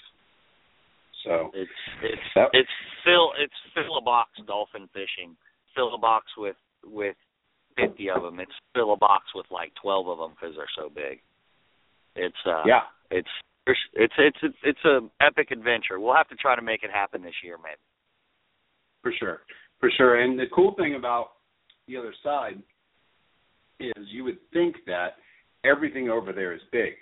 So 1.25 1.51
it's 1.55 1.71
it's 2.03 2.23
that, 2.35 2.49
it's 2.53 2.71
fill 3.05 3.33
it's 3.39 3.55
fill 3.75 3.99
a 3.99 4.03
box 4.03 4.31
dolphin 4.47 4.89
fishing. 4.93 5.37
Fill 5.75 5.95
a 5.95 5.99
box 5.99 6.27
with 6.37 6.57
with 6.85 7.17
fifty 7.77 8.11
of 8.11 8.23
them. 8.23 8.41
It's 8.41 8.53
fill 8.75 8.93
a 8.93 8.97
box 8.97 9.27
with 9.35 9.47
like 9.51 9.73
twelve 9.81 10.09
of 10.09 10.19
them 10.19 10.33
because 10.39 10.57
they're 10.57 10.67
so 10.77 10.89
big. 10.89 11.21
It's 12.17 12.37
uh 12.47 12.63
yeah. 12.67 12.83
It's 13.11 13.29
it's 13.67 14.15
it's 14.19 14.37
it's 14.43 14.57
it's 14.63 14.85
a 14.85 15.01
epic 15.21 15.51
adventure. 15.51 16.01
We'll 16.01 16.17
have 16.17 16.29
to 16.29 16.37
try 16.37 16.57
to 16.57 16.63
make 16.63 16.83
it 16.83 16.91
happen 16.91 17.23
this 17.23 17.35
year, 17.45 17.57
maybe. 17.63 17.77
For 19.03 19.13
sure, 19.19 19.41
for 19.81 19.91
sure. 19.97 20.21
And 20.21 20.39
the 20.39 20.47
cool 20.55 20.75
thing 20.75 20.95
about 20.97 21.29
the 21.87 21.97
other 21.97 22.15
side 22.23 22.61
is 23.81 23.93
you 24.09 24.25
would 24.25 24.39
think 24.53 24.77
that 24.87 25.17
everything 25.65 26.09
over 26.09 26.33
there 26.33 26.53
is 26.53 26.61
big 26.71 26.95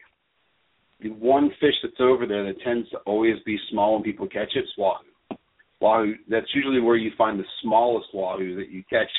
the 1.02 1.10
one 1.10 1.50
fish 1.60 1.74
that's 1.82 2.00
over 2.00 2.26
there 2.26 2.44
that 2.44 2.60
tends 2.62 2.88
to 2.90 2.98
always 2.98 3.36
be 3.44 3.58
small 3.70 3.94
when 3.94 4.02
people 4.02 4.26
catch 4.26 4.54
it 4.54 4.60
is 4.60 4.70
wahoo. 4.76 5.36
Wahoo. 5.80 6.14
That's 6.28 6.54
usually 6.54 6.80
where 6.80 6.96
you 6.96 7.10
find 7.16 7.38
the 7.38 7.44
smallest 7.62 8.08
wahoo 8.12 8.56
that 8.56 8.70
you 8.70 8.82
catch 8.90 9.10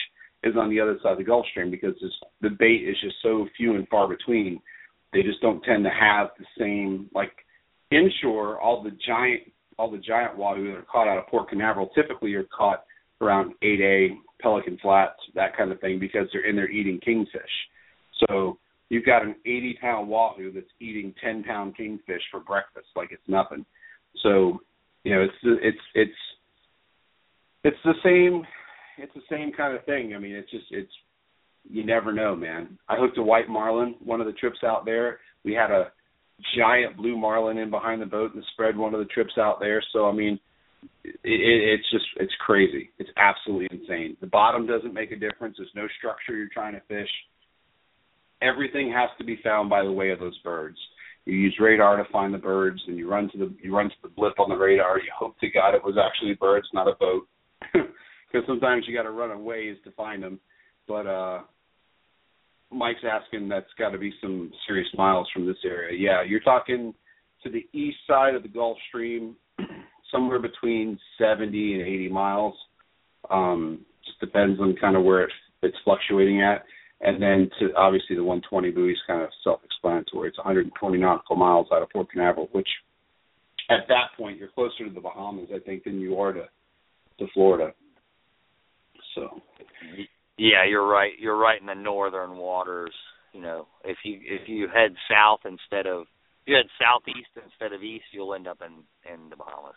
is 0.43 0.55
on 0.57 0.69
the 0.69 0.79
other 0.79 0.97
side 1.01 1.13
of 1.13 1.17
the 1.17 1.23
Gulf 1.23 1.45
Stream 1.51 1.71
because 1.71 1.95
the 2.41 2.49
bait 2.49 2.87
is 2.87 2.95
just 3.01 3.15
so 3.21 3.47
few 3.57 3.75
and 3.75 3.87
far 3.89 4.07
between. 4.07 4.59
They 5.13 5.21
just 5.23 5.41
don't 5.41 5.61
tend 5.63 5.83
to 5.83 5.89
have 5.89 6.29
the 6.39 6.45
same 6.57 7.09
like 7.13 7.31
inshore. 7.91 8.59
All 8.59 8.83
the 8.83 8.91
giant, 9.05 9.41
all 9.77 9.91
the 9.91 9.97
giant 9.97 10.37
wahoo 10.37 10.71
that 10.71 10.77
are 10.77 10.85
caught 10.91 11.07
out 11.07 11.17
of 11.17 11.27
Port 11.27 11.49
Canaveral 11.49 11.89
typically 11.95 12.33
are 12.35 12.45
caught 12.55 12.83
around 13.19 13.53
8A, 13.63 14.09
Pelican 14.41 14.77
Flats, 14.81 15.19
that 15.35 15.55
kind 15.55 15.71
of 15.71 15.79
thing 15.79 15.99
because 15.99 16.27
they're 16.31 16.49
in 16.49 16.55
there 16.55 16.69
eating 16.69 16.99
kingfish. 17.03 17.41
So 18.27 18.57
you've 18.91 19.05
got 19.05 19.23
an 19.23 19.35
80 19.45 19.77
pound 19.79 20.09
wahoo 20.09 20.51
that's 20.51 20.67
eating 20.81 21.15
10 21.23 21.43
pound 21.45 21.77
kingfish 21.77 22.21
for 22.29 22.41
breakfast 22.41 22.87
like 22.95 23.11
it's 23.11 23.23
nothing. 23.25 23.65
So, 24.21 24.59
you 25.05 25.15
know, 25.15 25.21
it's 25.21 25.33
it's 25.63 25.77
it's 25.95 26.11
it's 27.63 27.77
the 27.85 27.93
same 28.03 28.43
it's 28.97 29.13
the 29.15 29.21
same 29.29 29.53
kind 29.53 29.75
of 29.75 29.85
thing. 29.85 30.13
I 30.13 30.19
mean, 30.19 30.33
it's 30.35 30.51
just 30.51 30.65
it's 30.71 30.91
you 31.69 31.85
never 31.85 32.11
know, 32.11 32.35
man. 32.35 32.77
I 32.89 32.97
hooked 32.97 33.17
a 33.17 33.23
white 33.23 33.47
marlin 33.47 33.95
one 34.03 34.19
of 34.19 34.27
the 34.27 34.33
trips 34.33 34.59
out 34.65 34.83
there. 34.83 35.19
We 35.45 35.53
had 35.53 35.71
a 35.71 35.93
giant 36.57 36.97
blue 36.97 37.17
marlin 37.17 37.59
in 37.59 37.69
behind 37.69 38.01
the 38.01 38.05
boat 38.05 38.33
and 38.33 38.43
spread 38.51 38.75
one 38.75 38.93
of 38.93 38.99
the 38.99 39.05
trips 39.05 39.37
out 39.39 39.61
there. 39.61 39.81
So 39.93 40.09
I 40.09 40.11
mean, 40.11 40.37
it, 41.05 41.15
it, 41.23 41.79
it's 41.79 41.89
just 41.91 42.05
it's 42.17 42.33
crazy. 42.45 42.89
It's 42.99 43.09
absolutely 43.15 43.69
insane. 43.71 44.17
The 44.19 44.27
bottom 44.27 44.67
doesn't 44.67 44.93
make 44.93 45.13
a 45.13 45.15
difference. 45.15 45.55
There's 45.57 45.71
no 45.75 45.87
structure 45.97 46.35
you're 46.35 46.49
trying 46.53 46.73
to 46.73 46.81
fish. 46.89 47.09
Everything 48.41 48.91
has 48.91 49.09
to 49.17 49.23
be 49.23 49.39
found 49.43 49.69
by 49.69 49.83
the 49.83 49.91
way 49.91 50.09
of 50.09 50.19
those 50.19 50.37
birds. 50.39 50.77
You 51.25 51.35
use 51.35 51.55
radar 51.59 51.97
to 51.97 52.11
find 52.11 52.33
the 52.33 52.39
birds, 52.39 52.81
and 52.87 52.97
you 52.97 53.09
run 53.09 53.29
to 53.31 53.37
the 53.37 53.53
you 53.61 53.75
run 53.75 53.89
to 53.89 53.95
the 54.01 54.09
blip 54.09 54.39
on 54.39 54.49
the 54.49 54.55
radar. 54.55 54.97
You 54.97 55.11
hope 55.17 55.39
to 55.39 55.49
God 55.49 55.75
it 55.75 55.83
was 55.83 55.95
actually 55.97 56.33
birds, 56.33 56.67
not 56.73 56.87
a 56.87 56.95
boat, 56.99 57.27
because 57.73 58.47
sometimes 58.47 58.85
you 58.87 58.95
got 58.95 59.03
to 59.03 59.11
run 59.11 59.31
a 59.31 59.37
ways 59.37 59.77
to 59.83 59.91
find 59.91 60.23
them. 60.23 60.39
But 60.87 61.05
uh 61.07 61.41
Mike's 62.71 63.03
asking 63.03 63.49
that's 63.49 63.65
got 63.77 63.89
to 63.89 63.97
be 63.97 64.13
some 64.21 64.51
serious 64.65 64.87
miles 64.97 65.27
from 65.33 65.45
this 65.45 65.57
area. 65.65 65.97
Yeah, 65.99 66.23
you're 66.23 66.39
talking 66.39 66.93
to 67.43 67.49
the 67.49 67.67
east 67.73 67.97
side 68.07 68.33
of 68.33 68.43
the 68.43 68.49
Gulf 68.49 68.77
Stream, 68.87 69.35
somewhere 70.11 70.39
between 70.39 70.97
70 71.17 71.73
and 71.73 71.81
80 71.81 72.09
miles. 72.09 72.55
Um, 73.29 73.85
just 74.05 74.19
depends 74.19 74.59
on 74.59 74.75
kind 74.79 74.95
of 74.95 75.03
where 75.03 75.23
it, 75.23 75.31
it's 75.61 75.77
fluctuating 75.83 76.41
at. 76.41 76.63
And 77.03 77.21
then 77.21 77.49
to 77.59 77.73
obviously 77.75 78.15
the 78.15 78.23
120 78.23 78.71
buoy 78.71 78.91
is 78.91 78.97
kind 79.07 79.23
of 79.23 79.29
self-explanatory. 79.43 80.29
It's 80.29 80.37
120 80.37 80.97
nautical 80.97 81.35
miles 81.35 81.67
out 81.73 81.81
of 81.81 81.89
Port 81.89 82.11
Canaveral, 82.11 82.47
which 82.51 82.67
at 83.69 83.87
that 83.87 84.15
point 84.17 84.37
you're 84.37 84.49
closer 84.49 84.87
to 84.87 84.93
the 84.93 85.01
Bahamas, 85.01 85.49
I 85.53 85.59
think, 85.59 85.83
than 85.83 85.99
you 85.99 86.19
are 86.19 86.33
to 86.33 86.43
to 87.19 87.27
Florida. 87.33 87.73
So 89.15 89.41
yeah, 90.37 90.65
you're 90.67 90.87
right. 90.87 91.13
You're 91.19 91.37
right 91.37 91.59
in 91.59 91.67
the 91.67 91.73
northern 91.73 92.37
waters. 92.37 92.93
You 93.33 93.41
know, 93.41 93.67
if 93.83 93.97
you 94.03 94.19
if 94.23 94.47
you 94.47 94.67
head 94.67 94.93
south 95.09 95.41
instead 95.45 95.87
of 95.87 96.01
if 96.01 96.47
you 96.47 96.55
head 96.55 96.65
southeast 96.79 97.29
instead 97.35 97.73
of 97.73 97.83
east, 97.83 98.05
you'll 98.11 98.33
end 98.33 98.47
up 98.47 98.61
in 98.61 98.83
in 99.11 99.29
the 99.29 99.35
Bahamas. 99.35 99.75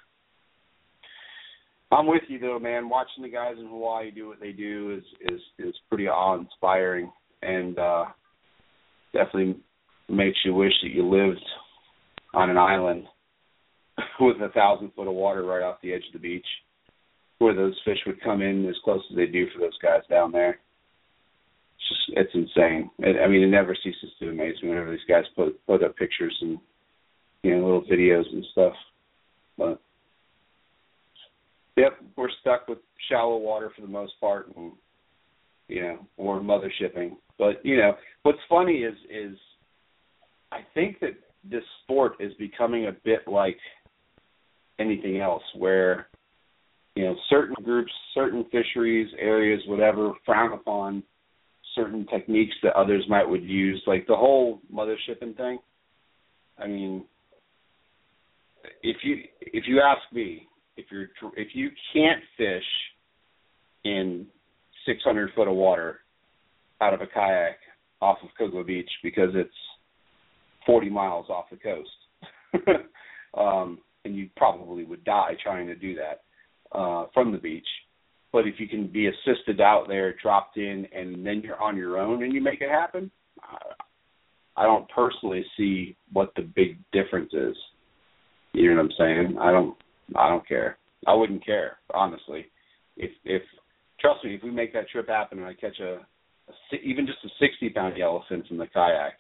I'm 1.91 2.07
with 2.07 2.23
you 2.29 2.39
though, 2.39 2.59
man. 2.59 2.89
Watching 2.89 3.23
the 3.23 3.29
guys 3.29 3.55
in 3.59 3.67
Hawaii 3.67 4.11
do 4.11 4.29
what 4.29 4.41
they 4.41 4.53
do 4.53 4.99
is 4.99 5.33
is 5.33 5.41
is 5.59 5.75
pretty 5.89 6.09
awe 6.09 6.39
inspiring, 6.39 7.11
and 7.43 7.79
uh 7.79 8.05
definitely 9.13 9.57
makes 10.09 10.39
you 10.45 10.55
wish 10.55 10.73
that 10.83 10.91
you 10.91 11.09
lived 11.09 11.45
on 12.35 12.51
an 12.51 12.59
island 12.59 13.05
with 14.21 14.37
a 14.43 14.49
thousand 14.51 14.93
foot 14.95 15.07
of 15.07 15.15
water 15.15 15.45
right 15.45 15.63
off 15.63 15.79
the 15.83 15.93
edge 15.93 16.03
of 16.09 16.13
the 16.13 16.19
beach 16.19 16.47
where 17.39 17.55
those 17.55 17.79
fish 17.85 17.99
would 18.07 18.21
come 18.23 18.43
in 18.43 18.67
as 18.69 18.75
close 18.85 19.03
as 19.11 19.17
they 19.17 19.27
do 19.27 19.47
for 19.53 19.61
those 19.61 19.77
guys 19.83 20.03
down 20.09 20.33
there. 20.33 20.59
It's 21.77 21.89
just 21.89 22.19
it's 22.19 22.35
insane. 22.35 22.91
It, 23.01 23.17
I 23.23 23.29
mean, 23.29 23.43
it 23.43 23.49
never 23.49 23.77
ceases 23.83 24.11
to 24.19 24.31
amaze 24.31 24.57
me 24.63 24.71
whenever 24.71 24.91
these 24.91 25.01
guys 25.09 25.25
put 25.37 25.65
put 25.67 25.83
up 25.83 25.97
pictures 25.97 26.37
and 26.41 26.59
you 27.43 27.57
know 27.57 27.65
little 27.65 27.85
videos 27.85 28.25
and 28.33 28.45
stuff. 28.53 28.73
But 29.59 29.81
yep, 31.77 31.93
we're 32.17 32.29
stuck 32.41 32.69
with 32.69 32.79
shallow 33.09 33.37
water 33.37 33.71
for 33.75 33.83
the 33.83 33.89
most 33.89 34.13
part, 34.21 34.55
and 34.57 34.73
you 35.69 35.83
know, 35.83 36.07
or 36.17 36.43
mother 36.43 36.73
shipping. 36.79 37.17
But 37.39 37.65
you 37.65 37.77
know, 37.77 37.95
what's 38.23 38.39
funny 38.49 38.79
is 38.79 38.95
is 39.11 39.37
I 40.53 40.61
think 40.75 41.01
that 41.01 41.15
this 41.49 41.65
sport 41.83 42.15
is 42.21 42.33
becoming 42.39 42.87
a 42.87 42.93
bit 43.05 43.27
like 43.27 43.59
anything 44.79 45.21
else, 45.21 45.43
where 45.57 46.09
you 46.95 47.05
know, 47.05 47.17
certain 47.29 47.57
groups, 47.65 47.93
certain 48.15 48.45
fisheries, 48.53 49.09
areas, 49.19 49.61
whatever, 49.67 50.13
frown 50.25 50.53
upon 50.53 51.03
certain 51.75 52.07
techniques 52.07 52.55
that 52.63 52.73
others 52.75 53.05
might 53.09 53.29
would 53.29 53.43
use, 53.43 53.83
like 53.87 54.07
the 54.07 54.15
whole 54.15 54.61
mothershipping 54.73 55.37
thing. 55.37 55.59
I 56.57 56.69
mean, 56.69 57.05
if 58.83 58.99
you 59.03 59.25
if 59.41 59.65
you 59.67 59.81
ask 59.81 60.01
me, 60.13 60.47
if 60.77 60.87
you're 60.91 61.09
if 61.37 61.49
you 61.55 61.71
can't 61.93 62.23
fish 62.37 62.65
in 63.85 64.27
600 64.87 65.31
foot 65.35 65.49
of 65.49 65.55
water 65.55 66.01
out 66.81 66.95
of 66.95 67.01
a 67.01 67.07
kayak 67.07 67.59
off 68.01 68.19
of 68.23 68.29
Cocoa 68.37 68.65
Beach 68.65 68.91
because 69.03 69.31
it's 69.35 69.51
40 70.67 70.91
miles 70.91 71.27
off 71.29 71.47
the 71.51 71.57
coast, 71.57 71.91
um, 73.39 73.79
and 74.05 74.17
you 74.17 74.29
probably 74.37 74.85
would 74.85 75.05
die 75.05 75.37
trying 75.43 75.67
to 75.67 75.75
do 75.75 75.95
that 75.95 76.23
uh, 76.77 77.07
from 77.15 77.33
the 77.33 77.39
beach. 77.39 77.67
But 78.33 78.49
if 78.49 78.59
you 78.59 78.67
can 78.67 78.89
be 78.89 79.07
assisted 79.07 79.61
out 79.61 79.87
there, 79.87 80.15
dropped 80.21 80.57
in, 80.57 80.89
and 80.93 81.25
then 81.25 81.41
you're 81.45 81.63
on 81.63 81.77
your 81.77 81.99
own 81.99 82.25
and 82.25 82.33
you 82.33 82.43
make 82.43 82.61
it 82.61 82.71
happen, 82.71 83.11
I 84.57 84.65
don't 84.65 84.89
personally 84.89 85.45
see 85.57 85.97
what 86.13 86.33
the 86.37 86.43
big 86.43 86.79
difference 86.93 87.33
is. 87.33 87.57
You 88.53 88.71
know 88.71 88.83
what 88.83 88.85
I'm 88.85 88.93
saying? 88.99 89.39
I 89.41 89.51
don't. 89.51 89.77
I 90.17 90.29
don't 90.29 90.47
care. 90.47 90.79
I 91.07 91.15
wouldn't 91.15 91.45
care 91.45 91.79
honestly. 91.93 92.47
If 92.97 93.11
if 93.25 93.43
trust 94.01 94.25
me, 94.25 94.35
if 94.35 94.43
we 94.43 94.51
make 94.51 94.73
that 94.73 94.89
trip 94.89 95.09
happen 95.09 95.39
and 95.39 95.47
I 95.47 95.55
catch 95.55 95.79
a, 95.81 96.07
a 96.49 96.77
even 96.83 97.07
just 97.07 97.25
a 97.25 97.29
60 97.39 97.71
pound 97.71 97.95
yellowfin 97.97 98.47
from 98.47 98.59
the 98.59 98.67
kayak, 98.67 99.15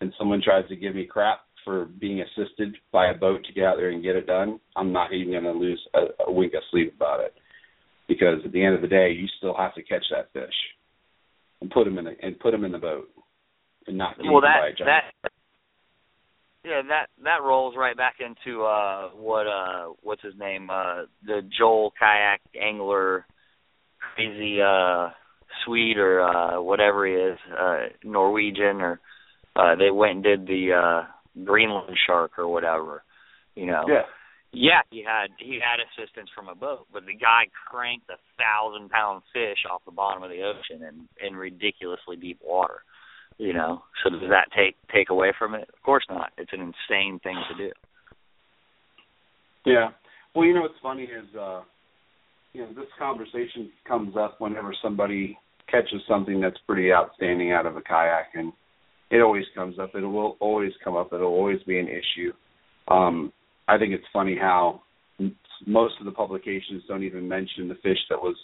and 0.00 0.12
someone 0.18 0.42
tries 0.44 0.68
to 0.68 0.76
give 0.76 0.94
me 0.94 1.06
crap 1.06 1.40
for 1.64 1.86
being 1.86 2.20
assisted 2.20 2.76
by 2.92 3.10
a 3.10 3.14
boat 3.14 3.44
to 3.44 3.52
get 3.52 3.64
out 3.64 3.76
there 3.76 3.90
and 3.90 4.02
get 4.02 4.16
it 4.16 4.26
done, 4.26 4.60
I'm 4.76 4.92
not 4.92 5.12
even 5.12 5.32
going 5.32 5.44
to 5.44 5.52
lose 5.52 5.80
a, 5.94 6.28
a 6.28 6.32
wink 6.32 6.52
of 6.54 6.62
sleep 6.70 6.94
about 6.94 7.20
it. 7.20 7.34
Because 8.06 8.40
at 8.44 8.52
the 8.52 8.62
end 8.62 8.74
of 8.74 8.82
the 8.82 8.88
day, 8.88 9.12
you 9.12 9.26
still 9.38 9.56
have 9.56 9.74
to 9.76 9.82
catch 9.82 10.04
that 10.10 10.30
fish 10.34 10.52
and 11.62 11.70
put 11.70 11.86
him 11.86 11.96
in 11.96 12.04
the 12.04 12.12
and 12.20 12.38
put 12.38 12.52
him 12.52 12.64
in 12.64 12.72
the 12.72 12.78
boat 12.78 13.08
and 13.86 13.96
not 13.96 14.18
get 14.18 14.30
well, 14.30 14.42
that, 14.42 14.60
by 14.60 14.68
a 14.68 14.74
giant. 14.74 15.04
That, 15.22 15.32
yeah, 16.64 16.82
that 16.88 17.06
that 17.22 17.42
rolls 17.42 17.74
right 17.76 17.96
back 17.96 18.16
into 18.20 18.64
uh 18.64 19.10
what 19.10 19.46
uh 19.46 19.92
what's 20.02 20.22
his 20.22 20.34
name 20.38 20.70
uh 20.70 21.02
the 21.24 21.42
Joel 21.56 21.92
kayak 22.00 22.40
angler 22.60 23.26
crazy 24.14 24.60
uh 24.60 25.10
Swede 25.64 25.98
or 25.98 26.22
uh 26.22 26.60
whatever 26.60 27.06
he 27.06 27.12
is 27.12 27.38
uh 27.58 27.88
Norwegian 28.02 28.80
or 28.80 29.00
uh 29.56 29.76
they 29.76 29.90
went 29.90 30.16
and 30.16 30.24
did 30.24 30.46
the 30.46 30.72
uh 30.72 31.42
Greenland 31.44 31.96
shark 32.06 32.38
or 32.38 32.48
whatever, 32.48 33.02
you 33.54 33.66
know. 33.66 33.84
Yeah. 33.88 34.02
Yeah, 34.56 34.86
he 34.90 35.02
had 35.02 35.34
he 35.40 35.58
had 35.58 35.82
assistance 35.82 36.30
from 36.32 36.48
a 36.48 36.54
boat, 36.54 36.86
but 36.92 37.04
the 37.06 37.14
guy 37.14 37.50
cranked 37.66 38.08
a 38.08 38.22
thousand 38.38 38.88
pound 38.88 39.22
fish 39.32 39.58
off 39.68 39.82
the 39.84 39.90
bottom 39.90 40.22
of 40.22 40.30
the 40.30 40.42
ocean 40.42 40.86
in 40.86 41.08
in 41.26 41.34
ridiculously 41.34 42.14
deep 42.14 42.38
water. 42.40 42.86
You 43.38 43.52
know, 43.52 43.82
so 44.02 44.10
does 44.10 44.20
that 44.30 44.46
take 44.56 44.76
take 44.94 45.10
away 45.10 45.32
from 45.36 45.54
it? 45.54 45.68
Of 45.68 45.82
course 45.82 46.04
not. 46.08 46.30
It's 46.38 46.52
an 46.52 46.60
insane 46.60 47.18
thing 47.20 47.36
to 47.50 47.56
do. 47.56 47.72
Yeah. 49.66 49.90
Well, 50.34 50.44
you 50.44 50.54
know 50.54 50.62
what's 50.62 50.74
funny 50.82 51.04
is 51.04 51.34
uh 51.38 51.62
you 52.52 52.62
know, 52.62 52.68
this 52.68 52.90
conversation 52.96 53.72
comes 53.86 54.14
up 54.16 54.36
whenever 54.40 54.72
somebody 54.80 55.36
catches 55.68 56.00
something 56.08 56.40
that's 56.40 56.58
pretty 56.68 56.92
outstanding 56.92 57.50
out 57.50 57.66
of 57.66 57.76
a 57.76 57.82
kayak 57.82 58.28
and 58.34 58.52
it 59.10 59.20
always 59.20 59.44
comes 59.54 59.78
up. 59.78 59.90
It 59.94 60.00
will 60.00 60.36
always 60.40 60.72
come 60.82 60.96
up. 60.96 61.12
It'll 61.12 61.26
always 61.26 61.62
be 61.66 61.78
an 61.78 61.88
issue. 61.88 62.32
Um, 62.88 63.32
I 63.66 63.78
think 63.78 63.92
it's 63.92 64.04
funny 64.12 64.36
how 64.40 64.82
most 65.66 65.94
of 65.98 66.06
the 66.06 66.12
publications 66.12 66.82
don't 66.86 67.02
even 67.02 67.28
mention 67.28 67.68
the 67.68 67.74
fish 67.76 67.98
that 68.10 68.18
was 68.18 68.36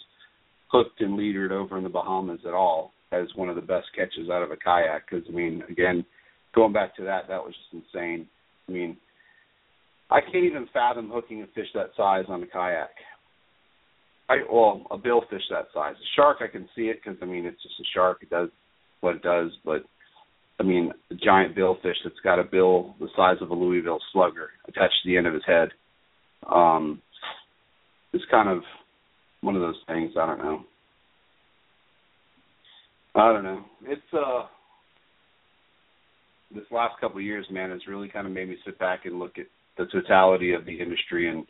hooked 0.67 1.01
and 1.01 1.15
leadered 1.15 1.51
over 1.51 1.77
in 1.77 1.83
the 1.83 1.89
Bahamas 1.89 2.39
at 2.45 2.53
all 2.53 2.93
as 3.11 3.27
one 3.35 3.49
of 3.49 3.55
the 3.55 3.61
best 3.61 3.87
catches 3.95 4.29
out 4.29 4.43
of 4.43 4.51
a 4.51 4.57
kayak. 4.57 5.09
Because 5.09 5.25
I 5.27 5.31
mean, 5.31 5.63
again, 5.69 6.05
going 6.55 6.73
back 6.73 6.95
to 6.97 7.03
that, 7.03 7.27
that 7.27 7.43
was 7.43 7.53
just 7.53 7.85
insane. 7.85 8.27
I 8.67 8.71
mean, 8.71 8.97
I 10.09 10.19
can't 10.21 10.45
even 10.45 10.67
fathom 10.73 11.09
hooking 11.11 11.41
a 11.41 11.47
fish 11.47 11.67
that 11.73 11.91
size 11.95 12.25
on 12.27 12.43
a 12.43 12.47
kayak. 12.47 12.91
I 14.29 14.37
well, 14.51 14.85
a 14.91 14.97
billfish 14.97 15.47
that 15.49 15.67
size. 15.73 15.95
A 15.95 16.09
shark, 16.15 16.37
I 16.41 16.47
can 16.47 16.67
see 16.75 16.83
it 16.83 16.99
because 17.03 17.19
I 17.21 17.25
mean, 17.25 17.45
it's 17.45 17.61
just 17.61 17.79
a 17.79 17.87
shark. 17.93 18.19
It 18.21 18.29
does 18.29 18.49
what 19.01 19.15
it 19.15 19.23
does, 19.23 19.51
but 19.65 19.83
I 20.59 20.63
mean, 20.63 20.91
a 21.09 21.15
giant 21.15 21.55
billfish 21.55 21.97
that's 22.03 22.19
got 22.23 22.39
a 22.39 22.43
bill 22.43 22.95
the 22.99 23.07
size 23.15 23.37
of 23.41 23.49
a 23.49 23.53
Louisville 23.53 23.99
slugger 24.13 24.49
attached 24.67 24.93
to 25.03 25.09
the 25.09 25.17
end 25.17 25.27
of 25.27 25.33
his 25.33 25.43
head. 25.45 25.69
Um, 26.49 27.01
it's 28.13 28.23
kind 28.29 28.49
of 28.49 28.61
one 29.41 29.55
of 29.55 29.61
those 29.61 29.81
things. 29.87 30.11
I 30.19 30.25
don't 30.25 30.39
know. 30.39 30.61
I 33.15 33.33
don't 33.33 33.43
know. 33.43 33.63
It's 33.85 34.01
uh, 34.13 34.43
this 36.53 36.63
last 36.71 36.99
couple 36.99 37.17
of 37.17 37.23
years, 37.23 37.45
man, 37.51 37.71
has 37.71 37.81
really 37.87 38.07
kind 38.07 38.25
of 38.25 38.33
made 38.33 38.49
me 38.49 38.57
sit 38.65 38.79
back 38.79 39.05
and 39.05 39.19
look 39.19 39.37
at 39.37 39.47
the 39.77 39.85
totality 39.91 40.53
of 40.53 40.65
the 40.65 40.79
industry 40.79 41.29
and 41.29 41.45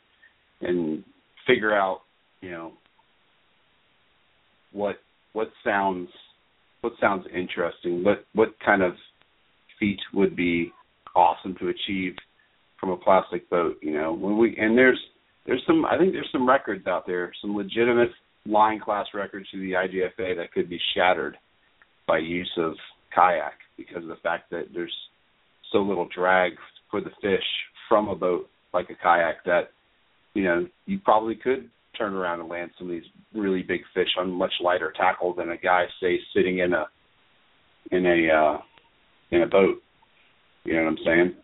and 0.61 1.03
figure 1.47 1.73
out, 1.75 2.01
you 2.41 2.51
know, 2.51 2.73
what 4.71 4.97
what 5.33 5.49
sounds 5.63 6.09
what 6.81 6.93
sounds 6.99 7.25
interesting, 7.33 8.03
what 8.03 8.25
what 8.33 8.49
kind 8.65 8.81
of 8.81 8.93
feat 9.79 9.99
would 10.13 10.35
be 10.35 10.71
awesome 11.15 11.55
to 11.59 11.69
achieve 11.69 12.15
from 12.79 12.89
a 12.89 12.97
plastic 12.97 13.47
boat. 13.49 13.75
You 13.81 13.93
know, 13.93 14.13
when 14.13 14.37
we 14.37 14.55
and 14.57 14.75
there's 14.75 14.99
there's 15.45 15.61
some 15.67 15.85
I 15.85 15.97
think 15.99 16.13
there's 16.13 16.29
some 16.31 16.49
records 16.49 16.87
out 16.87 17.05
there, 17.05 17.31
some 17.39 17.55
legitimate 17.55 18.09
line 18.47 18.79
class 18.79 19.05
records 19.13 19.47
through 19.51 19.61
the 19.61 19.73
IGFA 19.73 20.35
that 20.37 20.51
could 20.51 20.67
be 20.67 20.79
shattered 20.95 21.37
by 22.11 22.17
use 22.17 22.51
of 22.57 22.73
kayak 23.15 23.53
because 23.77 24.03
of 24.03 24.09
the 24.09 24.17
fact 24.21 24.49
that 24.51 24.65
there's 24.73 24.93
so 25.71 25.77
little 25.77 26.09
drag 26.13 26.51
for 26.89 26.99
the 26.99 27.09
fish 27.21 27.47
from 27.87 28.09
a 28.09 28.15
boat 28.15 28.49
like 28.73 28.89
a 28.89 28.95
kayak 29.01 29.41
that 29.45 29.71
you 30.33 30.43
know 30.43 30.67
you 30.87 30.99
probably 30.99 31.35
could 31.35 31.69
turn 31.97 32.13
around 32.13 32.41
and 32.41 32.49
land 32.49 32.69
some 32.77 32.87
of 32.87 32.91
these 32.91 33.09
really 33.33 33.63
big 33.63 33.79
fish 33.93 34.09
on 34.19 34.29
much 34.29 34.51
lighter 34.61 34.93
tackle 34.97 35.33
than 35.33 35.51
a 35.51 35.57
guy 35.57 35.85
say 36.01 36.19
sitting 36.35 36.59
in 36.59 36.73
a 36.73 36.85
in 37.91 38.05
a 38.05 38.27
uh 38.29 38.57
in 39.31 39.43
a 39.43 39.47
boat. 39.47 39.81
You 40.65 40.73
know 40.73 40.83
what 40.83 40.89
I'm 40.89 41.05
saying? 41.05 41.35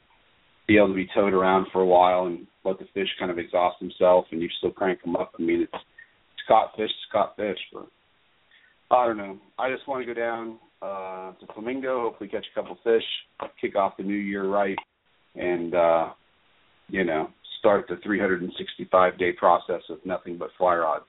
Be 0.68 0.76
able 0.76 0.90
to 0.90 0.94
be 0.96 1.08
towed 1.16 1.34
around 1.34 1.68
for 1.72 1.80
a 1.80 1.86
while 1.86 2.26
and 2.26 2.46
let 2.66 2.78
the 2.78 2.88
fish 2.94 3.08
kind 3.18 3.32
of 3.32 3.40
exhaust 3.40 3.80
himself 3.80 4.26
and 4.32 4.42
you 4.42 4.50
still 4.58 4.72
crank 4.72 5.02
them 5.02 5.16
up. 5.16 5.32
I 5.40 5.42
mean 5.42 5.62
it's 5.62 5.74
it's 5.74 6.46
caught 6.46 6.76
fish, 6.76 6.92
it's 6.92 7.12
caught 7.12 7.38
fish, 7.38 7.60
but 7.72 7.88
I 8.90 9.06
don't 9.06 9.18
know. 9.18 9.38
I 9.60 9.72
just 9.72 9.88
want 9.88 10.06
to 10.06 10.14
go 10.14 10.20
down 10.20 10.60
uh 10.82 11.34
to 11.40 11.54
Flamingo, 11.54 12.02
hopefully 12.02 12.30
catch 12.30 12.46
a 12.52 12.60
couple 12.60 12.78
fish, 12.84 13.04
kick 13.60 13.76
off 13.76 13.98
the 13.98 14.04
new 14.04 14.14
year 14.14 14.48
right 14.48 14.78
and 15.36 15.74
uh 15.74 16.10
you 16.90 17.04
know, 17.04 17.30
start 17.60 17.86
the 17.90 17.98
365 18.04 19.18
day 19.18 19.32
process 19.34 19.82
of 19.90 19.98
nothing 20.06 20.38
but 20.38 20.50
fly 20.58 20.76
rod, 20.76 21.02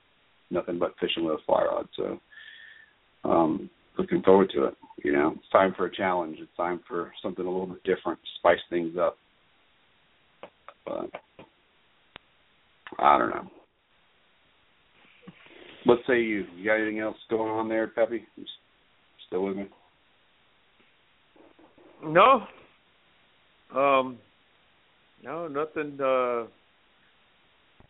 nothing 0.50 0.78
but 0.78 0.94
fishing 1.00 1.24
with 1.24 1.38
a 1.38 1.44
fly 1.46 1.64
rod. 1.64 1.88
So, 1.96 2.20
um, 3.24 3.70
looking 3.96 4.22
forward 4.22 4.50
to 4.54 4.64
it. 4.66 4.74
You 5.04 5.12
know, 5.12 5.34
it's 5.36 5.48
time 5.50 5.74
for 5.76 5.86
a 5.86 5.94
challenge. 5.94 6.38
It's 6.40 6.56
time 6.56 6.80
for 6.88 7.12
something 7.22 7.44
a 7.44 7.48
little 7.48 7.66
bit 7.66 7.84
different, 7.84 8.18
spice 8.38 8.58
things 8.70 8.96
up. 9.00 9.16
But 10.84 11.10
I 12.98 13.18
don't 13.18 13.30
know. 13.30 13.50
Let's 15.88 16.02
say 16.06 16.20
you. 16.20 16.44
You 16.54 16.66
got 16.66 16.74
anything 16.74 16.98
else 16.98 17.16
going 17.30 17.50
on 17.50 17.66
there, 17.70 17.88
Peppy? 17.88 18.22
Still 19.26 19.46
with 19.46 19.56
me? 19.56 19.68
No. 22.04 22.46
Um 23.74 24.18
no, 25.24 25.48
nothing 25.48 25.98
uh 26.00 26.44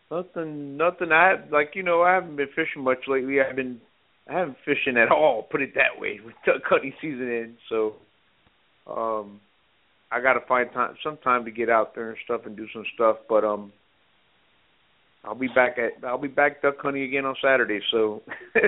nothing 0.09 0.77
nothing 0.77 1.11
I 1.11 1.35
like 1.51 1.71
you 1.75 1.83
know, 1.83 2.01
I 2.01 2.13
haven't 2.13 2.37
been 2.37 2.47
fishing 2.55 2.83
much 2.83 2.99
lately. 3.07 3.41
I've 3.41 3.57
been 3.57 3.81
I 4.29 4.39
haven't 4.39 4.57
fishing 4.63 4.97
at 4.97 5.11
all, 5.11 5.43
put 5.43 5.61
it 5.61 5.73
that 5.75 5.99
way, 5.99 6.19
with 6.25 6.35
cutting 6.67 6.93
season 7.01 7.29
in, 7.29 7.55
so 7.67 7.95
um 8.87 9.41
I 10.09 10.21
gotta 10.21 10.41
find 10.47 10.71
time 10.71 10.95
some 11.03 11.17
time 11.17 11.43
to 11.45 11.51
get 11.51 11.69
out 11.69 11.95
there 11.95 12.09
and 12.09 12.17
stuff 12.23 12.41
and 12.45 12.55
do 12.55 12.67
some 12.73 12.85
stuff, 12.95 13.17
but 13.27 13.43
um 13.43 13.73
I'll 15.23 15.35
be 15.35 15.47
back 15.47 15.77
at 15.77 16.03
I'll 16.05 16.17
be 16.17 16.27
back 16.27 16.61
duck 16.61 16.75
hunting 16.79 17.03
again 17.03 17.25
on 17.25 17.35
Saturday, 17.43 17.79
so 17.91 18.21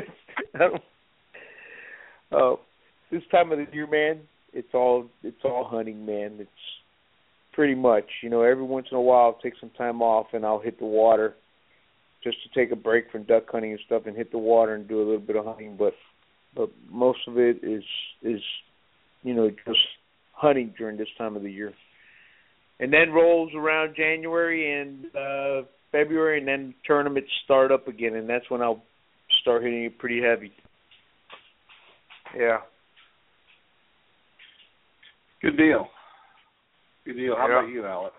uh 2.31 2.55
this 3.11 3.23
time 3.31 3.51
of 3.51 3.57
the 3.57 3.67
year 3.73 3.87
man, 3.87 4.21
it's 4.53 4.73
all 4.73 5.07
it's 5.23 5.43
all 5.43 5.67
hunting 5.69 6.05
man. 6.05 6.37
It's 6.39 6.49
pretty 7.53 7.75
much. 7.75 8.05
You 8.21 8.29
know, 8.29 8.41
every 8.43 8.63
once 8.63 8.87
in 8.91 8.97
a 8.97 9.01
while 9.01 9.25
I'll 9.25 9.41
take 9.41 9.53
some 9.59 9.71
time 9.77 10.01
off 10.01 10.27
and 10.33 10.45
I'll 10.45 10.59
hit 10.59 10.79
the 10.79 10.85
water 10.85 11.35
just 12.23 12.37
to 12.43 12.59
take 12.59 12.71
a 12.71 12.75
break 12.75 13.11
from 13.11 13.23
duck 13.23 13.43
hunting 13.49 13.71
and 13.71 13.79
stuff 13.85 14.03
and 14.05 14.15
hit 14.15 14.31
the 14.31 14.37
water 14.37 14.75
and 14.75 14.87
do 14.87 14.97
a 14.97 15.05
little 15.05 15.19
bit 15.19 15.35
of 15.35 15.45
hunting, 15.45 15.75
but 15.77 15.93
but 16.55 16.69
most 16.89 17.19
of 17.27 17.37
it 17.37 17.63
is 17.63 17.83
is 18.21 18.41
you 19.23 19.33
know, 19.33 19.49
just 19.49 19.79
hunting 20.33 20.73
during 20.77 20.97
this 20.97 21.07
time 21.17 21.35
of 21.35 21.43
the 21.43 21.51
year. 21.51 21.73
And 22.79 22.91
then 22.91 23.11
rolls 23.11 23.51
around 23.55 23.95
January 23.95 24.81
and 24.81 25.05
uh 25.15 25.67
February 25.91 26.39
and 26.39 26.47
then 26.47 26.73
tournaments 26.87 27.29
start 27.43 27.71
up 27.71 27.87
again 27.87 28.15
and 28.15 28.29
that's 28.29 28.49
when 28.49 28.61
I'll 28.61 28.81
start 29.41 29.63
hitting 29.63 29.85
it 29.85 29.97
pretty 29.99 30.21
heavy. 30.21 30.51
Yeah. 32.37 32.57
Good 35.41 35.57
deal. 35.57 35.87
Good 37.05 37.15
deal. 37.15 37.35
How 37.35 37.47
Yeah. 37.47 37.59
about 37.59 37.69
you, 37.69 37.85
Alec? 37.85 38.13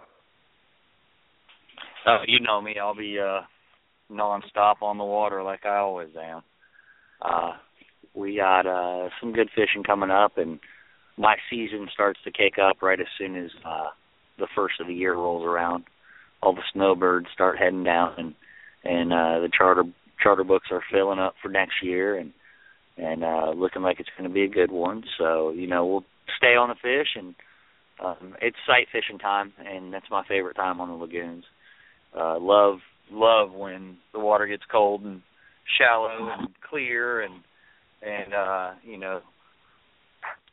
Uh, 2.05 2.19
you 2.27 2.41
know 2.41 2.61
me. 2.61 2.79
I'll 2.81 2.95
be 2.95 3.19
uh 3.19 3.43
nonstop 4.11 4.83
on 4.83 4.99
the 4.99 5.05
water 5.05 5.43
like 5.43 5.65
I 5.65 5.77
always 5.77 6.11
am. 6.21 6.43
Uh 7.23 7.53
we 8.15 8.37
got 8.37 8.67
uh 8.67 9.09
some 9.21 9.33
good 9.33 9.49
fishing 9.55 9.83
coming 9.85 10.11
up 10.11 10.37
and 10.37 10.59
my 11.17 11.37
season 11.49 11.89
starts 11.93 12.19
to 12.25 12.31
kick 12.33 12.55
up 12.59 12.83
right 12.83 13.01
as 13.01 13.07
soon 13.19 13.37
as 13.37 13.51
uh 13.65 13.89
the 14.39 14.49
first 14.55 14.81
of 14.81 14.87
the 14.89 14.95
year 14.95 15.15
rolls 15.15 15.45
around. 15.45 15.85
All 16.43 16.55
the 16.55 16.63
snowbirds 16.73 17.29
start 17.33 17.59
heading 17.59 17.85
down 17.85 18.15
and 18.19 18.35
and 18.85 19.13
uh 19.13 19.41
the 19.41 19.51
charter 19.57 19.85
charter 20.23 20.45
books 20.45 20.69
are 20.71 20.83
filling 20.91 21.19
up 21.19 21.35
for 21.41 21.49
next 21.49 21.75
year 21.83 22.17
and 22.17 22.33
and 22.97 23.25
uh 23.25 23.53
looking 23.55 23.83
like 23.83 24.01
it's 24.01 24.11
going 24.19 24.29
to 24.29 24.35
be 24.35 24.45
a 24.45 24.49
good 24.49 24.71
one. 24.71 25.05
So, 25.19 25.51
you 25.51 25.67
know, 25.67 25.87
we'll 25.87 26.05
stay 26.37 26.57
on 26.57 26.69
the 26.69 26.75
fish 26.75 27.09
and 27.15 27.35
um 28.05 28.35
it's 28.43 28.57
sight 28.67 28.89
fishing 28.93 29.19
time 29.19 29.53
and 29.59 29.93
that's 29.93 30.11
my 30.11 30.25
favorite 30.27 30.55
time 30.55 30.81
on 30.81 30.89
the 30.89 30.95
lagoons. 30.95 31.45
Uh 32.17 32.39
love 32.41 32.79
love 33.11 33.53
when 33.53 33.99
the 34.13 34.21
water 34.21 34.47
gets 34.47 34.63
cold 34.71 35.03
and 35.03 35.23
shallow 35.79 36.29
and 36.39 36.49
clear 36.69 37.21
and 37.21 37.35
and 38.03 38.35
uh 38.35 38.71
you 38.85 38.99
know 38.99 39.21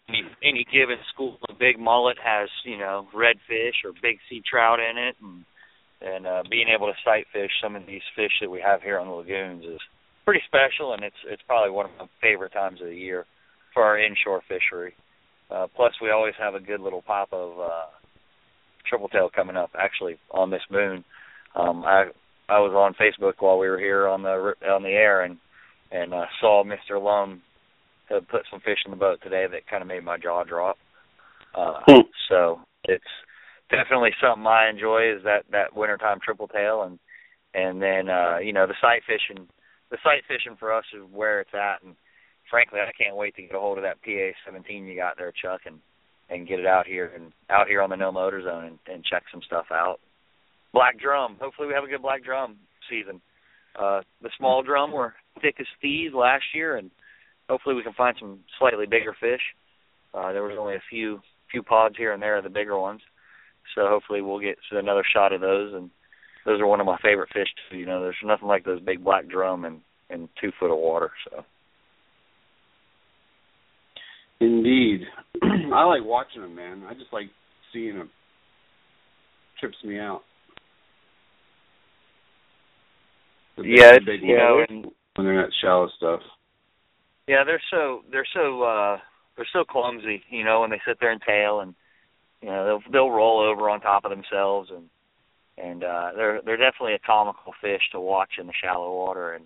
any 0.08 0.24
any 0.44 0.66
given 0.72 0.98
school 1.14 1.38
of 1.50 1.58
big 1.60 1.80
mullet 1.80 2.18
has 2.24 2.50
you 2.64 2.78
know 2.78 3.08
redfish 3.16 3.84
or 3.86 3.92
big 4.02 4.18
sea 4.30 4.42
trout 4.48 4.80
in 4.80 4.98
it 4.98 5.16
and 5.22 5.46
and 6.02 6.26
uh 6.26 6.44
being 6.50 6.68
able 6.68 6.88
to 6.88 6.94
sight 7.04 7.26
fish 7.34 7.52
some 7.62 7.76
of 7.76 7.86
these 7.86 8.02
fish 8.16 8.32
that 8.42 8.50
we 8.50 8.62
have 8.62 8.82
here 8.82 9.00
on 9.00 9.08
the 9.08 9.14
lagoons 9.14 9.64
is 9.66 9.80
pretty 10.26 10.42
special 10.48 10.94
and 10.94 11.04
it's 11.04 11.16
it's 11.28 11.42
probably 11.48 11.72
one 11.72 11.86
of 11.86 11.92
my 12.00 12.08
favorite 12.22 12.54
times 12.54 12.82
of 12.82 12.88
the 12.88 12.96
year 12.96 13.26
for 13.74 13.84
our 13.84 14.00
inshore 14.00 14.42
fishery 14.48 14.94
uh 15.52 15.68
plus 15.76 15.94
we 16.02 16.12
always 16.12 16.36
have 16.40 16.56
a 16.56 16.60
good 16.60 16.80
little 16.82 17.02
pop 17.02 17.32
of 17.34 17.60
uh 17.60 17.86
triple 18.88 19.10
tail 19.10 19.30
coming 19.34 19.58
up 19.58 19.72
actually 19.78 20.18
on 20.32 20.50
this 20.50 20.64
moon 20.72 21.04
um 21.56 21.84
i 21.86 22.06
I 22.52 22.58
was 22.62 22.74
on 22.74 22.96
Facebook 22.96 23.34
while 23.40 23.60
we 23.60 23.70
were 23.70 23.78
here 23.78 24.08
on 24.08 24.24
the 24.24 24.54
on 24.68 24.82
the 24.82 24.90
air 24.90 25.22
and 25.22 25.38
and 25.92 26.16
uh, 26.16 26.26
saw 26.42 26.64
Mr. 26.64 27.00
Lum 27.00 27.44
had 28.10 28.28
put 28.28 28.42
some 28.50 28.60
fish 28.62 28.80
in 28.86 28.92
the 28.92 28.98
boat 28.98 29.20
today 29.22 29.46
that 29.52 29.68
kind 29.68 29.84
of 29.84 29.88
made 29.88 30.04
my 30.04 30.18
jaw 30.18 30.44
drop. 30.44 30.78
Uh, 31.54 31.80
Hmm. 31.86 32.02
so 32.28 32.60
it's 32.86 33.04
definitely 33.70 34.12
something 34.22 34.46
I 34.46 34.70
enjoy 34.70 35.16
is 35.16 35.24
that 35.24 35.46
that 35.52 35.76
wintertime 35.76 36.20
triple 36.24 36.48
tail 36.48 36.84
and 36.84 37.00
and 37.54 37.82
then 37.82 38.10
uh, 38.10 38.38
you 38.38 38.54
know 38.54 38.68
the 38.68 38.80
sight 38.82 39.02
fishing 39.08 39.48
the 39.92 39.98
sight 40.04 40.24
fishing 40.28 40.58
for 40.60 40.74
us 40.74 40.86
is 40.94 41.04
where 41.12 41.42
it's 41.42 41.54
at 41.54 41.84
and 41.84 41.96
frankly 42.50 42.80
I 42.80 42.92
can't 43.02 43.16
wait 43.16 43.36
to 43.36 43.42
get 43.42 43.56
a 43.56 43.60
hold 43.60 43.78
of 43.78 43.84
that 43.84 44.02
PA 44.04 44.38
seventeen 44.46 44.86
you 44.86 44.96
got 44.96 45.18
there, 45.18 45.32
Chuck, 45.32 45.62
and 45.66 45.80
and 46.30 46.48
get 46.48 46.60
it 46.60 46.66
out 46.66 46.86
here 46.86 47.12
and 47.16 47.32
out 47.50 47.68
here 47.68 47.82
on 47.82 47.90
the 47.90 47.96
no 47.96 48.12
motor 48.12 48.42
zone 48.44 48.66
and, 48.66 48.80
and 48.94 49.04
check 49.04 49.24
some 49.32 49.42
stuff 49.42 49.66
out 49.72 50.00
black 50.74 51.00
drum. 51.00 51.38
Hopefully, 51.40 51.68
we 51.68 51.74
have 51.74 51.84
a 51.84 51.88
good 51.88 52.02
black 52.02 52.24
drum 52.24 52.58
season. 52.90 53.22
Uh, 53.78 54.02
the 54.22 54.30
small 54.38 54.64
drum 54.64 54.92
were 54.92 55.14
thick 55.42 55.56
as 55.60 55.68
thieves 55.82 56.14
last 56.14 56.44
year, 56.54 56.78
and 56.78 56.92
hopefully, 57.50 57.76
we 57.76 57.84
can 57.84 57.94
find 57.94 58.16
some 58.20 58.40
slightly 58.58 58.86
bigger 58.86 59.16
fish. 59.20 59.42
Uh, 60.14 60.32
there 60.34 60.44
was 60.44 60.58
only 60.60 60.76
a 60.76 60.84
few 60.90 61.20
few 61.52 61.64
pods 61.64 61.96
here 61.98 62.14
and 62.14 62.22
there 62.22 62.38
of 62.38 62.44
the 62.44 62.50
bigger 62.50 62.80
ones, 62.80 63.02
so 63.76 63.88
hopefully, 63.88 64.22
we'll 64.22 64.40
get 64.40 64.58
another 64.72 65.04
shot 65.14 65.34
of 65.34 65.42
those. 65.42 65.74
And 65.74 65.90
those 66.46 66.60
are 66.60 66.68
one 66.68 66.80
of 66.80 66.86
my 66.86 66.98
favorite 67.02 67.30
fish. 67.34 67.48
Too. 67.70 67.78
You 67.78 67.86
know, 67.86 68.02
there's 68.02 68.16
nothing 68.24 68.48
like 68.48 68.66
those 68.66 68.82
big 68.82 69.04
black 69.04 69.28
drum 69.28 69.66
and 69.66 69.82
and 70.10 70.28
two 70.42 70.52
foot 70.60 70.72
of 70.72 70.78
water. 70.78 71.12
So. 71.30 71.44
Indeed. 74.42 75.02
I 75.44 75.84
like 75.84 76.04
watching 76.04 76.42
them, 76.42 76.56
man. 76.56 76.84
I 76.88 76.94
just 76.94 77.14
like 77.14 77.28
seeing 77.74 77.98
them. 77.98 78.10
Trips 79.60 79.78
me 79.84 80.00
out. 80.00 80.22
The 83.58 83.64
big- 83.64 83.78
Yeah, 83.78 83.98
big 84.06 84.22
you 84.22 84.38
know, 84.38 84.64
and 84.68 84.86
when 85.16 85.28
they're 85.28 85.42
not 85.42 85.50
shallow 85.62 85.90
stuff. 85.98 86.22
Yeah, 87.28 87.44
they're 87.44 87.62
so 87.70 88.02
they're 88.10 88.28
so 88.34 88.64
uh 88.64 88.98
they're 89.36 89.48
so 89.54 89.64
clumsy, 89.64 90.24
you 90.30 90.44
know, 90.44 90.62
when 90.62 90.70
they 90.70 90.82
sit 90.88 90.98
there 91.00 91.12
and 91.12 91.22
tail 91.22 91.60
and 91.60 91.76
you 92.42 92.50
know, 92.50 92.66
they'll 92.66 92.92
they'll 92.92 93.12
roll 93.12 93.40
over 93.40 93.70
on 93.70 93.82
top 93.82 94.06
of 94.06 94.12
themselves 94.12 94.70
and 94.76 94.90
and 95.58 95.84
uh 95.84 96.12
they're 96.16 96.42
they're 96.46 96.58
definitely 96.58 96.94
a 96.94 97.00
comical 97.00 97.54
fish 97.62 97.82
to 97.92 98.00
watch 98.00 98.32
in 98.40 98.48
the 98.48 98.54
shallow 98.62 98.96
water 98.96 99.34
and 99.34 99.46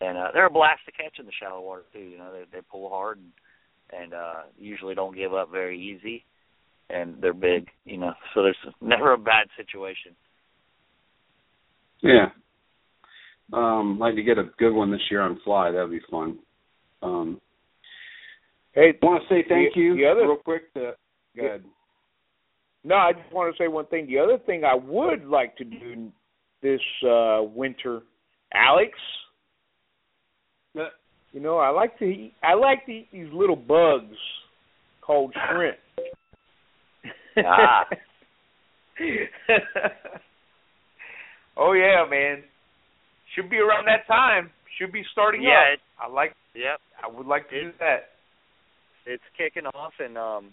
and 0.00 0.18
uh 0.18 0.28
they're 0.32 0.46
a 0.46 0.50
blast 0.50 0.80
to 0.86 0.92
catch 0.92 1.18
in 1.18 1.26
the 1.26 1.32
shallow 1.40 1.60
water 1.60 1.84
too, 1.92 2.00
you 2.00 2.18
know, 2.18 2.30
they 2.32 2.44
they 2.52 2.62
pull 2.70 2.88
hard 2.90 3.18
and 3.18 4.02
and 4.02 4.12
uh 4.14 4.42
usually 4.58 4.94
don't 4.94 5.16
give 5.16 5.32
up 5.32 5.50
very 5.50 5.80
easy 5.80 6.24
and 6.90 7.16
they're 7.20 7.34
big, 7.34 7.68
you 7.84 7.98
know. 7.98 8.12
So 8.34 8.42
there's 8.42 8.56
never 8.80 9.12
a 9.12 9.18
bad 9.18 9.48
situation. 9.56 10.12
Yeah. 12.02 12.28
Um, 13.52 13.98
like 13.98 14.14
to 14.14 14.22
get 14.22 14.38
a 14.38 14.50
good 14.58 14.72
one 14.72 14.90
this 14.90 15.00
year 15.10 15.20
on 15.22 15.40
fly. 15.44 15.70
That'd 15.70 15.90
be 15.90 16.00
fun. 16.10 16.38
Um, 17.02 17.40
Hey, 18.72 18.96
want 19.02 19.22
to 19.22 19.28
say 19.28 19.42
thank 19.48 19.74
The- 19.74 19.80
you 19.80 19.96
the 19.96 20.04
other- 20.06 20.22
real 20.22 20.36
quick. 20.36 20.72
To, 20.74 20.94
go 21.36 21.44
ahead. 21.44 21.64
No, 22.84 22.94
I 22.94 23.12
just 23.12 23.32
want 23.32 23.54
to 23.54 23.62
say 23.62 23.68
one 23.68 23.86
thing. 23.86 24.06
The 24.06 24.18
other 24.18 24.38
thing 24.44 24.64
I 24.64 24.74
would 24.74 25.24
like 25.26 25.56
to 25.56 25.64
do 25.64 26.10
this 26.62 26.80
uh 27.06 27.42
winter, 27.42 28.02
Alex. 28.54 28.92
You 31.32 31.40
know, 31.40 31.58
I 31.58 31.68
like 31.70 31.98
to 31.98 32.04
eat. 32.06 32.34
I 32.42 32.54
like 32.54 32.86
to 32.86 32.92
eat 32.92 33.08
these 33.12 33.28
little 33.32 33.56
bugs 33.56 34.16
called 35.02 35.34
shrimp. 35.50 35.76
Ah. 37.44 37.84
oh 41.56 41.72
yeah, 41.72 42.04
man. 42.10 42.42
Should 43.34 43.50
be 43.50 43.58
around 43.58 43.86
that 43.86 44.06
time. 44.06 44.50
Should 44.78 44.92
be 44.92 45.02
starting 45.12 45.42
Yeah, 45.42 45.74
up. 45.74 46.08
I 46.10 46.12
like. 46.12 46.34
Yep. 46.54 46.80
I 47.04 47.16
would 47.16 47.26
like 47.26 47.48
to 47.50 47.60
do 47.64 47.70
that. 47.78 48.08
it's 49.06 49.22
kicking 49.36 49.66
off 49.66 49.92
and 50.00 50.16
um 50.18 50.52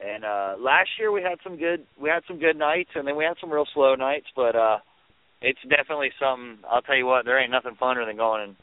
and 0.00 0.24
uh 0.24 0.54
last 0.58 0.88
year 0.98 1.10
we 1.10 1.22
had 1.22 1.38
some 1.42 1.56
good 1.56 1.84
we 2.00 2.08
had 2.08 2.22
some 2.28 2.38
good 2.38 2.56
nights 2.56 2.90
and 2.94 3.06
then 3.06 3.16
we 3.16 3.24
had 3.24 3.36
some 3.40 3.50
real 3.50 3.66
slow 3.74 3.94
nights 3.94 4.26
but 4.36 4.54
uh 4.54 4.78
it's 5.40 5.58
definitely 5.68 6.10
something 6.20 6.58
I'll 6.68 6.82
tell 6.82 6.96
you 6.96 7.06
what 7.06 7.24
there 7.24 7.40
ain't 7.40 7.50
nothing 7.50 7.76
funner 7.80 8.06
than 8.06 8.16
going 8.16 8.42
and 8.42 8.56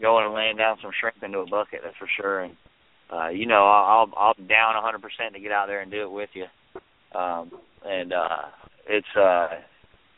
going 0.00 0.24
and 0.24 0.34
laying 0.34 0.56
down 0.56 0.78
some 0.82 0.92
shrimp 0.98 1.22
into 1.22 1.38
a 1.38 1.46
bucket 1.46 1.80
that's 1.84 1.96
for 1.96 2.08
sure. 2.20 2.40
And 2.40 2.56
uh 3.12 3.28
you 3.28 3.46
know 3.46 3.66
I'll 3.66 4.08
I'll 4.16 4.34
I'll 4.38 4.46
down 4.46 4.76
a 4.76 4.80
100% 4.80 5.32
to 5.34 5.40
get 5.40 5.52
out 5.52 5.66
there 5.66 5.80
and 5.80 5.90
do 5.90 6.02
it 6.02 6.10
with 6.10 6.30
you. 6.34 6.46
Um 7.18 7.50
and 7.84 8.12
uh 8.12 8.46
it's 8.88 9.16
uh 9.16 9.48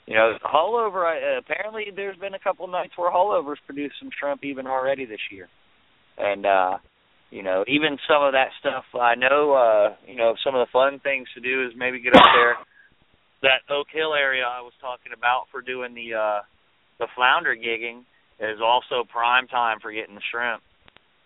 you 0.06 0.14
know 0.14 0.36
Haulover 0.44 1.04
uh, 1.04 1.38
apparently 1.38 1.86
there's 1.94 2.18
been 2.18 2.34
a 2.34 2.38
couple 2.38 2.66
nights 2.66 2.92
where 2.96 3.10
Haulovers 3.10 3.56
produced 3.66 3.96
some 4.00 4.10
shrimp 4.18 4.44
even 4.44 4.66
already 4.66 5.04
this 5.06 5.20
year. 5.30 5.48
And 6.18 6.44
uh 6.44 6.78
you 7.32 7.42
know, 7.42 7.64
even 7.66 7.96
some 8.06 8.22
of 8.22 8.32
that 8.32 8.52
stuff 8.60 8.84
I 8.94 9.16
know 9.16 9.56
uh, 9.56 9.96
you 10.06 10.16
know, 10.16 10.34
some 10.44 10.54
of 10.54 10.60
the 10.60 10.70
fun 10.70 11.00
things 11.00 11.26
to 11.34 11.40
do 11.40 11.64
is 11.66 11.72
maybe 11.74 11.98
get 12.00 12.14
up 12.14 12.28
there 12.36 12.56
that 13.42 13.66
Oak 13.72 13.88
Hill 13.92 14.14
area 14.14 14.44
I 14.44 14.62
was 14.62 14.72
talking 14.80 15.12
about 15.16 15.46
for 15.50 15.60
doing 15.60 15.94
the 15.94 16.14
uh 16.14 16.40
the 16.98 17.08
flounder 17.14 17.54
gigging 17.54 18.02
is 18.38 18.60
also 18.62 19.04
prime 19.08 19.46
time 19.48 19.78
for 19.80 19.92
getting 19.92 20.14
the 20.14 20.28
shrimp. 20.30 20.62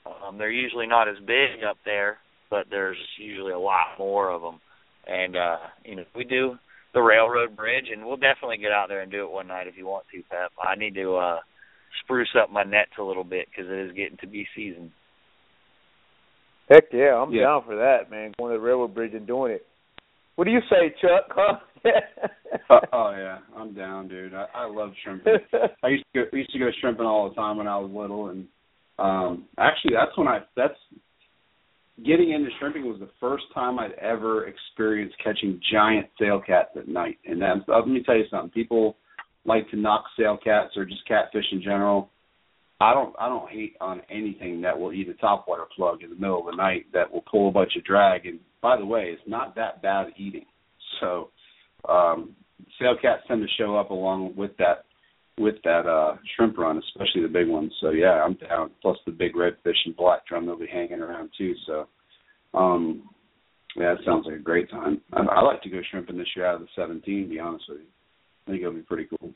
Um 0.06 0.38
they're 0.38 0.50
usually 0.50 0.86
not 0.86 1.08
as 1.08 1.18
big 1.20 1.62
up 1.68 1.76
there, 1.84 2.18
but 2.50 2.66
there's 2.70 2.96
usually 3.18 3.52
a 3.52 3.58
lot 3.58 3.98
more 3.98 4.30
of 4.30 4.42
them. 4.42 4.60
And 5.06 5.36
uh 5.36 5.56
you 5.84 5.96
know, 5.96 6.04
we 6.14 6.24
do 6.24 6.56
the 6.94 7.02
railroad 7.02 7.54
bridge 7.54 7.86
and 7.92 8.04
we'll 8.04 8.16
definitely 8.16 8.56
get 8.56 8.72
out 8.72 8.88
there 8.88 9.02
and 9.02 9.12
do 9.12 9.24
it 9.24 9.30
one 9.30 9.48
night 9.48 9.66
if 9.66 9.76
you 9.76 9.86
want 9.86 10.06
to, 10.12 10.22
Pep. 10.30 10.52
I 10.62 10.74
need 10.74 10.94
to 10.94 11.16
uh 11.16 11.38
spruce 12.02 12.34
up 12.40 12.50
my 12.50 12.62
nets 12.62 12.96
a 12.98 13.02
little 13.02 13.24
bit 13.24 13.48
cuz 13.54 13.66
it 13.68 13.90
is 13.90 13.92
getting 13.92 14.18
to 14.18 14.26
be 14.26 14.48
season. 14.56 14.92
Heck 16.68 16.84
yeah, 16.92 17.14
I'm 17.14 17.32
Yeah. 17.32 17.42
down 17.42 17.62
for 17.64 17.76
that, 17.76 18.10
man. 18.10 18.32
Going 18.38 18.52
to 18.52 18.58
the 18.58 18.64
railroad 18.64 18.94
bridge 18.94 19.14
and 19.14 19.26
doing 19.26 19.52
it. 19.52 19.66
What 20.34 20.44
do 20.44 20.50
you 20.50 20.60
say, 20.70 20.94
Chuck? 21.00 21.36
Huh? 22.68 22.70
oh, 22.70 22.80
oh 22.92 23.10
yeah, 23.16 23.38
I'm 23.56 23.72
down, 23.72 24.08
dude. 24.08 24.34
I, 24.34 24.46
I 24.52 24.66
love 24.68 24.90
shrimping. 25.04 25.34
I 25.84 25.88
used 25.88 26.04
to 26.14 26.22
go 26.22 26.26
I 26.32 26.36
used 26.36 26.50
to 26.52 26.58
go 26.58 26.68
shrimping 26.80 27.06
all 27.06 27.28
the 27.28 27.34
time 27.36 27.58
when 27.58 27.68
I 27.68 27.78
was 27.78 27.90
little, 27.94 28.30
and 28.30 28.46
um 28.98 29.44
actually 29.56 29.94
that's 29.94 30.16
when 30.18 30.26
I 30.26 30.40
that's 30.56 30.74
getting 32.04 32.32
into 32.32 32.50
shrimping 32.58 32.84
was 32.86 32.98
the 32.98 33.10
first 33.20 33.44
time 33.54 33.78
I'd 33.78 33.92
ever 33.92 34.48
experienced 34.48 35.16
catching 35.22 35.60
giant 35.72 36.08
sail 36.18 36.40
cats 36.44 36.70
at 36.76 36.88
night. 36.88 37.18
And 37.24 37.40
that's 37.40 37.60
let 37.68 37.86
me 37.86 38.02
tell 38.02 38.16
you 38.16 38.24
something. 38.30 38.50
People 38.50 38.96
like 39.44 39.70
to 39.70 39.76
knock 39.76 40.04
sail 40.18 40.36
cats 40.42 40.76
or 40.76 40.84
just 40.84 41.06
catfish 41.06 41.44
in 41.52 41.62
general. 41.62 42.10
I 42.80 42.92
don't 42.92 43.14
I 43.18 43.28
don't 43.28 43.50
hate 43.50 43.74
on 43.80 44.02
anything 44.10 44.60
that 44.62 44.78
will 44.78 44.92
eat 44.92 45.08
a 45.08 45.14
topwater 45.14 45.64
plug 45.74 46.02
in 46.02 46.10
the 46.10 46.16
middle 46.16 46.40
of 46.40 46.46
the 46.46 46.56
night 46.56 46.86
that 46.92 47.10
will 47.10 47.22
pull 47.30 47.48
a 47.48 47.52
bunch 47.52 47.72
of 47.76 47.84
drag. 47.84 48.26
And 48.26 48.38
by 48.60 48.76
the 48.76 48.84
way, 48.84 49.04
it's 49.12 49.22
not 49.26 49.54
that 49.54 49.80
bad 49.82 50.08
eating. 50.16 50.44
So 51.00 51.30
um 51.88 52.34
sail 52.78 52.96
tend 53.00 53.42
to 53.42 53.46
show 53.58 53.76
up 53.76 53.90
along 53.90 54.34
with 54.36 54.56
that 54.58 54.84
with 55.38 55.54
that 55.64 55.86
uh 55.86 56.16
shrimp 56.36 56.58
run, 56.58 56.78
especially 56.78 57.22
the 57.22 57.28
big 57.32 57.48
ones. 57.48 57.72
So 57.80 57.90
yeah, 57.90 58.22
I'm 58.22 58.34
down. 58.34 58.70
Plus 58.82 58.98
the 59.06 59.12
big 59.12 59.34
redfish 59.34 59.80
and 59.86 59.96
black 59.96 60.26
drum 60.26 60.44
they'll 60.44 60.58
be 60.58 60.66
hanging 60.66 61.00
around 61.00 61.30
too. 61.38 61.54
So 61.66 61.86
um 62.52 63.08
yeah, 63.74 63.94
that 63.94 64.04
sounds 64.04 64.26
like 64.26 64.36
a 64.36 64.42
great 64.42 64.70
time. 64.70 65.00
I, 65.14 65.20
I 65.20 65.40
like 65.42 65.62
to 65.62 65.70
go 65.70 65.80
shrimping 65.90 66.18
this 66.18 66.28
year 66.34 66.46
out 66.46 66.56
of 66.56 66.62
the 66.62 66.68
17. 66.76 67.22
To 67.24 67.28
be 67.28 67.38
honest 67.38 67.64
with 67.68 67.80
you, 67.80 67.86
I 68.46 68.50
think 68.50 68.62
it'll 68.62 68.74
be 68.74 68.82
pretty 68.82 69.08
cool. 69.18 69.32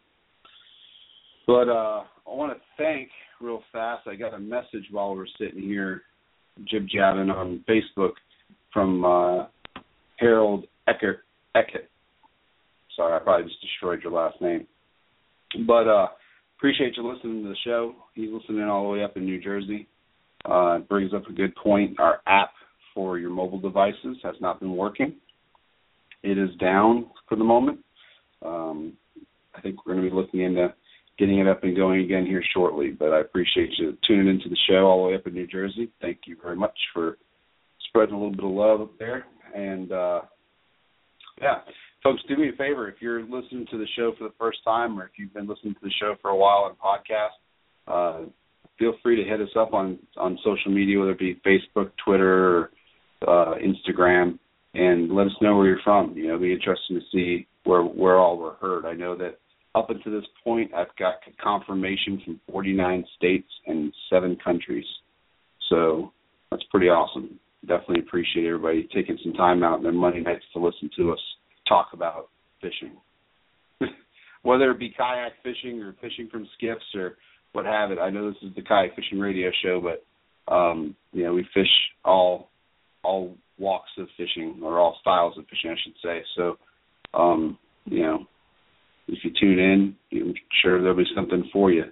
But 1.46 1.70
uh 1.70 2.04
I 2.30 2.34
want 2.34 2.52
to 2.52 2.60
thank 2.76 3.08
real 3.40 3.62
fast. 3.72 4.06
I 4.06 4.14
got 4.14 4.34
a 4.34 4.38
message 4.38 4.86
while 4.90 5.14
we're 5.16 5.26
sitting 5.38 5.62
here 5.62 6.02
jib 6.70 6.86
jabbing 6.88 7.30
on 7.30 7.64
Facebook 7.68 8.12
from 8.72 9.04
uh 9.04 9.46
Harold 10.18 10.66
Eckert 10.86 11.24
Eckert. 11.54 11.88
Sorry, 12.96 13.14
I 13.14 13.18
probably 13.20 13.48
just 13.48 13.62
destroyed 13.62 14.02
your 14.02 14.12
last 14.12 14.40
name. 14.40 14.66
But 15.66 15.88
uh 15.88 16.08
appreciate 16.58 16.96
you 16.96 17.10
listening 17.10 17.42
to 17.42 17.48
the 17.48 17.56
show. 17.64 17.94
He's 18.14 18.30
listening 18.30 18.62
all 18.64 18.84
the 18.84 18.90
way 18.90 19.04
up 19.04 19.16
in 19.16 19.24
New 19.24 19.40
Jersey. 19.40 19.88
Uh 20.44 20.78
brings 20.80 21.14
up 21.14 21.26
a 21.26 21.32
good 21.32 21.54
point. 21.56 21.98
Our 21.98 22.20
app 22.26 22.50
for 22.94 23.18
your 23.18 23.30
mobile 23.30 23.60
devices 23.60 24.18
has 24.22 24.34
not 24.40 24.60
been 24.60 24.76
working. 24.76 25.14
It 26.22 26.36
is 26.36 26.50
down 26.56 27.06
for 27.28 27.36
the 27.36 27.44
moment. 27.44 27.80
Um 28.44 28.94
I 29.54 29.60
think 29.60 29.84
we're 29.84 29.94
going 29.94 30.04
to 30.04 30.10
be 30.10 30.16
looking 30.16 30.40
into 30.40 30.72
getting 31.20 31.38
it 31.38 31.46
up 31.46 31.62
and 31.62 31.76
going 31.76 32.00
again 32.00 32.26
here 32.26 32.42
shortly. 32.54 32.90
But 32.90 33.12
I 33.12 33.20
appreciate 33.20 33.70
you 33.78 33.96
tuning 34.08 34.28
into 34.28 34.48
the 34.48 34.56
show 34.68 34.86
all 34.86 35.04
the 35.04 35.10
way 35.10 35.14
up 35.16 35.26
in 35.26 35.34
New 35.34 35.46
Jersey. 35.46 35.92
Thank 36.00 36.20
you 36.26 36.36
very 36.42 36.56
much 36.56 36.76
for 36.94 37.18
spreading 37.88 38.14
a 38.14 38.18
little 38.18 38.34
bit 38.34 38.44
of 38.44 38.50
love 38.50 38.80
up 38.80 38.98
there. 38.98 39.26
And 39.54 39.92
uh 39.92 40.22
yeah, 41.40 41.60
folks, 42.02 42.22
do 42.28 42.36
me 42.36 42.48
a 42.48 42.56
favor 42.56 42.88
if 42.88 42.96
you're 43.00 43.22
listening 43.22 43.66
to 43.70 43.78
the 43.78 43.86
show 43.96 44.12
for 44.18 44.24
the 44.24 44.34
first 44.38 44.58
time, 44.64 44.98
or 44.98 45.04
if 45.04 45.12
you've 45.16 45.32
been 45.32 45.48
listening 45.48 45.74
to 45.74 45.80
the 45.82 45.92
show 46.00 46.14
for 46.20 46.30
a 46.30 46.36
while 46.36 46.68
on 46.68 46.74
podcast, 46.76 47.36
uh, 47.86 48.26
feel 48.78 48.94
free 49.02 49.16
to 49.16 49.28
hit 49.28 49.40
us 49.40 49.48
up 49.58 49.72
on 49.72 49.98
on 50.16 50.38
social 50.44 50.70
media, 50.70 50.98
whether 50.98 51.12
it 51.12 51.18
be 51.18 51.40
Facebook, 51.46 51.90
Twitter, 52.04 52.58
or 52.58 52.70
uh, 53.26 53.54
Instagram, 53.56 54.38
and 54.74 55.12
let 55.14 55.26
us 55.26 55.32
know 55.40 55.56
where 55.56 55.66
you're 55.66 55.80
from. 55.82 56.14
You 56.16 56.24
know, 56.24 56.36
it'd 56.36 56.42
be 56.42 56.52
interesting 56.52 57.00
to 57.00 57.06
see 57.12 57.46
where 57.64 57.82
where 57.82 58.18
all 58.18 58.38
we're 58.38 58.54
heard. 58.56 58.84
I 58.84 58.94
know 58.94 59.16
that 59.16 59.38
up 59.74 59.90
until 59.90 60.12
this 60.12 60.28
point, 60.42 60.72
I've 60.74 60.94
got 60.98 61.14
confirmation 61.42 62.20
from 62.24 62.40
49 62.50 63.04
states 63.16 63.48
and 63.66 63.92
seven 64.10 64.36
countries, 64.42 64.86
so 65.68 66.12
that's 66.50 66.64
pretty 66.70 66.88
awesome. 66.88 67.38
Definitely 67.62 68.00
appreciate 68.00 68.46
everybody 68.46 68.88
taking 68.94 69.18
some 69.22 69.34
time 69.34 69.62
out 69.62 69.78
in 69.78 69.82
their 69.82 69.92
Monday 69.92 70.20
nights 70.20 70.44
to 70.54 70.60
listen 70.60 70.90
to 70.96 71.12
us 71.12 71.20
talk 71.68 71.88
about 71.92 72.28
fishing. 72.60 72.96
Whether 74.42 74.70
it 74.70 74.78
be 74.78 74.90
kayak 74.96 75.32
fishing 75.42 75.80
or 75.80 75.94
fishing 76.00 76.28
from 76.30 76.48
skiffs 76.56 76.94
or 76.94 77.16
what 77.52 77.64
have 77.64 77.90
it. 77.90 77.98
I 77.98 78.10
know 78.10 78.28
this 78.28 78.42
is 78.42 78.54
the 78.54 78.62
kayak 78.62 78.94
fishing 78.94 79.18
radio 79.18 79.50
show, 79.62 79.80
but 79.80 80.52
um, 80.52 80.96
you 81.12 81.24
know, 81.24 81.32
we 81.32 81.46
fish 81.54 81.68
all 82.04 82.50
all 83.02 83.34
walks 83.58 83.90
of 83.98 84.08
fishing 84.16 84.60
or 84.62 84.78
all 84.78 84.96
styles 85.00 85.36
of 85.38 85.44
fishing 85.44 85.70
I 85.70 85.76
should 85.82 85.94
say. 86.02 86.22
So 86.36 86.56
um, 87.14 87.58
you 87.86 88.02
know, 88.02 88.26
if 89.12 89.18
you 89.24 89.30
tune 89.38 89.58
in, 89.58 89.96
I'm 90.12 90.34
sure 90.62 90.80
there'll 90.80 90.96
be 90.96 91.04
something 91.14 91.48
for 91.52 91.70
you 91.70 91.84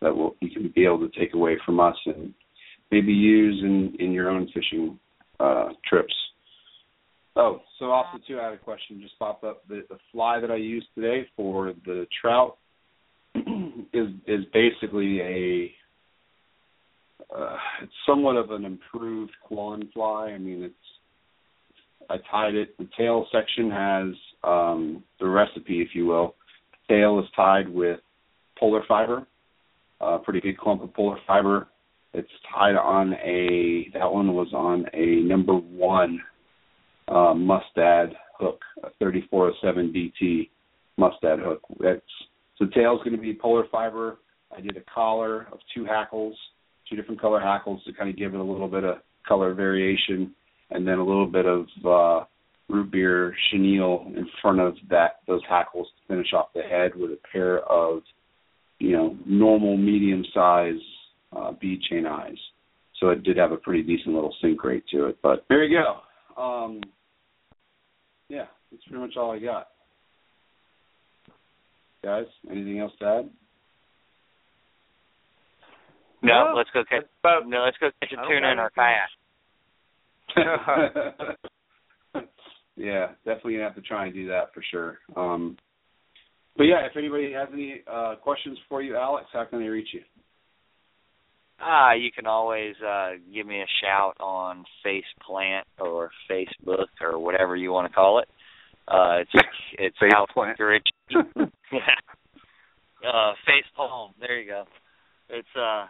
that 0.00 0.14
will 0.14 0.36
you 0.40 0.50
can 0.50 0.72
be 0.74 0.84
able 0.84 1.00
to 1.00 1.18
take 1.18 1.34
away 1.34 1.56
from 1.64 1.80
us 1.80 1.96
and 2.06 2.32
maybe 2.90 3.12
use 3.12 3.60
in 3.62 3.96
in 3.98 4.12
your 4.12 4.30
own 4.30 4.48
fishing 4.54 4.98
uh 5.38 5.70
trips. 5.88 6.14
Oh, 7.36 7.60
so 7.78 7.86
also 7.86 8.18
too, 8.26 8.38
I 8.40 8.44
had 8.44 8.54
a 8.54 8.58
question 8.58 9.00
just 9.00 9.18
popped 9.18 9.44
up. 9.44 9.66
The, 9.68 9.84
the 9.88 9.98
fly 10.12 10.40
that 10.40 10.50
I 10.50 10.56
used 10.56 10.88
today 10.94 11.26
for 11.36 11.72
the 11.84 12.06
trout 12.20 12.58
is 13.34 14.08
is 14.26 14.44
basically 14.52 15.20
a 15.20 15.72
uh, 17.34 17.56
it's 17.82 17.92
somewhat 18.06 18.36
of 18.36 18.50
an 18.50 18.64
improved 18.64 19.32
Kwan 19.46 19.88
fly. 19.94 20.32
I 20.34 20.38
mean, 20.38 20.64
it's 20.64 20.74
I 22.08 22.16
tied 22.30 22.54
it. 22.54 22.76
The 22.78 22.88
tail 22.98 23.26
section 23.30 23.70
has 23.70 24.08
um, 24.42 25.04
the 25.20 25.28
recipe, 25.28 25.80
if 25.80 25.88
you 25.94 26.06
will. 26.06 26.34
Tail 26.90 27.20
is 27.20 27.26
tied 27.36 27.68
with 27.68 28.00
polar 28.58 28.82
fiber, 28.88 29.26
a 30.00 30.18
pretty 30.18 30.40
big 30.40 30.58
clump 30.58 30.82
of 30.82 30.92
polar 30.92 31.18
fiber. 31.26 31.68
It's 32.12 32.28
tied 32.52 32.74
on 32.74 33.14
a 33.14 33.88
that 33.94 34.12
one 34.12 34.34
was 34.34 34.48
on 34.52 34.86
a 34.92 35.22
number 35.22 35.54
one 35.54 36.20
uh, 37.06 37.32
mustad 37.34 38.14
hook, 38.38 38.60
a 38.82 38.88
3407 38.98 39.92
DT 39.92 40.48
mustad 40.98 41.38
hook. 41.38 41.62
That's 41.78 42.00
so 42.58 42.66
the 42.66 42.72
tail's 42.72 42.98
going 43.04 43.16
to 43.16 43.22
be 43.22 43.38
polar 43.40 43.64
fiber. 43.70 44.18
I 44.54 44.60
did 44.60 44.76
a 44.76 44.82
collar 44.92 45.46
of 45.52 45.60
two 45.72 45.84
hackles, 45.84 46.36
two 46.88 46.96
different 46.96 47.20
color 47.20 47.38
hackles 47.38 47.82
to 47.84 47.92
kind 47.92 48.10
of 48.10 48.16
give 48.16 48.34
it 48.34 48.40
a 48.40 48.42
little 48.42 48.68
bit 48.68 48.82
of 48.82 48.96
color 49.26 49.54
variation, 49.54 50.34
and 50.70 50.86
then 50.86 50.98
a 50.98 51.04
little 51.04 51.26
bit 51.26 51.46
of 51.46 51.66
uh, 51.86 52.24
root 52.70 52.90
beer 52.90 53.34
chenille 53.50 54.06
in 54.16 54.26
front 54.40 54.60
of 54.60 54.74
that 54.88 55.20
those 55.26 55.42
hackles 55.48 55.88
to 55.88 56.14
finish 56.14 56.32
off 56.32 56.52
the 56.54 56.62
head 56.62 56.92
with 56.94 57.10
a 57.10 57.18
pair 57.32 57.58
of 57.60 58.02
you 58.78 58.92
know 58.96 59.16
normal 59.26 59.76
medium 59.76 60.24
size 60.32 60.80
uh, 61.36 61.52
bead 61.60 61.80
chain 61.88 62.06
eyes. 62.06 62.38
So 62.98 63.08
it 63.10 63.22
did 63.22 63.36
have 63.38 63.52
a 63.52 63.56
pretty 63.56 63.82
decent 63.82 64.14
little 64.14 64.34
sink 64.42 64.62
rate 64.62 64.84
to 64.92 65.06
it. 65.06 65.18
But 65.22 65.44
there 65.48 65.64
you 65.64 65.78
go. 65.78 66.42
Um, 66.42 66.80
yeah, 68.28 68.46
that's 68.70 68.84
pretty 68.84 69.00
much 69.02 69.16
all 69.16 69.32
I 69.32 69.38
got. 69.38 69.68
Guys, 72.04 72.26
anything 72.50 72.78
else 72.78 72.92
to 73.00 73.04
add? 73.06 73.30
No, 76.22 76.50
No, 76.50 76.54
let's 76.56 76.70
go 76.74 76.82
catch. 76.84 77.04
About 77.22 77.48
No, 77.48 77.62
let's 77.64 77.76
go 77.78 77.90
catch 78.00 78.12
I 78.12 78.14
a 78.14 78.16
don't 78.16 78.28
tuna 78.28 78.52
in 78.52 78.58
our 78.58 78.70
anything. 78.76 79.06
kayak. 80.36 81.36
yeah, 82.80 83.08
definitely 83.24 83.54
gonna 83.54 83.64
have 83.64 83.74
to 83.74 83.82
try 83.82 84.06
and 84.06 84.14
do 84.14 84.28
that 84.28 84.52
for 84.54 84.62
sure. 84.70 84.98
Um, 85.16 85.56
but 86.56 86.64
yeah, 86.64 86.86
if 86.86 86.96
anybody 86.96 87.32
has 87.32 87.48
any 87.52 87.82
uh, 87.90 88.16
questions 88.16 88.58
for 88.68 88.82
you, 88.82 88.96
Alex, 88.96 89.26
how 89.32 89.44
can 89.44 89.60
they 89.60 89.68
reach 89.68 89.88
you? 89.92 90.00
Ah, 91.62 91.92
you 91.92 92.10
can 92.10 92.26
always 92.26 92.74
uh 92.86 93.10
give 93.34 93.46
me 93.46 93.60
a 93.60 93.66
shout 93.82 94.16
on 94.18 94.64
Faceplant 94.84 95.62
or 95.78 96.10
Facebook 96.30 96.86
or 97.02 97.18
whatever 97.18 97.54
you 97.54 97.70
want 97.70 97.86
to 97.86 97.94
call 97.94 98.18
it. 98.20 98.28
Uh 98.88 99.18
it's 99.20 99.46
it's 99.78 99.96
Alex 100.14 100.32
Faceplant. 100.34 100.56
Gorichki. 100.56 101.50
yeah. 101.72 101.78
Uh 103.02 103.32
face 103.46 103.64
palm, 103.74 104.12
there 104.20 104.38
you 104.40 104.46
go. 104.46 104.64
It's 105.30 105.48
uh 105.56 105.86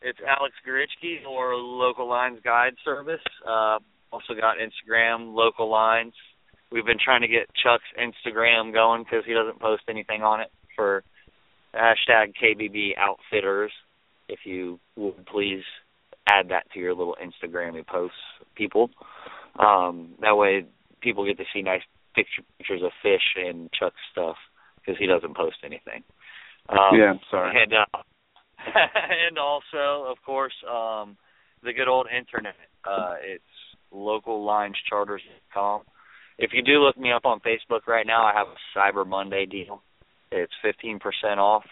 it's 0.00 0.18
Alex 0.26 0.54
Gorichki 0.66 1.24
or 1.28 1.54
Local 1.56 2.08
Lines 2.08 2.38
Guide 2.44 2.74
Service. 2.84 3.20
Uh 3.48 3.78
also 4.12 4.34
got 4.38 4.56
Instagram, 4.58 5.34
Local 5.34 5.70
Lines. 5.70 6.14
We've 6.72 6.86
been 6.86 6.98
trying 7.02 7.20
to 7.20 7.28
get 7.28 7.50
Chuck's 7.54 7.84
Instagram 7.98 8.72
going 8.72 9.04
because 9.04 9.24
he 9.26 9.34
doesn't 9.34 9.60
post 9.60 9.82
anything 9.88 10.22
on 10.22 10.40
it 10.40 10.50
for 10.74 11.04
hashtag 11.74 12.32
KBB 12.42 12.92
Outfitters 12.96 13.72
if 14.28 14.40
you 14.44 14.80
would 14.96 15.26
please 15.26 15.62
add 16.30 16.48
that 16.48 16.70
to 16.72 16.80
your 16.80 16.94
little 16.94 17.16
Instagram 17.22 17.74
you 17.74 17.84
post, 17.84 18.14
people. 18.54 18.90
Um, 19.58 20.14
that 20.20 20.36
way, 20.36 20.64
people 21.00 21.26
get 21.26 21.36
to 21.38 21.44
see 21.52 21.62
nice 21.62 21.82
picture 22.14 22.42
pictures 22.58 22.82
of 22.82 22.92
fish 23.02 23.34
and 23.36 23.70
Chuck's 23.72 23.96
stuff 24.12 24.36
because 24.76 24.98
he 24.98 25.06
doesn't 25.06 25.36
post 25.36 25.56
anything. 25.64 26.02
Um, 26.68 26.98
yeah, 26.98 27.14
sorry. 27.30 27.62
And 27.62 27.72
uh, 27.74 27.84
and 29.28 29.38
also, 29.38 30.10
of 30.10 30.16
course, 30.24 30.54
um, 30.70 31.16
the 31.62 31.72
good 31.72 31.88
old 31.88 32.06
internet. 32.06 32.54
Uh, 32.84 33.14
it's 33.22 33.42
locallinescharters.com. 33.92 35.82
If 36.42 36.50
you 36.52 36.62
do 36.62 36.82
look 36.84 36.98
me 36.98 37.12
up 37.12 37.24
on 37.24 37.40
Facebook 37.40 37.86
right 37.86 38.06
now, 38.06 38.24
I 38.24 38.32
have 38.34 38.48
a 38.48 38.78
Cyber 38.78 39.06
Monday 39.06 39.46
deal. 39.46 39.80
It's 40.32 40.52
15% 40.64 41.00
off 41.38 41.62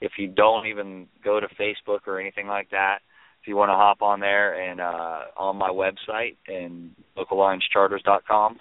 if 0.00 0.12
you 0.18 0.28
don't 0.28 0.66
even 0.66 1.08
go 1.24 1.40
to 1.40 1.46
Facebook 1.60 2.06
or 2.06 2.20
anything 2.20 2.46
like 2.46 2.70
that, 2.70 3.00
if 3.42 3.48
you 3.48 3.56
want 3.56 3.70
to 3.70 3.74
hop 3.74 4.02
on 4.02 4.20
there 4.20 4.70
and 4.70 4.80
uh, 4.80 5.22
on 5.36 5.56
my 5.56 5.68
website 5.68 6.36
and 6.46 6.92
locallinescharters.com 7.16 8.58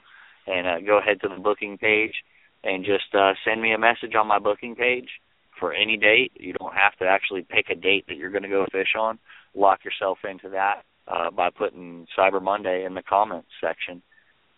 and 0.47 0.67
uh, 0.67 0.79
go 0.85 0.97
ahead 0.97 1.21
to 1.21 1.29
the 1.29 1.41
booking 1.41 1.77
page 1.77 2.13
and 2.63 2.83
just 2.83 3.13
uh, 3.13 3.33
send 3.45 3.61
me 3.61 3.73
a 3.73 3.77
message 3.77 4.15
on 4.19 4.27
my 4.27 4.39
booking 4.39 4.75
page 4.75 5.07
for 5.59 5.73
any 5.73 5.97
date. 5.97 6.31
You 6.35 6.53
don't 6.53 6.73
have 6.73 6.97
to 6.99 7.05
actually 7.05 7.45
pick 7.47 7.69
a 7.69 7.75
date 7.75 8.05
that 8.07 8.17
you're 8.17 8.31
going 8.31 8.43
to 8.43 8.49
go 8.49 8.65
fish 8.71 8.95
on. 8.99 9.19
Lock 9.55 9.85
yourself 9.85 10.17
into 10.29 10.49
that 10.49 10.81
uh, 11.07 11.31
by 11.31 11.49
putting 11.51 12.07
Cyber 12.17 12.41
Monday 12.41 12.85
in 12.85 12.95
the 12.95 13.03
comments 13.03 13.49
section, 13.61 14.01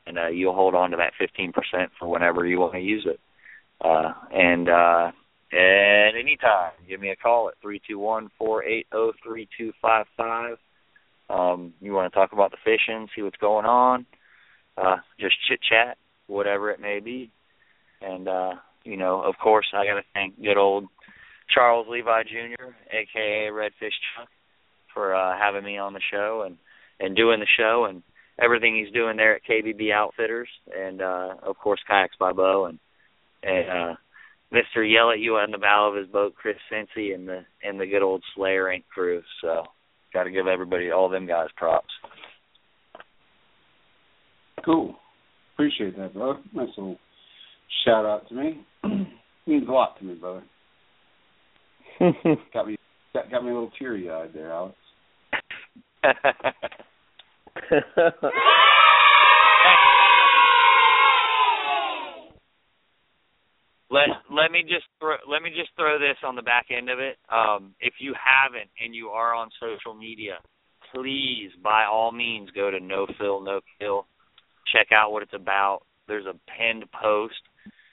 and 0.06 0.18
uh, 0.18 0.28
you'll 0.28 0.56
hold 0.56 0.76
on 0.76 0.91
to 0.91 0.98
that 0.98 1.14
15% 1.19 1.53
for 1.99 2.07
whenever 2.07 2.45
you 2.45 2.60
want 2.60 2.73
to 2.73 2.80
use 2.80 3.06
it. 3.07 3.19
Uh, 3.84 4.14
and 4.32 4.69
uh, 4.69 5.11
and 5.52 6.15
anytime, 6.15 6.72
give 6.88 7.02
me 7.02 7.10
a 7.10 7.15
call 7.15 7.49
at 7.49 7.56
three 7.61 7.82
two 7.88 7.99
one 7.99 8.30
four 8.38 8.64
eight 8.64 8.88
zero 8.91 9.11
three 9.23 9.49
two 9.57 9.73
five 9.82 10.06
five. 10.15 10.57
Um, 11.30 11.73
you 11.82 11.94
want 11.94 12.11
to 12.11 12.18
talk 12.18 12.32
about 12.32 12.52
the 12.52 12.57
fishing, 12.64 13.07
see 13.15 13.22
what's 13.22 13.38
going 13.38 13.65
on, 13.65 14.06
uh, 14.78 14.98
just 15.19 15.36
chit 15.48 15.60
chat, 15.68 15.98
whatever 16.28 16.69
it 16.72 16.80
may 16.80 16.99
be. 16.99 17.32
And 18.02 18.28
uh, 18.28 18.53
you 18.84 18.98
know, 18.98 19.22
of 19.22 19.36
course, 19.41 19.68
I 19.73 19.86
got 19.86 19.95
to 19.95 20.03
thank 20.14 20.41
good 20.41 20.57
old 20.57 20.86
Charles 21.53 21.88
Levi 21.90 22.23
Jr., 22.23 22.73
aka 22.91 23.49
Redfish 23.52 23.98
Chuck, 24.15 24.30
for 24.94 25.15
uh, 25.15 25.38
having 25.38 25.64
me 25.64 25.78
on 25.78 25.94
the 25.94 26.02
show 26.11 26.44
and 26.45 26.57
and 26.99 27.15
doing 27.15 27.40
the 27.40 27.48
show 27.57 27.86
and 27.90 28.03
everything 28.41 28.76
he's 28.76 28.93
doing 28.93 29.18
there 29.18 29.35
at 29.35 29.41
KBB 29.49 29.91
Outfitters, 29.93 30.49
and 30.76 31.01
uh, 31.01 31.35
of 31.43 31.57
course, 31.57 31.80
Kayaks 31.89 32.15
by 32.19 32.31
Bo 32.31 32.65
and 32.65 32.80
and 33.43 33.69
uh, 33.69 33.95
Mr. 34.53 34.89
Yell 34.89 35.11
at 35.11 35.19
You 35.19 35.38
on 35.38 35.51
the 35.51 35.57
bow 35.57 35.89
of 35.89 35.95
his 35.95 36.07
boat, 36.07 36.35
Chris 36.35 36.57
Cincy, 36.72 37.13
and 37.13 37.27
the 37.27 37.41
and 37.63 37.80
the 37.80 37.88
good 37.88 38.03
old 38.03 38.23
Slayer 38.35 38.65
Inc. 38.65 38.84
crew. 38.93 39.22
So, 39.41 39.63
got 40.13 40.23
to 40.23 40.31
give 40.31 40.47
everybody, 40.47 40.91
all 40.91 41.09
them 41.09 41.27
guys, 41.27 41.47
props. 41.55 41.88
Cool. 44.65 44.95
Appreciate 45.53 45.97
that, 45.97 46.13
bro. 46.13 46.34
Nice 46.53 46.69
little 46.77 46.97
shout 47.85 48.05
out 48.05 48.27
to 48.30 48.35
me. 48.35 48.65
Means 49.47 49.68
a 49.68 49.72
lot 49.72 49.97
to 49.99 50.05
me, 50.05 50.15
brother. 50.15 50.43
got 52.53 52.68
me 52.68 52.77
got, 53.13 53.30
got 53.31 53.43
me 53.43 53.51
a 53.51 53.53
little 53.53 53.72
teary 53.77 54.09
eyed 54.09 54.31
there, 54.34 54.51
Alex. 54.51 54.76
let 63.91 64.07
let 64.32 64.52
me 64.52 64.61
just 64.64 64.86
throw, 64.99 65.18
let 65.30 65.41
me 65.41 65.49
just 65.49 65.69
throw 65.76 65.99
this 65.99 66.18
on 66.23 66.36
the 66.36 66.41
back 66.41 66.68
end 66.76 66.90
of 66.90 66.99
it. 66.99 67.18
Um, 67.30 67.76
if 67.80 67.95
you 67.99 68.14
haven't 68.15 68.69
and 68.84 68.95
you 68.95 69.10
are 69.10 69.36
on 69.36 69.49
social 69.60 69.94
media, 69.94 70.40
please 70.94 71.52
by 71.64 71.84
all 71.86 72.11
means 72.11 72.49
go 72.52 72.72
to 72.72 72.80
No 72.80 73.06
Fill 73.19 73.41
No 73.41 73.60
Kill. 73.80 74.06
Check 74.72 74.88
out 74.94 75.11
what 75.11 75.23
it's 75.23 75.34
about. 75.34 75.82
There's 76.07 76.26
a 76.26 76.40
pinned 76.57 76.86
post. 76.91 77.41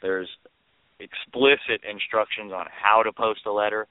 There's 0.03 0.29
explicit 1.01 1.83
instructions 1.89 2.53
on 2.53 2.67
how 2.71 3.03
to 3.03 3.13
post 3.13 3.41
a 3.47 3.53
letter, 3.53 3.87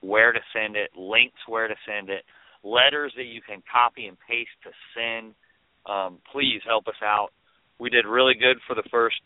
where 0.00 0.32
to 0.32 0.40
send 0.52 0.76
it, 0.76 0.90
links 0.96 1.38
where 1.46 1.68
to 1.68 1.74
send 1.86 2.10
it, 2.10 2.24
letters 2.66 3.12
that 3.16 3.26
you 3.26 3.40
can 3.40 3.62
copy 3.70 4.06
and 4.06 4.16
paste 4.28 4.56
to 4.64 4.70
send. 4.94 5.34
Um, 5.86 6.18
please 6.32 6.60
help 6.66 6.88
us 6.88 7.00
out. 7.02 7.28
We 7.78 7.90
did 7.90 8.06
really 8.06 8.34
good 8.34 8.58
for 8.66 8.74
the 8.74 8.88
first 8.90 9.16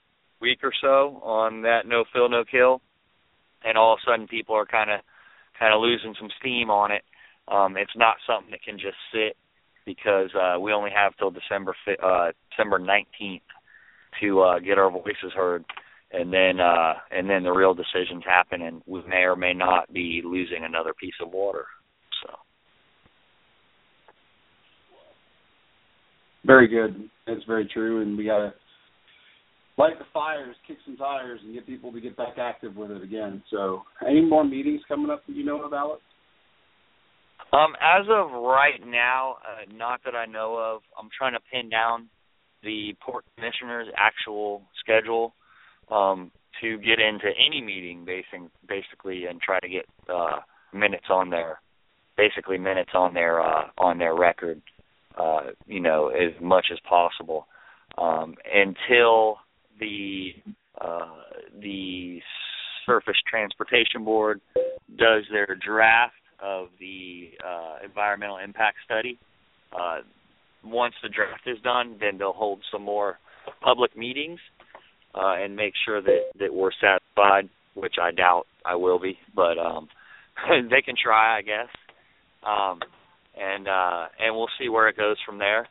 week 0.41 0.61
or 0.63 0.73
so 0.81 1.21
on 1.25 1.63
that 1.63 1.87
no 1.87 2.05
fill 2.13 2.29
no 2.29 2.45
kill, 2.45 2.83
and 3.65 3.79
all 3.79 3.95
of 3.95 4.01
a 4.03 4.11
sudden 4.11 4.27
people 4.27 4.55
are 4.55 4.67
kind 4.67 4.91
of 4.91 5.01
kind 5.59 5.73
of 5.75 5.81
losing 5.81 6.15
some 6.19 6.29
steam 6.39 6.71
on 6.71 6.93
it. 6.93 7.03
Um, 7.49 7.77
it's 7.77 7.97
not 7.97 8.17
something 8.27 8.51
that 8.51 8.63
can 8.63 8.79
just 8.79 8.97
sit 9.13 9.37
because 9.87 10.31
uh, 10.35 10.59
we 10.61 10.73
only 10.73 10.91
have 10.95 11.17
till 11.17 11.31
December 11.31 11.75
uh, 12.03 12.33
December 12.51 12.79
nineteenth 12.79 13.43
to 14.21 14.41
uh, 14.41 14.59
get 14.59 14.79
our 14.79 14.91
voices 14.91 15.33
heard, 15.35 15.65
and 16.13 16.33
then 16.33 16.61
uh, 16.61 16.95
and 17.11 17.29
then 17.31 17.43
the 17.43 17.53
real 17.53 17.75
decisions 17.75 18.25
happen, 18.27 18.63
and 18.63 18.83
we 18.87 19.03
may 19.07 19.23
or 19.23 19.37
may 19.37 19.55
not 19.55 19.93
be 19.93 20.23
losing 20.25 20.65
another 20.65 20.93
piece 20.93 21.15
of 21.23 21.33
water. 21.33 21.67
So 22.23 22.35
Very 26.45 26.69
good. 26.69 27.09
That's 27.27 27.45
very 27.47 27.69
true, 27.73 28.03
and 28.03 28.17
we 28.17 28.25
gotta 28.25 28.55
light 29.77 29.99
the 29.99 30.05
fires, 30.13 30.57
kick 30.67 30.79
some 30.85 30.97
tires, 30.97 31.41
and 31.45 31.55
get 31.55 31.67
people 31.67 31.93
to 31.93 32.01
get 32.01 32.17
back 32.17 32.39
active 32.39 32.77
with 32.77 32.91
it 32.91 33.03
again. 33.03 33.43
So, 33.51 33.83
any 34.07 34.21
more 34.21 34.45
meetings 34.45 34.81
coming 34.89 35.11
up 35.11 35.27
that 35.27 35.37
you 35.37 35.45
know 35.45 35.63
of, 35.63 35.73
Alex? 35.73 36.03
Um, 37.53 37.75
as 37.81 38.07
of 38.09 38.31
right 38.31 38.81
now, 38.87 39.37
uh, 39.43 39.73
not 39.75 40.01
that 40.05 40.15
I 40.15 40.27
know 40.27 40.57
of. 40.57 40.83
I'm 40.99 41.09
trying 41.17 41.33
to 41.33 41.41
pin 41.53 41.69
down 41.69 42.09
the 42.63 42.95
port 43.05 43.25
commissioner's 43.35 43.89
actual 43.99 44.63
schedule 44.81 45.35
um, 45.91 46.31
to 46.61 46.79
get 46.79 47.01
into 47.01 47.29
any 47.45 47.61
meeting, 47.61 48.05
basing, 48.05 48.51
basically, 48.69 49.25
and 49.27 49.41
try 49.41 49.59
to 49.61 49.69
get 49.69 49.87
uh, 50.13 50.41
minutes 50.73 51.07
on 51.11 51.31
their, 51.31 51.61
basically 52.17 52.59
minutes 52.59 52.91
on 52.95 53.15
their 53.15 53.41
uh, 53.41 53.65
on 53.79 53.99
their 53.99 54.15
record, 54.15 54.61
uh, 55.17 55.41
you 55.67 55.81
know, 55.81 56.09
as 56.09 56.33
much 56.41 56.67
as 56.73 56.79
possible, 56.89 57.47
um, 57.99 58.35
until 58.53 59.39
the 59.79 60.31
uh, 60.81 61.09
the 61.61 62.21
Surface 62.87 63.17
Transportation 63.29 64.05
Board 64.05 64.41
does 64.97 65.25
their 65.31 65.57
draft 65.65 66.15
of 66.43 66.69
the 66.79 67.31
uh, 67.47 67.85
environmental 67.85 68.39
impact 68.39 68.79
study. 68.85 69.19
Uh, 69.73 69.99
once 70.65 70.95
the 71.03 71.09
draft 71.09 71.43
is 71.47 71.59
done, 71.63 71.97
then 72.01 72.19
they'll 72.19 72.33
hold 72.33 72.61
some 72.73 72.83
more 72.83 73.19
public 73.63 73.97
meetings 73.97 74.39
uh, 75.15 75.35
and 75.39 75.57
make 75.57 75.75
sure 75.85 76.01
that 76.01 76.21
that 76.39 76.53
we're 76.53 76.71
satisfied, 76.81 77.49
which 77.75 77.95
I 78.01 78.11
doubt 78.11 78.47
I 78.65 78.77
will 78.77 78.99
be, 78.99 79.19
but 79.35 79.59
um, 79.59 79.89
they 80.71 80.83
can 80.83 80.95
try, 81.03 81.39
I 81.39 81.43
guess. 81.43 81.69
Um, 82.47 82.81
and 83.41 83.69
uh, 83.69 84.07
and 84.21 84.37
we'll 84.37 84.49
see 84.61 84.69
where 84.69 84.89
it 84.89 84.97
goes 84.97 85.17
from 85.27 85.39
there. 85.39 85.69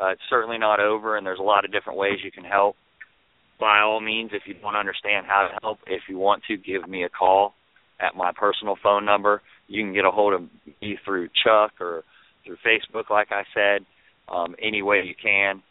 Uh, 0.00 0.08
it's 0.08 0.22
certainly 0.30 0.58
not 0.58 0.80
over, 0.80 1.16
and 1.16 1.26
there's 1.26 1.38
a 1.40 1.42
lot 1.42 1.64
of 1.64 1.72
different 1.72 1.98
ways 1.98 2.18
you 2.24 2.32
can 2.32 2.44
help. 2.44 2.76
By 3.60 3.80
all 3.80 4.00
means, 4.00 4.30
if 4.34 4.42
you 4.46 4.54
don't 4.54 4.76
understand 4.76 5.26
how 5.26 5.48
to 5.48 5.58
help, 5.62 5.78
if 5.86 6.02
you 6.08 6.18
want 6.18 6.42
to, 6.48 6.56
give 6.56 6.88
me 6.88 7.04
a 7.04 7.08
call 7.08 7.54
at 8.00 8.16
my 8.16 8.32
personal 8.34 8.76
phone 8.82 9.04
number. 9.04 9.42
You 9.68 9.82
can 9.84 9.94
get 9.94 10.04
a 10.04 10.10
hold 10.10 10.34
of 10.34 10.42
me 10.82 10.98
through 11.04 11.28
Chuck 11.44 11.72
or 11.80 12.02
through 12.44 12.56
Facebook, 12.66 13.10
like 13.10 13.28
I 13.30 13.44
said, 13.54 13.86
um, 14.28 14.56
any 14.62 14.82
way 14.82 15.02
you 15.06 15.14
can. 15.22 15.62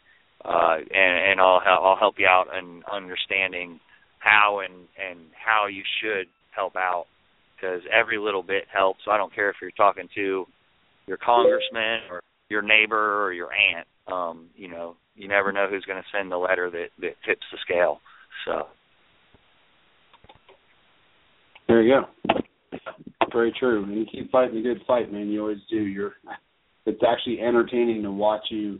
uh, 0.44 0.76
and 0.78 1.30
and 1.30 1.40
I'll 1.40 1.60
I'll 1.66 1.96
help 1.98 2.16
you 2.18 2.26
out 2.26 2.46
in 2.58 2.82
understanding 2.92 3.80
how 4.18 4.60
and 4.64 4.74
and 4.98 5.20
how 5.44 5.66
you 5.66 5.82
should 6.00 6.26
help 6.54 6.76
out 6.76 7.06
because 7.56 7.82
every 7.92 8.18
little 8.18 8.42
bit 8.42 8.64
helps. 8.72 9.00
I 9.10 9.16
don't 9.16 9.34
care 9.34 9.50
if 9.50 9.56
you're 9.62 9.70
talking 9.72 10.08
to 10.14 10.46
your 11.06 11.18
congressman 11.18 12.00
or 12.10 12.20
your 12.48 12.62
neighbor 12.62 13.24
or 13.24 13.32
your 13.32 13.50
aunt. 13.52 13.86
Um, 14.06 14.48
you 14.54 14.68
know, 14.68 14.96
you 15.14 15.28
never 15.28 15.52
know 15.52 15.66
who's 15.68 15.84
going 15.84 16.00
to 16.00 16.08
send 16.16 16.30
the 16.30 16.36
letter 16.36 16.70
that 16.70 16.88
that 17.00 17.14
tips 17.26 17.46
the 17.50 17.58
scale. 17.64 18.00
So 18.46 18.66
there 21.68 21.82
you 21.82 21.94
go. 21.94 22.40
Very 23.32 23.54
true. 23.58 23.84
And 23.84 23.96
you 23.96 24.06
keep 24.10 24.30
fighting 24.30 24.58
a 24.58 24.62
good 24.62 24.82
fight, 24.86 25.12
man. 25.12 25.28
You 25.28 25.40
always 25.40 25.58
do. 25.70 25.76
You're. 25.76 26.12
It's 26.86 27.00
actually 27.06 27.40
entertaining 27.40 28.02
to 28.02 28.12
watch 28.12 28.42
you 28.50 28.78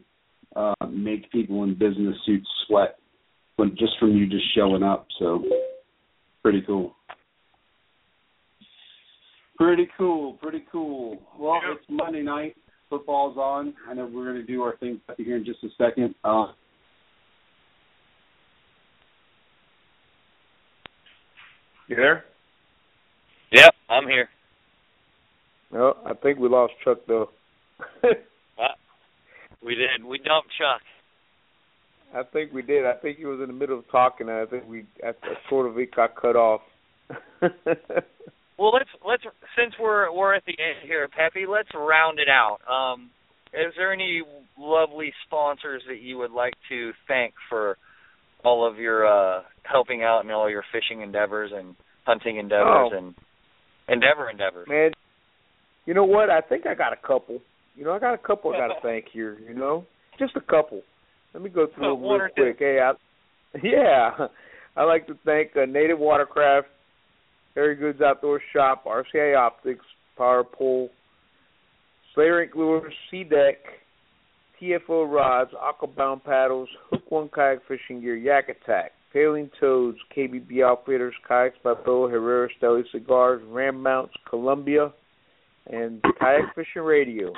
uh, 0.55 0.74
make 0.90 1.30
people 1.32 1.64
in 1.64 1.72
business 1.72 2.14
suits 2.26 2.46
sweat 2.66 2.96
when 3.56 3.70
just 3.70 3.92
from 3.98 4.10
you 4.10 4.28
just 4.28 4.44
showing 4.55 4.82
up. 4.82 5.06
So 5.18 5.42
pretty 6.42 6.62
cool. 6.66 6.94
Pretty 9.56 9.89
cool, 9.97 10.35
pretty 10.35 10.64
cool. 10.70 11.18
Well, 11.39 11.60
yeah. 11.62 11.74
it's 11.74 11.85
Monday 11.89 12.22
night. 12.22 12.56
Football's 12.90 13.36
on. 13.36 13.74
I 13.89 13.94
know 13.94 14.06
we're 14.06 14.24
going 14.24 14.36
to 14.36 14.43
do 14.43 14.62
our 14.62 14.76
thing 14.76 15.01
here 15.16 15.36
in 15.36 15.44
just 15.44 15.62
a 15.64 15.68
second. 15.78 16.14
Uh, 16.24 16.47
you 21.89 21.97
there? 21.97 22.24
Yep, 23.52 23.74
I'm 23.89 24.06
here. 24.09 24.28
No, 25.72 25.97
I 26.05 26.14
think 26.14 26.39
we 26.39 26.48
lost 26.48 26.72
Chuck 26.85 26.98
though. 27.06 27.31
We 29.64 29.74
did. 29.74 30.05
We 30.05 30.18
dumped 30.18 30.51
Chuck. 30.59 30.82
I 32.14 32.22
think 32.32 32.52
we 32.52 32.62
did. 32.62 32.85
I 32.85 32.93
think 32.94 33.18
he 33.18 33.24
was 33.24 33.40
in 33.40 33.47
the 33.47 33.55
middle 33.55 33.78
of 33.78 33.90
talking, 33.90 34.28
and 34.28 34.36
I 34.39 34.47
think 34.47 34.68
we 34.68 34.85
at, 35.02 35.16
at 35.24 35.39
sort 35.48 35.66
of 35.66 35.78
it 35.78 35.94
got 35.94 36.14
cut 36.14 36.36
off. 36.36 36.60
well, 38.59 38.72
let's 38.72 38.90
let's 39.06 39.22
since 39.59 39.74
we're 39.81 40.12
we're 40.12 40.35
at 40.35 40.44
the 40.47 40.52
end 40.52 40.86
here, 40.86 41.09
Peppy. 41.09 41.47
Let's 41.47 41.68
round 41.74 42.18
it 42.18 42.28
out. 42.28 42.59
Um, 42.70 43.10
is 43.52 43.72
there 43.76 43.93
any 43.93 44.22
lovely 44.59 45.12
sponsors 45.26 45.82
that 45.89 46.01
you 46.01 46.18
would 46.18 46.31
like 46.31 46.55
to 46.68 46.93
thank 47.09 47.35
for 47.48 47.76
all 48.44 48.68
of 48.68 48.78
your 48.78 49.06
uh 49.06 49.43
helping 49.62 50.02
out 50.02 50.24
in 50.24 50.31
all 50.31 50.51
your 50.51 50.64
fishing 50.72 51.01
endeavors 51.01 51.51
and 51.55 51.74
hunting 52.05 52.36
endeavors 52.36 52.90
oh. 52.93 52.97
and 52.97 53.14
endeavor 53.89 54.31
endeavors? 54.31 54.68
Man, 54.68 54.93
you 55.86 55.94
know 55.94 56.05
what? 56.05 56.31
I 56.31 56.40
think 56.40 56.66
I 56.66 56.74
got 56.74 56.93
a 56.93 57.06
couple. 57.06 57.40
You 57.76 57.85
know, 57.85 57.93
I 57.93 57.98
got 57.98 58.14
a 58.14 58.18
couple 58.18 58.52
I 58.52 58.59
got 58.59 58.68
to 58.68 58.81
thank 58.82 59.06
here. 59.12 59.39
You 59.47 59.55
know, 59.55 59.85
just 60.18 60.36
a 60.36 60.40
couple. 60.40 60.82
Let 61.32 61.43
me 61.43 61.51
go 61.51 61.66
through 61.74 61.94
them 61.94 62.02
real 62.02 62.28
quick. 62.35 62.56
Hey, 62.60 62.78
I, 62.81 62.93
yeah, 63.62 64.28
I 64.76 64.85
like 64.85 65.06
to 65.09 65.18
thank 65.24 65.56
uh, 65.56 65.66
Native 65.66 65.98
Watercraft, 65.98 66.68
Harry 67.55 67.76
Goods 67.76 68.01
Outdoor 68.01 68.40
Shop, 68.52 68.85
RCI 68.85 69.36
Optics, 69.36 69.85
Power 70.16 70.44
Pole, 70.44 70.90
Slayer 72.14 72.47
Inc. 72.47 72.55
Lures, 72.55 72.93
SeaDek, 73.12 73.56
TFO 74.60 75.12
Rods, 75.12 75.51
Aquabound 75.52 76.24
Paddles, 76.24 76.68
Hook 76.90 77.10
One 77.10 77.28
Kayak 77.35 77.60
Fishing 77.68 78.01
Gear, 78.01 78.16
Yak 78.16 78.48
Attack, 78.48 78.93
Paling 79.12 79.51
Toads, 79.60 79.98
KBB 80.16 80.64
Outfitters, 80.64 81.14
Kayaks 81.28 81.56
by 81.62 81.74
Bill, 81.85 82.09
Herrera 82.09 82.48
Esteli 82.48 82.82
Cigars, 82.93 83.43
Ram 83.48 83.82
Mounts, 83.82 84.14
Columbia, 84.28 84.93
and 85.70 86.02
Kayak 86.18 86.55
Fishing 86.55 86.82
Radio. 86.82 87.32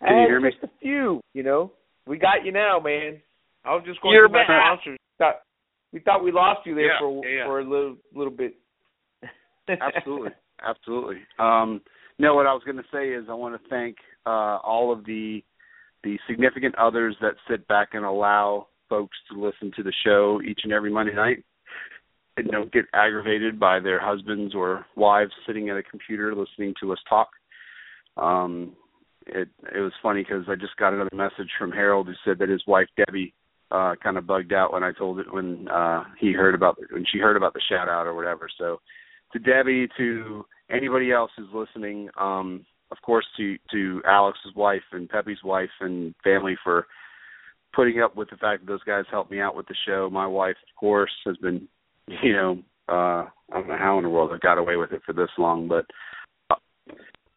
Can 0.00 0.22
you 0.22 0.26
hear 0.28 0.40
me? 0.40 0.50
Just 0.50 0.64
a 0.64 0.70
few, 0.80 1.20
you 1.34 1.42
know. 1.42 1.72
We 2.06 2.18
got 2.18 2.44
you 2.44 2.52
now, 2.52 2.80
man. 2.82 3.20
I 3.64 3.74
was 3.74 3.84
just 3.86 4.00
going 4.00 4.14
You're 4.14 4.28
to 4.28 4.32
my 4.32 4.40
back. 4.40 4.78
sponsors. 4.78 4.98
Thought, 5.18 5.42
we 5.92 6.00
thought 6.00 6.24
we 6.24 6.32
lost 6.32 6.60
you 6.64 6.74
there 6.74 6.86
yeah, 6.86 6.98
for 7.00 7.26
yeah. 7.26 7.44
for 7.46 7.60
a 7.60 7.64
little 7.64 7.96
little 8.14 8.32
bit. 8.32 8.54
Absolutely, 9.80 10.30
absolutely. 10.66 11.16
Um, 11.38 11.80
no, 12.18 12.34
what 12.34 12.46
I 12.46 12.52
was 12.52 12.62
going 12.64 12.76
to 12.76 12.82
say 12.92 13.10
is 13.10 13.26
I 13.28 13.34
want 13.34 13.60
to 13.60 13.68
thank 13.68 13.96
uh, 14.26 14.58
all 14.62 14.92
of 14.92 15.04
the 15.04 15.42
the 16.02 16.18
significant 16.28 16.74
others 16.76 17.14
that 17.20 17.34
sit 17.48 17.68
back 17.68 17.90
and 17.92 18.06
allow 18.06 18.68
folks 18.88 19.16
to 19.30 19.38
listen 19.38 19.70
to 19.76 19.82
the 19.82 19.92
show 20.04 20.40
each 20.42 20.60
and 20.64 20.72
every 20.72 20.90
Monday 20.90 21.14
night 21.14 21.44
and 22.36 22.50
don't 22.50 22.72
get 22.72 22.86
aggravated 22.94 23.60
by 23.60 23.80
their 23.80 24.00
husbands 24.00 24.54
or 24.54 24.86
wives 24.96 25.32
sitting 25.46 25.68
at 25.68 25.76
a 25.76 25.82
computer 25.82 26.34
listening 26.34 26.74
to 26.80 26.92
us 26.92 26.98
talk. 27.08 27.28
Um, 28.16 28.72
it 29.26 29.48
it 29.74 29.80
was 29.80 29.92
funny 30.02 30.22
because 30.22 30.44
I 30.48 30.54
just 30.54 30.76
got 30.76 30.94
another 30.94 31.10
message 31.14 31.50
from 31.58 31.70
Harold 31.70 32.06
who 32.06 32.14
said 32.24 32.38
that 32.38 32.48
his 32.48 32.62
wife 32.66 32.88
Debbie 32.96 33.34
uh 33.70 33.94
kind 34.02 34.16
of 34.16 34.26
bugged 34.26 34.52
out 34.52 34.72
when 34.72 34.82
I 34.82 34.92
told 34.92 35.20
it 35.20 35.32
when 35.32 35.68
uh 35.68 36.04
he 36.18 36.32
heard 36.32 36.54
about 36.54 36.78
when 36.90 37.04
she 37.10 37.18
heard 37.18 37.36
about 37.36 37.54
the 37.54 37.60
shout 37.68 37.88
out 37.88 38.06
or 38.06 38.14
whatever. 38.14 38.48
So 38.58 38.80
to 39.32 39.38
Debbie, 39.38 39.88
to 39.96 40.44
anybody 40.70 41.12
else 41.12 41.30
who's 41.36 41.48
listening, 41.52 42.08
um, 42.18 42.64
of 42.90 42.98
course 43.02 43.26
to 43.36 43.56
to 43.72 44.02
Alex's 44.06 44.54
wife 44.56 44.82
and 44.92 45.08
Peppy's 45.08 45.42
wife 45.44 45.70
and 45.80 46.14
family 46.24 46.56
for 46.62 46.86
putting 47.74 48.00
up 48.00 48.16
with 48.16 48.28
the 48.30 48.36
fact 48.36 48.62
that 48.62 48.72
those 48.72 48.82
guys 48.84 49.04
helped 49.10 49.30
me 49.30 49.40
out 49.40 49.54
with 49.54 49.66
the 49.68 49.76
show. 49.86 50.10
My 50.10 50.26
wife, 50.26 50.56
of 50.68 50.78
course, 50.78 51.12
has 51.24 51.36
been, 51.36 51.68
you 52.22 52.32
know, 52.32 52.58
uh 52.88 53.26
I 53.52 53.54
don't 53.54 53.68
know 53.68 53.78
how 53.78 53.98
in 53.98 54.04
the 54.04 54.10
world 54.10 54.30
I 54.32 54.38
got 54.38 54.58
away 54.58 54.76
with 54.76 54.92
it 54.92 55.02
for 55.06 55.12
this 55.12 55.30
long, 55.38 55.68
but 55.68 55.86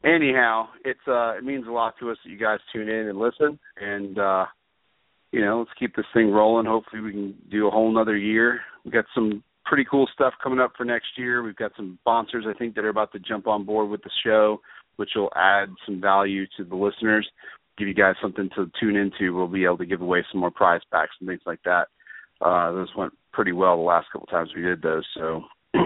anyhow, 0.04 0.70
it's 0.84 1.08
uh 1.08 1.38
it 1.38 1.44
means 1.44 1.68
a 1.68 1.72
lot 1.72 1.94
to 2.00 2.12
us 2.12 2.18
that 2.24 2.32
you 2.32 2.40
guys 2.40 2.60
tune 2.72 2.90
in 2.90 3.08
and 3.08 3.20
listen 3.20 3.60
and 3.78 4.18
uh 4.18 4.46
you 5.32 5.42
know, 5.42 5.60
let's 5.60 5.72
keep 5.80 5.96
this 5.96 6.06
thing 6.14 6.30
rolling. 6.30 6.68
Hopefully 6.68 7.02
we 7.02 7.12
can 7.12 7.36
do 7.50 7.68
a 7.68 7.72
whole 7.72 7.90
another 7.90 8.16
year. 8.16 8.60
We've 8.86 8.94
got 8.94 9.06
some 9.16 9.44
pretty 9.66 9.86
cool 9.90 10.08
stuff 10.14 10.34
coming 10.42 10.60
up 10.60 10.74
for 10.78 10.86
next 10.86 11.08
year. 11.18 11.44
We've 11.44 11.56
got 11.56 11.72
some 11.76 11.98
sponsors 12.02 12.46
I 12.48 12.58
think 12.58 12.76
that 12.76 12.86
are 12.86 12.90
about 12.90 13.12
to 13.14 13.20
jump 13.20 13.48
on 13.48 13.66
board 13.66 13.90
with 13.90 14.04
the 14.04 14.12
show, 14.26 14.62
which 14.98 15.12
will 15.16 15.32
add 15.36 15.70
some 15.86 16.02
value 16.02 16.46
to 16.58 16.64
the 16.64 16.76
listeners, 16.76 17.28
give 17.78 17.88
you 17.88 17.94
guys 17.94 18.16
something 18.22 18.50
to 18.56 18.70
tune 18.80 18.96
into. 18.96 19.34
We'll 19.34 19.48
be 19.48 19.66
able 19.66 19.78
to 19.80 19.86
give 19.86 20.02
away 20.02 20.26
some 20.32 20.42
more 20.42 20.52
prize 20.52 20.82
packs 20.92 21.16
and 21.20 21.28
things 21.28 21.42
like 21.46 21.62
that. 21.64 21.88
Uh 22.42 22.72
those 22.72 22.90
went 22.98 23.14
pretty 23.32 23.52
well 23.52 23.78
the 23.78 23.84
last 23.84 24.08
couple 24.12 24.28
times 24.28 24.50
we 24.56 24.62
did 24.62 24.82
those, 24.82 25.06
so 25.16 25.44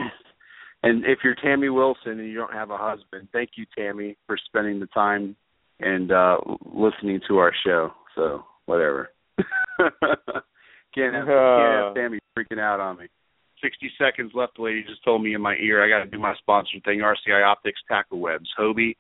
And 0.83 1.05
if 1.05 1.19
you're 1.23 1.35
Tammy 1.35 1.69
Wilson 1.69 2.19
and 2.19 2.27
you 2.27 2.35
don't 2.35 2.53
have 2.53 2.69
a 2.69 2.77
husband, 2.77 3.29
thank 3.33 3.51
you, 3.55 3.65
Tammy, 3.77 4.15
for 4.27 4.37
spending 4.45 4.79
the 4.79 4.87
time 4.87 5.35
and 5.79 6.11
uh 6.11 6.37
listening 6.65 7.19
to 7.27 7.37
our 7.37 7.53
show. 7.65 7.91
So 8.15 8.43
whatever. 8.65 9.09
can't 9.37 11.13
have 11.13 11.25
can't 11.25 11.85
have 11.85 11.95
Tammy 11.95 12.19
freaking 12.37 12.59
out 12.59 12.79
on 12.79 12.97
me. 12.97 13.07
Sixty 13.61 13.91
seconds 13.97 14.31
left. 14.35 14.57
The 14.57 14.63
lady 14.63 14.83
just 14.83 15.03
told 15.03 15.23
me 15.23 15.33
in 15.33 15.41
my 15.41 15.55
ear 15.55 15.83
I 15.83 15.89
got 15.89 16.03
to 16.03 16.09
do 16.09 16.19
my 16.19 16.35
sponsor 16.35 16.77
thing. 16.85 16.99
RCI 16.99 17.45
Optics 17.45 17.79
Tackle 17.87 18.19
Webs, 18.19 18.49
Hobie, 18.59 18.95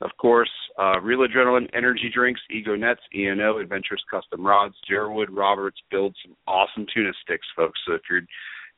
of 0.00 0.10
course, 0.18 0.50
uh, 0.78 1.00
Real 1.00 1.26
Adrenaline 1.26 1.68
Energy 1.74 2.10
Drinks, 2.12 2.40
Ego 2.50 2.76
Nets, 2.76 3.00
ENO, 3.14 3.58
Adventurous 3.58 4.02
Custom 4.10 4.46
Rods, 4.46 4.74
Jerwood 4.90 5.28
Roberts 5.30 5.78
build 5.90 6.14
some 6.24 6.36
awesome 6.46 6.86
tuna 6.94 7.10
sticks, 7.22 7.46
folks. 7.56 7.78
So 7.86 7.94
if 7.94 8.02
you're 8.08 8.22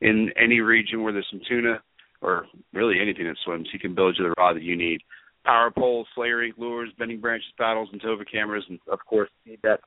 in 0.00 0.30
any 0.42 0.60
region 0.60 1.02
where 1.02 1.12
there's 1.12 1.28
some 1.30 1.42
tuna, 1.46 1.82
or 2.22 2.46
really 2.72 3.00
anything 3.00 3.26
that 3.26 3.36
swims, 3.44 3.68
he 3.70 3.78
can 3.78 3.94
build 3.94 4.16
you 4.18 4.24
the 4.24 4.34
rod 4.38 4.56
that 4.56 4.62
you 4.62 4.76
need. 4.76 5.00
Power 5.44 5.70
poles, 5.70 6.06
Slayer 6.14 6.38
Inc. 6.38 6.58
lures, 6.58 6.90
bending 6.98 7.20
branches, 7.20 7.48
paddles, 7.58 7.88
and 7.92 8.00
Tova 8.00 8.24
cameras, 8.30 8.64
and 8.68 8.78
of 8.90 8.98
course 9.06 9.30
need 9.46 9.60
that 9.62 9.80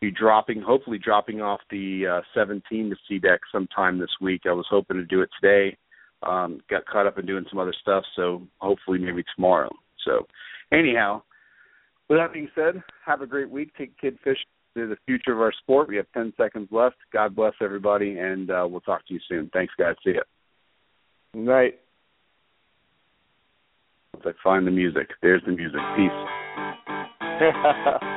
be 0.00 0.10
dropping, 0.10 0.60
hopefully 0.60 0.98
dropping 0.98 1.40
off 1.40 1.60
the 1.70 2.18
uh, 2.18 2.20
17 2.34 2.90
to 2.90 2.96
SeaDek 3.10 3.38
sometime 3.50 3.98
this 3.98 4.10
week. 4.20 4.42
I 4.46 4.52
was 4.52 4.66
hoping 4.68 4.96
to 4.96 5.04
do 5.04 5.22
it 5.22 5.30
today. 5.40 5.76
Um, 6.22 6.60
got 6.68 6.86
caught 6.86 7.06
up 7.06 7.18
in 7.18 7.26
doing 7.26 7.44
some 7.48 7.58
other 7.58 7.74
stuff, 7.80 8.04
so 8.14 8.42
hopefully 8.58 8.98
maybe 8.98 9.22
tomorrow. 9.34 9.70
So, 10.04 10.26
anyhow, 10.72 11.22
with 12.08 12.18
that 12.18 12.32
being 12.32 12.48
said, 12.54 12.82
have 13.04 13.20
a 13.22 13.26
great 13.26 13.50
week. 13.50 13.72
Take 13.76 13.98
kid 13.98 14.18
fishing 14.24 14.46
to 14.76 14.88
the 14.88 14.96
future 15.06 15.32
of 15.32 15.40
our 15.40 15.52
sport. 15.52 15.88
We 15.88 15.96
have 15.96 16.06
10 16.14 16.32
seconds 16.36 16.68
left. 16.70 16.96
God 17.12 17.34
bless 17.34 17.54
everybody, 17.60 18.18
and 18.18 18.50
uh, 18.50 18.66
we'll 18.68 18.80
talk 18.80 19.06
to 19.06 19.14
you 19.14 19.20
soon. 19.28 19.50
Thanks, 19.52 19.72
guys. 19.78 19.94
See 20.04 20.12
ya. 20.12 20.22
Night. 21.34 21.80
Once 24.14 24.26
I 24.26 24.32
find 24.42 24.66
the 24.66 24.70
music, 24.70 25.08
there's 25.22 25.42
the 25.44 25.52
music. 25.52 25.80
Peace. 25.96 26.10